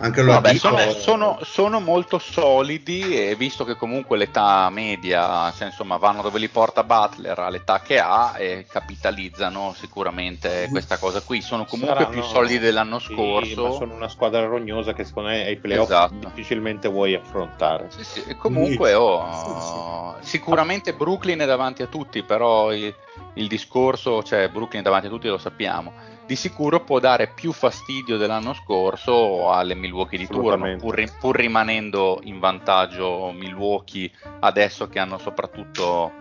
anche 0.01 0.23
lo 0.23 0.33
Vabbè, 0.33 0.55
sono, 0.55 0.91
sono- 0.93 1.39
sono 1.43 1.79
molto 1.81 2.19
solidi 2.19 3.29
e 3.29 3.35
visto 3.37 3.65
che 3.65 3.77
comunque 3.77 4.17
l'età 4.17 4.69
media, 4.71 5.53
cioè, 5.53 5.67
insomma, 5.67 5.97
vanno 5.99 6.23
dove 6.23 6.39
li 6.39 6.49
porta 6.49 6.83
Butler 6.85 7.39
all'età 7.39 7.81
che 7.81 7.99
ha 7.99 8.35
e 8.39 8.67
capitalizzano 8.69 9.75
sicuramente 9.77 10.69
questa 10.71 10.97
cosa 10.99 11.21
qui. 11.21 11.41
Sono 11.43 11.65
comunque 11.67 11.95
Saranno- 11.97 12.11
più 12.15 12.23
solidi 12.23 12.59
dell'anno 12.59 12.99
Sì, 12.99 13.13
scorso. 13.15 13.63
ma 13.63 13.71
sono 13.73 13.95
una 13.95 14.09
squadra 14.09 14.45
rognosa 14.47 14.93
che 14.95 15.05
secondo 15.05 15.29
me 15.31 15.45
ai 15.45 15.57
playoff 15.57 15.89
Esatto. 15.91 16.15
difficilmente 16.15 16.89
vuoi 16.89 17.15
affrontare. 17.15 17.89
Sì, 17.91 18.05
sì, 18.05 18.23
e 18.27 18.37
comunque 18.37 18.95
oh, 18.95 20.17
sicuramente 20.21 20.95
Brooklyn 20.95 21.39
è 21.41 21.47
davanti 21.47 21.83
a 21.83 21.87
tutti, 21.87 22.23
però 22.23 22.73
il, 22.73 22.95
il 23.35 23.49
discorso, 23.49 24.23
cioè 24.23 24.49
Brooklyn 24.49 24.81
è 24.81 24.85
davanti 24.85 25.07
a 25.07 25.11
tutti 25.11 25.29
lo 25.29 25.39
sappiamo, 25.39 25.93
di 26.31 26.37
sicuro 26.37 26.79
può 26.85 27.01
dare 27.01 27.27
più 27.35 27.51
fastidio 27.51 28.17
dell'anno 28.17 28.53
scorso 28.55 29.51
alle 29.51 29.75
Milwaukee 29.75 30.17
di 30.17 30.29
turno, 30.29 30.77
pur, 30.77 30.95
ri- 30.95 31.11
pur 31.19 31.35
rimanendo 31.35 32.21
in 32.23 32.39
vantaggio 32.39 33.33
Milwaukee 33.33 34.09
adesso 34.39 34.87
che 34.89 35.01
hanno 35.01 35.19
soprattutto 35.19 36.13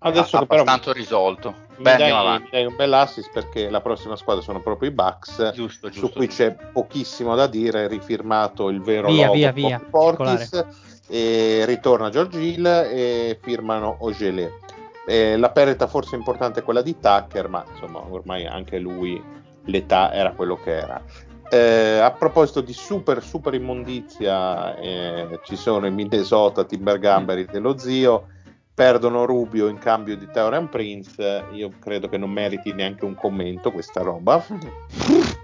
Adesso 0.00 0.36
a- 0.36 0.40
che 0.40 0.46
però 0.46 0.62
abbastanza 0.62 0.92
risolto. 0.92 1.54
mi 1.76 1.84
Beh, 1.84 1.96
dai, 1.96 2.10
avanti. 2.10 2.42
mi 2.42 2.50
dai 2.50 2.66
un 2.66 2.74
bel 2.74 2.92
assist 2.94 3.30
perché 3.32 3.70
la 3.70 3.80
prossima 3.80 4.16
squadra 4.16 4.42
sono 4.42 4.58
proprio 4.60 4.88
i 4.88 4.92
Bucks. 4.92 5.52
Giusto, 5.54 5.86
su 5.86 6.00
giusto. 6.00 6.16
cui 6.18 6.26
c'è 6.26 6.52
pochissimo 6.72 7.36
da 7.36 7.46
dire, 7.46 7.86
rifirmato 7.86 8.70
il 8.70 8.82
vero 8.82 9.06
Via, 9.06 9.26
logo 9.26 9.38
via, 9.38 9.52
via, 9.52 9.80
Portis, 9.88 10.66
e 11.08 11.64
ritorna 11.64 12.10
George 12.10 12.40
Hill 12.40 12.66
e 12.66 13.38
firmano 13.40 13.98
Ogele. 14.00 14.58
Eh, 15.06 15.36
la 15.36 15.50
perdita 15.50 15.86
forse 15.86 16.16
importante 16.16 16.58
è 16.58 16.62
quella 16.64 16.82
di 16.82 16.98
Tucker, 16.98 17.46
ma 17.48 17.64
insomma 17.70 18.00
ormai 18.00 18.46
anche 18.46 18.78
lui 18.80 19.42
l'età 19.64 20.12
era 20.12 20.32
quello 20.32 20.56
che 20.56 20.76
era. 20.76 21.02
Eh, 21.50 21.98
a 21.98 22.10
proposito 22.10 22.60
di 22.60 22.72
super 22.72 23.22
super 23.22 23.54
immondizia, 23.54 24.76
eh, 24.76 25.40
ci 25.44 25.56
sono 25.56 25.86
i 25.86 25.90
Minnesota 25.90 26.64
Timbergamberi 26.64 27.44
dello 27.44 27.78
zio, 27.78 28.28
perdono 28.74 29.24
Rubio 29.24 29.68
in 29.68 29.78
cambio 29.78 30.16
di 30.16 30.28
Theorem 30.32 30.66
Prince. 30.66 31.44
Io 31.52 31.70
credo 31.78 32.08
che 32.08 32.16
non 32.16 32.30
meriti 32.30 32.72
neanche 32.72 33.04
un 33.04 33.14
commento 33.14 33.70
questa 33.70 34.02
roba. 34.02 34.44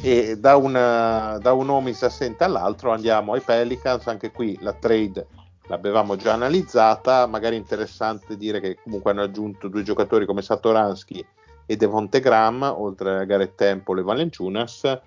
E 0.00 0.36
da, 0.38 0.54
una, 0.54 1.38
da 1.38 1.52
un 1.54 1.70
Omis 1.70 2.04
assente 2.04 2.44
all'altro 2.44 2.92
andiamo 2.92 3.32
ai 3.32 3.40
Pelicans, 3.40 4.06
anche 4.06 4.30
qui 4.30 4.56
la 4.60 4.72
trade 4.72 5.26
l'avevamo 5.68 6.16
già 6.16 6.34
analizzata, 6.34 7.26
magari 7.26 7.56
interessante 7.56 8.36
dire 8.36 8.60
che 8.60 8.78
comunque 8.82 9.10
hanno 9.10 9.22
aggiunto 9.22 9.68
due 9.68 9.82
giocatori 9.82 10.26
come 10.26 10.42
Satoransky 10.42 11.24
e 11.70 11.76
Devonte 11.76 12.20
Graham, 12.20 12.62
oltre 12.62 13.18
a 13.18 13.24
Gareth 13.24 13.54
Temple 13.54 14.00
e 14.00 14.02
Valenciunas, 14.02 14.98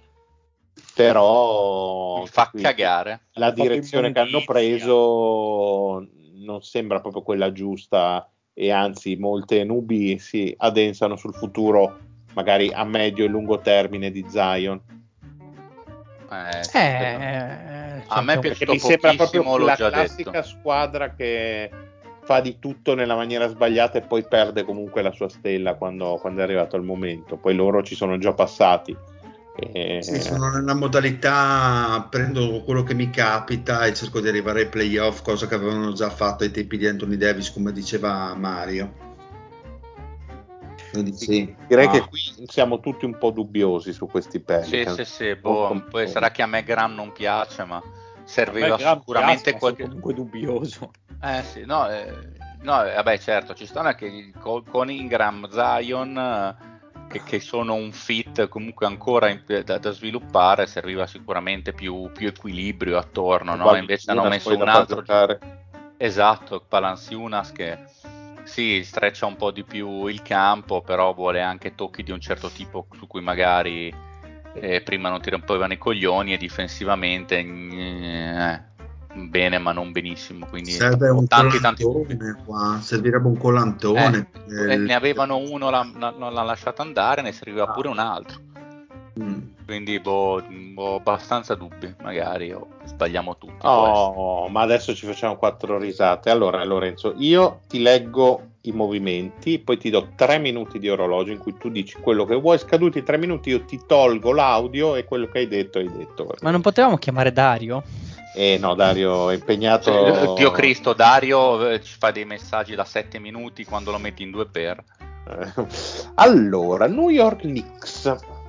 però 0.94 2.20
Mi 2.20 2.28
fa 2.28 2.50
qui 2.52 2.62
cagare. 2.62 3.22
la 3.34 3.50
direzione 3.50 4.12
che 4.12 4.20
hanno 4.20 4.44
preso 4.46 6.08
non 6.36 6.62
sembra 6.62 7.00
proprio 7.02 7.24
quella 7.24 7.52
giusta 7.52 8.30
e 8.54 8.70
anzi 8.72 9.16
molte 9.16 9.64
nubi 9.64 10.20
si 10.20 10.54
addensano 10.56 11.16
sul 11.16 11.34
futuro 11.34 11.98
magari 12.34 12.72
a 12.72 12.84
medio 12.84 13.26
e 13.26 13.28
lungo 13.28 13.60
termine 13.60 14.12
di 14.12 14.24
Zion 14.30 14.80
Eh, 16.32 16.64
sì, 16.64 16.78
Eh, 16.78 18.04
A 18.08 18.22
me 18.22 18.34
certo. 18.34 18.40
piace- 18.40 18.66
perché 18.66 18.66
mi 18.72 18.80
sembra 18.80 19.14
proprio 19.16 19.58
l'ho 19.58 19.66
la 19.66 19.76
classica 19.76 20.32
detto. 20.32 20.48
squadra 20.48 21.14
che 21.14 21.70
fa 22.24 22.40
di 22.42 22.58
tutto 22.60 22.96
nella 22.96 23.16
maniera 23.16 23.48
sbagliata 23.48 23.98
e 23.98 24.02
poi 24.02 24.24
perde 24.24 24.64
comunque 24.64 25.02
la 25.02 25.12
sua 25.12 25.30
stella 25.30 25.76
quando, 25.76 26.18
quando 26.22 26.42
è 26.42 26.44
arrivato 26.44 26.76
il 26.76 26.84
momento 26.84 27.38
poi 27.38 27.56
loro 27.56 27.84
ci 27.84 27.96
sono 27.96 28.18
già 28.18 28.34
passati 28.34 28.96
E- 29.56 30.00
Sì, 30.02 30.20
sono 30.22 30.50
nella 30.50 30.74
modalità 30.74 32.08
prendo 32.10 32.64
quello 32.64 32.84
che 32.84 32.94
mi 32.94 33.10
capita 33.10 33.86
e 33.86 33.94
cerco 33.94 34.20
di 34.20 34.28
arrivare 34.28 34.62
ai 34.62 34.70
playoff, 34.70 35.22
cosa 35.22 35.46
che 35.46 35.56
avevano 35.56 35.92
già 35.94 36.10
fatto 36.10 36.44
ai 36.44 36.52
tempi 36.52 36.78
di 36.78 36.88
Anthony 36.88 37.18
Davis, 37.18 37.52
come 37.52 37.72
diceva 37.72 38.34
Mario. 38.36 38.92
Quindi 40.92 41.14
sì. 41.14 41.56
direi 41.68 41.86
Ah. 41.88 41.92
che 41.92 42.08
qui 42.08 42.20
siamo 42.48 42.80
tutti 42.80 43.06
un 43.06 43.18
po' 43.18 43.32
dubbiosi 43.32 43.94
su 43.94 44.08
questi 44.08 44.40
Sì, 44.40 44.44
Pelicans 44.44 45.02
sì, 45.02 45.06
sì, 45.06 45.36
boh, 45.36 45.86
poi 45.90 46.08
sarà 46.08 46.32
che 46.32 46.42
a 46.42 46.48
me 46.48 46.64
Graham 46.64 46.96
non 46.96 47.12
piace, 47.12 47.64
ma 47.64 47.82
serviva 48.24 48.76
Graham 48.76 49.00
sicuramente 49.00 49.58
sono 49.58 49.76
comunque 49.76 50.14
dubbioso. 50.14 50.92
Eh 51.22 51.44
sì, 51.44 51.66
no, 51.66 51.90
eh, 51.90 52.12
no, 52.62 52.84
eh, 52.84 52.94
vabbè 52.96 53.18
certo, 53.20 53.54
ci 53.54 53.66
stanno 53.66 53.90
anche 53.90 54.32
con, 54.40 54.64
con 54.66 54.90
Ingram, 54.90 55.50
Zion, 55.50 56.18
eh, 56.18 57.08
che, 57.08 57.24
che 57.24 57.40
sono 57.40 57.76
un 57.76 57.92
fit 57.92 58.48
comunque 58.48 58.86
ancora 58.86 59.30
in- 59.30 59.44
da, 59.64 59.78
da 59.78 59.92
sviluppare, 59.92 60.66
serviva 60.66 61.06
sicuramente 61.06 61.74
più, 61.74 62.10
più 62.12 62.28
equilibrio 62.28 62.98
attorno, 62.98 63.56
no? 63.56 63.76
invece 63.76 64.10
hanno 64.12 64.28
messo 64.28 64.56
un 64.56 64.68
altro 64.68 65.04
Esatto, 65.98 66.66
Palanciunas 66.68 67.52
che 67.52 67.78
sì, 68.44 68.84
streccia 68.84 69.28
un 69.28 69.36
po' 69.36 69.52
di 69.52 69.64
più 69.64 70.08
il 70.08 70.24
campo, 70.24 70.82
però 70.82 71.14
vuole 71.14 71.42
anche 71.42 71.76
tocchi 71.76 72.02
di 72.02 72.12
un 72.12 72.20
certo 72.20 72.50
tipo 72.50 72.88
su 72.96 73.06
cui 73.06 73.22
magari 73.22 73.94
eh, 74.54 74.82
prima 74.82 75.10
non 75.10 75.22
ti 75.22 75.30
rompevano 75.30 75.74
i 75.74 75.78
coglioni 75.78 76.34
e 76.34 76.38
difensivamente 76.38 77.38
eh, 77.38 78.62
bene 79.14 79.58
ma 79.58 79.72
non 79.72 79.92
benissimo. 79.92 80.46
Quindi 80.48 80.72
Serve 80.72 81.10
un 81.10 81.28
tanti, 81.28 81.60
tanti 81.60 81.84
qua. 82.46 82.80
Servirebbe 82.82 83.28
un 83.28 83.38
collantone. 83.38 84.30
Eh, 84.48 84.78
ne 84.78 84.94
avevano 84.94 85.38
uno, 85.38 85.70
la, 85.70 85.90
la, 85.98 86.14
non 86.18 86.34
l'ha 86.34 86.44
lasciato 86.44 86.82
andare, 86.82 87.22
ne 87.22 87.32
serviva 87.32 87.64
ah. 87.64 87.72
pure 87.72 87.88
un 87.88 88.00
altro. 88.00 88.40
Mm. 89.20 89.40
Quindi 89.72 90.02
boh, 90.02 90.44
ho 90.76 90.96
abbastanza 90.96 91.56
dubbi, 91.56 91.96
magari 92.02 92.52
oh, 92.52 92.68
sbagliamo 92.84 93.38
tutti. 93.38 93.66
Oh, 93.66 94.50
ma 94.50 94.60
adesso 94.60 94.94
ci 94.94 95.06
facciamo 95.06 95.38
quattro 95.38 95.78
risate. 95.78 96.30
Allora, 96.30 96.62
Lorenzo, 96.66 97.14
io 97.16 97.62
ti 97.70 97.82
leggo 97.82 98.50
i 98.64 98.74
movimenti, 98.74 99.60
poi 99.60 99.78
ti 99.78 99.90
do 99.90 100.10
tre 100.18 100.40
minuti 100.40 100.78
di 100.78 100.90
orologio 100.90 101.32
in 101.32 101.38
cui 101.38 101.56
tu 101.58 101.70
dici 101.70 101.96
quello 102.02 102.26
che 102.26 102.36
vuoi. 102.36 102.58
Scaduti 102.58 103.02
tre 103.02 103.18
minuti, 103.18 103.52
io 103.52 103.64
ti 103.64 103.80
tolgo 103.88 104.34
l'audio 104.34 104.98
e 104.98 105.06
quello 105.06 105.30
che 105.30 105.38
hai 105.38 105.48
detto 105.48 105.78
hai 105.78 105.90
detto. 105.90 106.26
Perché... 106.26 106.44
Ma 106.44 106.52
non 106.52 106.60
potevamo 106.60 106.98
chiamare 106.98 107.32
Dario? 107.32 107.82
Eh 108.36 108.58
no, 108.60 108.76
Dario 108.76 109.30
è 109.30 109.36
impegnato. 109.36 109.90
Cioè, 109.90 110.34
Dio 110.34 110.52
Cristo, 110.52 110.92
Dario 110.92 111.70
eh, 111.70 111.82
ci 111.82 111.96
fa 111.98 112.12
dei 112.12 112.26
messaggi 112.26 112.76
da 112.76 112.84
sette 112.84 113.20
minuti 113.20 113.64
quando 113.64 113.92
lo 113.92 114.00
metti 114.00 114.22
in 114.22 114.32
due 114.32 114.48
per. 114.48 114.84
allora, 116.16 116.88
New 116.88 117.08
York 117.08 117.44
Knicks 117.44 118.40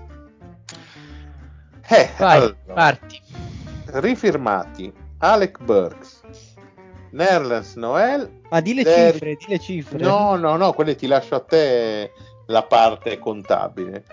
eh, 1.88 2.10
Vai, 2.18 2.36
allora, 2.36 2.56
parti. 2.72 3.20
Rifirmati 3.86 4.92
Alec 5.18 5.62
Burks, 5.62 6.22
Nerlens 7.10 7.74
Noel. 7.74 8.40
Ma 8.50 8.60
di 8.60 8.74
le 8.74 8.82
Der... 8.82 9.12
cifre, 9.12 9.36
di 9.36 9.44
le 9.48 9.59
cifre. 9.59 9.98
No, 9.98 10.36
no, 10.36 10.56
no, 10.56 10.72
quelle 10.72 10.94
ti 10.94 11.06
lascio 11.06 11.34
a 11.34 11.40
te 11.40 12.12
la 12.46 12.62
parte 12.62 13.18
contabile. 13.18 14.04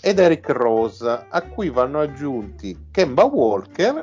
Ed 0.00 0.18
Eric 0.18 0.48
Rose, 0.50 1.26
a 1.28 1.42
cui 1.42 1.70
vanno 1.70 2.00
aggiunti 2.00 2.86
Kemba 2.90 3.24
Walker 3.24 4.02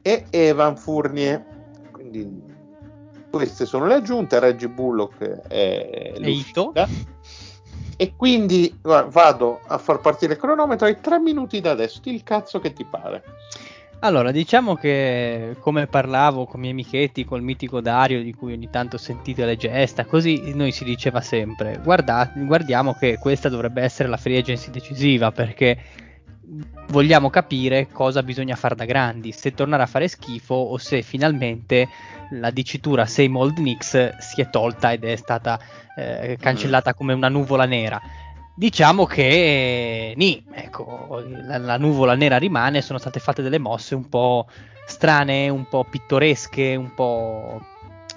e 0.00 0.24
Evan 0.30 0.76
Fournier. 0.76 1.44
Quindi 1.90 2.42
queste 3.30 3.66
sono 3.66 3.86
le 3.86 3.94
aggiunte. 3.94 4.38
Reggie 4.38 4.68
Bullock 4.68 5.18
è 5.48 6.14
l'uscita. 6.18 6.88
E 7.96 8.14
quindi 8.16 8.76
vado 8.82 9.60
a 9.66 9.78
far 9.78 10.00
partire 10.00 10.34
il 10.34 10.38
cronometro 10.38 10.86
ai 10.86 11.00
tre 11.00 11.18
minuti 11.18 11.60
da 11.60 11.70
adesso. 11.70 12.00
Il 12.04 12.22
cazzo 12.22 12.58
che 12.60 12.72
ti 12.72 12.84
pare. 12.84 13.22
Allora, 14.00 14.32
diciamo 14.32 14.74
che 14.74 15.56
come 15.60 15.86
parlavo 15.86 16.44
con 16.44 16.58
i 16.58 16.60
miei 16.60 16.72
amichetti, 16.72 17.24
col 17.24 17.40
mitico 17.40 17.80
Dario, 17.80 18.22
di 18.22 18.34
cui 18.34 18.52
ogni 18.52 18.68
tanto 18.68 18.98
sentite 18.98 19.46
le 19.46 19.56
gesta, 19.56 20.04
così 20.04 20.52
noi 20.54 20.72
si 20.72 20.84
diceva 20.84 21.22
sempre: 21.22 21.80
guardate, 21.82 22.44
guardiamo 22.44 22.92
che 22.92 23.16
questa 23.18 23.48
dovrebbe 23.48 23.80
essere 23.80 24.10
la 24.10 24.18
free 24.18 24.38
agency 24.38 24.70
decisiva 24.70 25.32
perché 25.32 25.78
vogliamo 26.88 27.30
capire 27.30 27.88
cosa 27.90 28.22
bisogna 28.22 28.56
fare 28.56 28.74
da 28.74 28.84
grandi, 28.84 29.32
se 29.32 29.54
tornare 29.54 29.84
a 29.84 29.86
fare 29.86 30.06
schifo 30.08 30.54
o 30.54 30.76
se 30.76 31.00
finalmente 31.00 31.88
la 32.38 32.50
dicitura 32.50 33.06
Same 33.06 33.38
Old 33.38 33.54
Knicks 33.54 34.16
si 34.18 34.40
è 34.40 34.50
tolta 34.50 34.92
ed 34.92 35.04
è 35.04 35.16
stata 35.16 35.58
eh, 35.96 36.36
cancellata 36.40 36.90
mm. 36.90 36.96
come 36.96 37.12
una 37.12 37.28
nuvola 37.28 37.64
nera. 37.64 38.00
Diciamo 38.56 39.04
che 39.04 40.14
nì, 40.16 40.44
ecco, 40.52 41.24
la, 41.26 41.58
la, 41.58 41.76
nuvola 41.76 42.14
nera 42.14 42.36
rimane, 42.36 42.82
sono 42.82 42.98
state 42.98 43.18
fatte 43.18 43.42
delle 43.42 43.58
mosse 43.58 43.96
un 43.96 44.08
po' 44.08 44.46
strane, 44.86 45.48
un 45.48 45.68
po' 45.68 45.84
pittoresche, 45.84 46.76
un 46.76 46.94
po' 46.94 47.60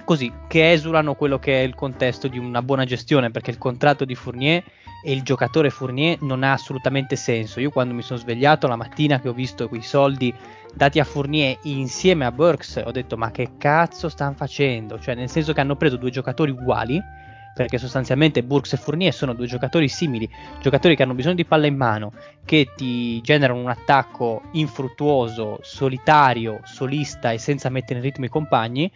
così, 0.04 0.32
che 0.48 0.72
esulano 0.72 1.16
quello 1.16 1.40
che 1.40 1.62
è 1.62 1.64
il 1.64 1.74
contesto 1.74 2.28
di 2.28 2.38
una 2.38 2.62
buona 2.62 2.86
gestione, 2.86 3.32
perché 3.32 3.52
il 3.52 3.58
contratto 3.58 4.06
di 4.06 4.16
Fournier 4.16 4.64
e 5.04 5.12
il 5.12 5.24
giocatore 5.24 5.70
Fournier 5.70 6.22
non 6.22 6.44
ha 6.44 6.54
assolutamente 6.54 7.16
senso. 7.16 7.60
Io 7.60 7.72
quando 7.72 7.94
mi 7.94 8.02
sono 8.02 8.20
svegliato 8.20 8.68
la 8.68 8.76
mattina 8.76 9.20
che 9.20 9.30
ho 9.30 9.34
visto 9.34 9.68
quei 9.68 9.82
soldi 9.82 10.34
dati 10.78 11.00
a 11.00 11.04
Fournier 11.04 11.58
insieme 11.64 12.24
a 12.24 12.32
Burks, 12.32 12.82
ho 12.86 12.92
detto 12.92 13.18
ma 13.18 13.32
che 13.32 13.58
cazzo 13.58 14.08
stanno 14.08 14.36
facendo? 14.36 15.00
Cioè 15.00 15.16
nel 15.16 15.30
senso 15.30 15.52
che 15.52 15.60
hanno 15.60 15.76
preso 15.76 15.98
due 15.98 16.12
giocatori 16.12 16.52
uguali, 16.52 17.02
perché 17.54 17.80
sostanzialmente 17.80 18.44
Burks 18.44 18.74
e 18.74 18.78
Fournier 18.78 19.12
sono 19.12 19.34
due 19.34 19.48
giocatori 19.48 19.90
simili, 19.90 20.30
giocatori 20.62 20.96
che 20.96 21.02
hanno 21.02 21.16
bisogno 21.16 21.34
di 21.34 21.46
palla 21.46 21.66
in 21.66 21.76
mano, 21.76 22.14
che 22.46 22.72
ti 22.76 23.20
generano 23.22 23.60
un 23.60 23.70
attacco 23.70 24.44
infruttuoso, 24.52 25.58
solitario, 25.64 26.62
solista 26.64 27.32
e 27.32 27.40
senza 27.40 27.70
mettere 27.70 27.96
in 27.98 28.06
ritmo 28.06 28.26
i 28.26 28.30
compagni. 28.30 28.90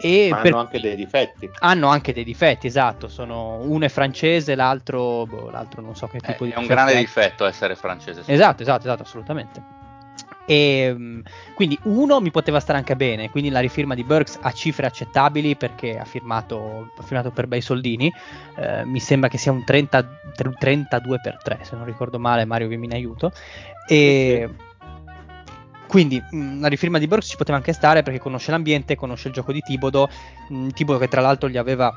E 0.00 0.28
Ma 0.30 0.38
hanno 0.38 0.58
anche 0.58 0.78
dei 0.78 0.94
difetti. 0.94 1.50
Hanno 1.58 1.88
anche 1.88 2.12
dei 2.12 2.22
difetti, 2.22 2.68
esatto. 2.68 3.08
Sono, 3.08 3.58
uno 3.62 3.84
è 3.84 3.88
francese, 3.88 4.54
l'altro, 4.54 5.26
boh, 5.26 5.50
l'altro 5.50 5.82
non 5.82 5.96
so 5.96 6.06
che 6.06 6.20
tipo 6.20 6.44
eh, 6.44 6.48
di 6.48 6.52
È 6.52 6.56
un 6.58 6.66
grande 6.66 6.96
difetto 6.96 7.44
essere 7.44 7.74
francese. 7.74 8.22
Esatto, 8.24 8.62
esatto, 8.62 8.82
esatto, 8.82 9.02
assolutamente. 9.02 9.77
E, 10.48 10.54
ehm, 10.54 11.22
quindi 11.54 11.78
uno 11.82 12.20
mi 12.20 12.30
poteva 12.30 12.58
stare 12.58 12.78
anche 12.78 12.96
bene, 12.96 13.28
quindi 13.28 13.50
la 13.50 13.60
rifirma 13.60 13.94
di 13.94 14.02
Burks 14.02 14.38
a 14.40 14.50
cifre 14.52 14.86
accettabili 14.86 15.56
perché 15.56 15.98
ha 15.98 16.06
firmato, 16.06 16.92
ha 16.96 17.02
firmato 17.02 17.30
per 17.30 17.46
bei 17.46 17.60
soldini, 17.60 18.10
eh, 18.56 18.82
mi 18.86 18.98
sembra 18.98 19.28
che 19.28 19.36
sia 19.36 19.52
un 19.52 19.62
30, 19.62 20.08
32 20.58 21.20
per 21.22 21.38
3 21.42 21.58
se 21.62 21.76
non 21.76 21.84
ricordo 21.84 22.18
male, 22.18 22.46
Mario 22.46 22.68
vi 22.68 22.78
mi 22.78 22.90
aiuto. 22.90 23.30
E, 23.86 24.48
quindi 25.86 26.18
mh, 26.18 26.60
la 26.60 26.68
rifirma 26.68 26.98
di 26.98 27.06
Burks 27.06 27.28
ci 27.28 27.36
poteva 27.36 27.58
anche 27.58 27.74
stare 27.74 28.02
perché 28.02 28.18
conosce 28.18 28.50
l'ambiente, 28.50 28.96
conosce 28.96 29.28
il 29.28 29.34
gioco 29.34 29.52
di 29.52 29.60
Tibodo, 29.60 30.08
mh, 30.48 30.68
Tibodo 30.68 30.98
che 30.98 31.08
tra 31.08 31.20
l'altro 31.20 31.50
gli 31.50 31.58
aveva 31.58 31.94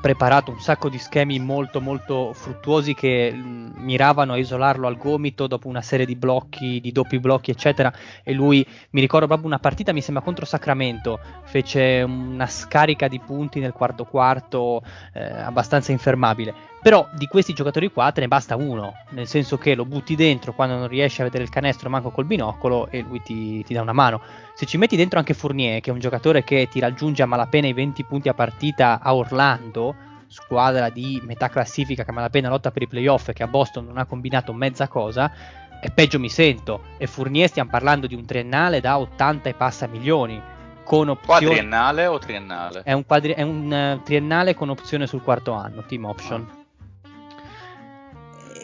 preparato 0.00 0.50
un 0.50 0.60
sacco 0.60 0.88
di 0.88 0.98
schemi 0.98 1.38
molto 1.38 1.80
molto 1.80 2.32
fruttuosi 2.32 2.94
che 2.94 3.32
mm, 3.34 3.72
miravano 3.76 4.34
a 4.34 4.38
isolarlo 4.38 4.86
al 4.86 4.96
gomito 4.96 5.46
dopo 5.46 5.68
una 5.68 5.82
serie 5.82 6.06
di 6.06 6.14
blocchi, 6.14 6.80
di 6.80 6.92
doppi 6.92 7.18
blocchi 7.18 7.50
eccetera. 7.50 7.92
E 8.22 8.32
lui 8.32 8.66
mi 8.90 9.00
ricordo 9.00 9.26
proprio 9.26 9.46
una 9.48 9.58
partita 9.58 9.92
mi 9.92 10.02
sembra 10.02 10.22
contro 10.22 10.44
Sacramento. 10.44 11.18
Fece 11.44 12.02
una 12.02 12.46
scarica 12.46 13.08
di 13.08 13.20
punti 13.20 13.60
nel 13.60 13.72
quarto 13.72 14.04
quarto 14.04 14.82
eh, 15.12 15.24
abbastanza 15.24 15.92
infermabile 15.92 16.74
però 16.86 17.08
di 17.10 17.26
questi 17.26 17.52
giocatori 17.52 17.90
qua 17.90 18.12
te 18.12 18.20
ne 18.20 18.28
basta 18.28 18.54
uno 18.54 18.92
nel 19.10 19.26
senso 19.26 19.58
che 19.58 19.74
lo 19.74 19.84
butti 19.84 20.14
dentro 20.14 20.54
quando 20.54 20.76
non 20.76 20.86
riesci 20.86 21.20
a 21.20 21.24
vedere 21.24 21.42
il 21.42 21.50
canestro 21.50 21.90
manco 21.90 22.12
col 22.12 22.26
binocolo 22.26 22.86
e 22.90 23.00
lui 23.00 23.20
ti, 23.22 23.64
ti 23.64 23.74
dà 23.74 23.82
una 23.82 23.92
mano 23.92 24.20
se 24.54 24.66
ci 24.66 24.78
metti 24.78 24.94
dentro 24.94 25.18
anche 25.18 25.34
Fournier 25.34 25.80
che 25.80 25.90
è 25.90 25.92
un 25.92 25.98
giocatore 25.98 26.44
che 26.44 26.68
ti 26.70 26.78
raggiunge 26.78 27.24
a 27.24 27.26
malapena 27.26 27.66
i 27.66 27.72
20 27.72 28.04
punti 28.04 28.28
a 28.28 28.34
partita 28.34 29.00
a 29.02 29.16
Orlando 29.16 29.96
squadra 30.28 30.88
di 30.88 31.20
metà 31.24 31.48
classifica 31.48 32.04
che 32.04 32.10
a 32.10 32.12
malapena 32.12 32.48
lotta 32.48 32.70
per 32.70 32.82
i 32.82 32.86
playoff 32.86 33.30
e 33.30 33.32
che 33.32 33.42
a 33.42 33.48
Boston 33.48 33.84
non 33.84 33.98
ha 33.98 34.04
combinato 34.04 34.52
mezza 34.52 34.86
cosa, 34.86 35.32
e 35.80 35.90
peggio 35.90 36.18
mi 36.18 36.28
sento. 36.28 36.82
E 36.98 37.06
Fournier 37.06 37.48
stiamo 37.48 37.70
parlando 37.70 38.08
di 38.08 38.16
un 38.16 38.26
triennale 38.26 38.80
da 38.80 38.98
80 38.98 39.48
e 39.48 39.54
passa 39.54 39.86
milioni. 39.86 40.42
Con 40.82 41.08
opzione... 41.08 41.46
Quadriennale 41.46 42.06
o 42.06 42.18
triennale? 42.18 42.82
È 42.82 42.92
un, 42.92 43.06
quadri... 43.06 43.32
è 43.32 43.42
un 43.42 43.98
uh, 43.98 44.02
triennale 44.02 44.54
con 44.54 44.68
opzione 44.68 45.06
sul 45.06 45.22
quarto 45.22 45.52
anno, 45.52 45.84
team 45.84 46.04
option. 46.04 46.55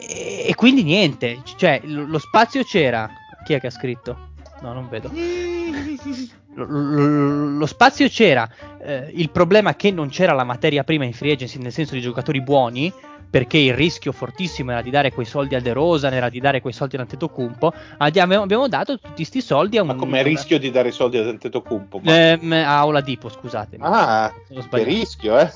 E, 0.07 0.45
e 0.47 0.55
quindi 0.55 0.83
niente, 0.83 1.41
cioè 1.55 1.81
lo, 1.83 2.05
lo 2.05 2.19
spazio 2.19 2.63
c'era. 2.63 3.09
Chi 3.43 3.53
è 3.53 3.59
che 3.59 3.67
ha 3.67 3.71
scritto? 3.71 4.31
No, 4.61 4.73
non 4.73 4.87
vedo. 4.89 5.11
Lo, 6.55 6.65
lo, 6.65 7.57
lo 7.57 7.65
spazio 7.65 8.07
c'era, 8.09 8.47
eh, 8.79 9.09
il 9.15 9.31
problema 9.31 9.71
è 9.71 9.75
che 9.75 9.89
non 9.89 10.09
c'era 10.09 10.33
la 10.33 10.43
materia 10.43 10.83
prima 10.83 11.03
in 11.03 11.11
free 11.11 11.31
agency 11.31 11.57
nel 11.57 11.71
senso 11.71 11.95
di 11.95 12.01
giocatori 12.01 12.43
buoni, 12.43 12.93
perché 13.33 13.57
il 13.57 13.73
rischio 13.73 14.11
fortissimo 14.11 14.69
era 14.69 14.83
di 14.83 14.91
dare 14.91 15.11
quei 15.11 15.25
soldi 15.25 15.55
a 15.55 15.59
De 15.59 15.73
Rosa, 15.73 16.11
era 16.11 16.29
di 16.29 16.39
dare 16.39 16.61
quei 16.61 16.71
soldi 16.71 16.97
a 16.97 16.99
Antetokounmpo. 16.99 17.73
Abbiamo, 17.97 18.39
abbiamo 18.43 18.67
dato 18.67 18.99
tutti 18.99 19.15
questi 19.15 19.41
soldi 19.41 19.79
a 19.79 19.81
un... 19.81 19.87
Ma 19.87 19.95
come 19.95 20.21
rischio 20.21 20.59
di 20.59 20.69
dare 20.69 20.89
i 20.89 20.91
soldi 20.91 21.17
a 21.17 21.27
Antetokounmpo? 21.27 22.01
Ma... 22.03 22.33
Eh, 22.33 22.57
a 22.61 22.85
Oladipo, 22.85 23.29
scusate. 23.29 23.77
Ah, 23.79 24.31
che 24.69 24.83
rischio, 24.83 25.39
eh? 25.39 25.51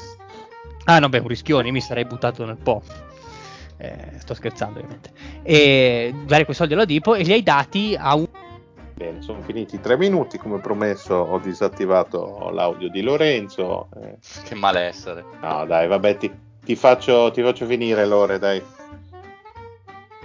Ah, 0.85 0.97
no, 0.97 1.07
beh, 1.07 1.19
un 1.19 1.27
rischione, 1.27 1.69
mi 1.69 1.79
sarei 1.79 2.05
buttato 2.05 2.43
nel 2.45 2.57
po'. 2.57 2.81
Eh, 3.77 4.19
sto 4.19 4.33
scherzando, 4.33 4.79
ovviamente. 4.79 5.11
E 5.43 6.13
dare 6.25 6.43
quei 6.43 6.55
soldi 6.55 6.73
a 6.73 6.77
Oladipo 6.77 7.15
e 7.15 7.23
li 7.23 7.33
hai 7.33 7.43
dati 7.43 7.95
a 7.97 8.15
un 8.15 8.27
Bene, 8.97 9.21
sono 9.21 9.41
finiti 9.43 9.79
tre 9.79 9.95
minuti, 9.95 10.39
come 10.39 10.59
promesso 10.59 11.13
ho 11.13 11.37
disattivato 11.37 12.49
l'audio 12.51 12.89
di 12.89 13.03
Lorenzo. 13.03 13.89
Eh. 13.95 14.17
Che 14.43 14.55
malessere. 14.55 15.23
No, 15.39 15.67
dai, 15.67 15.87
vabbè, 15.87 16.17
ti, 16.17 16.31
ti, 16.63 16.75
faccio, 16.75 17.29
ti 17.29 17.43
faccio, 17.43 17.67
finire 17.67 18.07
Lore, 18.07 18.39
dai. 18.39 18.59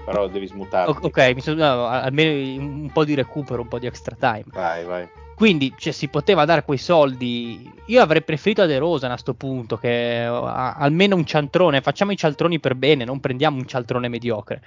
Però 0.06 0.26
devi 0.26 0.46
smutare. 0.46 0.90
ok, 0.90 1.32
mi 1.34 1.42
sono, 1.42 1.62
no, 1.62 1.86
almeno 1.86 2.62
un 2.62 2.90
po' 2.90 3.04
di 3.04 3.14
recupero, 3.14 3.60
un 3.60 3.68
po' 3.68 3.78
di 3.78 3.84
extra 3.84 4.16
time. 4.18 4.44
Vai, 4.46 4.84
vai. 4.86 5.06
Quindi 5.42 5.74
cioè, 5.76 5.92
si 5.92 6.06
poteva 6.06 6.44
dare 6.44 6.62
quei 6.62 6.78
soldi. 6.78 7.68
Io 7.86 8.00
avrei 8.00 8.22
preferito 8.22 8.62
a 8.62 8.66
De 8.66 8.78
Rosa 8.78 9.10
a 9.10 9.16
sto 9.16 9.34
punto, 9.34 9.76
che 9.76 10.22
almeno 10.24 11.16
un 11.16 11.26
cialtrone. 11.26 11.80
Facciamo 11.80 12.12
i 12.12 12.16
cialtroni 12.16 12.60
per 12.60 12.76
bene, 12.76 13.04
non 13.04 13.18
prendiamo 13.18 13.56
un 13.56 13.66
cialtrone 13.66 14.06
mediocre. 14.06 14.62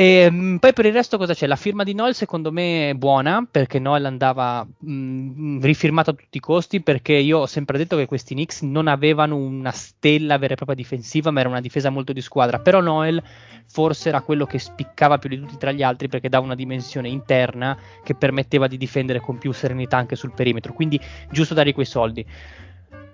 E, 0.00 0.30
mh, 0.30 0.58
poi 0.58 0.72
per 0.72 0.86
il 0.86 0.92
resto 0.92 1.18
cosa 1.18 1.34
c'è? 1.34 1.48
La 1.48 1.56
firma 1.56 1.82
di 1.82 1.92
Noel 1.92 2.14
secondo 2.14 2.52
me 2.52 2.90
è 2.90 2.94
buona 2.94 3.44
perché 3.50 3.80
Noel 3.80 4.04
andava 4.04 4.64
mh, 4.64 5.60
rifirmato 5.60 6.10
a 6.10 6.12
tutti 6.12 6.36
i 6.36 6.40
costi 6.40 6.80
perché 6.80 7.14
io 7.14 7.38
ho 7.38 7.46
sempre 7.46 7.78
detto 7.78 7.96
che 7.96 8.06
questi 8.06 8.34
Knicks 8.34 8.62
non 8.62 8.86
avevano 8.86 9.34
una 9.34 9.72
stella 9.72 10.38
vera 10.38 10.52
e 10.52 10.56
propria 10.56 10.76
difensiva 10.76 11.32
ma 11.32 11.40
era 11.40 11.48
una 11.48 11.60
difesa 11.60 11.90
molto 11.90 12.12
di 12.12 12.20
squadra. 12.20 12.60
Però 12.60 12.80
Noel 12.80 13.20
forse 13.66 14.10
era 14.10 14.20
quello 14.20 14.46
che 14.46 14.60
spiccava 14.60 15.18
più 15.18 15.30
di 15.30 15.40
tutti 15.40 15.56
tra 15.56 15.72
gli 15.72 15.82
altri 15.82 16.06
perché 16.06 16.28
dava 16.28 16.44
una 16.44 16.54
dimensione 16.54 17.08
interna 17.08 17.76
che 18.04 18.14
permetteva 18.14 18.68
di 18.68 18.76
difendere 18.76 19.18
con 19.18 19.36
più 19.38 19.50
serenità 19.50 19.96
anche 19.96 20.14
sul 20.14 20.32
perimetro. 20.32 20.74
Quindi 20.74 21.00
giusto 21.28 21.54
dare 21.54 21.72
quei 21.72 21.86
soldi 21.86 22.24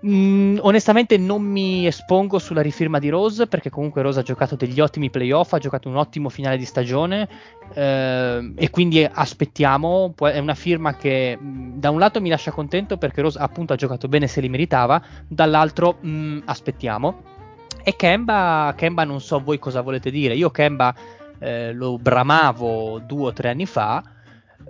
Mm, 0.06 0.58
onestamente 0.60 1.16
non 1.16 1.42
mi 1.42 1.86
espongo 1.86 2.38
sulla 2.38 2.60
rifirma 2.60 2.98
di 2.98 3.08
Rose 3.08 3.46
perché 3.46 3.70
comunque 3.70 4.02
Rose 4.02 4.20
ha 4.20 4.22
giocato 4.22 4.54
degli 4.54 4.78
ottimi 4.78 5.08
playoff, 5.08 5.54
ha 5.54 5.58
giocato 5.58 5.88
un 5.88 5.96
ottimo 5.96 6.28
finale 6.28 6.58
di 6.58 6.66
stagione 6.66 7.26
eh, 7.72 8.52
e 8.54 8.68
quindi 8.68 9.02
aspettiamo, 9.02 10.12
è 10.18 10.38
una 10.38 10.54
firma 10.54 10.94
che 10.94 11.38
mm, 11.40 11.78
da 11.78 11.88
un 11.88 11.98
lato 11.98 12.20
mi 12.20 12.28
lascia 12.28 12.50
contento 12.50 12.98
perché 12.98 13.22
Rose 13.22 13.38
appunto 13.38 13.72
ha 13.72 13.76
giocato 13.76 14.06
bene 14.06 14.26
se 14.26 14.42
li 14.42 14.50
meritava, 14.50 15.02
dall'altro 15.26 15.96
mm, 16.04 16.40
aspettiamo. 16.44 17.22
E 17.82 17.96
Kemba, 17.96 18.74
Kemba 18.76 19.04
non 19.04 19.22
so 19.22 19.40
voi 19.40 19.58
cosa 19.58 19.80
volete 19.80 20.10
dire, 20.10 20.34
io 20.34 20.50
Kemba 20.50 20.94
eh, 21.38 21.72
lo 21.72 21.96
bramavo 21.96 22.98
due 22.98 23.28
o 23.28 23.32
tre 23.32 23.50
anni 23.50 23.66
fa, 23.66 24.02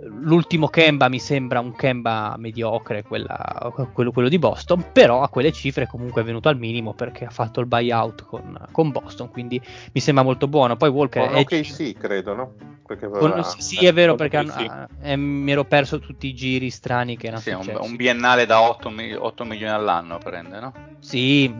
L'ultimo 0.01 0.67
Kemba 0.67 1.07
mi 1.07 1.19
sembra 1.19 1.59
un 1.59 1.73
Kemba 1.73 2.35
mediocre, 2.37 3.03
quella, 3.03 3.71
quello, 3.93 4.11
quello, 4.11 4.29
di 4.29 4.37
Boston, 4.37 4.91
però 4.91 5.21
a 5.21 5.29
quelle 5.29 5.51
cifre 5.51 5.87
comunque 5.87 6.21
è 6.21 6.25
venuto 6.25 6.49
al 6.49 6.57
minimo 6.57 6.93
perché 6.93 7.25
ha 7.25 7.29
fatto 7.29 7.61
il 7.61 7.65
buyout 7.65 8.25
con, 8.25 8.67
con 8.71 8.91
Boston, 8.91 9.29
quindi 9.29 9.61
mi 9.93 10.01
sembra 10.01 10.23
molto 10.23 10.47
buono. 10.47 10.75
Poi 10.75 10.89
Walker 10.89 11.27
con 11.27 11.35
è... 11.35 11.39
Ok, 11.39 11.65
sì, 11.65 11.93
credo, 11.93 12.35
no? 12.35 12.53
Con, 12.85 13.43
sì, 13.57 13.85
è 13.85 13.93
vero 13.93 14.13
perché 14.13 14.37
hanno, 14.37 14.51
sì. 14.51 14.69
eh, 15.01 15.15
mi 15.15 15.51
ero 15.51 15.63
perso 15.63 15.99
tutti 15.99 16.27
i 16.27 16.35
giri 16.35 16.69
strani 16.69 17.17
che 17.17 17.27
erano 17.27 17.41
sì, 17.41 17.49
un, 17.49 17.75
un, 17.79 17.95
biennale 17.95 18.45
da 18.45 18.61
8, 18.61 18.93
8, 19.17 19.43
milioni 19.43 19.73
all'anno 19.73 20.19
prende, 20.19 20.59
no? 20.59 20.73
Sì, 20.99 21.51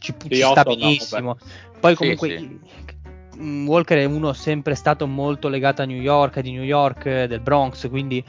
ci, 0.00 0.14
ci 0.28 0.42
sta 0.42 0.64
benissimo. 0.64 1.36
No, 1.38 1.38
Poi 1.78 1.94
comunque 1.94 2.56
Mm, 2.85 2.85
Walker 3.38 3.98
è 3.98 4.04
uno 4.04 4.32
sempre 4.32 4.74
stato 4.74 5.06
molto 5.06 5.48
legato 5.48 5.82
a 5.82 5.84
New 5.84 6.00
York, 6.00 6.40
di 6.40 6.52
New 6.52 6.62
York, 6.62 7.24
del 7.24 7.40
Bronx, 7.40 7.88
quindi 7.88 8.24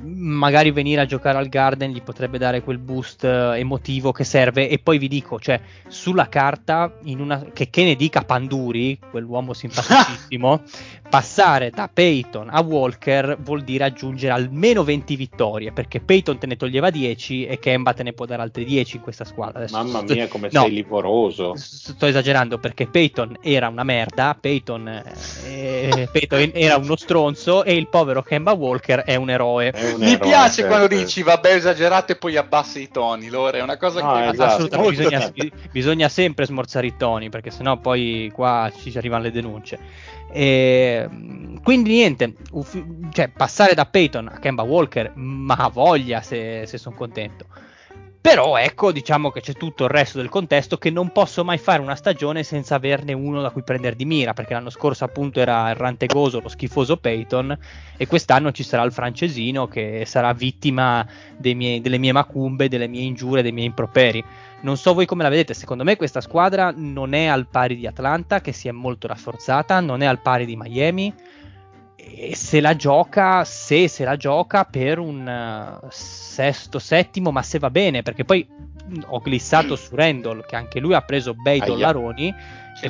magari 0.00 0.70
venire 0.70 1.02
a 1.02 1.06
giocare 1.06 1.38
al 1.38 1.48
Garden 1.48 1.90
gli 1.90 2.02
potrebbe 2.02 2.38
dare 2.38 2.62
quel 2.62 2.78
boost 2.78 3.24
eh, 3.24 3.58
emotivo 3.58 4.12
che 4.12 4.24
serve. 4.24 4.68
E 4.68 4.78
poi 4.78 4.98
vi 4.98 5.08
dico 5.08 5.38
cioè 5.38 5.60
sulla 5.88 6.28
carta 6.28 6.98
in 7.04 7.20
una, 7.20 7.44
che, 7.52 7.70
che 7.70 7.84
ne 7.84 7.94
dica 7.94 8.22
Panduri 8.22 8.98
quell'uomo 9.10 9.52
simpaticissimo 9.52 10.62
passare 11.12 11.68
da 11.68 11.90
Peyton 11.92 12.48
a 12.50 12.62
Walker 12.62 13.36
vuol 13.38 13.60
dire 13.64 13.84
aggiungere 13.84 14.32
almeno 14.32 14.82
20 14.82 15.14
vittorie 15.14 15.70
perché 15.70 16.00
Peyton 16.00 16.38
te 16.38 16.46
ne 16.46 16.56
toglieva 16.56 16.88
10 16.88 17.44
e 17.44 17.58
Kemba 17.58 17.92
te 17.92 18.02
ne 18.02 18.14
può 18.14 18.24
dare 18.24 18.40
altre 18.40 18.64
10 18.64 18.96
in 18.96 19.02
questa 19.02 19.26
squadra 19.26 19.58
Adesso 19.58 19.76
mamma 19.76 20.00
mia 20.00 20.26
come 20.28 20.48
no, 20.50 20.62
sei 20.62 20.72
livoroso 20.72 21.52
sto 21.54 22.06
esagerando 22.06 22.56
perché 22.56 22.86
Peyton 22.86 23.36
era 23.42 23.68
una 23.68 23.84
merda 23.84 24.34
Peyton, 24.40 24.88
eh, 25.44 26.08
Peyton 26.10 26.50
era 26.54 26.78
uno 26.78 26.96
stronzo 26.96 27.62
e 27.62 27.74
il 27.74 27.88
povero 27.88 28.22
Kemba 28.22 28.52
Walker 28.52 29.00
è 29.00 29.16
un 29.16 29.28
eroe 29.28 29.70
mi 29.98 30.16
piace 30.16 30.62
certo. 30.62 30.70
quando 30.70 30.86
dici 30.86 31.22
vabbè 31.22 31.52
esagerato 31.52 32.12
e 32.12 32.16
poi 32.16 32.38
abbassi 32.38 32.80
i 32.80 32.88
toni, 32.90 33.28
Lore, 33.28 33.58
è 33.58 33.62
una 33.62 33.76
cosa 33.76 34.00
no, 34.00 34.14
che 34.14 34.28
esatto. 34.30 34.42
assolutamente 34.44 34.96
bisogna, 34.96 35.32
bisogna, 35.70 36.08
sempre 36.08 36.46
smorzare 36.46 36.86
i 36.86 36.96
toni 36.96 37.28
perché 37.28 37.50
sennò 37.50 37.76
poi 37.76 38.30
qua 38.32 38.72
ci 38.74 38.96
arrivano 38.96 39.24
le 39.24 39.30
denunce. 39.30 39.78
E, 40.32 41.08
quindi 41.62 41.90
niente, 41.90 42.34
uffi- 42.52 42.84
cioè, 43.10 43.28
passare 43.28 43.74
da 43.74 43.86
Peyton 43.86 44.28
a 44.28 44.38
Kemba 44.38 44.62
Walker, 44.62 45.12
ma 45.14 45.70
voglia 45.72 46.22
se, 46.22 46.64
se 46.66 46.78
sono 46.78 46.96
contento. 46.96 47.46
Però 48.22 48.56
ecco, 48.56 48.92
diciamo 48.92 49.32
che 49.32 49.40
c'è 49.40 49.54
tutto 49.54 49.82
il 49.82 49.90
resto 49.90 50.18
del 50.18 50.28
contesto 50.28 50.78
che 50.78 50.90
non 50.90 51.10
posso 51.10 51.42
mai 51.42 51.58
fare 51.58 51.82
una 51.82 51.96
stagione 51.96 52.44
senza 52.44 52.76
averne 52.76 53.12
uno 53.12 53.42
da 53.42 53.50
cui 53.50 53.64
prendere 53.64 53.96
di 53.96 54.04
mira, 54.04 54.32
perché 54.32 54.54
l'anno 54.54 54.70
scorso 54.70 55.02
appunto 55.02 55.40
era 55.40 55.68
il 55.70 55.74
rantegoso, 55.74 56.38
lo 56.38 56.48
schifoso 56.48 56.98
Peyton 56.98 57.58
e 57.96 58.06
quest'anno 58.06 58.52
ci 58.52 58.62
sarà 58.62 58.84
il 58.84 58.92
francesino 58.92 59.66
che 59.66 60.04
sarà 60.06 60.32
vittima 60.34 61.04
miei, 61.40 61.80
delle 61.80 61.98
mie 61.98 62.12
macumbe, 62.12 62.68
delle 62.68 62.86
mie 62.86 63.02
ingiurie, 63.02 63.42
dei 63.42 63.50
miei 63.50 63.66
improperi. 63.66 64.24
Non 64.62 64.76
so 64.76 64.94
voi 64.94 65.06
come 65.06 65.22
la 65.22 65.28
vedete, 65.28 65.54
secondo 65.54 65.84
me 65.84 65.96
questa 65.96 66.20
squadra 66.20 66.72
non 66.74 67.14
è 67.14 67.26
al 67.26 67.46
pari 67.46 67.76
di 67.76 67.86
Atlanta, 67.86 68.40
che 68.40 68.52
si 68.52 68.68
è 68.68 68.72
molto 68.72 69.06
rafforzata, 69.06 69.80
non 69.80 70.02
è 70.02 70.06
al 70.06 70.20
pari 70.20 70.46
di 70.46 70.56
Miami 70.56 71.12
e 71.96 72.34
se 72.34 72.60
la 72.60 72.74
gioca, 72.74 73.44
se 73.44 73.88
se 73.88 74.04
la 74.04 74.16
gioca 74.16 74.64
per 74.64 74.98
un 74.98 75.80
uh, 75.82 75.86
sesto, 75.90 76.78
settimo, 76.78 77.30
ma 77.30 77.42
se 77.42 77.58
va 77.58 77.70
bene, 77.70 78.02
perché 78.02 78.24
poi 78.24 78.46
ho 79.06 79.18
glissato 79.20 79.76
su 79.76 79.94
Randall, 79.94 80.44
che 80.46 80.56
anche 80.56 80.80
lui 80.80 80.94
ha 80.94 81.02
preso 81.02 81.34
bei 81.34 81.60
Aia. 81.60 81.66
dollaroni 81.66 82.34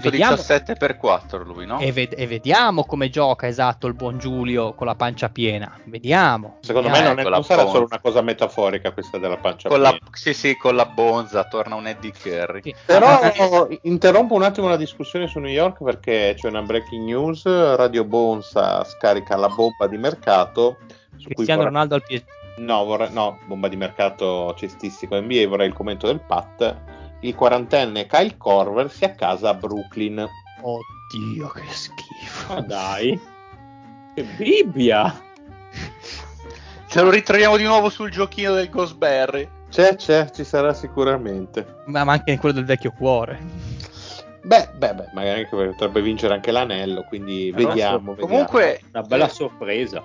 117 0.00 0.74
per 0.74 0.96
4 0.96 1.42
lui, 1.44 1.66
no? 1.66 1.78
E, 1.78 1.92
ved- 1.92 2.14
e, 2.16 2.26
vediamo 2.26 2.84
come 2.84 3.10
gioca 3.10 3.46
esatto 3.46 3.86
il 3.86 3.94
buon 3.94 4.18
Giulio 4.18 4.74
con 4.74 4.86
la 4.86 4.94
pancia 4.94 5.28
piena. 5.28 5.78
Vediamo. 5.84 6.58
Secondo 6.60 6.88
vediamo. 6.88 7.14
me 7.14 7.22
non, 7.22 7.26
è, 7.26 7.34
non 7.34 7.44
sarà 7.44 7.66
solo 7.66 7.86
una 7.86 8.00
cosa 8.00 8.22
metaforica 8.22 8.92
questa 8.92 9.18
della 9.18 9.36
pancia 9.36 9.68
con 9.68 9.80
piena. 9.80 9.98
La, 10.00 10.08
sì, 10.12 10.34
sì, 10.34 10.56
con 10.56 10.76
la 10.76 10.86
bonza 10.86 11.44
torna 11.44 11.74
un 11.74 11.86
Eddie 11.86 12.12
Curry. 12.12 12.60
Sì. 12.62 12.74
Però 12.86 13.06
ah, 13.06 13.68
interrompo 13.82 14.34
un 14.34 14.42
attimo 14.42 14.68
la 14.68 14.76
discussione 14.76 15.26
su 15.26 15.38
New 15.38 15.50
York 15.50 15.82
perché 15.82 16.34
c'è 16.36 16.48
una 16.48 16.62
breaking 16.62 17.04
news. 17.04 17.44
Radio 17.76 18.04
Bonza 18.04 18.84
scarica 18.84 19.36
la 19.36 19.48
bomba 19.48 19.86
di 19.86 19.98
mercato. 19.98 20.78
Su 21.16 21.28
Cristiano 21.28 21.62
vorrei... 21.62 21.74
Ronaldo 21.74 21.94
al 21.94 22.02
piede. 22.02 22.24
No, 22.56 22.84
vorrei... 22.84 23.12
no, 23.12 23.38
bomba 23.46 23.68
di 23.68 23.76
mercato 23.76 24.54
cestistico 24.56 25.20
NBA. 25.20 25.46
Vorrei 25.48 25.68
il 25.68 25.74
commento 25.74 26.06
del 26.06 26.20
Pat 26.20 27.00
il 27.22 27.34
quarantenne 27.34 28.06
Kyle 28.06 28.36
Corver 28.36 28.90
si 28.90 29.04
accasa 29.04 29.50
a 29.50 29.54
Brooklyn. 29.54 30.28
Oddio, 30.60 31.48
che 31.48 31.62
schifo. 31.70 32.54
Ma 32.54 32.60
dai, 32.60 33.20
che 34.14 34.22
Bibbia! 34.22 35.20
Ce 36.86 37.00
lo 37.00 37.10
ritroviamo 37.10 37.56
di 37.56 37.64
nuovo 37.64 37.88
sul 37.88 38.10
giochino 38.10 38.52
del 38.54 38.68
Ghostberry. 38.68 39.48
C'è, 39.70 39.96
c'è, 39.96 40.30
ci 40.30 40.44
sarà 40.44 40.74
sicuramente. 40.74 41.82
Ma, 41.86 42.04
ma 42.04 42.12
anche 42.12 42.32
in 42.32 42.38
quello 42.38 42.54
del 42.54 42.66
vecchio 42.66 42.92
cuore. 42.92 43.38
Beh, 44.42 44.68
beh, 44.74 44.94
beh, 44.94 45.08
magari 45.14 45.46
potrebbe 45.46 46.02
vincere 46.02 46.34
anche 46.34 46.50
l'anello, 46.50 47.04
quindi 47.04 47.50
Però 47.54 47.68
vediamo, 47.68 48.14
so, 48.14 48.20
Comunque, 48.20 48.82
una 48.92 49.02
bella 49.02 49.28
sorpresa. 49.28 50.02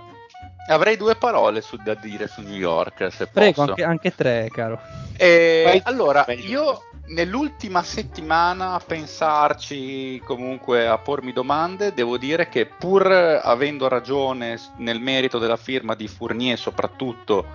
Avrei 0.70 0.96
due 0.96 1.16
parole 1.16 1.62
su, 1.62 1.76
da 1.78 1.96
dire 1.96 2.28
su 2.28 2.42
New 2.42 2.56
York, 2.56 3.12
se 3.12 3.28
Prego, 3.28 3.54
posso. 3.54 3.70
Anche, 3.72 3.84
anche 3.84 4.16
tre, 4.16 4.50
caro. 4.54 4.80
E, 5.18 5.82
allora, 5.84 6.26
io 6.28 6.84
nell'ultima 7.08 7.84
settimana 7.84 8.74
a 8.74 8.80
pensarci 8.80 10.22
comunque 10.26 10.88
a 10.88 10.98
pormi 10.98 11.32
domande, 11.32 11.94
devo 11.94 12.18
dire 12.18 12.50
che 12.50 12.66
pur 12.66 13.08
avendo 13.08 13.88
ragione 13.88 14.60
nel 14.78 15.00
merito 15.00 15.38
della 15.38 15.58
firma 15.58 15.96
di 15.96 16.08
Fournier 16.08 16.58
soprattutto 16.58 17.46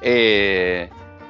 e, 0.00 0.88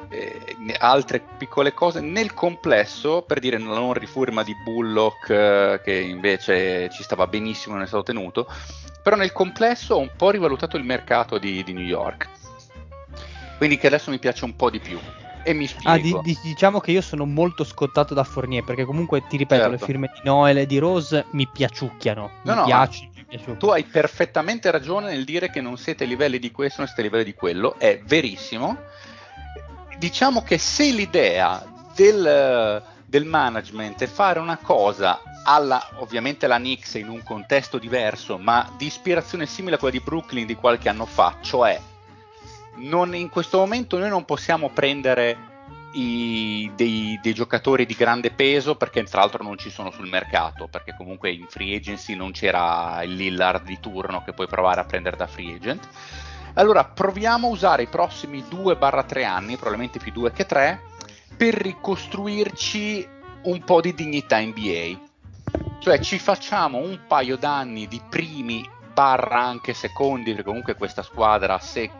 e 0.08 0.76
altre 0.78 1.22
piccole 1.36 1.72
cose, 1.74 2.00
nel 2.00 2.32
complesso, 2.32 3.22
per 3.22 3.40
dire 3.40 3.58
la 3.58 3.74
non 3.74 3.92
rifirma 3.92 4.42
di 4.42 4.54
Bullock 4.64 5.30
eh, 5.30 5.80
che 5.82 5.94
invece 5.94 6.88
ci 6.90 7.02
stava 7.02 7.26
benissimo 7.26 7.74
non 7.74 7.84
è 7.84 7.86
stato 7.86 8.04
tenuto, 8.04 8.46
però 9.02 9.16
nel 9.16 9.32
complesso 9.32 9.94
ho 9.94 9.98
un 9.98 10.10
po' 10.16 10.30
rivalutato 10.30 10.76
il 10.76 10.84
mercato 10.84 11.38
di, 11.38 11.62
di 11.62 11.72
New 11.72 11.84
York. 11.84 12.28
Quindi 13.58 13.78
che 13.78 13.86
adesso 13.86 14.10
mi 14.10 14.18
piace 14.18 14.44
un 14.44 14.54
po' 14.54 14.70
di 14.70 14.80
più. 14.80 14.98
E 15.46 15.52
mi 15.52 15.68
spiego. 15.68 15.88
Ah, 15.90 15.96
di, 15.96 16.18
di, 16.24 16.38
diciamo 16.42 16.80
che 16.80 16.90
io 16.90 17.00
sono 17.00 17.24
molto 17.24 17.62
scottato 17.62 18.14
da 18.14 18.24
Fournier 18.24 18.64
perché 18.64 18.84
comunque 18.84 19.24
ti 19.28 19.36
ripeto, 19.36 19.62
certo. 19.62 19.78
le 19.78 19.84
firme 19.84 20.10
di 20.12 20.20
Noel 20.24 20.58
e 20.58 20.66
di 20.66 20.78
Rose 20.78 21.26
mi 21.30 21.46
piaciucchiano. 21.46 22.30
No, 22.42 22.52
mi 22.52 22.54
no, 22.56 22.60
mi 22.62 22.66
piace. 22.66 23.10
Tu 23.56 23.68
hai 23.68 23.84
perfettamente 23.84 24.72
ragione 24.72 25.10
nel 25.10 25.24
dire 25.24 25.48
che 25.50 25.60
non 25.60 25.76
siete 25.76 26.02
a 26.02 26.06
livelli 26.08 26.40
di 26.40 26.50
questo, 26.50 26.78
non 26.78 26.86
siete 26.88 27.02
a 27.02 27.04
livelli 27.04 27.24
di 27.24 27.34
quello, 27.34 27.78
è 27.78 28.00
verissimo. 28.04 28.76
Diciamo 29.98 30.42
che 30.42 30.58
se 30.58 30.90
l'idea 30.90 31.64
del, 31.94 32.82
del 33.06 33.24
management 33.24 34.02
è 34.02 34.06
fare 34.06 34.40
una 34.40 34.56
cosa 34.56 35.20
alla 35.44 35.90
ovviamente 35.98 36.48
la 36.48 36.56
Knicks 36.56 36.94
in 36.94 37.08
un 37.08 37.22
contesto 37.22 37.78
diverso, 37.78 38.36
ma 38.36 38.68
di 38.76 38.86
ispirazione 38.86 39.46
simile 39.46 39.76
a 39.76 39.78
quella 39.78 39.96
di 39.96 40.02
Brooklyn 40.02 40.44
di 40.44 40.56
qualche 40.56 40.88
anno 40.88 41.06
fa, 41.06 41.36
cioè 41.40 41.80
non, 42.76 43.14
in 43.14 43.28
questo 43.28 43.58
momento 43.58 43.98
noi 43.98 44.08
non 44.08 44.24
possiamo 44.24 44.70
prendere 44.70 45.54
i, 45.92 46.70
dei, 46.74 47.18
dei, 47.22 47.32
giocatori 47.32 47.86
di 47.86 47.94
grande 47.94 48.30
peso 48.30 48.76
perché 48.76 49.02
tra 49.04 49.20
l'altro 49.20 49.42
non 49.42 49.56
ci 49.56 49.70
sono 49.70 49.90
sul 49.90 50.08
mercato 50.08 50.68
perché 50.68 50.94
comunque 50.96 51.30
in 51.30 51.46
free 51.48 51.76
agency 51.76 52.14
non 52.14 52.32
c'era 52.32 53.02
il 53.02 53.14
Lillard 53.14 53.64
di 53.64 53.78
turno 53.80 54.22
che 54.22 54.32
puoi 54.32 54.46
provare 54.46 54.80
a 54.80 54.84
prendere 54.84 55.16
da 55.16 55.26
free 55.26 55.54
agent 55.54 55.88
Allora 56.54 56.84
proviamo 56.84 57.48
a 57.48 57.50
usare 57.50 57.82
i 57.82 57.88
prossimi 57.88 58.42
2-3 58.42 59.24
anni, 59.24 59.56
probabilmente 59.56 59.98
più 59.98 60.12
2 60.12 60.32
che 60.32 60.46
3, 60.46 60.80
per 61.36 61.54
ricostruirci 61.54 63.08
un 63.42 63.62
po' 63.62 63.80
di 63.80 63.94
dignità 63.94 64.40
NBA. 64.40 65.04
Cioè 65.80 66.00
ci 66.00 66.18
facciamo 66.18 66.78
un 66.78 67.00
paio 67.06 67.36
d'anni 67.36 67.86
di 67.86 68.00
primi 68.08 68.68
barra 68.92 69.42
anche 69.42 69.74
secondi, 69.74 70.30
perché 70.30 70.44
comunque 70.44 70.74
questa 70.76 71.02
squadra, 71.02 71.58
se, 71.58 71.90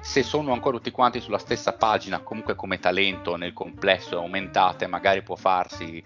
se, 0.00 0.22
sono 0.22 0.52
ancora 0.52 0.76
tutti 0.76 0.90
quanti 0.90 1.20
sulla 1.20 1.38
stessa 1.38 1.72
pagina, 1.74 2.20
comunque 2.20 2.54
come 2.54 2.78
talento 2.78 3.36
nel 3.36 3.52
complesso 3.52 4.16
aumentate, 4.16 4.86
magari 4.86 5.22
può 5.22 5.36
farsi 5.36 6.02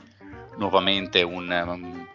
nuovamente 0.57 1.23
un, 1.23 1.65
um, 1.67 2.07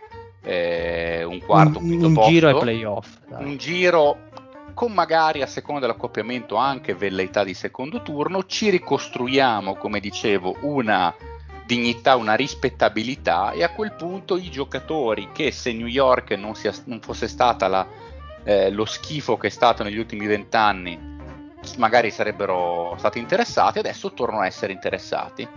eh, 0.44 1.24
un 1.24 1.40
quarto, 1.40 1.80
un, 1.80 2.04
un 2.04 2.14
posto, 2.14 2.32
giro 2.32 2.48
ai 2.50 2.60
playoff. 2.60 3.18
Dai. 3.28 3.44
Un 3.44 3.58
giro 3.58 4.28
con 4.74 4.94
magari 4.94 5.42
a 5.42 5.48
seconda 5.48 5.82
dell'accoppiamento 5.82 6.56
anche 6.56 6.94
velleità 6.94 7.44
di 7.44 7.54
secondo 7.54 8.02
turno, 8.02 8.46
ci 8.46 8.70
ricostruiamo, 8.70 9.76
come 9.76 10.00
dicevo, 10.00 10.58
una 10.62 11.14
dignità, 11.66 12.16
una 12.16 12.36
rispettabilità 12.36 13.52
e 13.52 13.64
a 13.64 13.72
quel 13.72 13.94
punto 13.94 14.38
i 14.38 14.50
giocatori 14.50 15.30
che 15.34 15.52
se 15.52 15.72
New 15.74 15.86
York 15.86 16.32
non, 16.32 16.56
sia, 16.56 16.74
non 16.86 17.00
fosse 17.00 17.28
stata 17.28 17.68
la, 17.68 17.86
eh, 18.44 18.72
lo 18.72 18.86
schifo 18.86 19.38
che 19.38 19.48
è 19.48 19.52
stato 19.52 19.84
negli 19.84 19.98
ultimi 19.98 20.26
vent'anni 20.26 21.18
magari 21.78 22.12
sarebbero 22.12 22.96
stati 22.98 23.20
interessati, 23.20 23.80
adesso 23.80 24.14
tornano 24.14 24.42
a 24.42 24.46
essere 24.46 24.74
interessati. 24.74 25.48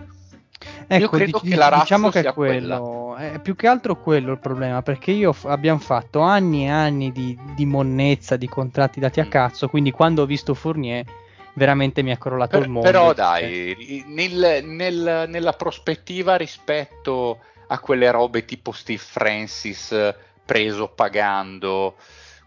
Ecco, 0.87 1.01
io 1.01 1.09
credo 1.09 1.39
dic- 1.41 1.53
che 1.53 1.57
la 1.57 1.77
diciamo 1.79 2.09
che 2.09 2.21
è 2.21 2.33
quello, 2.33 3.15
è 3.17 3.39
più 3.39 3.55
che 3.55 3.67
altro 3.67 3.99
quello 3.99 4.31
il 4.31 4.39
problema, 4.39 4.81
perché 4.81 5.11
io 5.11 5.33
f- 5.33 5.45
abbiamo 5.45 5.79
fatto 5.79 6.21
anni 6.21 6.65
e 6.65 6.69
anni 6.69 7.11
di, 7.11 7.37
di, 7.55 7.65
monnezza, 7.65 8.37
di 8.37 8.47
contratti 8.47 8.99
dati 8.99 9.19
a 9.19 9.25
mm. 9.25 9.29
cazzo, 9.29 9.67
quindi 9.67 9.91
quando 9.91 10.21
ho 10.21 10.25
visto 10.25 10.53
Fournier 10.53 11.05
veramente 11.55 12.01
mi 12.01 12.11
ha 12.11 12.17
crollato 12.17 12.57
per, 12.57 12.65
il 12.65 12.71
mondo. 12.71 12.89
Però 12.89 13.13
dai, 13.13 14.03
nel, 14.07 14.63
nel, 14.63 15.25
nella 15.27 15.53
prospettiva 15.53 16.35
rispetto 16.35 17.39
a 17.67 17.79
quelle 17.79 18.11
robe 18.11 18.45
tipo 18.45 18.71
Steve 18.71 18.99
Francis 18.99 20.13
preso 20.45 20.89
pagando, 20.89 21.95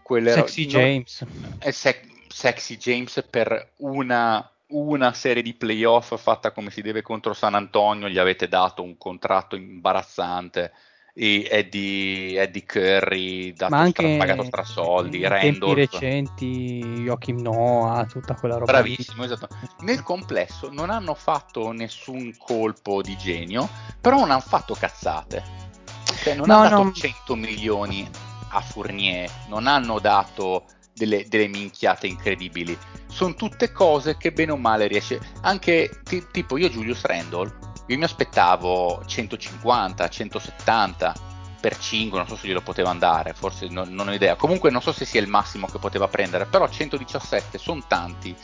quelle 0.01 0.31
Sexy 0.31 0.63
ro- 0.63 0.69
James. 0.79 1.21
No, 1.21 1.71
se- 1.71 2.01
Sexy 2.37 2.77
James 2.77 3.25
per 3.27 3.71
una 3.77 4.47
una 4.67 5.11
serie 5.13 5.41
di 5.41 5.55
playoff 5.55 6.15
fatta 6.19 6.51
come 6.51 6.69
si 6.69 6.81
deve 6.81 7.01
contro 7.01 7.33
San 7.33 7.55
Antonio, 7.55 8.09
gli 8.09 8.19
avete 8.19 8.47
dato 8.47 8.83
un 8.83 8.95
contratto 8.97 9.55
imbarazzante. 9.55 10.71
Eddie, 11.19 12.39
Eddie 12.39 12.63
Curry 12.63 13.51
dato 13.53 13.73
ma 13.73 13.81
anche 13.81 14.03
stra, 14.05 14.17
pagato 14.17 14.43
strasoldi, 14.43 15.17
in 15.17 15.27
Randolph. 15.27 15.75
tempi 15.75 15.97
recenti 15.97 16.79
Joachim 17.05 17.41
Noah, 17.41 18.05
tutta 18.05 18.35
quella 18.35 18.57
roba 18.57 18.71
bravissimo, 18.71 19.23
esatto. 19.23 19.47
nel 19.79 20.03
complesso 20.03 20.69
non 20.71 20.91
hanno 20.91 21.15
fatto 21.15 21.71
nessun 21.71 22.37
colpo 22.37 23.01
di 23.01 23.17
genio 23.17 23.67
però 23.99 24.19
non 24.19 24.29
hanno 24.29 24.41
fatto 24.41 24.75
cazzate 24.75 25.43
cioè, 26.21 26.35
non 26.35 26.45
no, 26.45 26.57
hanno 26.57 26.69
dato 26.69 26.83
no. 26.83 26.91
100 26.91 27.35
milioni 27.35 28.07
a 28.49 28.61
Fournier 28.61 29.27
non 29.47 29.65
hanno 29.65 29.97
dato 29.97 30.65
delle, 30.97 31.27
delle 31.27 31.47
minchiate 31.47 32.07
incredibili. 32.07 32.77
Sono 33.07 33.35
tutte 33.35 33.71
cose 33.71 34.17
che 34.17 34.31
bene 34.31 34.51
o 34.51 34.57
male 34.57 34.87
riesce. 34.87 35.19
Anche 35.41 36.01
t- 36.03 36.29
tipo 36.31 36.57
io 36.57 36.69
Julius 36.69 37.03
Randall, 37.03 37.53
io 37.87 37.97
mi 37.97 38.03
aspettavo 38.03 39.03
150, 39.05 40.07
170 40.09 41.15
per 41.59 41.77
5, 41.77 42.17
non 42.17 42.27
so 42.27 42.35
se 42.35 42.47
glielo 42.47 42.61
poteva 42.61 42.89
andare, 42.89 43.33
forse 43.33 43.67
non, 43.69 43.93
non 43.93 44.07
ho 44.07 44.13
idea. 44.13 44.35
Comunque 44.35 44.69
non 44.69 44.81
so 44.81 44.91
se 44.91 45.05
sia 45.05 45.21
il 45.21 45.27
massimo 45.27 45.67
che 45.67 45.79
poteva 45.79 46.07
prendere, 46.07 46.45
però 46.45 46.67
117 46.67 47.57
sono 47.57 47.83
tanti 47.87 48.35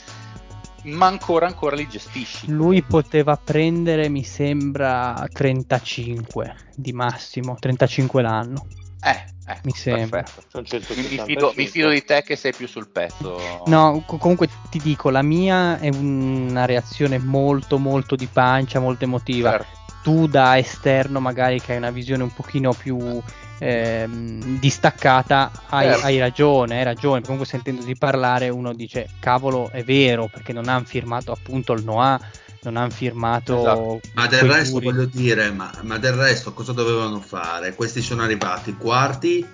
ma 0.85 1.05
ancora 1.05 1.47
ancora 1.47 1.75
li 1.75 1.87
gestisci. 1.87 2.51
Lui 2.51 2.81
poteva 2.81 3.37
prendere, 3.37 4.09
mi 4.09 4.23
sembra, 4.23 5.25
35 5.31 6.55
di 6.75 6.91
massimo, 6.91 7.55
35 7.57 8.21
l'anno. 8.21 8.67
Eh, 9.01 9.32
eh, 9.47 9.59
mi 9.63 9.73
sembra. 9.73 10.23
Mi 10.53 11.19
fido, 11.25 11.53
mi 11.55 11.67
fido, 11.67 11.89
di 11.89 12.03
te 12.03 12.23
che 12.23 12.35
sei 12.35 12.53
più 12.53 12.67
sul 12.67 12.87
pezzo. 12.87 13.63
No, 13.65 14.03
comunque 14.05 14.47
ti 14.69 14.79
dico, 14.79 15.09
la 15.09 15.21
mia 15.21 15.79
è 15.79 15.89
una 15.89 16.65
reazione 16.65 17.17
molto 17.17 17.77
molto 17.77 18.15
di 18.15 18.27
pancia, 18.31 18.79
molto 18.79 19.03
emotiva. 19.03 19.51
Certo. 19.51 19.81
Tu 20.03 20.27
da 20.27 20.57
esterno 20.57 21.21
magari 21.21 21.61
che 21.61 21.71
hai 21.71 21.77
una 21.77 21.91
visione 21.91 22.23
un 22.23 22.33
pochino 22.33 22.73
più 22.73 23.21
ehm, 23.59 24.59
distaccata 24.59 25.49
hai, 25.69 25.87
certo. 25.87 26.05
hai, 26.05 26.19
ragione, 26.19 26.77
hai 26.77 26.83
ragione. 26.83 27.21
Comunque 27.21 27.45
sentendoti 27.45 27.95
parlare 27.95 28.49
uno 28.49 28.73
dice 28.73 29.07
cavolo 29.19 29.69
è 29.71 29.83
vero 29.83 30.27
perché 30.27 30.51
non 30.51 30.67
hanno 30.67 30.85
firmato 30.85 31.31
appunto 31.31 31.71
il 31.73 31.83
Noah 31.83 32.19
non 32.63 32.77
hanno 32.77 32.89
firmato. 32.91 33.59
Esatto. 33.59 33.99
Ma 34.13 34.27
del 34.27 34.41
resto 34.41 34.79
puri. 34.79 34.85
voglio 34.85 35.05
dire, 35.05 35.51
ma, 35.51 35.71
ma, 35.81 35.97
del 35.97 36.13
resto 36.13 36.53
cosa 36.53 36.71
dovevano 36.71 37.19
fare? 37.19 37.75
Questi 37.75 38.01
sono 38.01 38.23
arrivati 38.23 38.75
quarti 38.75 39.45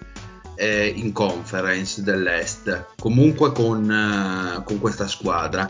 eh, 0.56 0.94
in 0.96 1.12
conference 1.12 2.04
dell'Est, 2.04 2.88
comunque 3.00 3.52
con, 3.52 3.90
eh, 3.90 4.64
con, 4.64 4.80
questa 4.80 5.08
squadra. 5.08 5.68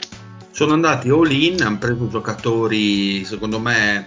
Sono 0.52 0.74
andati 0.74 1.10
all 1.10 1.32
in, 1.32 1.62
hanno 1.62 1.78
preso 1.78 2.08
giocatori, 2.08 3.24
secondo 3.24 3.60
me, 3.60 4.06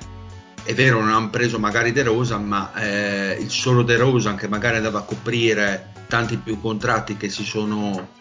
è 0.64 0.74
vero, 0.74 1.00
non 1.00 1.12
hanno 1.12 1.30
preso 1.30 1.58
magari 1.58 1.92
De 1.92 2.02
Rosan, 2.02 2.44
ma 2.44 2.72
eh, 2.74 3.36
il 3.40 3.50
solo 3.50 3.82
De 3.82 3.96
Rosan 3.96 4.36
che 4.36 4.48
magari 4.48 4.76
andava 4.76 4.98
a 4.98 5.02
coprire 5.02 5.92
tanti 6.08 6.36
più 6.36 6.60
contratti 6.60 7.16
che 7.16 7.30
si 7.30 7.44
sono 7.44 8.20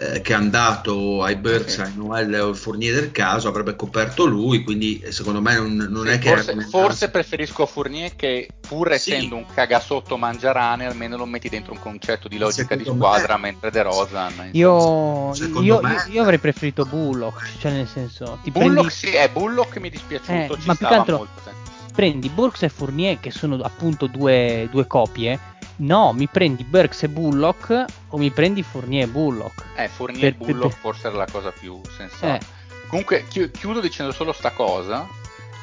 eh, 0.00 0.22
che 0.22 0.32
è 0.32 0.34
andato 0.34 1.22
ai 1.22 1.38
ai 1.42 1.92
Noel 1.94 2.32
o 2.40 2.48
al 2.48 2.56
Fournier 2.56 2.94
del 2.94 3.12
caso, 3.12 3.48
avrebbe 3.48 3.76
coperto 3.76 4.24
lui, 4.24 4.62
quindi 4.64 4.98
eh, 4.98 5.12
secondo 5.12 5.42
me 5.42 5.54
non, 5.56 5.76
non 5.90 6.06
sì, 6.06 6.12
è 6.12 6.18
che... 6.18 6.28
Forse, 6.30 6.60
forse 6.70 7.10
preferisco 7.10 7.66
Fournier 7.66 8.16
che 8.16 8.48
pur 8.66 8.92
essendo 8.92 9.36
sì. 9.36 9.42
un 9.42 9.44
cagasotto 9.52 10.16
mangiarane 10.16 10.86
almeno 10.86 11.18
lo 11.18 11.26
metti 11.26 11.50
dentro 11.50 11.74
un 11.74 11.80
concetto 11.80 12.28
di 12.28 12.38
logica 12.38 12.78
secondo 12.78 12.92
di 12.92 12.96
squadra, 12.96 13.36
me, 13.36 13.50
mentre 13.50 13.70
De 13.70 13.82
Rosan... 13.82 14.48
Io, 14.52 15.34
io, 15.60 15.80
me, 15.82 16.06
io, 16.08 16.22
avrei 16.22 16.38
preferito 16.38 16.86
Bullock, 16.86 17.58
cioè 17.58 17.72
nel 17.72 17.86
senso... 17.86 18.38
Ti 18.42 18.50
Bullock 18.50 18.72
prendi... 18.72 18.90
sì, 18.90 19.08
è 19.10 19.28
Bullock 19.28 19.76
mi 19.76 19.88
è 19.88 19.90
dispiaciuto, 19.90 20.54
eh, 20.54 20.58
ma 20.64 20.74
più 20.74 20.86
che 20.86 20.94
altro 20.94 21.16
molto, 21.18 21.52
prendi 21.92 22.30
Burks 22.30 22.62
e 22.62 22.70
Fournier 22.70 23.20
che 23.20 23.30
sono 23.30 23.56
appunto 23.56 24.06
due, 24.06 24.66
due 24.70 24.86
coppie 24.86 25.49
No, 25.80 26.12
mi 26.12 26.28
prendi 26.28 26.64
Burks 26.64 27.04
e 27.04 27.08
Bullock 27.08 27.84
o 28.08 28.18
mi 28.18 28.30
prendi 28.30 28.62
Fournier 28.62 29.04
e 29.04 29.08
Bullock. 29.08 29.64
Eh, 29.76 29.88
Fournier 29.88 30.26
e 30.26 30.32
Bullock 30.32 30.72
per, 30.72 30.78
forse 30.78 31.06
era 31.08 31.16
la 31.16 31.26
cosa 31.30 31.52
più 31.52 31.80
sensata. 31.96 32.36
Eh. 32.36 32.40
Comunque 32.88 33.26
chiudo 33.28 33.80
dicendo 33.80 34.12
solo 34.12 34.32
sta 34.32 34.50
cosa, 34.50 35.08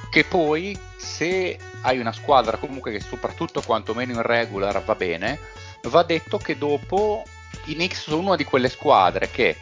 che 0.09 0.23
poi 0.23 0.77
se 0.95 1.59
hai 1.81 1.99
una 1.99 2.13
squadra 2.13 2.57
comunque 2.57 2.91
che 2.91 2.99
soprattutto 2.99 3.61
quantomeno 3.61 4.13
in 4.13 4.21
regular 4.21 4.83
va 4.83 4.95
bene, 4.95 5.39
va 5.83 6.03
detto 6.03 6.37
che 6.37 6.57
dopo 6.57 7.23
i 7.65 7.73
Knicks 7.73 8.03
sono 8.03 8.21
una 8.21 8.35
di 8.35 8.45
quelle 8.45 8.69
squadre 8.69 9.29
che 9.29 9.55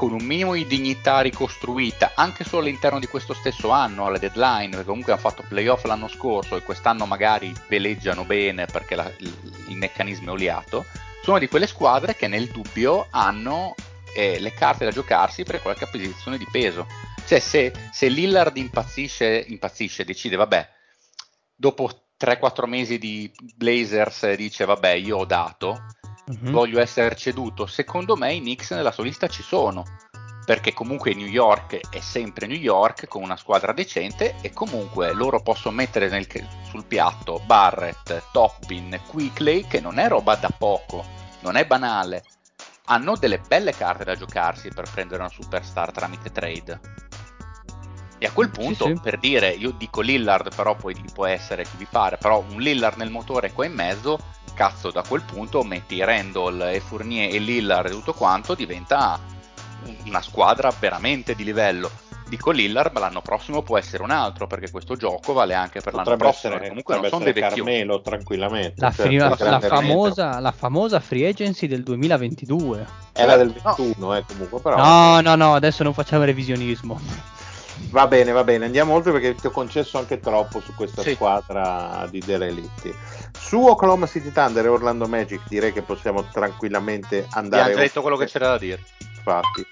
con 0.00 0.12
un 0.14 0.24
minimo 0.24 0.54
di 0.54 0.66
dignità 0.66 1.20
ricostruita 1.20 2.12
anche 2.14 2.42
solo 2.42 2.62
all'interno 2.62 2.98
di 2.98 3.06
questo 3.06 3.34
stesso 3.34 3.68
anno 3.68 4.06
alle 4.06 4.18
deadline 4.18 4.70
perché 4.70 4.86
comunque 4.86 5.12
hanno 5.12 5.20
fatto 5.20 5.44
playoff 5.46 5.84
l'anno 5.84 6.08
scorso 6.08 6.56
e 6.56 6.62
quest'anno 6.62 7.04
magari 7.04 7.52
veleggiano 7.68 8.24
bene 8.24 8.64
perché 8.64 8.94
la, 8.94 9.12
il, 9.18 9.52
il, 9.68 9.76
meccanismo 9.76 10.28
è 10.28 10.30
oliato 10.30 10.86
sono 11.22 11.38
di 11.38 11.48
quelle 11.48 11.66
squadre 11.66 12.16
che 12.16 12.28
nel 12.28 12.46
dubbio 12.46 13.08
hanno 13.10 13.74
eh, 14.16 14.40
le 14.40 14.54
carte 14.54 14.86
da 14.86 14.90
giocarsi 14.90 15.42
per 15.42 15.60
qualche 15.60 15.84
acquisizione 15.84 16.38
di 16.38 16.46
peso. 16.50 16.86
Cioè 17.26 17.38
se, 17.38 17.70
se 17.92 18.08
Lillard 18.08 18.56
impazzisce, 18.56 19.44
impazzisce 19.48 20.06
decide 20.06 20.36
vabbè 20.36 20.66
dopo 21.54 21.90
3-4 22.18 22.66
mesi 22.66 22.96
di 22.96 23.30
Blazers 23.54 24.32
dice 24.32 24.64
vabbè 24.64 24.92
io 24.92 25.18
ho 25.18 25.24
dato 25.26 25.78
mm-hmm. 26.30 26.52
voglio 26.52 26.80
essere 26.80 27.14
ceduto. 27.16 27.66
Secondo 27.66 28.16
me 28.16 28.32
i 28.32 28.40
Knicks 28.40 28.70
nella 28.70 28.92
sua 28.92 29.04
lista 29.04 29.26
ci 29.26 29.42
sono, 29.42 29.84
perché 30.44 30.72
comunque 30.72 31.14
New 31.14 31.26
York 31.26 31.90
è 31.90 32.00
sempre 32.00 32.46
New 32.46 32.56
York 32.56 33.06
con 33.06 33.22
una 33.22 33.36
squadra 33.36 33.72
decente 33.72 34.36
e 34.40 34.52
comunque 34.52 35.12
loro 35.12 35.42
possono 35.42 35.74
mettere 35.74 36.08
nel, 36.08 36.26
sul 36.68 36.84
piatto 36.84 37.40
Barrett, 37.44 38.30
Toppin, 38.32 39.00
Quickley, 39.06 39.66
che 39.66 39.80
non 39.80 39.98
è 39.98 40.08
roba 40.08 40.36
da 40.36 40.50
poco, 40.56 41.04
non 41.40 41.56
è 41.56 41.66
banale. 41.66 42.24
Hanno 42.86 43.16
delle 43.16 43.38
belle 43.38 43.72
carte 43.72 44.04
da 44.04 44.16
giocarsi 44.16 44.70
per 44.70 44.90
prendere 44.90 45.20
una 45.20 45.30
superstar 45.30 45.92
tramite 45.92 46.32
trade. 46.32 46.80
E 48.18 48.26
a 48.26 48.32
quel 48.32 48.50
punto, 48.50 48.86
sì, 48.86 48.94
sì. 48.94 49.00
per 49.00 49.18
dire, 49.18 49.48
io 49.48 49.70
dico 49.70 50.02
Lillard, 50.02 50.54
però 50.54 50.74
poi 50.74 50.94
può 51.14 51.24
essere 51.24 51.62
chi 51.62 51.76
vi 51.78 51.86
pare, 51.88 52.18
però 52.18 52.44
un 52.46 52.60
Lillard 52.60 52.98
nel 52.98 53.08
motore 53.08 53.52
qua 53.52 53.64
in 53.64 53.72
mezzo 53.72 54.18
cazzo 54.54 54.90
da 54.90 55.02
quel 55.06 55.22
punto 55.22 55.62
metti 55.62 56.02
Randall 56.02 56.60
e 56.72 56.80
Fournier 56.80 57.34
e 57.34 57.38
Lillard 57.38 57.86
e 57.86 57.90
tutto 57.90 58.12
quanto 58.12 58.54
diventa 58.54 59.18
una 60.06 60.20
squadra 60.22 60.72
veramente 60.78 61.34
di 61.34 61.44
livello 61.44 61.90
Dico 62.30 62.52
Lillard, 62.52 62.92
ma 62.92 63.00
l'anno 63.00 63.22
prossimo 63.22 63.62
può 63.62 63.76
essere 63.76 64.04
un 64.04 64.12
altro, 64.12 64.46
perché 64.46 64.70
questo 64.70 64.94
gioco 64.94 65.32
vale 65.32 65.52
anche 65.54 65.80
per 65.80 65.94
l'anno 65.94 66.04
Potrebbe 66.04 66.22
prossimo. 66.30 66.52
essere, 66.54 66.68
Comunque 66.68 66.94
non 67.00 67.08
sono 67.08 67.24
dei. 67.24 67.32
Carmelo 67.32 68.00
tranquillamente. 68.02 68.74
La, 68.76 68.92
certo, 68.92 69.44
la- 69.44 69.50
la 69.50 69.58
famosa, 69.60 70.38
la 70.38 70.52
famosa 70.52 71.00
free 71.00 71.26
agency 71.26 71.66
del 71.66 71.82
2022. 71.82 72.86
Era 73.14 73.34
del 73.36 73.48
No. 73.64 73.74
21, 73.76 74.14
eh, 74.16 74.24
comunque, 74.28 74.60
però. 74.60 74.76
No, 74.76 75.20
no, 75.22 75.34
no, 75.34 75.54
adesso 75.54 75.82
non 75.82 75.92
facciamo 75.92 76.22
revisionismo. 76.22 77.00
Va 77.88 78.06
bene, 78.06 78.30
va 78.30 78.44
bene, 78.44 78.66
andiamo 78.66 78.94
oltre 78.94 79.10
perché 79.10 79.34
ti 79.34 79.46
ho 79.48 79.50
concesso 79.50 79.98
anche 79.98 80.20
troppo 80.20 80.60
su 80.60 80.74
questa 80.74 81.02
Sì. 81.02 81.14
squadra 81.14 82.06
di 82.08 82.20
derelitti. 82.24 82.94
Su 83.36 83.66
Oklahoma 83.66 84.06
City 84.06 84.30
Thunder 84.30 84.64
e 84.64 84.68
Orlando 84.68 85.06
Magic 85.08 85.40
direi 85.48 85.72
che 85.72 85.82
possiamo 85.82 86.24
tranquillamente 86.30 87.26
andare 87.30 87.72
già 87.74 87.80
detto 87.80 88.00
quello 88.02 88.16
che 88.16 88.26
c'era 88.26 88.48
da 88.50 88.58
dire. 88.58 88.80
infatti. 89.16 89.66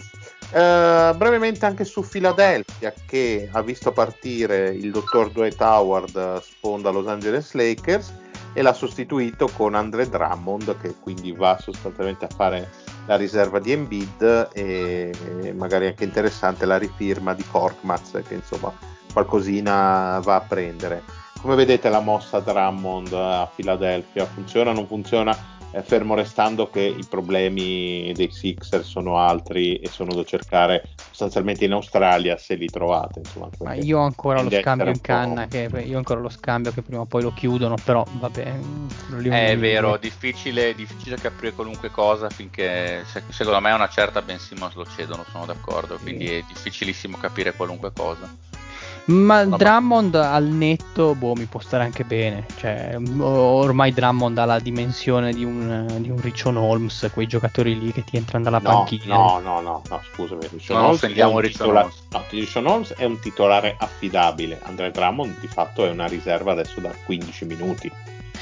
Eh, 0.51 1.13
brevemente 1.15 1.65
anche 1.67 1.85
su 1.85 2.03
Philadelphia 2.07 2.93
che 3.07 3.49
ha 3.53 3.61
visto 3.63 3.93
partire 3.93 4.69
il 4.71 4.91
dottor 4.91 5.31
Dwight 5.31 5.61
Howard 5.61 6.41
sponda 6.41 6.91
Los 6.91 7.07
Angeles 7.07 7.53
Lakers 7.53 8.13
e 8.59 8.63
l'ha 8.63 8.73
sostituito 8.73 9.49
con 9.57 9.77
Andre 9.77 10.09
Drummond 10.09 10.79
che 10.79 10.97
quindi 10.99 11.31
va 11.31 11.57
sostanzialmente 11.61 12.25
a 12.25 12.29
fare 12.35 12.69
la 13.07 13.15
riserva 13.15 13.61
di 13.61 13.71
Embiid 13.71 14.49
e 14.53 15.55
magari 15.57 15.87
anche 15.87 16.03
interessante 16.03 16.67
la 16.67 16.77
rifirma 16.77 17.35
di 17.35 17.45
Korkmaz 17.45 18.21
che 18.27 18.35
insomma 18.35 18.73
qualcosina 19.13 20.19
va 20.25 20.35
a 20.35 20.41
prendere. 20.41 21.05
Come 21.41 21.55
vedete 21.55 21.89
la 21.89 22.01
mossa 22.01 22.41
Drummond 22.41 23.13
a 23.13 23.49
Philadelphia 23.55 24.25
funziona 24.25 24.71
o 24.71 24.75
non 24.75 24.89
funziona? 24.89 25.58
Eh, 25.71 25.83
fermo 25.83 26.15
restando 26.15 26.71
che 26.71 26.81
i 26.81 27.05
problemi 27.07 28.15
dei 28.15 28.31
Sixer 28.31 28.83
sono 28.83 29.19
altri 29.19 29.77
e 29.77 29.89
sono 29.89 30.15
da 30.15 30.25
cercare 30.25 30.89
sostanzialmente 30.97 31.67
in 31.67 31.73
Australia 31.73 32.39
se 32.39 32.55
li 32.55 32.67
trovate. 32.67 33.19
Insomma, 33.19 33.51
Ma 33.61 33.75
io 33.75 33.99
ho 33.99 34.03
ancora 34.03 34.41
lo 34.41 34.51
scambio 34.51 34.89
in 34.89 35.01
canna, 35.01 35.47
che 35.47 35.69
io 35.85 35.95
ho 35.95 35.99
ancora 35.99 36.21
lo 36.21 36.31
scambio 36.31 36.73
che 36.73 36.81
prima 36.81 37.03
o 37.03 37.07
poi 37.07 37.23
lo 37.23 37.33
chiudono, 37.33 37.75
però 37.85 38.03
vabbè. 38.11 38.61
È 39.29 39.59
vero, 39.59 39.99
difficile, 39.99 40.75
difficile 40.75 41.17
capire 41.17 41.53
qualunque 41.53 41.91
cosa 41.91 42.31
finché 42.31 43.05
se- 43.05 43.25
secondo 43.29 43.61
me 43.61 43.73
una 43.73 43.89
certa 43.89 44.23
Ben 44.23 44.39
Simmons 44.39 44.75
lo 44.75 44.87
cedono, 44.87 45.25
sono 45.31 45.45
d'accordo, 45.45 45.99
quindi 45.99 46.27
è 46.29 46.43
difficilissimo 46.47 47.19
capire 47.19 47.53
qualunque 47.55 47.93
cosa. 47.93 48.27
Ma 49.09 49.43
Vabbè. 49.45 49.57
Drummond 49.65 50.15
al 50.17 50.45
netto, 50.45 51.15
boh, 51.15 51.35
mi 51.35 51.47
può 51.47 51.61
stare 51.61 51.83
anche 51.85 52.05
bene. 52.05 52.45
Cioè, 52.59 52.97
ormai 53.19 53.93
Drummond 53.93 54.37
ha 54.37 54.45
la 54.45 54.59
dimensione 54.59 55.33
di 55.33 55.45
un, 55.45 55.87
di 56.01 56.11
un 56.11 56.21
Richon 56.21 56.57
Holmes, 56.59 57.09
quei 57.15 57.27
giocatori 57.27 57.79
lì 57.79 57.91
che 57.91 58.05
ti 58.05 58.17
entrano 58.19 58.45
dalla 58.45 58.59
No, 58.59 58.69
panchina. 58.69 59.15
no, 59.17 59.41
no, 59.43 59.61
no, 59.63 59.83
no, 59.89 60.01
scusami. 60.13 60.47
Richon 60.53 60.77
Non 60.77 60.85
Holmes 60.85 61.03
è 61.03 61.07
un 61.25 61.41
titola- 61.43 61.81
Holmes. 61.85 61.95
no, 62.11 62.25
Richon 62.29 62.67
Holmes 62.67 62.93
è 62.95 63.05
un 63.05 63.19
titolare 63.19 63.77
affidabile. 63.79 64.61
Andre 64.65 64.91
Drummond 64.91 65.39
di 65.41 65.47
fatto 65.49 65.87
è 65.87 65.91
una 65.91 66.07
riserva 66.07 66.53
adesso 66.53 66.79
da 66.81 66.91
15 67.07 67.45
minuti. 67.47 67.91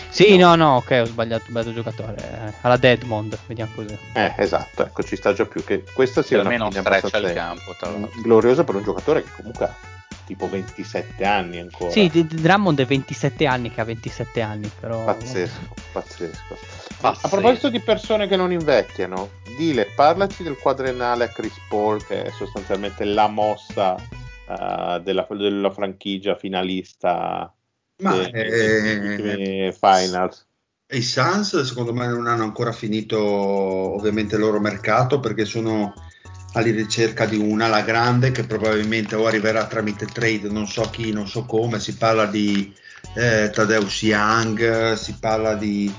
Sì, 0.08 0.36
no, 0.36 0.56
no, 0.56 0.76
ok, 0.76 0.98
ho 1.02 1.04
sbagliato, 1.04 1.44
ho 1.44 1.48
sbagliato 1.50 1.74
giocatore. 1.74 2.54
alla 2.62 2.76
Deadmond, 2.76 3.38
vediamo 3.46 3.70
così. 3.74 3.96
Eh, 4.14 4.34
esatto, 4.38 4.84
ecco, 4.84 5.02
ci 5.04 5.14
sta 5.14 5.32
già 5.32 5.44
più 5.44 5.62
che 5.62 5.84
questa 5.94 6.22
Che 6.22 6.26
sia 6.26 6.40
una 6.40 6.48
almeno 6.48 6.70
streccia 6.72 7.18
il 7.18 7.32
campo, 7.34 7.74
tra 7.78 7.90
l'altro. 7.90 8.20
gloriosa 8.22 8.64
per 8.64 8.74
un 8.74 8.82
giocatore 8.82 9.22
che 9.22 9.30
comunque 9.36 9.64
ha 9.66 9.74
tipo 10.26 10.48
27 10.48 11.24
anni 11.24 11.60
ancora. 11.60 11.92
Sì, 11.92 12.08
Drummond 12.10 12.80
è 12.80 12.84
27 12.84 13.46
anni 13.46 13.70
che 13.70 13.80
ha 13.80 13.84
27 13.84 14.40
anni, 14.42 14.68
però... 14.78 15.04
Pazzesco, 15.04 15.76
pazzesco. 15.92 16.58
Pazzesco. 17.00 17.26
A 17.26 17.28
proposito 17.28 17.70
di 17.70 17.80
persone 17.80 18.26
che 18.26 18.36
non 18.36 18.52
invecchiano, 18.52 19.30
Dile, 19.44 19.86
parlaci 19.86 20.42
del 20.42 20.58
quadrenale 20.58 21.24
a 21.24 21.28
Chris 21.32 21.60
Paul, 21.66 22.04
che 22.04 22.24
è 22.24 22.30
sostanzialmente 22.32 23.04
la 23.04 23.28
mossa 23.28 23.96
eh, 24.48 25.00
della, 25.02 25.26
della 25.30 25.70
franchigia 25.70 26.34
finalista 26.34 27.54
Ma, 28.02 28.16
dei- 28.16 28.30
eh, 28.32 29.76
finals. 29.78 30.44
I 30.88 31.02
Suns 31.02 31.60
secondo 31.62 31.92
me 31.92 32.06
non 32.06 32.28
hanno 32.28 32.44
ancora 32.44 32.70
finito 32.70 33.20
ovviamente 33.20 34.36
il 34.36 34.40
loro 34.40 34.60
mercato 34.60 35.18
perché 35.18 35.44
sono 35.44 35.92
alla 36.56 36.72
ricerca 36.72 37.26
di 37.26 37.36
una 37.36 37.66
alla 37.66 37.82
grande 37.82 38.32
che 38.32 38.44
probabilmente 38.44 39.14
o 39.14 39.26
arriverà 39.26 39.66
tramite 39.66 40.06
trade, 40.06 40.48
non 40.48 40.66
so 40.66 40.88
chi, 40.90 41.12
non 41.12 41.28
so 41.28 41.44
come, 41.44 41.78
si 41.78 41.96
parla 41.96 42.24
di 42.24 42.72
eh, 43.14 43.50
Tadeusz 43.52 44.02
Young, 44.02 44.94
si 44.94 45.16
parla 45.20 45.54
di 45.54 45.92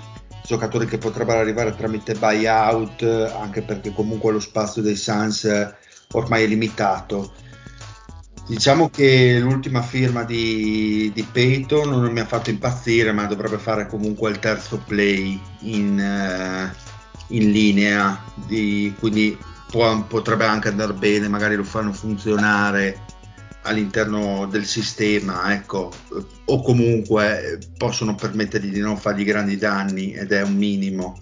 giocatori 0.43 0.87
che 0.87 0.97
potrebbero 0.97 1.39
arrivare 1.39 1.75
tramite 1.75 2.15
buyout 2.15 3.03
anche 3.39 3.61
perché 3.61 3.93
comunque 3.93 4.31
lo 4.31 4.39
spazio 4.39 4.81
dei 4.81 4.95
Suns 4.95 5.47
ormai 6.13 6.43
è 6.43 6.47
limitato. 6.47 7.33
Diciamo 8.47 8.89
che 8.89 9.37
l'ultima 9.39 9.81
firma 9.81 10.23
di, 10.23 11.11
di 11.13 11.23
Peyton 11.23 11.89
non 11.89 12.11
mi 12.11 12.21
ha 12.21 12.25
fatto 12.25 12.49
impazzire, 12.49 13.11
ma 13.11 13.25
dovrebbe 13.25 13.57
fare 13.57 13.87
comunque 13.87 14.31
il 14.31 14.39
terzo 14.39 14.81
play 14.87 15.39
in, 15.63 15.99
eh, 15.99 16.73
in 17.35 17.51
linea, 17.51 18.23
di- 18.35 18.95
quindi 18.97 19.37
può- 19.69 20.03
potrebbe 20.03 20.45
anche 20.45 20.69
andare 20.69 20.93
bene, 20.93 21.27
magari 21.27 21.55
lo 21.55 21.63
fanno 21.63 21.93
funzionare 21.93 23.05
all'interno 23.63 24.47
del 24.49 24.65
sistema, 24.65 25.53
ecco, 25.53 25.91
o 26.45 26.61
comunque 26.61 27.53
eh, 27.53 27.57
possono 27.77 28.15
permettergli 28.15 28.71
di 28.71 28.79
non 28.79 28.97
fargli 28.97 29.25
grandi 29.25 29.57
danni 29.57 30.13
ed 30.13 30.31
è 30.31 30.41
un 30.41 30.55
minimo. 30.55 31.19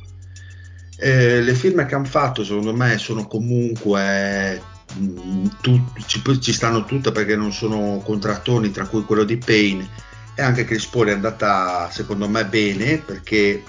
Eh, 0.98 1.42
le 1.42 1.54
firme 1.56 1.86
che 1.86 1.96
hanno 1.96 2.06
fatto 2.06 2.44
secondo 2.46 2.74
me 2.74 2.98
sono 2.98 3.28
comunque 3.28 4.62
mh, 4.94 5.48
tu- 5.62 5.92
ci, 6.06 6.22
ci 6.40 6.54
stanno 6.54 6.86
tutte 6.86 7.12
perché 7.12 7.36
non 7.36 7.52
sono 7.52 8.02
contrattoni 8.04 8.72
tra 8.72 8.86
cui 8.86 9.04
quello 9.04 9.26
di 9.26 9.38
Payne 9.38 9.90
e 10.36 10.42
anche 10.42 10.64
Chris 10.64 10.86
Paul 10.86 11.08
è 11.08 11.12
andata 11.12 11.90
secondo 11.92 12.30
me 12.30 12.46
bene 12.46 13.00
perché 13.00 13.62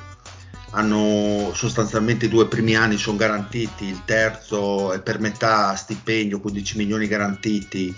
hanno 0.71 1.53
sostanzialmente 1.55 2.27
i 2.27 2.29
due 2.29 2.49
primi 2.49 2.75
anni 2.75 2.97
sono 2.97 3.17
garantiti 3.17 3.87
il 3.87 4.03
terzo 4.05 4.93
è 4.93 5.01
per 5.01 5.21
metà 5.21 5.75
stipendio 5.75 6.41
15 6.41 6.77
milioni 6.77 7.07
garantiti 7.07 7.95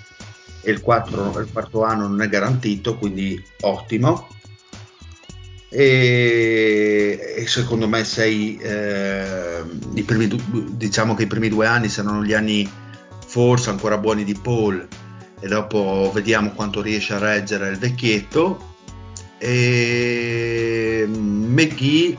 e 0.60 0.70
il, 0.70 0.80
quattro- 0.80 1.38
il 1.38 1.48
quarto 1.50 1.82
anno 1.82 2.08
non 2.08 2.20
è 2.22 2.28
garantito 2.28 2.96
quindi 2.98 3.42
ottimo. 3.60 4.28
E, 5.70 7.34
e 7.36 7.46
secondo 7.46 7.86
me 7.86 8.02
sei 8.04 8.56
eh, 8.56 9.62
i 9.94 10.02
primi 10.02 10.28
diciamo 10.70 11.14
che 11.14 11.24
i 11.24 11.26
primi 11.26 11.48
due 11.48 11.66
anni 11.66 11.88
saranno 11.88 12.24
gli 12.24 12.32
anni 12.32 12.68
forse 13.26 13.68
ancora 13.68 13.98
buoni 13.98 14.24
di 14.24 14.34
Paul 14.34 14.86
e 15.40 15.46
dopo 15.46 16.10
vediamo 16.12 16.52
quanto 16.52 16.80
riesce 16.80 17.14
a 17.14 17.18
reggere 17.18 17.68
il 17.68 17.78
vecchietto. 17.78 18.76
E 19.38 21.06
McGee 21.06 22.18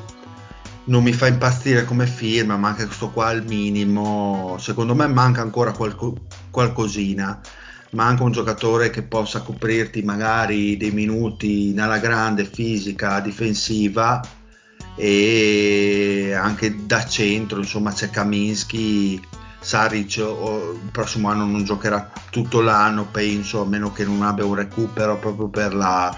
non 0.90 1.03
mi 1.03 1.14
fa 1.14 1.28
impazzire 1.28 1.86
come 1.86 2.06
firma 2.06 2.57
ma 2.57 2.70
anche 2.70 2.86
questo 2.86 3.10
qua 3.10 3.28
al 3.28 3.45
minimo. 3.45 4.57
Secondo 4.60 4.94
me 4.95 5.07
manca 5.07 5.41
ancora 5.41 5.72
qualco- 5.72 6.26
qualcosina. 6.49 7.40
Manca 7.91 8.24
un 8.24 8.32
giocatore 8.32 8.90
che 8.90 9.02
possa 9.02 9.41
coprirti 9.41 10.03
magari 10.03 10.78
dei 10.78 10.91
minuti 10.91 11.74
nella 11.74 11.98
grande 11.98 12.45
fisica 12.45 13.20
difensiva 13.20 14.22
e 14.95 16.34
anche 16.38 16.86
da 16.86 17.06
centro 17.06 17.60
insomma 17.60 17.91
c'è 17.91 18.10
Kaminsky 18.10 19.20
Saric 19.60 20.18
il 20.18 20.90
prossimo 20.91 21.30
anno 21.30 21.45
non 21.45 21.64
giocherà 21.64 22.11
tutto 22.30 22.61
l'anno 22.61 23.06
penso 23.06 23.61
a 23.61 23.66
meno 23.66 23.91
che 23.91 24.03
non 24.03 24.22
abbia 24.22 24.45
un 24.45 24.56
recupero 24.56 25.18
proprio 25.18 25.48
per 25.48 25.74
la 25.74 26.16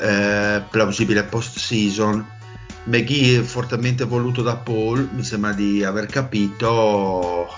eh, 0.00 0.62
plausibile 0.70 1.24
post 1.24 1.58
season 1.58 2.38
McGee 2.90 3.44
fortemente 3.44 4.04
voluto 4.04 4.42
da 4.42 4.56
Paul 4.56 5.08
mi 5.12 5.22
sembra 5.22 5.52
di 5.52 5.84
aver 5.84 6.06
capito. 6.06 7.48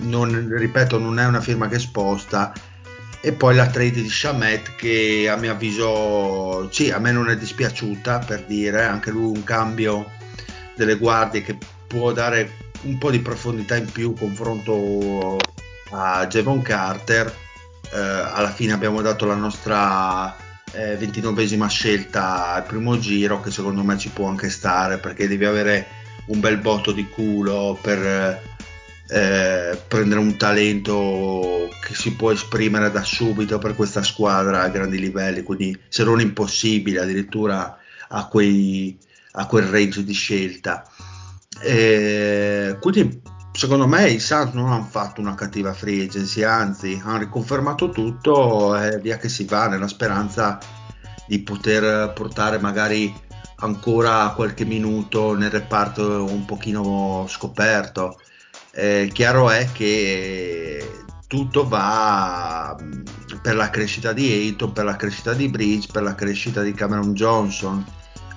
Non, 0.00 0.48
ripeto 0.50 0.98
non 0.98 1.18
è 1.18 1.24
una 1.26 1.40
firma 1.40 1.68
che 1.68 1.78
sposta. 1.78 2.52
E 3.22 3.32
poi 3.32 3.54
la 3.54 3.66
trade 3.66 4.02
di 4.02 4.08
Shamet 4.10 4.74
che 4.76 5.26
a 5.30 5.36
mio 5.36 5.52
avviso 5.52 6.70
sì, 6.70 6.90
a 6.90 6.98
me 6.98 7.12
non 7.12 7.30
è 7.30 7.36
dispiaciuta 7.38 8.18
per 8.18 8.44
dire 8.44 8.84
anche 8.84 9.10
lui 9.10 9.34
un 9.34 9.42
cambio 9.44 10.10
delle 10.76 10.96
guardie 10.96 11.40
che 11.40 11.56
può 11.86 12.12
dare 12.12 12.50
un 12.82 12.98
po' 12.98 13.10
di 13.10 13.20
profondità 13.20 13.76
in 13.76 13.90
più 13.90 14.12
confronto 14.12 15.38
a 15.92 16.26
Javon 16.26 16.60
Carter. 16.60 17.34
Eh, 17.90 17.98
alla 17.98 18.50
fine 18.50 18.74
abbiamo 18.74 19.00
dato 19.00 19.24
la 19.24 19.34
nostra 19.34 20.43
eh, 20.74 20.98
29esima 20.98 21.68
scelta 21.68 22.52
al 22.52 22.64
primo 22.64 22.98
giro 22.98 23.40
che 23.40 23.50
secondo 23.50 23.82
me 23.82 23.96
ci 23.98 24.10
può 24.10 24.28
anche 24.28 24.50
stare 24.50 24.98
perché 24.98 25.28
devi 25.28 25.44
avere 25.44 25.86
un 26.26 26.40
bel 26.40 26.58
botto 26.58 26.92
di 26.92 27.08
culo 27.08 27.78
per 27.80 28.42
eh, 29.08 29.78
prendere 29.86 30.20
un 30.20 30.36
talento 30.36 31.68
che 31.80 31.94
si 31.94 32.14
può 32.14 32.30
esprimere 32.30 32.90
da 32.90 33.02
subito 33.02 33.58
per 33.58 33.74
questa 33.74 34.02
squadra 34.02 34.62
a 34.62 34.68
grandi 34.68 34.98
livelli, 34.98 35.42
quindi 35.42 35.78
se 35.88 36.04
non 36.04 36.20
impossibile 36.20 37.00
addirittura 37.00 37.78
a, 38.08 38.26
quei, 38.26 38.96
a 39.32 39.46
quel 39.46 39.64
range 39.66 40.04
di 40.04 40.14
scelta. 40.14 40.88
Eh, 41.60 42.76
quindi 42.80 43.20
secondo 43.54 43.86
me 43.86 44.10
i 44.10 44.18
Suns 44.18 44.52
non 44.52 44.70
hanno 44.70 44.88
fatto 44.90 45.20
una 45.20 45.34
cattiva 45.34 45.72
free 45.72 46.04
agency, 46.04 46.42
anzi 46.42 47.00
hanno 47.02 47.18
riconfermato 47.18 47.90
tutto 47.90 48.76
e 48.76 48.98
via 48.98 49.16
che 49.16 49.28
si 49.28 49.44
va 49.44 49.68
nella 49.68 49.88
speranza 49.88 50.58
di 51.26 51.38
poter 51.40 52.12
portare 52.12 52.58
magari 52.58 53.14
ancora 53.56 54.32
qualche 54.34 54.64
minuto 54.64 55.34
nel 55.34 55.50
reparto 55.50 56.24
un 56.24 56.44
pochino 56.44 57.26
scoperto. 57.28 58.18
Eh, 58.72 59.08
chiaro 59.12 59.50
è 59.50 59.68
che 59.72 61.04
tutto 61.28 61.66
va 61.66 62.76
mm, 62.80 63.02
per 63.40 63.54
la 63.54 63.70
crescita 63.70 64.12
di 64.12 64.30
Ayton, 64.30 64.72
per 64.72 64.84
la 64.84 64.96
crescita 64.96 65.32
di 65.32 65.48
Bridge, 65.48 65.88
per 65.92 66.02
la 66.02 66.14
crescita 66.14 66.60
di 66.60 66.72
Cameron 66.72 67.14
Johnson. 67.14 67.84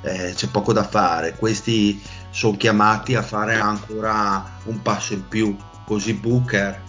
Eh, 0.04 0.34
c'è 0.36 0.48
poco 0.48 0.74
da 0.74 0.84
fare. 0.84 1.36
Questi 1.36 2.00
sono 2.38 2.56
chiamati 2.56 3.16
a 3.16 3.24
fare 3.24 3.56
ancora 3.56 4.60
un 4.66 4.80
passo 4.84 5.14
in 5.14 5.28
più. 5.28 5.58
Così 5.88 6.14
Booker, 6.14 6.80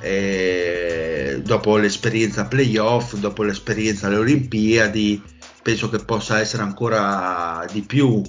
eh, 0.00 1.40
dopo 1.44 1.76
l'esperienza 1.76 2.46
playoff, 2.46 3.14
dopo 3.14 3.44
l'esperienza 3.44 4.08
alle 4.08 4.16
Olimpiadi, 4.16 5.22
penso 5.62 5.88
che 5.88 5.98
possa 5.98 6.40
essere 6.40 6.64
ancora 6.64 7.64
di 7.70 7.82
più 7.82 8.20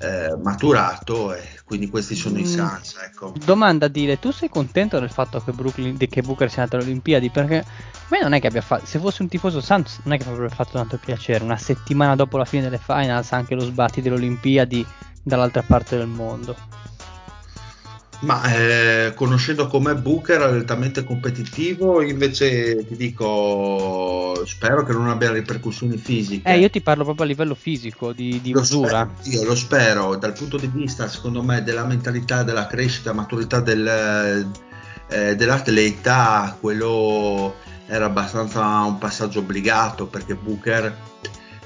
eh, 0.00 0.36
maturato 0.42 1.34
e 1.34 1.42
quindi 1.64 1.88
questi 1.88 2.16
sono 2.16 2.36
mm. 2.36 2.40
i 2.40 2.46
Suns 2.46 2.96
ecco. 3.04 3.34
domanda 3.44 3.88
Dile 3.88 4.20
tu 4.20 4.30
sei 4.30 4.48
contento 4.48 5.00
del 5.00 5.10
fatto 5.10 5.40
che, 5.40 5.50
Brooklyn, 5.50 5.96
che 5.96 6.22
Booker 6.22 6.48
sia 6.48 6.62
andato 6.62 6.76
alle 6.80 6.90
Olimpiadi 6.90 7.30
perché 7.30 7.58
a 7.58 8.06
me 8.10 8.20
non 8.22 8.32
è 8.32 8.40
che 8.40 8.46
abbia 8.46 8.60
fatto 8.60 8.86
se 8.86 9.00
fossi 9.00 9.22
un 9.22 9.28
tifoso 9.28 9.60
Suns 9.60 9.98
non 10.04 10.14
è 10.14 10.18
che 10.18 10.24
mi 10.24 10.34
avrebbe 10.34 10.54
fatto 10.54 10.78
tanto 10.78 10.98
piacere 10.98 11.42
una 11.42 11.56
settimana 11.56 12.14
dopo 12.14 12.36
la 12.36 12.44
fine 12.44 12.62
delle 12.62 12.78
finals 12.78 13.32
anche 13.32 13.56
lo 13.56 13.64
sbatti 13.64 14.00
delle 14.00 14.14
Olimpiadi 14.14 14.86
dall'altra 15.22 15.62
parte 15.62 15.96
del 15.96 16.06
mondo 16.06 16.56
ma 18.20 18.42
eh, 18.52 19.12
conoscendo 19.14 19.68
com'è 19.68 19.94
Booker 19.94 20.42
altamente 20.42 21.04
competitivo, 21.04 22.02
invece 22.02 22.84
ti 22.86 22.96
dico, 22.96 24.42
spero 24.44 24.82
che 24.82 24.92
non 24.92 25.08
abbia 25.08 25.30
ripercussioni 25.30 25.96
fisiche. 25.96 26.50
Eh, 26.50 26.58
io 26.58 26.68
ti 26.68 26.80
parlo 26.80 27.04
proprio 27.04 27.26
a 27.26 27.28
livello 27.28 27.54
fisico, 27.54 28.12
di, 28.12 28.40
di 28.40 28.50
lo 28.50 28.60
usura. 28.60 29.08
Spero, 29.20 29.36
io 29.36 29.44
lo 29.44 29.54
spero, 29.54 30.16
dal 30.16 30.32
punto 30.32 30.56
di 30.56 30.66
vista, 30.66 31.06
secondo 31.06 31.42
me, 31.42 31.62
della 31.62 31.84
mentalità, 31.84 32.42
della 32.42 32.66
crescita, 32.66 33.12
maturità 33.12 33.60
del, 33.60 34.50
eh, 35.08 35.36
dell'atleta, 35.36 36.56
quello 36.60 37.54
era 37.86 38.06
abbastanza 38.06 38.60
un 38.82 38.98
passaggio 38.98 39.38
obbligato 39.38 40.06
perché 40.06 40.34
Booker, 40.34 40.94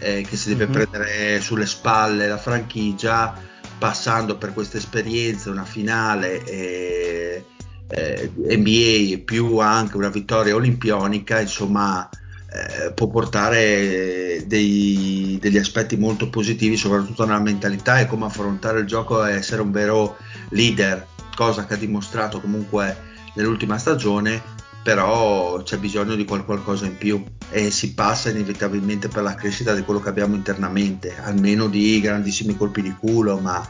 eh, 0.02 0.26
che 0.28 0.36
si 0.36 0.48
deve 0.48 0.64
mm-hmm. 0.64 0.72
prendere 0.72 1.40
sulle 1.40 1.66
spalle 1.66 2.26
la 2.26 2.38
franchigia, 2.38 3.34
passando 3.78 4.36
per 4.36 4.52
questa 4.52 4.76
esperienza, 4.76 5.50
una 5.50 5.64
finale 5.64 6.44
eh, 6.44 7.44
eh, 7.88 8.30
NBA 8.36 9.22
più 9.24 9.58
anche 9.58 9.96
una 9.96 10.08
vittoria 10.08 10.54
olimpionica, 10.54 11.40
insomma, 11.40 12.08
eh, 12.52 12.92
può 12.92 13.06
portare 13.08 14.44
dei, 14.46 15.38
degli 15.40 15.58
aspetti 15.58 15.96
molto 15.96 16.28
positivi, 16.28 16.76
soprattutto 16.76 17.24
nella 17.24 17.40
mentalità 17.40 18.00
e 18.00 18.06
come 18.06 18.26
affrontare 18.26 18.80
il 18.80 18.86
gioco 18.86 19.24
e 19.24 19.34
essere 19.34 19.62
un 19.62 19.70
vero 19.70 20.16
leader, 20.50 21.06
cosa 21.36 21.64
che 21.64 21.74
ha 21.74 21.78
dimostrato 21.78 22.40
comunque 22.40 23.10
nell'ultima 23.34 23.78
stagione 23.78 24.60
però 24.82 25.62
c'è 25.62 25.78
bisogno 25.78 26.16
di 26.16 26.24
qualcosa 26.24 26.86
in 26.86 26.96
più 26.98 27.24
e 27.50 27.70
si 27.70 27.94
passa 27.94 28.30
inevitabilmente 28.30 29.08
per 29.08 29.22
la 29.22 29.34
crescita 29.34 29.74
di 29.74 29.82
quello 29.82 30.00
che 30.00 30.08
abbiamo 30.08 30.34
internamente, 30.34 31.16
almeno 31.22 31.68
di 31.68 32.00
grandissimi 32.00 32.56
colpi 32.56 32.82
di 32.82 32.94
culo, 32.98 33.38
ma 33.38 33.66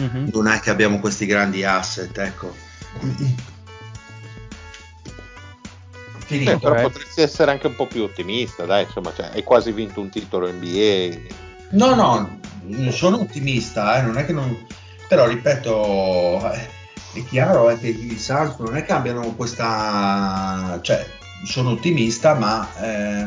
mm-hmm. 0.00 0.28
non 0.32 0.48
è 0.48 0.60
che 0.60 0.70
abbiamo 0.70 1.00
questi 1.00 1.24
grandi 1.26 1.64
asset, 1.64 2.16
ecco. 2.18 2.54
Finito. 6.18 6.50
Eh, 6.52 6.58
però 6.58 6.76
eh. 6.76 6.82
potresti 6.82 7.22
essere 7.22 7.50
anche 7.50 7.66
un 7.66 7.74
po' 7.74 7.86
più 7.86 8.02
ottimista, 8.02 8.64
dai, 8.64 8.84
insomma, 8.84 9.12
cioè, 9.14 9.30
hai 9.32 9.42
quasi 9.42 9.72
vinto 9.72 10.00
un 10.00 10.10
titolo 10.10 10.50
NBA. 10.50 11.38
No, 11.70 11.94
no, 11.94 12.38
sono 12.90 13.20
ottimista, 13.20 13.98
eh, 13.98 14.02
non 14.02 14.18
è 14.18 14.26
che 14.26 14.32
non... 14.32 14.66
però 15.08 15.26
ripeto... 15.26 16.78
Eh, 17.14 17.20
è 17.20 17.24
chiaro 17.24 17.68
è 17.68 17.78
che 17.78 17.88
i 17.88 18.18
Suns 18.18 18.56
non 18.58 18.76
è 18.76 18.84
che 18.84 18.92
abbiano 18.92 19.34
questa 19.34 20.78
cioè 20.82 21.06
sono 21.44 21.70
ottimista 21.70 22.34
ma 22.34 22.68
eh, 22.82 23.26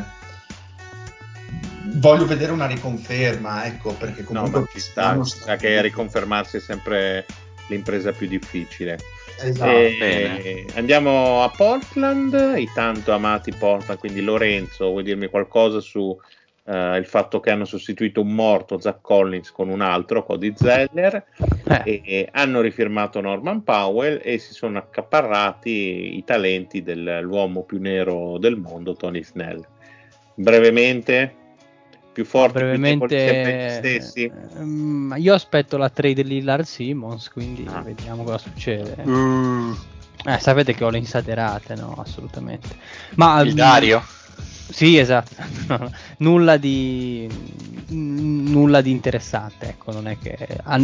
voglio 1.94 2.26
vedere 2.26 2.52
una 2.52 2.66
riconferma 2.66 3.66
ecco 3.66 3.92
perché 3.92 4.24
comunque 4.24 4.60
no, 4.60 4.66
ci 4.72 4.80
sta, 4.80 5.22
sta 5.24 5.56
che 5.56 5.80
riconfermarsi 5.82 6.58
è 6.58 6.60
sempre 6.60 7.26
l'impresa 7.68 8.12
più 8.12 8.26
difficile 8.26 8.98
esatto. 9.40 9.70
e, 9.70 10.66
andiamo 10.74 11.42
a 11.42 11.48
Portland 11.50 12.54
i 12.56 12.68
tanto 12.74 13.12
amati 13.12 13.52
Portland 13.52 13.98
quindi 13.98 14.20
Lorenzo 14.20 14.90
vuoi 14.90 15.02
dirmi 15.02 15.28
qualcosa 15.28 15.80
su 15.80 16.16
Uh, 16.66 16.96
il 16.96 17.04
fatto 17.04 17.40
che 17.40 17.50
hanno 17.50 17.66
sostituito 17.66 18.22
un 18.22 18.34
morto 18.34 18.80
Zach 18.80 19.02
Collins 19.02 19.52
con 19.52 19.68
un 19.68 19.82
altro, 19.82 20.24
Cody 20.24 20.54
Zeller, 20.56 21.26
eh. 21.68 21.82
e, 21.84 22.02
e 22.02 22.28
hanno 22.32 22.62
rifirmato 22.62 23.20
Norman 23.20 23.62
Powell 23.62 24.18
e 24.22 24.38
si 24.38 24.54
sono 24.54 24.78
accaparrati 24.78 26.16
i 26.16 26.24
talenti 26.24 26.82
dell'uomo 26.82 27.64
più 27.64 27.78
nero 27.80 28.38
del 28.38 28.56
mondo, 28.56 28.94
Tony 28.94 29.22
Snell. 29.22 29.62
Brevemente, 30.34 31.34
più 32.14 32.24
forti 32.24 32.54
brevemente 32.54 33.68
stessi. 33.68 34.32
Um, 34.54 35.14
io 35.18 35.34
aspetto 35.34 35.76
la 35.76 35.90
trade 35.90 36.22
di 36.22 36.24
Lillard 36.24 36.64
Simmons, 36.64 37.28
quindi 37.28 37.66
ah. 37.68 37.82
vediamo 37.82 38.22
cosa 38.22 38.38
succede. 38.38 38.96
Mm. 39.06 39.72
Eh, 40.26 40.38
sapete 40.38 40.72
che 40.72 40.84
ho 40.84 40.88
le 40.88 40.98
insaderate, 40.98 41.74
no? 41.74 41.94
Assolutamente. 41.98 42.68
Ma, 43.16 43.42
il 43.42 43.52
Dario? 43.52 44.02
Sì, 44.70 44.98
esatto. 44.98 45.34
nulla, 46.18 46.56
di, 46.56 47.28
nulla 47.88 48.80
di 48.80 48.90
interessante. 48.90 49.68
Ecco, 49.68 49.92
non 49.92 50.08
è 50.08 50.18
che 50.18 50.36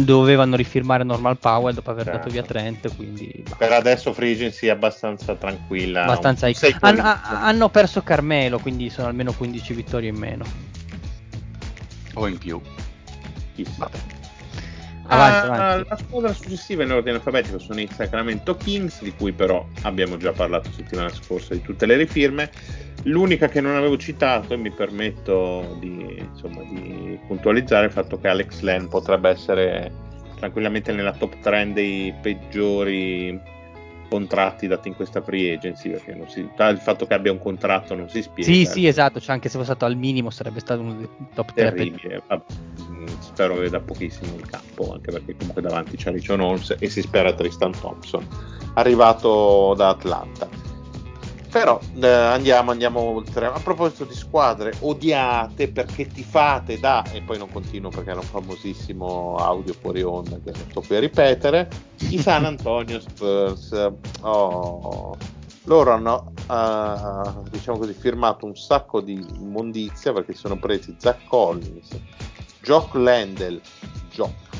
dovevano 0.03 0.55
rifirmare 0.55 1.03
Normal 1.03 1.37
Powell 1.37 1.73
dopo 1.73 1.91
aver 1.91 2.05
certo. 2.05 2.19
dato 2.19 2.29
via 2.29 2.43
Trent. 2.43 2.95
Quindi, 2.95 3.43
per 3.57 3.71
adesso 3.71 4.13
Free 4.13 4.33
Agency 4.33 4.67
è 4.67 4.71
abbastanza 4.71 5.35
tranquilla. 5.35 6.03
Abbastanza 6.03 6.47
Han, 6.79 6.99
hanno 6.99 7.69
perso 7.69 8.01
Carmelo, 8.01 8.59
quindi 8.59 8.89
sono 8.89 9.07
almeno 9.07 9.33
15 9.33 9.73
vittorie 9.73 10.09
in 10.09 10.15
meno. 10.15 10.45
O 12.13 12.27
in 12.27 12.37
più. 12.37 12.61
Chissà. 13.55 13.71
Vabbè. 13.77 14.20
Avanti, 15.13 15.47
ah, 15.47 15.53
avanti. 15.53 15.89
La 15.89 15.97
squadra 15.97 16.33
successiva 16.33 16.83
in 16.83 16.91
ordine 16.91 17.17
alfabetico 17.17 17.59
sono 17.59 17.81
i 17.81 17.89
Sacramento 17.91 18.55
Kings, 18.55 19.01
di 19.01 19.13
cui 19.13 19.33
però 19.33 19.65
abbiamo 19.81 20.15
già 20.17 20.31
parlato 20.31 20.71
settimana 20.71 21.09
scorsa 21.09 21.53
di 21.53 21.61
tutte 21.61 21.85
le 21.85 21.97
rifirme. 21.97 22.49
L'unica 23.03 23.49
che 23.49 23.59
non 23.59 23.75
avevo 23.75 23.97
citato, 23.97 24.53
e 24.53 24.57
mi 24.57 24.71
permetto 24.71 25.75
di, 25.79 26.17
insomma, 26.17 26.61
di 26.63 27.19
puntualizzare, 27.27 27.83
è 27.83 27.87
il 27.87 27.93
fatto 27.93 28.19
che 28.19 28.27
Alex 28.29 28.61
Len 28.61 28.87
potrebbe 28.87 29.29
essere 29.29 29.91
tranquillamente 30.37 30.93
nella 30.93 31.11
top 31.11 31.39
3 31.41 31.73
dei 31.73 32.13
peggiori 32.21 33.39
contratti 34.11 34.67
dati 34.67 34.89
in 34.89 34.95
questa 34.95 35.21
free 35.21 35.53
agency 35.53 35.89
perché 35.89 36.21
si, 36.27 36.39
il 36.41 36.79
fatto 36.79 37.07
che 37.07 37.13
abbia 37.13 37.31
un 37.31 37.39
contratto 37.39 37.95
non 37.95 38.09
si 38.09 38.21
spiega 38.21 38.51
sì 38.51 38.65
sì 38.65 38.85
esatto 38.85 39.21
cioè 39.21 39.35
anche 39.35 39.47
se 39.47 39.53
fosse 39.53 39.69
stato 39.69 39.85
al 39.85 39.95
minimo 39.95 40.29
sarebbe 40.29 40.59
stato 40.59 40.81
uno 40.81 40.95
dei 40.95 41.07
top 41.33 41.53
3 41.53 41.73
terribile. 41.73 42.21
Mm, 42.89 43.05
spero 43.19 43.57
che 43.57 43.69
da 43.69 43.79
pochissimo 43.79 44.33
in 44.35 44.45
campo 44.45 44.91
anche 44.91 45.11
perché 45.11 45.33
comunque 45.37 45.61
davanti 45.61 45.95
c'è 45.95 46.11
Richon 46.11 46.41
Holmes 46.41 46.75
e 46.77 46.89
si 46.89 47.01
spera 47.01 47.31
Tristan 47.31 47.71
Thompson 47.71 48.27
arrivato 48.73 49.73
da 49.77 49.89
Atlanta 49.89 50.70
però 51.51 51.79
eh, 52.01 52.07
andiamo, 52.07 52.71
andiamo 52.71 53.01
oltre. 53.01 53.45
A 53.45 53.59
proposito 53.59 54.05
di 54.05 54.15
squadre 54.15 54.73
odiate 54.79 55.67
perché 55.69 56.07
ti 56.07 56.23
fate 56.23 56.79
da, 56.79 57.03
e 57.11 57.21
poi 57.21 57.37
non 57.37 57.51
continuo 57.51 57.89
perché 57.89 58.11
era 58.11 58.19
un 58.19 58.25
famosissimo 58.25 59.35
audio 59.35 59.73
fuori 59.73 60.01
onda 60.01 60.37
che 60.43 60.51
non 60.51 60.65
sto 60.69 60.79
più 60.79 60.95
a 60.95 60.99
ripetere, 60.99 61.69
i 62.09 62.17
San 62.17 62.45
Antonio 62.45 63.01
Spurs. 63.01 63.91
Oh, 64.21 65.17
loro 65.65 65.91
hanno 65.91 66.31
uh, 66.47 67.43
diciamo 67.49 67.77
così, 67.77 67.93
firmato 67.93 68.45
un 68.45 68.55
sacco 68.55 69.01
di 69.01 69.23
immondizia 69.39 70.13
perché 70.13 70.33
sono 70.33 70.57
presi 70.57 70.95
Zach 70.97 71.27
Collins, 71.27 71.99
Jock 72.61 72.95
Landell, 72.95 73.59
Jock 74.09 74.50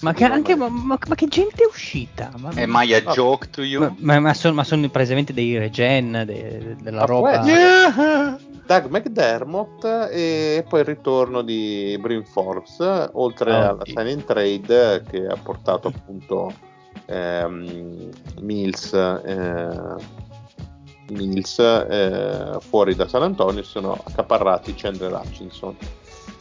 ma 0.00 0.12
che, 0.12 0.24
anche, 0.24 0.54
ma, 0.54 0.68
ma, 0.68 0.98
ma, 1.06 1.14
che 1.14 1.26
gente 1.26 1.62
è 1.62 1.66
uscita? 1.66 2.30
Ma, 2.36 2.50
è 2.50 2.66
mai 2.66 2.94
a 2.94 3.02
joke 3.02 3.50
to 3.50 3.62
you? 3.62 3.94
Ma, 3.98 4.34
sono, 4.34 4.62
sono 4.62 4.88
praticamente 4.88 5.32
dei 5.32 5.58
regen 5.58 6.22
de, 6.26 6.76
della 6.80 7.04
roba. 7.04 7.42
Yeah. 7.44 8.38
Doug 8.70 8.86
McDermott 8.86 9.84
e 10.12 10.64
poi 10.68 10.80
il 10.80 10.86
ritorno 10.86 11.42
di 11.42 11.98
Brim 12.00 12.22
Forbes, 12.22 13.08
oltre 13.14 13.52
oh, 13.52 13.68
alla 13.70 13.82
signing 13.84 14.24
trade 14.24 15.02
che 15.10 15.26
ha 15.26 15.36
portato 15.36 15.88
appunto 15.88 16.52
ehm, 17.06 18.10
Mills, 18.42 18.92
eh, 18.92 19.96
Mills 21.08 21.58
eh, 21.58 22.58
fuori 22.60 22.94
da 22.94 23.08
San 23.08 23.24
Antonio, 23.24 23.64
sono 23.64 24.00
accaparrati 24.04 24.74
Chandler 24.74 25.14
Hutchinson 25.14 25.76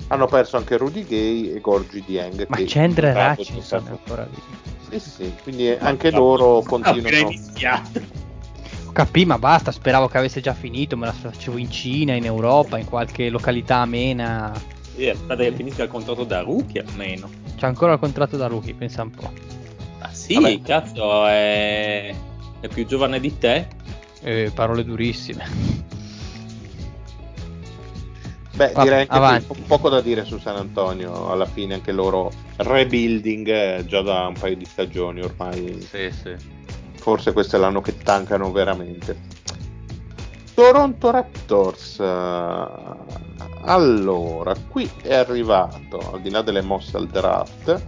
hanno 0.10 0.27
perso 0.27 0.57
anche 0.57 0.77
Rudy 0.77 1.06
Gay 1.06 1.53
e 1.53 1.60
Gorgi 1.60 2.03
Dieng. 2.06 2.45
Ma 2.49 2.57
Chandler 2.65 3.38
Hutchinson 3.38 3.86
è 3.86 3.90
ancora 3.90 4.27
lì. 4.30 4.99
Sì, 4.99 5.10
sì, 5.10 5.34
quindi 5.44 5.69
anche 5.69 6.11
loro 6.11 6.61
continuano. 6.61 7.31
Capì, 8.91 9.23
ma 9.26 9.38
basta, 9.38 9.72
speravo 9.72 10.07
che 10.07 10.18
avesse 10.18 10.41
già 10.41 10.53
finito, 10.53 10.98
me 10.98 11.06
la 11.06 11.14
facevo 11.14 11.57
in 11.57 11.69
Cina, 11.69 12.15
in 12.15 12.26
Europa, 12.26 12.77
in 12.80 12.86
qualche 12.86 13.30
località 13.30 13.77
amena. 13.77 14.52
Sì, 14.95 15.07
aspetta 15.07 15.44
che 15.44 15.53
finisca 15.53 15.84
il 15.84 15.90
contratto 15.90 16.23
da 16.23 16.41
rookie 16.41 16.84
almeno. 16.86 17.30
C'è 17.56 17.68
ancora 17.68 17.94
il 17.94 17.99
contratto 17.99 18.36
da 18.36 18.48
rookie, 18.48 18.73
pensa 18.73 19.03
un 19.03 19.11
po'. 19.11 19.31
Ah 19.99 20.11
sì, 20.11 20.34
Vabbè. 20.34 20.61
cazzo, 20.61 21.27
è... 21.27 22.14
è 22.60 22.68
più 22.68 22.86
giovane 22.88 23.19
di 23.19 23.38
te. 23.38 23.68
Eh, 24.22 24.52
parole 24.53 24.84
durissime. 24.84 25.45
Beh, 28.60 28.73
Va- 28.73 28.84
direi 28.84 29.06
anche 29.07 29.45
po- 29.45 29.56
poco 29.68 29.88
da 29.88 30.02
dire 30.02 30.26
su 30.26 30.38
San 30.38 30.57
Antonio, 30.57 31.31
alla 31.31 31.45
fine 31.45 31.76
anche 31.76 31.94
loro 31.94 32.30
rebuilding 32.57 33.86
già 33.86 34.02
da 34.02 34.27
un 34.27 34.34
paio 34.38 34.57
di 34.57 34.65
stagioni 34.65 35.22
ormai, 35.22 35.80
Sì, 35.80 36.11
sì. 36.11 36.36
forse 36.95 37.31
questo 37.31 37.56
è 37.56 37.60
l'anno 37.60 37.80
che 37.80 37.95
tancano 37.95 38.52
veramente. 38.52 39.18
Toronto 40.53 41.10
Raptors, 41.10 41.99
eh, 42.02 42.68
allora, 43.61 44.53
qui 44.68 44.91
è 45.03 45.14
arrivato, 45.15 46.11
al 46.11 46.19
di 46.19 46.30
là 46.30 46.41
delle 46.41 46.60
mosse 46.61 46.98
al 46.98 47.07
draft, 47.07 47.81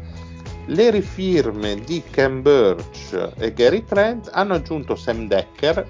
le 0.68 0.90
rifirme 0.90 1.76
di 1.82 2.02
Ken 2.10 2.42
Birch 2.42 3.32
e 3.38 3.52
Gary 3.52 3.84
Trent 3.84 4.30
hanno 4.32 4.54
aggiunto 4.54 4.96
Sam 4.96 5.28
Decker, 5.28 5.86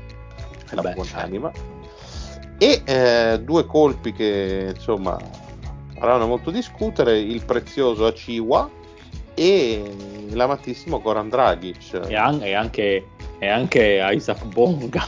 la 0.72 0.82
buonanima, 0.82 1.52
e 2.62 2.84
eh, 2.86 3.40
due 3.42 3.66
colpi 3.66 4.14
che 4.14 4.72
insomma 4.76 5.18
faranno 5.98 6.28
molto 6.28 6.52
discutere, 6.52 7.18
il 7.18 7.44
prezioso 7.44 8.06
Aciwa 8.06 8.70
e 9.34 10.28
l'amatissimo 10.30 11.02
Goran 11.02 11.28
Dragic. 11.28 12.02
E, 12.08 12.16
an- 12.16 12.44
e 12.44 12.54
anche, 12.54 13.08
e 13.40 13.48
anche 13.48 14.08
Isaac 14.14 14.46
Bonga. 14.46 15.08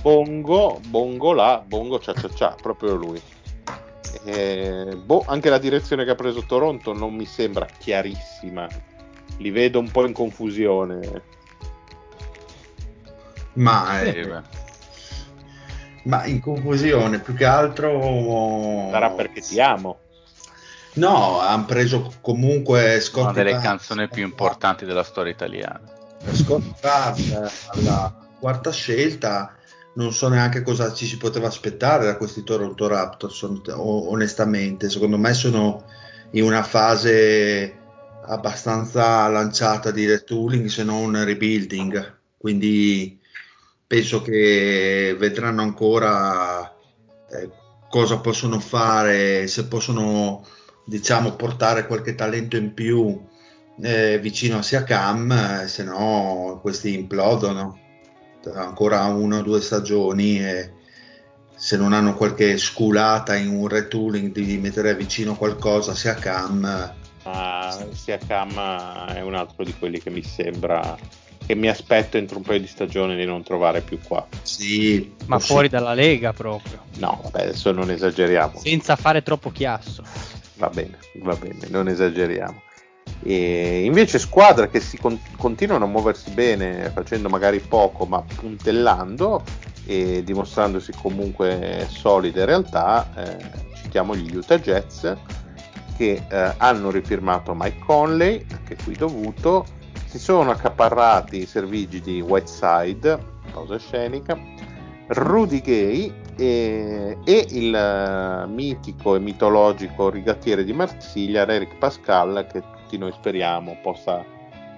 Bongo, 0.00 0.80
Bongo 0.86 1.32
là, 1.32 1.64
Bongo 1.66 1.98
cia 1.98 2.14
cia 2.14 2.28
cia, 2.28 2.54
proprio 2.62 2.94
lui. 2.94 3.20
Eh, 4.24 4.96
boh, 5.04 5.24
anche 5.26 5.50
la 5.50 5.58
direzione 5.58 6.04
che 6.04 6.12
ha 6.12 6.14
preso 6.14 6.44
Toronto 6.46 6.92
non 6.92 7.12
mi 7.12 7.24
sembra 7.24 7.66
chiarissima. 7.66 8.68
Li 9.38 9.50
vedo 9.50 9.80
un 9.80 9.90
po' 9.90 10.06
in 10.06 10.12
confusione. 10.12 11.22
Ma, 13.54 14.00
eh. 14.00 14.64
Ma 16.06 16.24
in 16.24 16.40
confusione, 16.40 17.18
più 17.18 17.34
che 17.34 17.44
altro... 17.44 18.88
Sarà 18.90 19.10
perché 19.10 19.40
ti 19.40 19.60
amo. 19.60 19.98
No, 20.94 21.40
hanno 21.40 21.64
preso 21.66 22.12
comunque 22.20 23.00
Scotty 23.00 23.24
Una 23.24 23.32
delle 23.32 23.50
Barnes. 23.50 23.68
canzoni 23.68 24.08
più 24.08 24.22
importanti 24.22 24.84
della 24.86 25.02
storia 25.02 25.32
italiana. 25.32 25.82
Scotty 26.32 26.72
Barnes 26.80 27.68
alla 27.68 28.14
quarta 28.38 28.70
scelta 28.70 29.54
non 29.94 30.12
so 30.12 30.28
neanche 30.28 30.62
cosa 30.62 30.92
ci 30.92 31.06
si 31.06 31.16
poteva 31.16 31.48
aspettare 31.48 32.04
da 32.04 32.16
questi 32.16 32.42
Toronto 32.42 32.86
Raptors 32.86 33.46
onestamente 33.74 34.90
secondo 34.90 35.16
me 35.16 35.32
sono 35.32 35.84
in 36.32 36.44
una 36.44 36.62
fase 36.62 37.74
abbastanza 38.26 39.26
lanciata 39.28 39.90
di 39.90 40.06
retooling 40.06 40.66
se 40.66 40.84
non 40.84 41.24
rebuilding 41.24 42.14
quindi 42.36 43.18
penso 43.86 44.22
che 44.22 45.14
vedranno 45.18 45.62
ancora 45.62 46.68
eh, 47.30 47.50
cosa 47.88 48.18
possono 48.18 48.58
fare 48.58 49.46
se 49.46 49.66
possono 49.66 50.44
diciamo 50.84 51.32
portare 51.32 51.86
qualche 51.86 52.14
talento 52.14 52.56
in 52.56 52.74
più 52.74 53.24
eh, 53.82 54.18
vicino 54.18 54.58
a 54.58 54.62
Siakam 54.62 55.60
eh, 55.62 55.68
se 55.68 55.84
no 55.84 56.58
questi 56.62 56.94
implodono. 56.94 57.80
Ancora 58.54 59.04
una 59.06 59.38
o 59.38 59.42
due 59.42 59.60
stagioni 59.60 60.38
e 60.38 60.72
se 61.56 61.76
non 61.76 61.92
hanno 61.92 62.14
qualche 62.14 62.56
sculata 62.58 63.34
in 63.34 63.48
un 63.48 63.66
retooling 63.66 64.30
di 64.30 64.56
mettere 64.58 64.94
vicino 64.94 65.34
qualcosa 65.34 65.94
sia 65.94 66.14
Cam 66.14 66.94
Ma 67.24 67.86
Siakam 67.90 69.14
è 69.14 69.20
un 69.20 69.34
altro 69.34 69.64
di 69.64 69.74
quelli 69.76 69.98
che 69.98 70.10
mi 70.10 70.22
sembra 70.22 70.96
che 71.46 71.54
mi 71.54 71.68
aspetto 71.68 72.16
entro 72.16 72.38
un 72.38 72.42
paio 72.42 72.60
di 72.60 72.66
stagioni 72.66 73.14
di 73.16 73.24
non 73.24 73.42
trovare 73.42 73.80
più 73.80 74.00
qua. 74.02 74.26
sì 74.42 75.14
Ma 75.26 75.36
possi- 75.36 75.52
fuori 75.52 75.68
dalla 75.68 75.94
Lega 75.94 76.32
proprio. 76.32 76.82
No, 76.96 77.20
vabbè, 77.22 77.42
adesso 77.42 77.70
non 77.72 77.90
esageriamo. 77.90 78.58
Senza 78.58 78.96
fare 78.96 79.22
troppo 79.22 79.50
chiasso. 79.50 80.02
Va 80.54 80.68
bene, 80.68 80.98
va 81.20 81.34
bene, 81.36 81.66
non 81.68 81.88
esageriamo. 81.88 82.62
E 83.22 83.84
invece 83.84 84.18
squadre 84.18 84.68
che 84.68 84.80
si 84.80 84.98
con- 84.98 85.20
continuano 85.36 85.84
a 85.84 85.88
muoversi 85.88 86.30
bene, 86.30 86.90
facendo 86.92 87.28
magari 87.28 87.60
poco, 87.60 88.04
ma 88.06 88.20
puntellando 88.22 89.42
e 89.86 90.22
dimostrandosi 90.24 90.92
comunque 91.00 91.86
solide 91.88 92.40
in 92.40 92.46
realtà, 92.46 93.08
eh, 93.16 93.36
citiamo 93.82 94.16
gli 94.16 94.34
Utah 94.34 94.58
Jets 94.58 95.16
che 95.96 96.22
eh, 96.28 96.54
hanno 96.56 96.90
rifirmato 96.90 97.54
Mike 97.54 97.78
Conley, 97.78 98.44
anche 98.50 98.76
qui 98.82 98.94
dovuto, 98.94 99.64
si 100.16 100.22
sono 100.22 100.50
accaparrati 100.50 101.42
i 101.42 101.46
servigi 101.46 102.00
di 102.00 102.22
Whiteside, 102.22 103.18
cosa 103.52 103.78
scenica, 103.78 104.38
Rudy 105.08 105.60
Gay 105.60 106.12
e, 106.36 107.18
e 107.22 107.46
il 107.50 107.74
eh, 107.74 108.46
mitico 108.46 109.14
e 109.14 109.18
mitologico 109.18 110.08
rigattiere 110.08 110.64
di 110.64 110.72
Marsiglia, 110.72 111.46
Eric 111.46 111.76
Pascal, 111.76 112.46
che 112.50 112.62
tutti 112.62 112.96
noi 112.96 113.12
speriamo 113.12 113.78
possa 113.82 114.24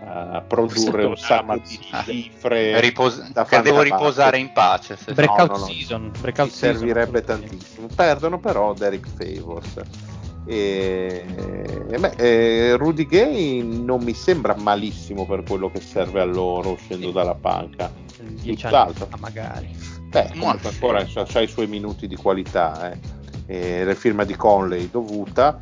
eh, 0.00 0.42
produrre 0.46 1.04
un 1.04 1.16
sacco 1.16 1.56
di 1.56 1.78
cifre 2.04 2.80
Ripos- 2.80 3.30
da 3.30 3.44
che 3.44 3.60
devo 3.62 3.82
riposare 3.82 4.38
in 4.38 4.52
pace. 4.52 4.96
se- 4.96 5.14
Breakout 5.14 5.50
no, 5.50 5.56
no. 5.56 5.64
season. 5.66 6.12
Breakout 6.20 6.50
ci 6.50 6.56
servirebbe 6.56 7.22
season. 7.24 7.40
tantissimo. 7.40 7.86
Perdono 7.94 8.38
però 8.40 8.74
Derek 8.74 9.06
Favors. 9.06 9.76
E, 10.48 11.24
e 11.90 11.98
beh, 11.98 12.14
eh, 12.16 12.76
Rudy 12.78 13.06
Gay 13.06 13.62
non 13.62 14.02
mi 14.02 14.14
sembra 14.14 14.56
malissimo 14.56 15.26
per 15.26 15.42
quello 15.42 15.70
che 15.70 15.80
serve 15.80 16.22
a 16.22 16.24
loro 16.24 16.70
uscendo 16.70 17.10
dalla 17.10 17.34
panca. 17.34 17.92
Dieci 18.40 18.62
Tutt'altro. 18.62 19.08
magari. 19.18 19.68
Beh, 20.08 20.30
comunque 20.30 20.70
sì. 20.70 20.74
ancora 20.74 21.06
ha 21.06 21.40
i 21.40 21.46
suoi 21.46 21.66
minuti 21.66 22.06
di 22.06 22.16
qualità. 22.16 22.92
Eh. 22.92 22.98
E 23.46 23.84
la 23.84 23.94
firma 23.94 24.24
di 24.24 24.34
Conley 24.36 24.88
dovuta. 24.90 25.60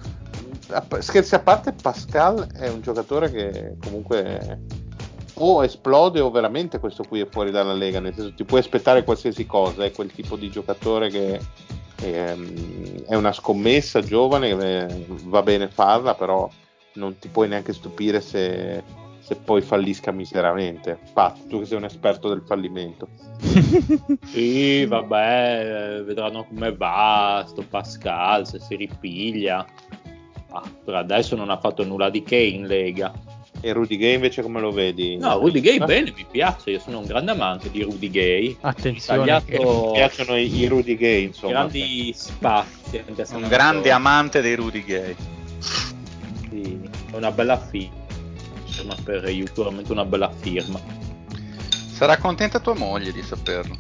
Scherzi 0.99 1.35
a 1.35 1.41
parte, 1.41 1.73
Pascal 1.73 2.47
è 2.53 2.69
un 2.69 2.81
giocatore 2.81 3.31
che 3.31 3.77
comunque 3.83 4.61
o 5.35 5.63
esplode 5.65 6.21
o 6.21 6.31
veramente 6.31 6.79
questo 6.79 7.05
qui 7.05 7.21
è 7.21 7.29
fuori 7.29 7.51
dalla 7.51 7.75
lega. 7.75 7.99
Nel 7.99 8.15
senso, 8.15 8.35
ti 8.35 8.45
puoi 8.45 8.61
aspettare 8.61 9.03
qualsiasi 9.03 9.47
cosa. 9.47 9.85
È 9.85 9.91
quel 9.91 10.13
tipo 10.13 10.37
di 10.37 10.49
giocatore 10.49 11.09
che 11.11 11.41
ehm, 12.01 13.05
è 13.07 13.15
una 13.15 13.33
scommessa 13.33 14.01
giovane. 14.03 14.49
eh, 14.51 15.07
va 15.25 15.43
bene 15.43 15.69
farla, 15.69 16.15
però 16.15 16.49
non 16.95 17.19
ti 17.19 17.29
puoi 17.29 17.49
neanche 17.49 17.73
stupire 17.73 18.21
se, 18.21 18.83
se 19.19 19.37
poi 19.37 19.61
fallisca 19.61 20.13
miseramente. 20.13 20.99
Pat, 21.13 21.47
tu 21.47 21.61
che 21.61 21.67
sei 21.67 21.79
un 21.79 21.85
esperto 21.85 22.29
del 22.29 22.43
fallimento. 22.47 23.09
Sì, 24.27 24.85
vabbè, 24.85 25.99
eh, 25.99 26.03
vedranno 26.03 26.45
come 26.45 26.75
va 26.75 27.45
sto 27.47 27.65
Pascal, 27.69 28.47
se 28.47 28.59
si 28.61 28.77
ripiglia. 28.77 29.65
Ah, 30.51 30.63
per 30.85 30.95
adesso 30.95 31.37
non 31.37 31.51
ha 31.51 31.59
fatto 31.59 31.85
nulla 31.85 32.11
di 32.11 32.23
che 32.23 32.37
in 32.37 32.67
Lega. 32.67 33.13
E 33.67 33.73
Rudy 33.73 33.97
Gay 33.97 34.15
invece 34.15 34.43
come 34.43 34.61
lo 34.61 34.71
vedi? 34.71 35.17
No, 35.17 35.39
Rudy 35.41 35.59
Gay 35.61 35.79
Eh? 35.79 35.85
bene, 35.85 36.13
mi 36.15 36.25
piace, 36.31 36.71
io 36.71 36.79
sono 36.79 37.01
un 37.01 37.05
grande 37.05 37.33
amante 37.33 37.69
di 37.69 37.83
Rudy 37.83 38.11
Gay. 38.11 38.57
Attenzione. 38.61 39.19
Mi 39.19 39.27
Tagliato 39.27 39.91
piacciono 39.91 40.37
i, 40.37 40.55
i 40.57 40.69
Rudy 40.69 40.95
Gay, 40.97 41.25
insomma. 41.25 41.53
grandi 41.53 42.13
spazi. 42.15 43.03
Un 43.33 43.49
grande 43.49 43.89
so- 43.89 43.95
amante 43.97 44.41
dei 44.41 44.55
Rudy 44.55 44.85
Gay. 44.85 45.17
Sì, 45.59 46.79
è 47.11 47.17
una 47.17 47.33
bella 47.33 47.59
firma 47.59 48.95
per 49.03 49.29
io, 49.31 49.47
sicuramente 49.49 49.91
una 49.91 50.05
bella 50.05 50.31
firma. 50.31 50.79
Sarà 51.93 52.19
contenta 52.19 52.61
tua 52.61 52.75
moglie 52.75 53.11
di 53.11 53.23
saperlo. 53.23 53.77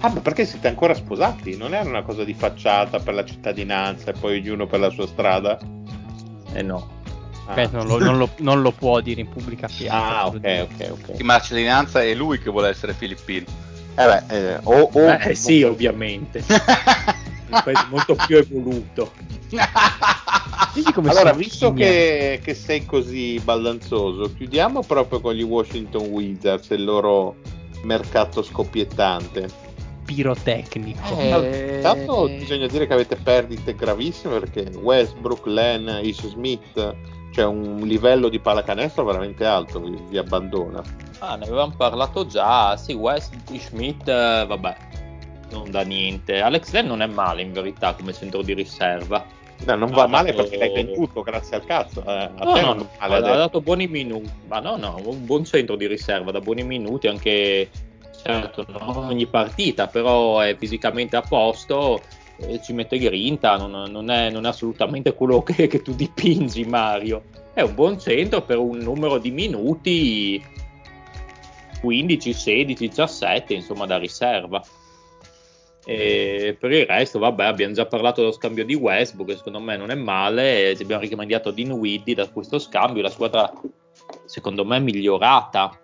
Ah, 0.00 0.08
ma 0.08 0.20
perché 0.20 0.46
siete 0.46 0.68
ancora 0.68 0.94
sposati? 0.94 1.58
Non 1.58 1.74
era 1.74 1.86
una 1.86 2.02
cosa 2.02 2.24
di 2.24 2.32
facciata 2.32 2.98
per 2.98 3.12
la 3.12 3.26
cittadinanza 3.26 4.12
e 4.12 4.14
poi 4.18 4.38
ognuno 4.38 4.66
per 4.66 4.80
la 4.80 4.88
sua 4.88 5.06
strada? 5.06 5.58
Eh 6.54 6.62
no. 6.62 7.02
Ah, 7.46 7.54
Beh, 7.54 7.68
non, 7.72 7.86
lo, 7.86 7.98
non 7.98 8.16
lo- 8.18 8.30
non 8.38 8.62
lo 8.62 8.70
può 8.72 9.00
dire 9.00 9.20
in 9.20 9.28
pubblica 9.28 9.68
piazza. 9.68 10.18
Ah, 10.20 10.26
ok, 10.26 10.38
di- 10.40 10.60
ok, 10.60 10.90
ok. 10.90 11.10
Di 11.12 11.24
cittadinanza 11.42 12.02
è 12.02 12.14
lui 12.14 12.38
che 12.38 12.50
vuole 12.50 12.68
essere 12.68 12.94
filippino. 12.94 13.46
Eh 13.96 14.04
beh, 14.06 14.22
eh, 14.28 14.60
o, 14.62 14.90
o- 14.92 15.10
Eh 15.10 15.34
sì, 15.34 15.62
ovviamente. 15.62 16.42
Un 16.48 17.60
paese 17.62 17.86
molto 17.90 18.16
più 18.26 18.36
evoluto. 18.38 19.12
Allora, 21.06 21.32
visto 21.32 21.72
che, 21.72 22.40
che 22.42 22.54
sei 22.54 22.84
così 22.84 23.40
baldanzoso, 23.42 24.32
chiudiamo 24.34 24.82
proprio 24.82 25.20
con 25.20 25.34
gli 25.34 25.42
Washington 25.42 26.06
Wizards 26.06 26.70
e 26.72 26.74
il 26.74 26.84
loro 26.84 27.36
mercato 27.84 28.42
scoppiettante. 28.42 29.48
pirotecnico. 30.04 31.16
Eh, 31.20 31.74
Intanto 31.76 32.28
bisogna 32.28 32.66
dire 32.66 32.86
che 32.88 32.92
avete 32.92 33.14
perdite 33.16 33.74
gravissime 33.76 34.40
perché 34.40 34.68
Westbrook, 34.76 35.46
Len, 35.46 36.00
Ish 36.02 36.26
Smith 36.28 36.94
cioè 37.34 37.44
un 37.46 37.80
livello 37.82 38.28
di 38.28 38.38
pallacanestro 38.38 39.02
veramente 39.04 39.44
alto, 39.44 39.80
vi, 39.80 39.96
vi 40.08 40.18
abbandona. 40.18 40.80
Ah, 41.18 41.34
ne 41.34 41.44
avevamo 41.46 41.74
parlato 41.76 42.26
già, 42.26 42.76
sì, 42.76 42.92
West 42.92 43.34
Schmidt, 43.58 44.06
eh, 44.06 44.44
vabbè, 44.46 44.76
non 45.50 45.68
da 45.70 45.82
niente. 45.82 46.40
Alex 46.40 46.70
Len 46.70 46.86
non 46.86 47.02
è 47.02 47.06
male 47.06 47.42
in 47.42 47.52
verità 47.52 47.92
come 47.94 48.12
centro 48.12 48.42
di 48.42 48.54
riserva. 48.54 49.24
No, 49.66 49.74
non 49.74 49.88
No, 49.90 49.96
va 49.96 50.02
ha 50.04 50.06
male 50.06 50.30
dato- 50.30 50.42
perché 50.42 50.58
l'hai 50.58 50.72
venduto, 50.84 51.22
grazie 51.22 51.56
al 51.56 51.64
cazzo. 51.64 52.04
Eh, 52.06 52.12
a 52.12 52.30
No, 52.44 52.52
te 52.52 52.60
no, 52.60 52.72
non 52.74 52.88
ha, 52.98 53.06
ha 53.06 53.14
adesso. 53.16 53.34
dato 53.36 53.60
buoni 53.60 53.88
minuti, 53.88 54.30
ma 54.46 54.60
no, 54.60 54.76
no, 54.76 55.00
un 55.04 55.24
buon 55.24 55.44
centro 55.44 55.74
di 55.74 55.86
riserva, 55.88 56.30
da 56.30 56.38
buoni 56.40 56.62
minuti 56.62 57.08
anche, 57.08 57.68
certo, 58.22 58.64
non 58.68 58.96
ogni 58.96 59.26
partita, 59.26 59.88
però 59.88 60.38
è 60.38 60.56
fisicamente 60.56 61.16
a 61.16 61.22
posto, 61.22 62.00
ci 62.62 62.72
mette 62.72 62.98
grinta, 62.98 63.56
non, 63.56 63.90
non 63.90 64.10
è, 64.10 64.30
non 64.30 64.44
è 64.44 64.48
assolutamente 64.48 65.14
quello 65.14 65.42
che, 65.42 65.66
che 65.66 65.82
tu 65.82 65.94
dipingi 65.94 66.64
Mario, 66.64 67.22
è 67.52 67.62
un 67.62 67.74
buon 67.74 67.98
centro 67.98 68.42
per 68.42 68.58
un 68.58 68.78
numero 68.78 69.18
di 69.18 69.30
minuti 69.30 70.44
15, 71.80 72.32
16, 72.32 72.88
17, 72.88 73.54
insomma, 73.54 73.86
da 73.86 73.98
riserva. 73.98 74.62
E 75.86 76.56
per 76.58 76.72
il 76.72 76.86
resto, 76.86 77.18
vabbè, 77.18 77.44
abbiamo 77.44 77.74
già 77.74 77.84
parlato 77.84 78.20
dello 78.22 78.32
scambio 78.32 78.64
di 78.64 78.74
Westbrook, 78.74 79.28
che 79.28 79.36
secondo 79.36 79.60
me 79.60 79.76
non 79.76 79.90
è 79.90 79.94
male. 79.94 80.74
Ci 80.74 80.82
abbiamo 80.82 81.02
rimediato 81.02 81.50
Dinwiddie 81.50 82.14
da 82.14 82.28
questo 82.28 82.58
scambio. 82.58 83.02
La 83.02 83.10
squadra, 83.10 83.52
secondo 84.24 84.64
me, 84.64 84.78
è 84.78 84.80
migliorata 84.80 85.78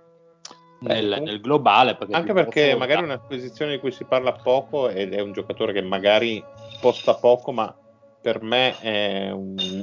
nel, 0.81 0.99
comunque- 1.01 1.21
nel 1.21 1.41
globale. 1.41 1.97
Perché 1.97 2.15
Anche 2.15 2.33
perché 2.33 2.75
magari 2.75 3.03
è 3.03 3.05
una 3.05 3.19
posizione 3.19 3.73
di 3.73 3.81
cui 3.81 3.93
si 3.93 4.05
parla 4.05 4.33
poco 4.33 4.89
ed 4.89 5.13
è 5.15 5.21
un 5.21 5.33
giocatore 5.33 5.73
che 5.73 5.83
magari 5.83 6.43
sposta 6.73 7.15
poco, 7.15 7.53
ma 7.53 7.75
per 8.21 8.43
me 8.43 8.79
è 8.81 9.31
un- 9.31 9.83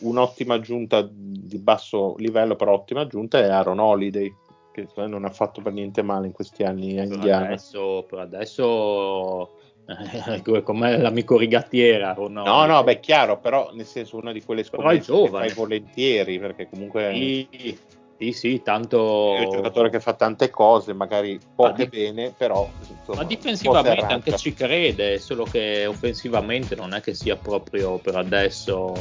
un'ottima 0.00 0.54
aggiunta 0.54 1.06
di 1.10 1.58
basso 1.58 2.14
livello, 2.18 2.56
però 2.56 2.72
ottima 2.74 3.02
aggiunta 3.02 3.38
è 3.38 3.48
Aaron 3.48 3.78
Holiday, 3.78 4.32
che 4.72 4.88
non 5.06 5.24
ha 5.24 5.30
fatto 5.30 5.60
per 5.60 5.72
niente 5.72 6.02
male 6.02 6.26
in 6.26 6.32
questi 6.32 6.62
anni 6.62 6.98
a 6.98 7.04
Indiana. 7.04 7.46
adesso, 7.46 8.06
per 8.08 8.18
adesso 8.20 9.50
eh, 9.86 10.42
come 10.62 10.98
l'amico 10.98 11.36
rigattiera. 11.36 12.14
o 12.18 12.28
no? 12.28 12.44
No, 12.44 12.66
no, 12.66 12.84
beh, 12.84 13.00
chiaro, 13.00 13.38
però 13.38 13.70
nel 13.72 13.86
senso 13.86 14.16
una 14.16 14.32
di 14.32 14.42
quelle 14.42 14.62
scommesse 14.62 15.12
che 15.12 15.28
fai 15.28 15.52
volentieri, 15.52 16.38
perché 16.38 16.68
comunque 16.68 17.10
Sì, 17.12 17.78
sì, 18.18 18.32
sì, 18.32 18.62
tanto. 18.62 19.36
è 19.36 19.44
un 19.44 19.50
giocatore 19.50 19.90
che 19.90 20.00
fa 20.00 20.12
tante 20.14 20.50
cose, 20.50 20.92
magari 20.92 21.38
poche 21.54 21.88
di- 21.88 21.96
bene, 21.98 22.34
però 22.36 22.68
insomma, 22.80 23.22
Ma 23.22 23.24
difensivamente 23.24 24.12
anche 24.12 24.36
ci 24.36 24.52
crede, 24.52 25.20
solo 25.20 25.44
che 25.44 25.86
offensivamente 25.86 26.74
non 26.74 26.94
è 26.94 27.00
che 27.00 27.14
sia 27.14 27.36
proprio 27.36 27.98
per 27.98 28.16
adesso 28.16 28.92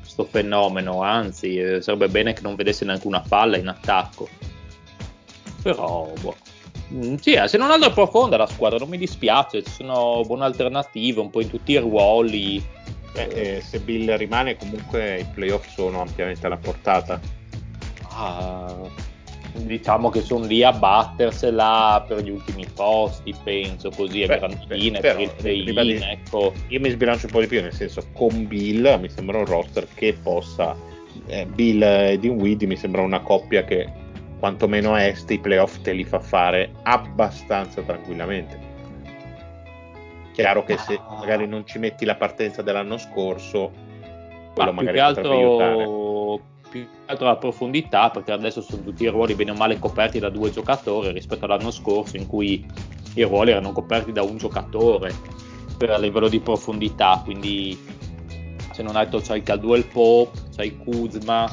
questo 0.00 0.24
fenomeno, 0.24 1.02
anzi 1.02 1.58
eh, 1.58 1.82
sarebbe 1.82 2.08
bene 2.08 2.32
che 2.32 2.40
non 2.40 2.54
vedesse 2.54 2.86
neanche 2.86 3.06
una 3.06 3.22
palla 3.26 3.58
in 3.58 3.68
attacco. 3.68 4.26
Però, 5.62 6.10
boh. 6.20 6.36
Mm, 6.94 7.16
sì, 7.16 7.34
eh, 7.34 7.46
se 7.46 7.58
non 7.58 7.70
altro 7.70 7.90
è 7.90 7.92
profonda 7.92 8.38
la 8.38 8.46
squadra, 8.46 8.78
non 8.78 8.88
mi 8.88 8.96
dispiace, 8.96 9.62
ci 9.62 9.70
sono 9.70 10.22
buone 10.24 10.44
alternative 10.44 11.20
un 11.20 11.28
po' 11.28 11.42
in 11.42 11.50
tutti 11.50 11.72
i 11.72 11.76
ruoli. 11.76 12.56
Eh, 13.12 13.28
eh, 13.34 13.60
se 13.60 13.80
Bill 13.80 14.16
rimane 14.16 14.56
comunque 14.56 15.18
i 15.18 15.26
playoff 15.34 15.68
sono 15.68 16.00
ampiamente 16.00 16.46
alla 16.46 16.56
portata. 16.56 17.20
Ah, 18.22 18.76
diciamo 19.54 20.10
che 20.10 20.20
sono 20.20 20.44
lì 20.44 20.62
a 20.62 20.72
battersela 20.72 22.04
per 22.06 22.22
gli 22.22 22.30
ultimi 22.30 22.66
posti, 22.74 23.34
penso, 23.42 23.90
così, 23.90 24.24
a 24.24 24.26
Beh, 24.26 24.38
beh, 24.66 25.00
per 25.00 25.20
il 25.20 25.30
play-in, 25.38 26.02
ecco. 26.02 26.52
Io 26.68 26.80
mi 26.80 26.90
sbilancio 26.90 27.26
un 27.26 27.32
po' 27.32 27.40
di 27.40 27.46
più, 27.46 27.62
nel 27.62 27.72
senso 27.72 28.06
con 28.12 28.46
Bill 28.46 29.00
mi 29.00 29.08
sembra 29.08 29.38
un 29.38 29.46
roster 29.46 29.86
che 29.94 30.16
possa 30.22 30.76
eh, 31.26 31.46
Bill 31.46 31.82
e 31.82 32.18
Dinwiddie 32.18 32.68
mi 32.68 32.76
sembra 32.76 33.02
una 33.02 33.20
coppia 33.20 33.64
che 33.64 33.90
quantomeno 34.38 34.94
a 34.94 35.04
est 35.04 35.30
i 35.30 35.38
playoff 35.38 35.80
te 35.80 35.92
li 35.92 36.04
fa 36.04 36.20
fare 36.20 36.72
abbastanza 36.82 37.80
tranquillamente. 37.82 38.68
Chiaro 40.32 40.64
che 40.64 40.76
se 40.78 41.00
Ah. 41.08 41.16
magari 41.18 41.46
non 41.46 41.66
ci 41.66 41.78
metti 41.78 42.04
la 42.04 42.16
partenza 42.16 42.62
dell'anno 42.62 42.96
scorso, 42.98 43.72
quello 44.54 44.72
Ma 44.72 44.82
magari 44.82 44.98
potrebbe 44.98 45.36
aiutare. 45.36 45.84
Più 46.70 46.82
che 46.82 46.88
altro 47.06 47.26
la 47.26 47.36
profondità, 47.36 48.10
perché 48.10 48.32
adesso 48.32 48.62
sono 48.62 48.82
tutti 48.82 49.02
i 49.02 49.08
ruoli 49.08 49.34
bene 49.34 49.50
o 49.50 49.54
male 49.54 49.78
coperti 49.78 50.18
da 50.18 50.30
due 50.30 50.50
giocatori 50.50 51.12
rispetto 51.12 51.44
all'anno 51.44 51.70
scorso 51.70 52.16
in 52.16 52.26
cui 52.26 52.64
i 53.14 53.22
ruoli 53.22 53.50
erano 53.50 53.72
coperti 53.72 54.12
da 54.12 54.22
un 54.22 54.36
giocatore 54.36 55.12
per 55.76 55.90
a 55.90 55.98
livello 55.98 56.28
di 56.28 56.40
profondità, 56.40 57.20
quindi 57.24 57.78
se 58.72 58.82
non 58.82 58.96
altro 58.96 59.20
c'hai 59.20 59.42
Caldwell 59.42 59.86
Pope, 59.86 60.38
c'hai 60.54 60.76
Kuzma 60.76 61.50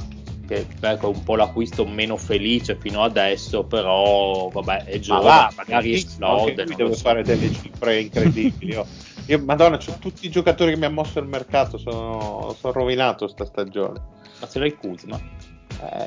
che 0.47 0.65
ecco, 0.79 1.11
è 1.11 1.15
un 1.15 1.23
po' 1.23 1.35
l'acquisto 1.35 1.85
meno 1.85 2.15
felice 2.15 2.77
fino 2.79 3.03
adesso, 3.03 3.65
però 3.65 4.47
vabbè 4.47 4.85
è 4.85 4.93
Ma 4.93 4.99
giovane, 4.99 5.25
va, 5.25 5.53
magari 5.57 5.97
sì, 5.97 6.05
esplode. 6.05 6.65
lui 6.65 6.75
deve 6.75 6.93
so. 6.93 7.01
fare 7.01 7.23
delle 7.23 7.51
cifre 7.51 7.99
incredibili. 7.99 8.75
oh. 8.75 8.85
Io, 9.27 9.43
Madonna, 9.43 9.77
tutti 9.77 10.25
i 10.25 10.29
giocatori 10.29 10.71
che 10.71 10.77
mi 10.77 10.85
ha 10.85 10.89
mosso 10.89 11.19
il 11.19 11.27
mercato, 11.27 11.77
sono, 11.77 12.55
sono 12.57 12.71
rovinato 12.73 13.27
sta 13.27 13.45
stagione. 13.45 14.15
Ma 14.39 14.47
ce 14.47 14.59
l'hai 14.59 14.75
Kuzma? 14.75 15.19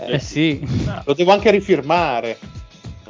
Eh 0.06 0.18
sì. 0.18 0.60
Lo 1.04 1.14
devo 1.14 1.32
anche 1.32 1.50
rifirmare. 1.50 2.38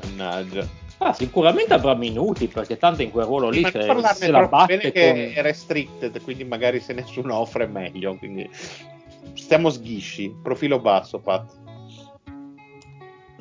Mannaggia. 0.03 0.79
Ah, 0.99 1.15
sicuramente 1.15 1.73
avrà 1.73 1.95
minuti 1.95 2.47
perché 2.47 2.77
tanto 2.77 3.01
in 3.01 3.11
quel 3.11 3.25
ruolo 3.25 3.49
lì 3.49 3.63
Ma 3.63 3.71
se, 3.71 3.81
se 4.15 4.31
la 4.31 4.47
batte 4.47 4.77
bene 4.77 4.91
che 4.91 5.11
con... 5.11 5.33
è 5.35 5.43
restricted, 5.43 6.23
quindi 6.23 6.45
magari 6.45 6.79
se 6.81 6.93
nessuno 6.93 7.37
offre 7.37 7.65
è 7.65 7.69
meglio. 7.69 8.17
Quindi 8.17 8.49
stiamo 9.35 9.71
sghisci, 9.71 10.35
profilo 10.43 10.79
basso, 10.79 11.19
Pat. 11.21 11.59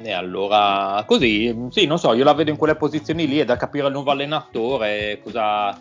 E 0.02 0.12
allora, 0.14 1.04
così, 1.06 1.54
sì, 1.72 1.86
non 1.86 2.00
so, 2.00 2.14
io 2.14 2.24
la 2.24 2.34
vedo 2.34 2.50
in 2.50 2.56
quelle 2.56 2.76
posizioni 2.76 3.28
lì, 3.28 3.40
è 3.40 3.46
da 3.46 3.58
capire 3.58 3.88
il 3.88 3.92
nuovo 3.92 4.12
allenatore, 4.12 5.20
cosa, 5.22 5.78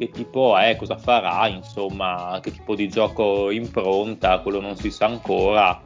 che 0.00 0.08
tipo 0.10 0.56
è, 0.56 0.76
cosa 0.76 0.96
farà, 0.96 1.46
insomma, 1.48 2.38
che 2.40 2.52
tipo 2.52 2.74
di 2.74 2.88
gioco 2.88 3.50
impronta, 3.50 4.38
quello 4.38 4.58
non 4.58 4.74
si 4.74 4.90
sa 4.90 5.04
ancora. 5.04 5.78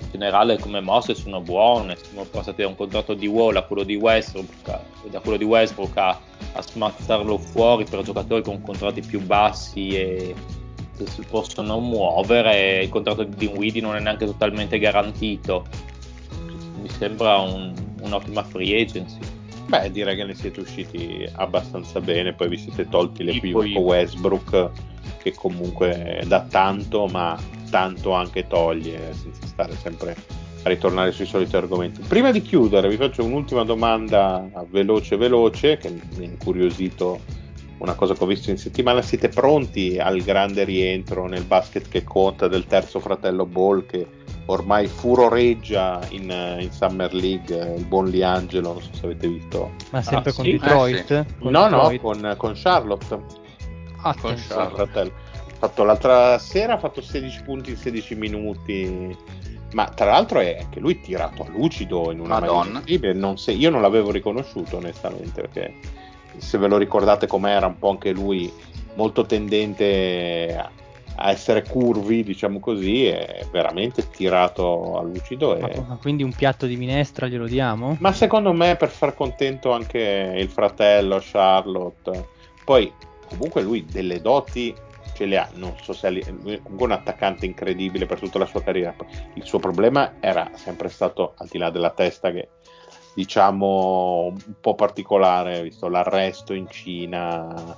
In 0.00 0.10
generale 0.10 0.58
come 0.58 0.80
mosse 0.80 1.14
sono 1.14 1.40
buone, 1.40 1.96
siamo 1.96 2.24
passati 2.24 2.62
da 2.62 2.68
un 2.68 2.74
contratto 2.74 3.14
di 3.14 3.28
Wall 3.28 3.54
a 3.54 3.62
quello 3.62 3.84
di 3.84 3.94
Westbrook, 3.94 4.80
da 5.10 5.20
quello 5.20 5.36
di 5.36 5.44
Westbrook 5.44 5.96
a, 5.96 6.18
a 6.54 6.62
smazzarlo 6.62 7.38
fuori 7.38 7.84
per 7.84 8.02
giocatori 8.02 8.42
con 8.42 8.60
contratti 8.60 9.02
più 9.02 9.20
bassi 9.20 9.90
e 9.90 10.34
che 10.96 11.06
si 11.06 11.22
possono 11.22 11.78
muovere, 11.78 12.82
il 12.82 12.88
contratto 12.88 13.22
di 13.22 13.36
Dinwiddie 13.36 13.80
non 13.80 13.94
è 13.94 14.00
neanche 14.00 14.24
totalmente 14.24 14.78
garantito 14.80 15.64
mi 16.80 16.88
sembra 16.88 17.38
un- 17.38 17.74
un'ottima 18.00 18.42
free 18.42 18.80
agency. 18.80 19.18
Beh, 19.66 19.90
direi 19.90 20.16
che 20.16 20.24
ne 20.24 20.34
siete 20.34 20.60
usciti 20.60 21.28
abbastanza 21.32 22.00
bene. 22.00 22.32
Poi 22.32 22.48
vi 22.48 22.56
siete 22.56 22.88
tolti 22.88 23.24
le 23.24 23.32
Sì, 23.32 23.40
più 23.40 23.52
poi- 23.52 23.72
con 23.72 23.82
Westbrook, 23.82 24.70
che 25.18 25.34
comunque 25.34 26.22
dà 26.26 26.42
tanto, 26.42 27.06
ma 27.06 27.36
tanto 27.70 28.12
anche 28.12 28.46
toglie, 28.46 29.12
senza 29.14 29.44
stare 29.46 29.74
sempre 29.74 30.16
a 30.62 30.68
ritornare 30.68 31.12
sui 31.12 31.26
soliti 31.26 31.56
argomenti. 31.56 32.02
Prima 32.06 32.30
di 32.30 32.42
chiudere, 32.42 32.88
vi 32.88 32.96
faccio 32.96 33.24
un'ultima 33.24 33.64
domanda 33.64 34.48
veloce, 34.68 35.16
veloce, 35.16 35.76
che 35.76 35.90
mi 35.90 36.24
ha 36.24 36.28
incuriosito 36.28 37.20
una 37.78 37.94
cosa 37.94 38.14
che 38.14 38.22
ho 38.22 38.26
visto 38.26 38.50
in 38.50 38.58
settimana. 38.58 39.02
Siete 39.02 39.28
pronti 39.28 39.98
al 39.98 40.22
grande 40.22 40.64
rientro 40.64 41.26
nel 41.26 41.44
basket 41.44 41.88
che 41.88 42.04
conta 42.04 42.48
del 42.48 42.66
terzo 42.66 43.00
fratello 43.00 43.46
Ball 43.46 43.84
che 43.86 44.06
ormai 44.46 44.86
furoreggia 44.86 46.00
in, 46.10 46.30
eh, 46.30 46.62
in 46.62 46.70
Summer 46.70 47.12
League, 47.12 47.56
eh, 47.58 47.74
il 47.76 47.84
buon 47.84 48.06
Liangelo, 48.06 48.72
non 48.74 48.82
so 48.82 48.90
se 48.92 49.04
avete 49.06 49.26
visto. 49.28 49.72
Ma 49.90 50.02
sempre 50.02 50.30
Ah, 50.30 50.34
con 50.34 50.44
sì? 50.44 50.50
Detroit? 50.52 51.10
Eh, 51.10 51.26
Con 51.40 51.50
no, 51.52 51.62
Detroit? 51.64 52.02
no, 52.02 52.08
con, 52.10 52.34
con 52.36 52.52
Charlotte. 52.54 53.20
Ah, 54.02 54.14
con 54.20 54.34
Charlotte. 54.48 55.12
fatto 55.58 55.84
l'altra 55.84 56.38
sera, 56.38 56.74
ha 56.74 56.78
fatto 56.78 57.00
16 57.00 57.42
punti 57.42 57.70
in 57.70 57.76
16 57.76 58.14
minuti. 58.14 59.16
Ma 59.72 59.86
tra 59.88 60.06
l'altro 60.12 60.38
è 60.38 60.66
che 60.70 60.78
lui 60.80 61.00
tirato 61.00 61.42
a 61.42 61.46
lucido 61.48 62.12
in 62.12 62.20
una 62.20 62.38
Madonna. 62.38 62.80
maniera. 62.80 63.12
Non 63.14 63.36
se- 63.36 63.52
io 63.52 63.68
non 63.70 63.80
l'avevo 63.82 64.10
riconosciuto 64.12 64.76
onestamente 64.76 65.40
perché 65.40 65.74
se 66.36 66.56
ve 66.58 66.68
lo 66.68 66.76
ricordate 66.76 67.26
com'era 67.26 67.66
un 67.66 67.78
po' 67.78 67.90
anche 67.90 68.12
lui 68.12 68.50
molto 68.94 69.26
tendente 69.26 70.70
a, 71.16 71.30
essere 71.30 71.62
curvi, 71.62 72.22
diciamo 72.22 72.60
così, 72.60 73.06
è 73.06 73.46
veramente 73.50 74.08
tirato 74.10 74.98
a 74.98 75.02
lucido. 75.02 75.56
E... 75.56 75.82
ma 75.86 75.96
quindi 75.96 76.22
un 76.22 76.32
piatto 76.32 76.66
di 76.66 76.76
minestra 76.76 77.26
glielo 77.26 77.46
diamo? 77.46 77.96
Ma 78.00 78.12
secondo 78.12 78.52
me 78.52 78.76
per 78.76 78.88
far 78.88 79.14
contento 79.14 79.72
anche 79.72 80.34
il 80.36 80.48
fratello 80.48 81.18
Charlotte. 81.20 82.28
Poi 82.64 82.92
comunque 83.28 83.62
lui 83.62 83.84
delle 83.84 84.20
doti 84.20 84.74
ce 85.14 85.24
le 85.24 85.38
ha, 85.38 85.48
non 85.54 85.74
so 85.80 85.94
se 85.94 86.08
è 86.08 86.60
un 86.62 86.90
attaccante 86.90 87.46
incredibile 87.46 88.04
per 88.04 88.18
tutta 88.18 88.38
la 88.38 88.46
sua 88.46 88.62
carriera. 88.62 88.94
Il 89.34 89.44
suo 89.44 89.58
problema 89.58 90.14
era 90.20 90.50
sempre 90.54 90.90
stato 90.90 91.32
al 91.38 91.48
di 91.50 91.56
là 91.56 91.70
della 91.70 91.90
testa 91.90 92.30
che 92.30 92.50
diciamo 93.14 94.26
un 94.26 94.54
po' 94.60 94.74
particolare, 94.74 95.62
visto 95.62 95.88
l'arresto 95.88 96.52
in 96.52 96.68
Cina 96.68 97.74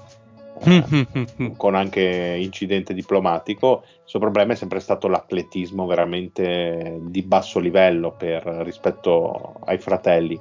con 1.57 1.75
anche 1.75 2.37
incidente 2.39 2.95
diplomatico. 2.95 3.83
Il 3.85 4.01
suo 4.05 4.19
problema 4.19 4.53
è 4.53 4.57
sempre 4.57 4.81
stato 4.81 5.09
l'atletismo 5.09 5.87
veramente 5.87 6.99
di 7.03 7.23
basso 7.23 7.59
livello 7.59 8.13
per, 8.13 8.45
rispetto 8.63 9.61
ai 9.65 9.79
fratelli. 9.79 10.41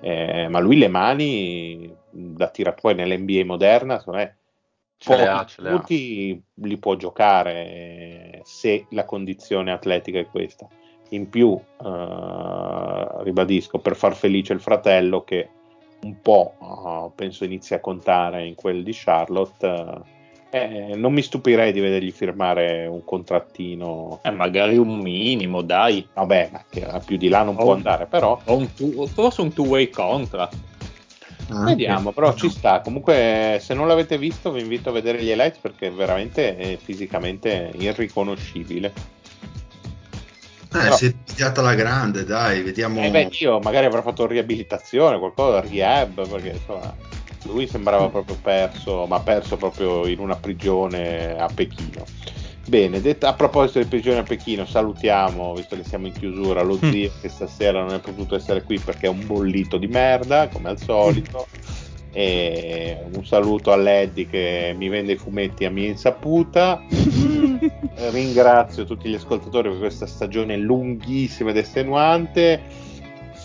Eh, 0.00 0.48
ma 0.48 0.60
lui 0.60 0.76
le 0.76 0.88
mani 0.88 1.94
da 2.10 2.48
tirare 2.48 2.76
poi 2.80 2.94
nell'NBA 2.94 3.44
moderna, 3.44 3.98
secondo 3.98 4.20
me, 4.20 4.36
tutti 4.98 6.42
li 6.54 6.78
può 6.78 6.96
giocare 6.96 8.40
se 8.44 8.86
la 8.90 9.04
condizione 9.04 9.72
atletica 9.72 10.18
è 10.18 10.26
questa. 10.26 10.66
In 11.10 11.28
più, 11.28 11.56
eh, 11.56 13.06
ribadisco, 13.22 13.78
per 13.78 13.94
far 13.94 14.14
felice 14.14 14.52
il 14.52 14.60
fratello 14.60 15.22
che 15.22 15.50
un 16.06 16.20
po' 16.22 16.54
eh, 16.60 17.10
penso 17.14 17.44
inizia 17.44 17.76
a 17.76 17.80
contare 17.80 18.46
in 18.46 18.54
quel 18.54 18.82
di 18.82 18.92
Charlotte, 18.94 20.14
eh, 20.50 20.92
non 20.94 21.12
mi 21.12 21.22
stupirei 21.22 21.72
di 21.72 21.80
vedergli 21.80 22.12
firmare 22.12 22.86
un 22.86 23.04
contrattino. 23.04 24.20
Eh, 24.22 24.30
magari 24.30 24.78
un 24.78 24.98
minimo, 24.98 25.62
dai. 25.62 26.06
Vabbè, 26.14 26.48
ma 26.52 26.64
che 26.70 26.84
a 26.86 27.00
più 27.00 27.16
di 27.16 27.28
là 27.28 27.42
non 27.42 27.56
Oh. 27.58 27.62
può 27.64 27.72
andare, 27.74 28.06
però 28.06 28.40
O 28.44 28.56
un 28.56 28.72
two- 28.72 29.06
forse 29.06 29.40
un 29.42 29.52
two-way 29.52 29.90
contract. 29.90 30.56
Anche. 31.48 31.64
Vediamo, 31.74 32.10
però 32.10 32.34
ci 32.34 32.48
sta. 32.48 32.80
Comunque, 32.80 33.58
se 33.60 33.72
non 33.74 33.86
l'avete 33.86 34.18
visto, 34.18 34.50
vi 34.50 34.62
invito 34.62 34.88
a 34.88 34.92
vedere 34.92 35.22
gli 35.22 35.28
highlights 35.28 35.58
perché 35.58 35.90
veramente 35.90 36.56
è 36.56 36.76
fisicamente 36.76 37.72
irriconoscibile. 37.78 38.92
Eh, 40.78 40.82
Però- 40.84 40.96
si 40.96 41.06
è 41.06 41.14
pigliata 41.24 41.62
la 41.62 41.74
grande, 41.74 42.24
dai, 42.24 42.62
vediamo. 42.62 43.02
Eh 43.02 43.10
beh, 43.10 43.28
io 43.38 43.58
magari 43.60 43.86
avrà 43.86 44.02
fatto 44.02 44.26
riabilitazione, 44.26 45.18
qualcosa, 45.18 45.60
rehab, 45.60 46.28
perché 46.28 46.48
insomma, 46.50 46.94
lui 47.44 47.66
sembrava 47.66 48.08
proprio 48.08 48.36
perso, 48.40 49.06
ma 49.06 49.20
perso 49.20 49.56
proprio 49.56 50.06
in 50.06 50.18
una 50.18 50.36
prigione 50.36 51.38
a 51.38 51.48
Pechino. 51.52 52.04
Bene, 52.66 53.00
detta- 53.00 53.28
a 53.28 53.34
proposito 53.34 53.78
di 53.78 53.86
prigione 53.86 54.18
a 54.18 54.22
Pechino, 54.24 54.66
salutiamo, 54.66 55.54
visto 55.54 55.76
che 55.76 55.84
siamo 55.84 56.08
in 56.08 56.12
chiusura, 56.12 56.62
lo 56.62 56.76
zio 56.82 57.12
che 57.20 57.28
stasera 57.28 57.80
non 57.80 57.94
è 57.94 58.00
potuto 58.00 58.34
essere 58.34 58.62
qui 58.62 58.78
perché 58.78 59.06
è 59.06 59.10
un 59.10 59.24
bollito 59.24 59.78
di 59.78 59.86
merda, 59.86 60.48
come 60.48 60.68
al 60.70 60.78
solito. 60.78 61.46
E 62.18 62.96
un 63.12 63.26
saluto 63.26 63.72
a 63.72 63.76
Leddy 63.76 64.26
che 64.26 64.74
mi 64.74 64.88
vende 64.88 65.12
i 65.12 65.16
fumetti 65.16 65.66
a 65.66 65.70
mia 65.70 65.88
insaputa. 65.88 66.82
Ringrazio 68.10 68.86
tutti 68.86 69.10
gli 69.10 69.14
ascoltatori 69.14 69.68
per 69.68 69.80
questa 69.80 70.06
stagione 70.06 70.56
lunghissima 70.56 71.50
ed 71.50 71.58
estenuante. 71.58 72.85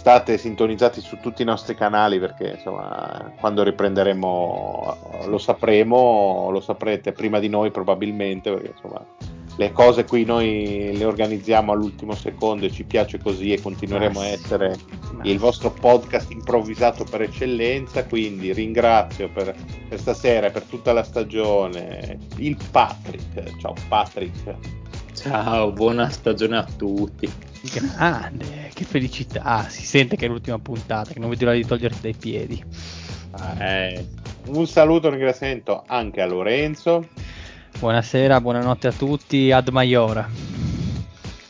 State 0.01 0.39
sintonizzati 0.39 0.99
su 0.99 1.19
tutti 1.19 1.43
i 1.43 1.45
nostri 1.45 1.75
canali 1.75 2.17
perché 2.17 2.53
insomma, 2.55 3.33
quando 3.39 3.61
riprenderemo 3.61 5.25
lo 5.27 5.37
sapremo, 5.37 6.49
lo 6.49 6.59
saprete 6.59 7.11
prima 7.11 7.37
di 7.37 7.49
noi 7.49 7.69
probabilmente 7.69 8.51
perché 8.51 8.71
insomma, 8.73 9.05
le 9.57 9.71
cose 9.71 10.05
qui 10.05 10.25
noi 10.25 10.97
le 10.97 11.05
organizziamo 11.05 11.71
all'ultimo 11.71 12.15
secondo 12.15 12.65
e 12.65 12.71
ci 12.71 12.83
piace 12.83 13.19
così 13.19 13.53
e 13.53 13.61
continueremo 13.61 14.19
a 14.21 14.25
essere 14.25 14.75
il 15.21 15.37
vostro 15.37 15.69
podcast 15.69 16.31
improvvisato 16.31 17.03
per 17.03 17.21
eccellenza. 17.21 18.03
Quindi 18.03 18.53
ringrazio 18.53 19.29
per, 19.29 19.53
per 19.87 19.99
stasera 19.99 20.47
e 20.47 20.51
per 20.51 20.63
tutta 20.63 20.93
la 20.93 21.03
stagione 21.03 22.17
il 22.37 22.57
Patrick. 22.71 23.59
Ciao 23.59 23.75
Patrick. 23.87 24.55
Ciao, 25.13 25.71
buona 25.71 26.09
stagione 26.09 26.57
a 26.57 26.65
tutti. 26.75 27.50
Grande, 27.61 28.71
che 28.73 28.83
felicità. 28.85 29.67
Si 29.69 29.85
sente 29.85 30.15
che 30.15 30.25
è 30.25 30.27
l'ultima 30.27 30.57
puntata, 30.59 31.13
che 31.13 31.19
non 31.19 31.29
vedo 31.29 31.45
l'ora 31.45 31.57
di 31.57 31.65
toglierti 31.65 32.01
dai 32.01 32.15
piedi. 32.15 32.63
Eh, 33.59 34.05
Un 34.47 34.67
saluto 34.67 35.07
un 35.07 35.13
ringraziamento 35.13 35.83
anche 35.85 36.21
a 36.21 36.25
Lorenzo. 36.25 37.07
Buonasera, 37.77 38.41
buonanotte 38.41 38.87
a 38.87 38.91
tutti. 38.91 39.51
Ad 39.51 39.69
Maiora. 39.69 40.27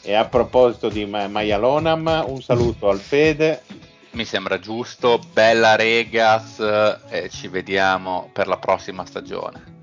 E 0.02 0.14
a 0.14 0.26
proposito 0.26 0.90
di 0.90 1.06
Ma- 1.06 1.28
Maialonam, 1.28 2.26
un 2.28 2.42
saluto 2.42 2.90
al 2.90 3.00
Fede. 3.00 3.62
Mi 4.12 4.26
sembra 4.26 4.60
giusto, 4.60 5.22
bella 5.32 5.76
Regas 5.78 6.60
e 7.10 7.30
ci 7.30 7.48
vediamo 7.48 8.30
per 8.34 8.48
la 8.48 8.58
prossima 8.58 9.06
stagione. 9.06 9.80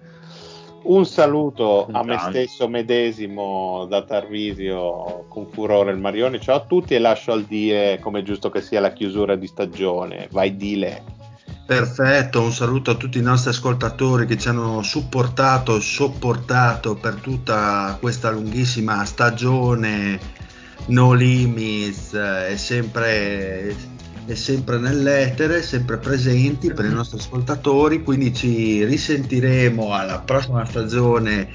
Un 0.89 1.05
saluto 1.05 1.87
a 1.93 2.03
me 2.03 2.17
stesso 2.19 2.67
medesimo 2.67 3.85
da 3.91 4.05
Tarvisio 4.05 5.27
con 5.29 5.47
furore 5.53 5.93
il 5.93 5.99
Marione. 5.99 6.41
Ciao 6.41 6.57
a 6.57 6.65
tutti 6.65 6.95
e 6.95 6.99
lascio 6.99 7.33
al 7.33 7.45
dire 7.45 7.99
come 8.01 8.21
è 8.21 8.23
giusto 8.23 8.49
che 8.49 8.63
sia 8.63 8.81
la 8.81 8.95
chiusura 8.95 9.37
di 9.37 9.47
stagione. 9.47 10.29
Vai 10.31 10.57
Dile. 10.57 11.03
Perfetto, 11.67 12.41
un 12.41 12.53
saluto 12.53 12.93
a 12.93 12.95
tutti 12.95 13.19
i 13.19 13.23
nostri 13.23 13.51
ascoltatori 13.51 14.25
che 14.25 14.39
ci 14.39 14.49
hanno 14.49 14.81
supportato 14.81 15.77
e 15.77 15.81
sopportato 15.81 16.95
per 16.95 17.17
tutta 17.17 17.99
questa 18.01 18.31
lunghissima 18.31 19.05
stagione 19.05 20.19
No 20.87 21.13
Limits, 21.13 22.15
eh, 22.15 22.49
è 22.49 22.57
sempre, 22.57 23.77
è 24.33 24.35
sempre 24.35 24.79
nell'etere, 24.79 25.63
sempre 25.63 25.97
presenti 25.97 26.73
per 26.73 26.85
i 26.85 26.93
nostri 26.93 27.19
ascoltatori, 27.19 28.03
quindi 28.03 28.35
ci 28.35 28.85
risentiremo 28.85 29.95
alla 29.95 30.19
prossima 30.19 30.67
stagione 30.67 31.49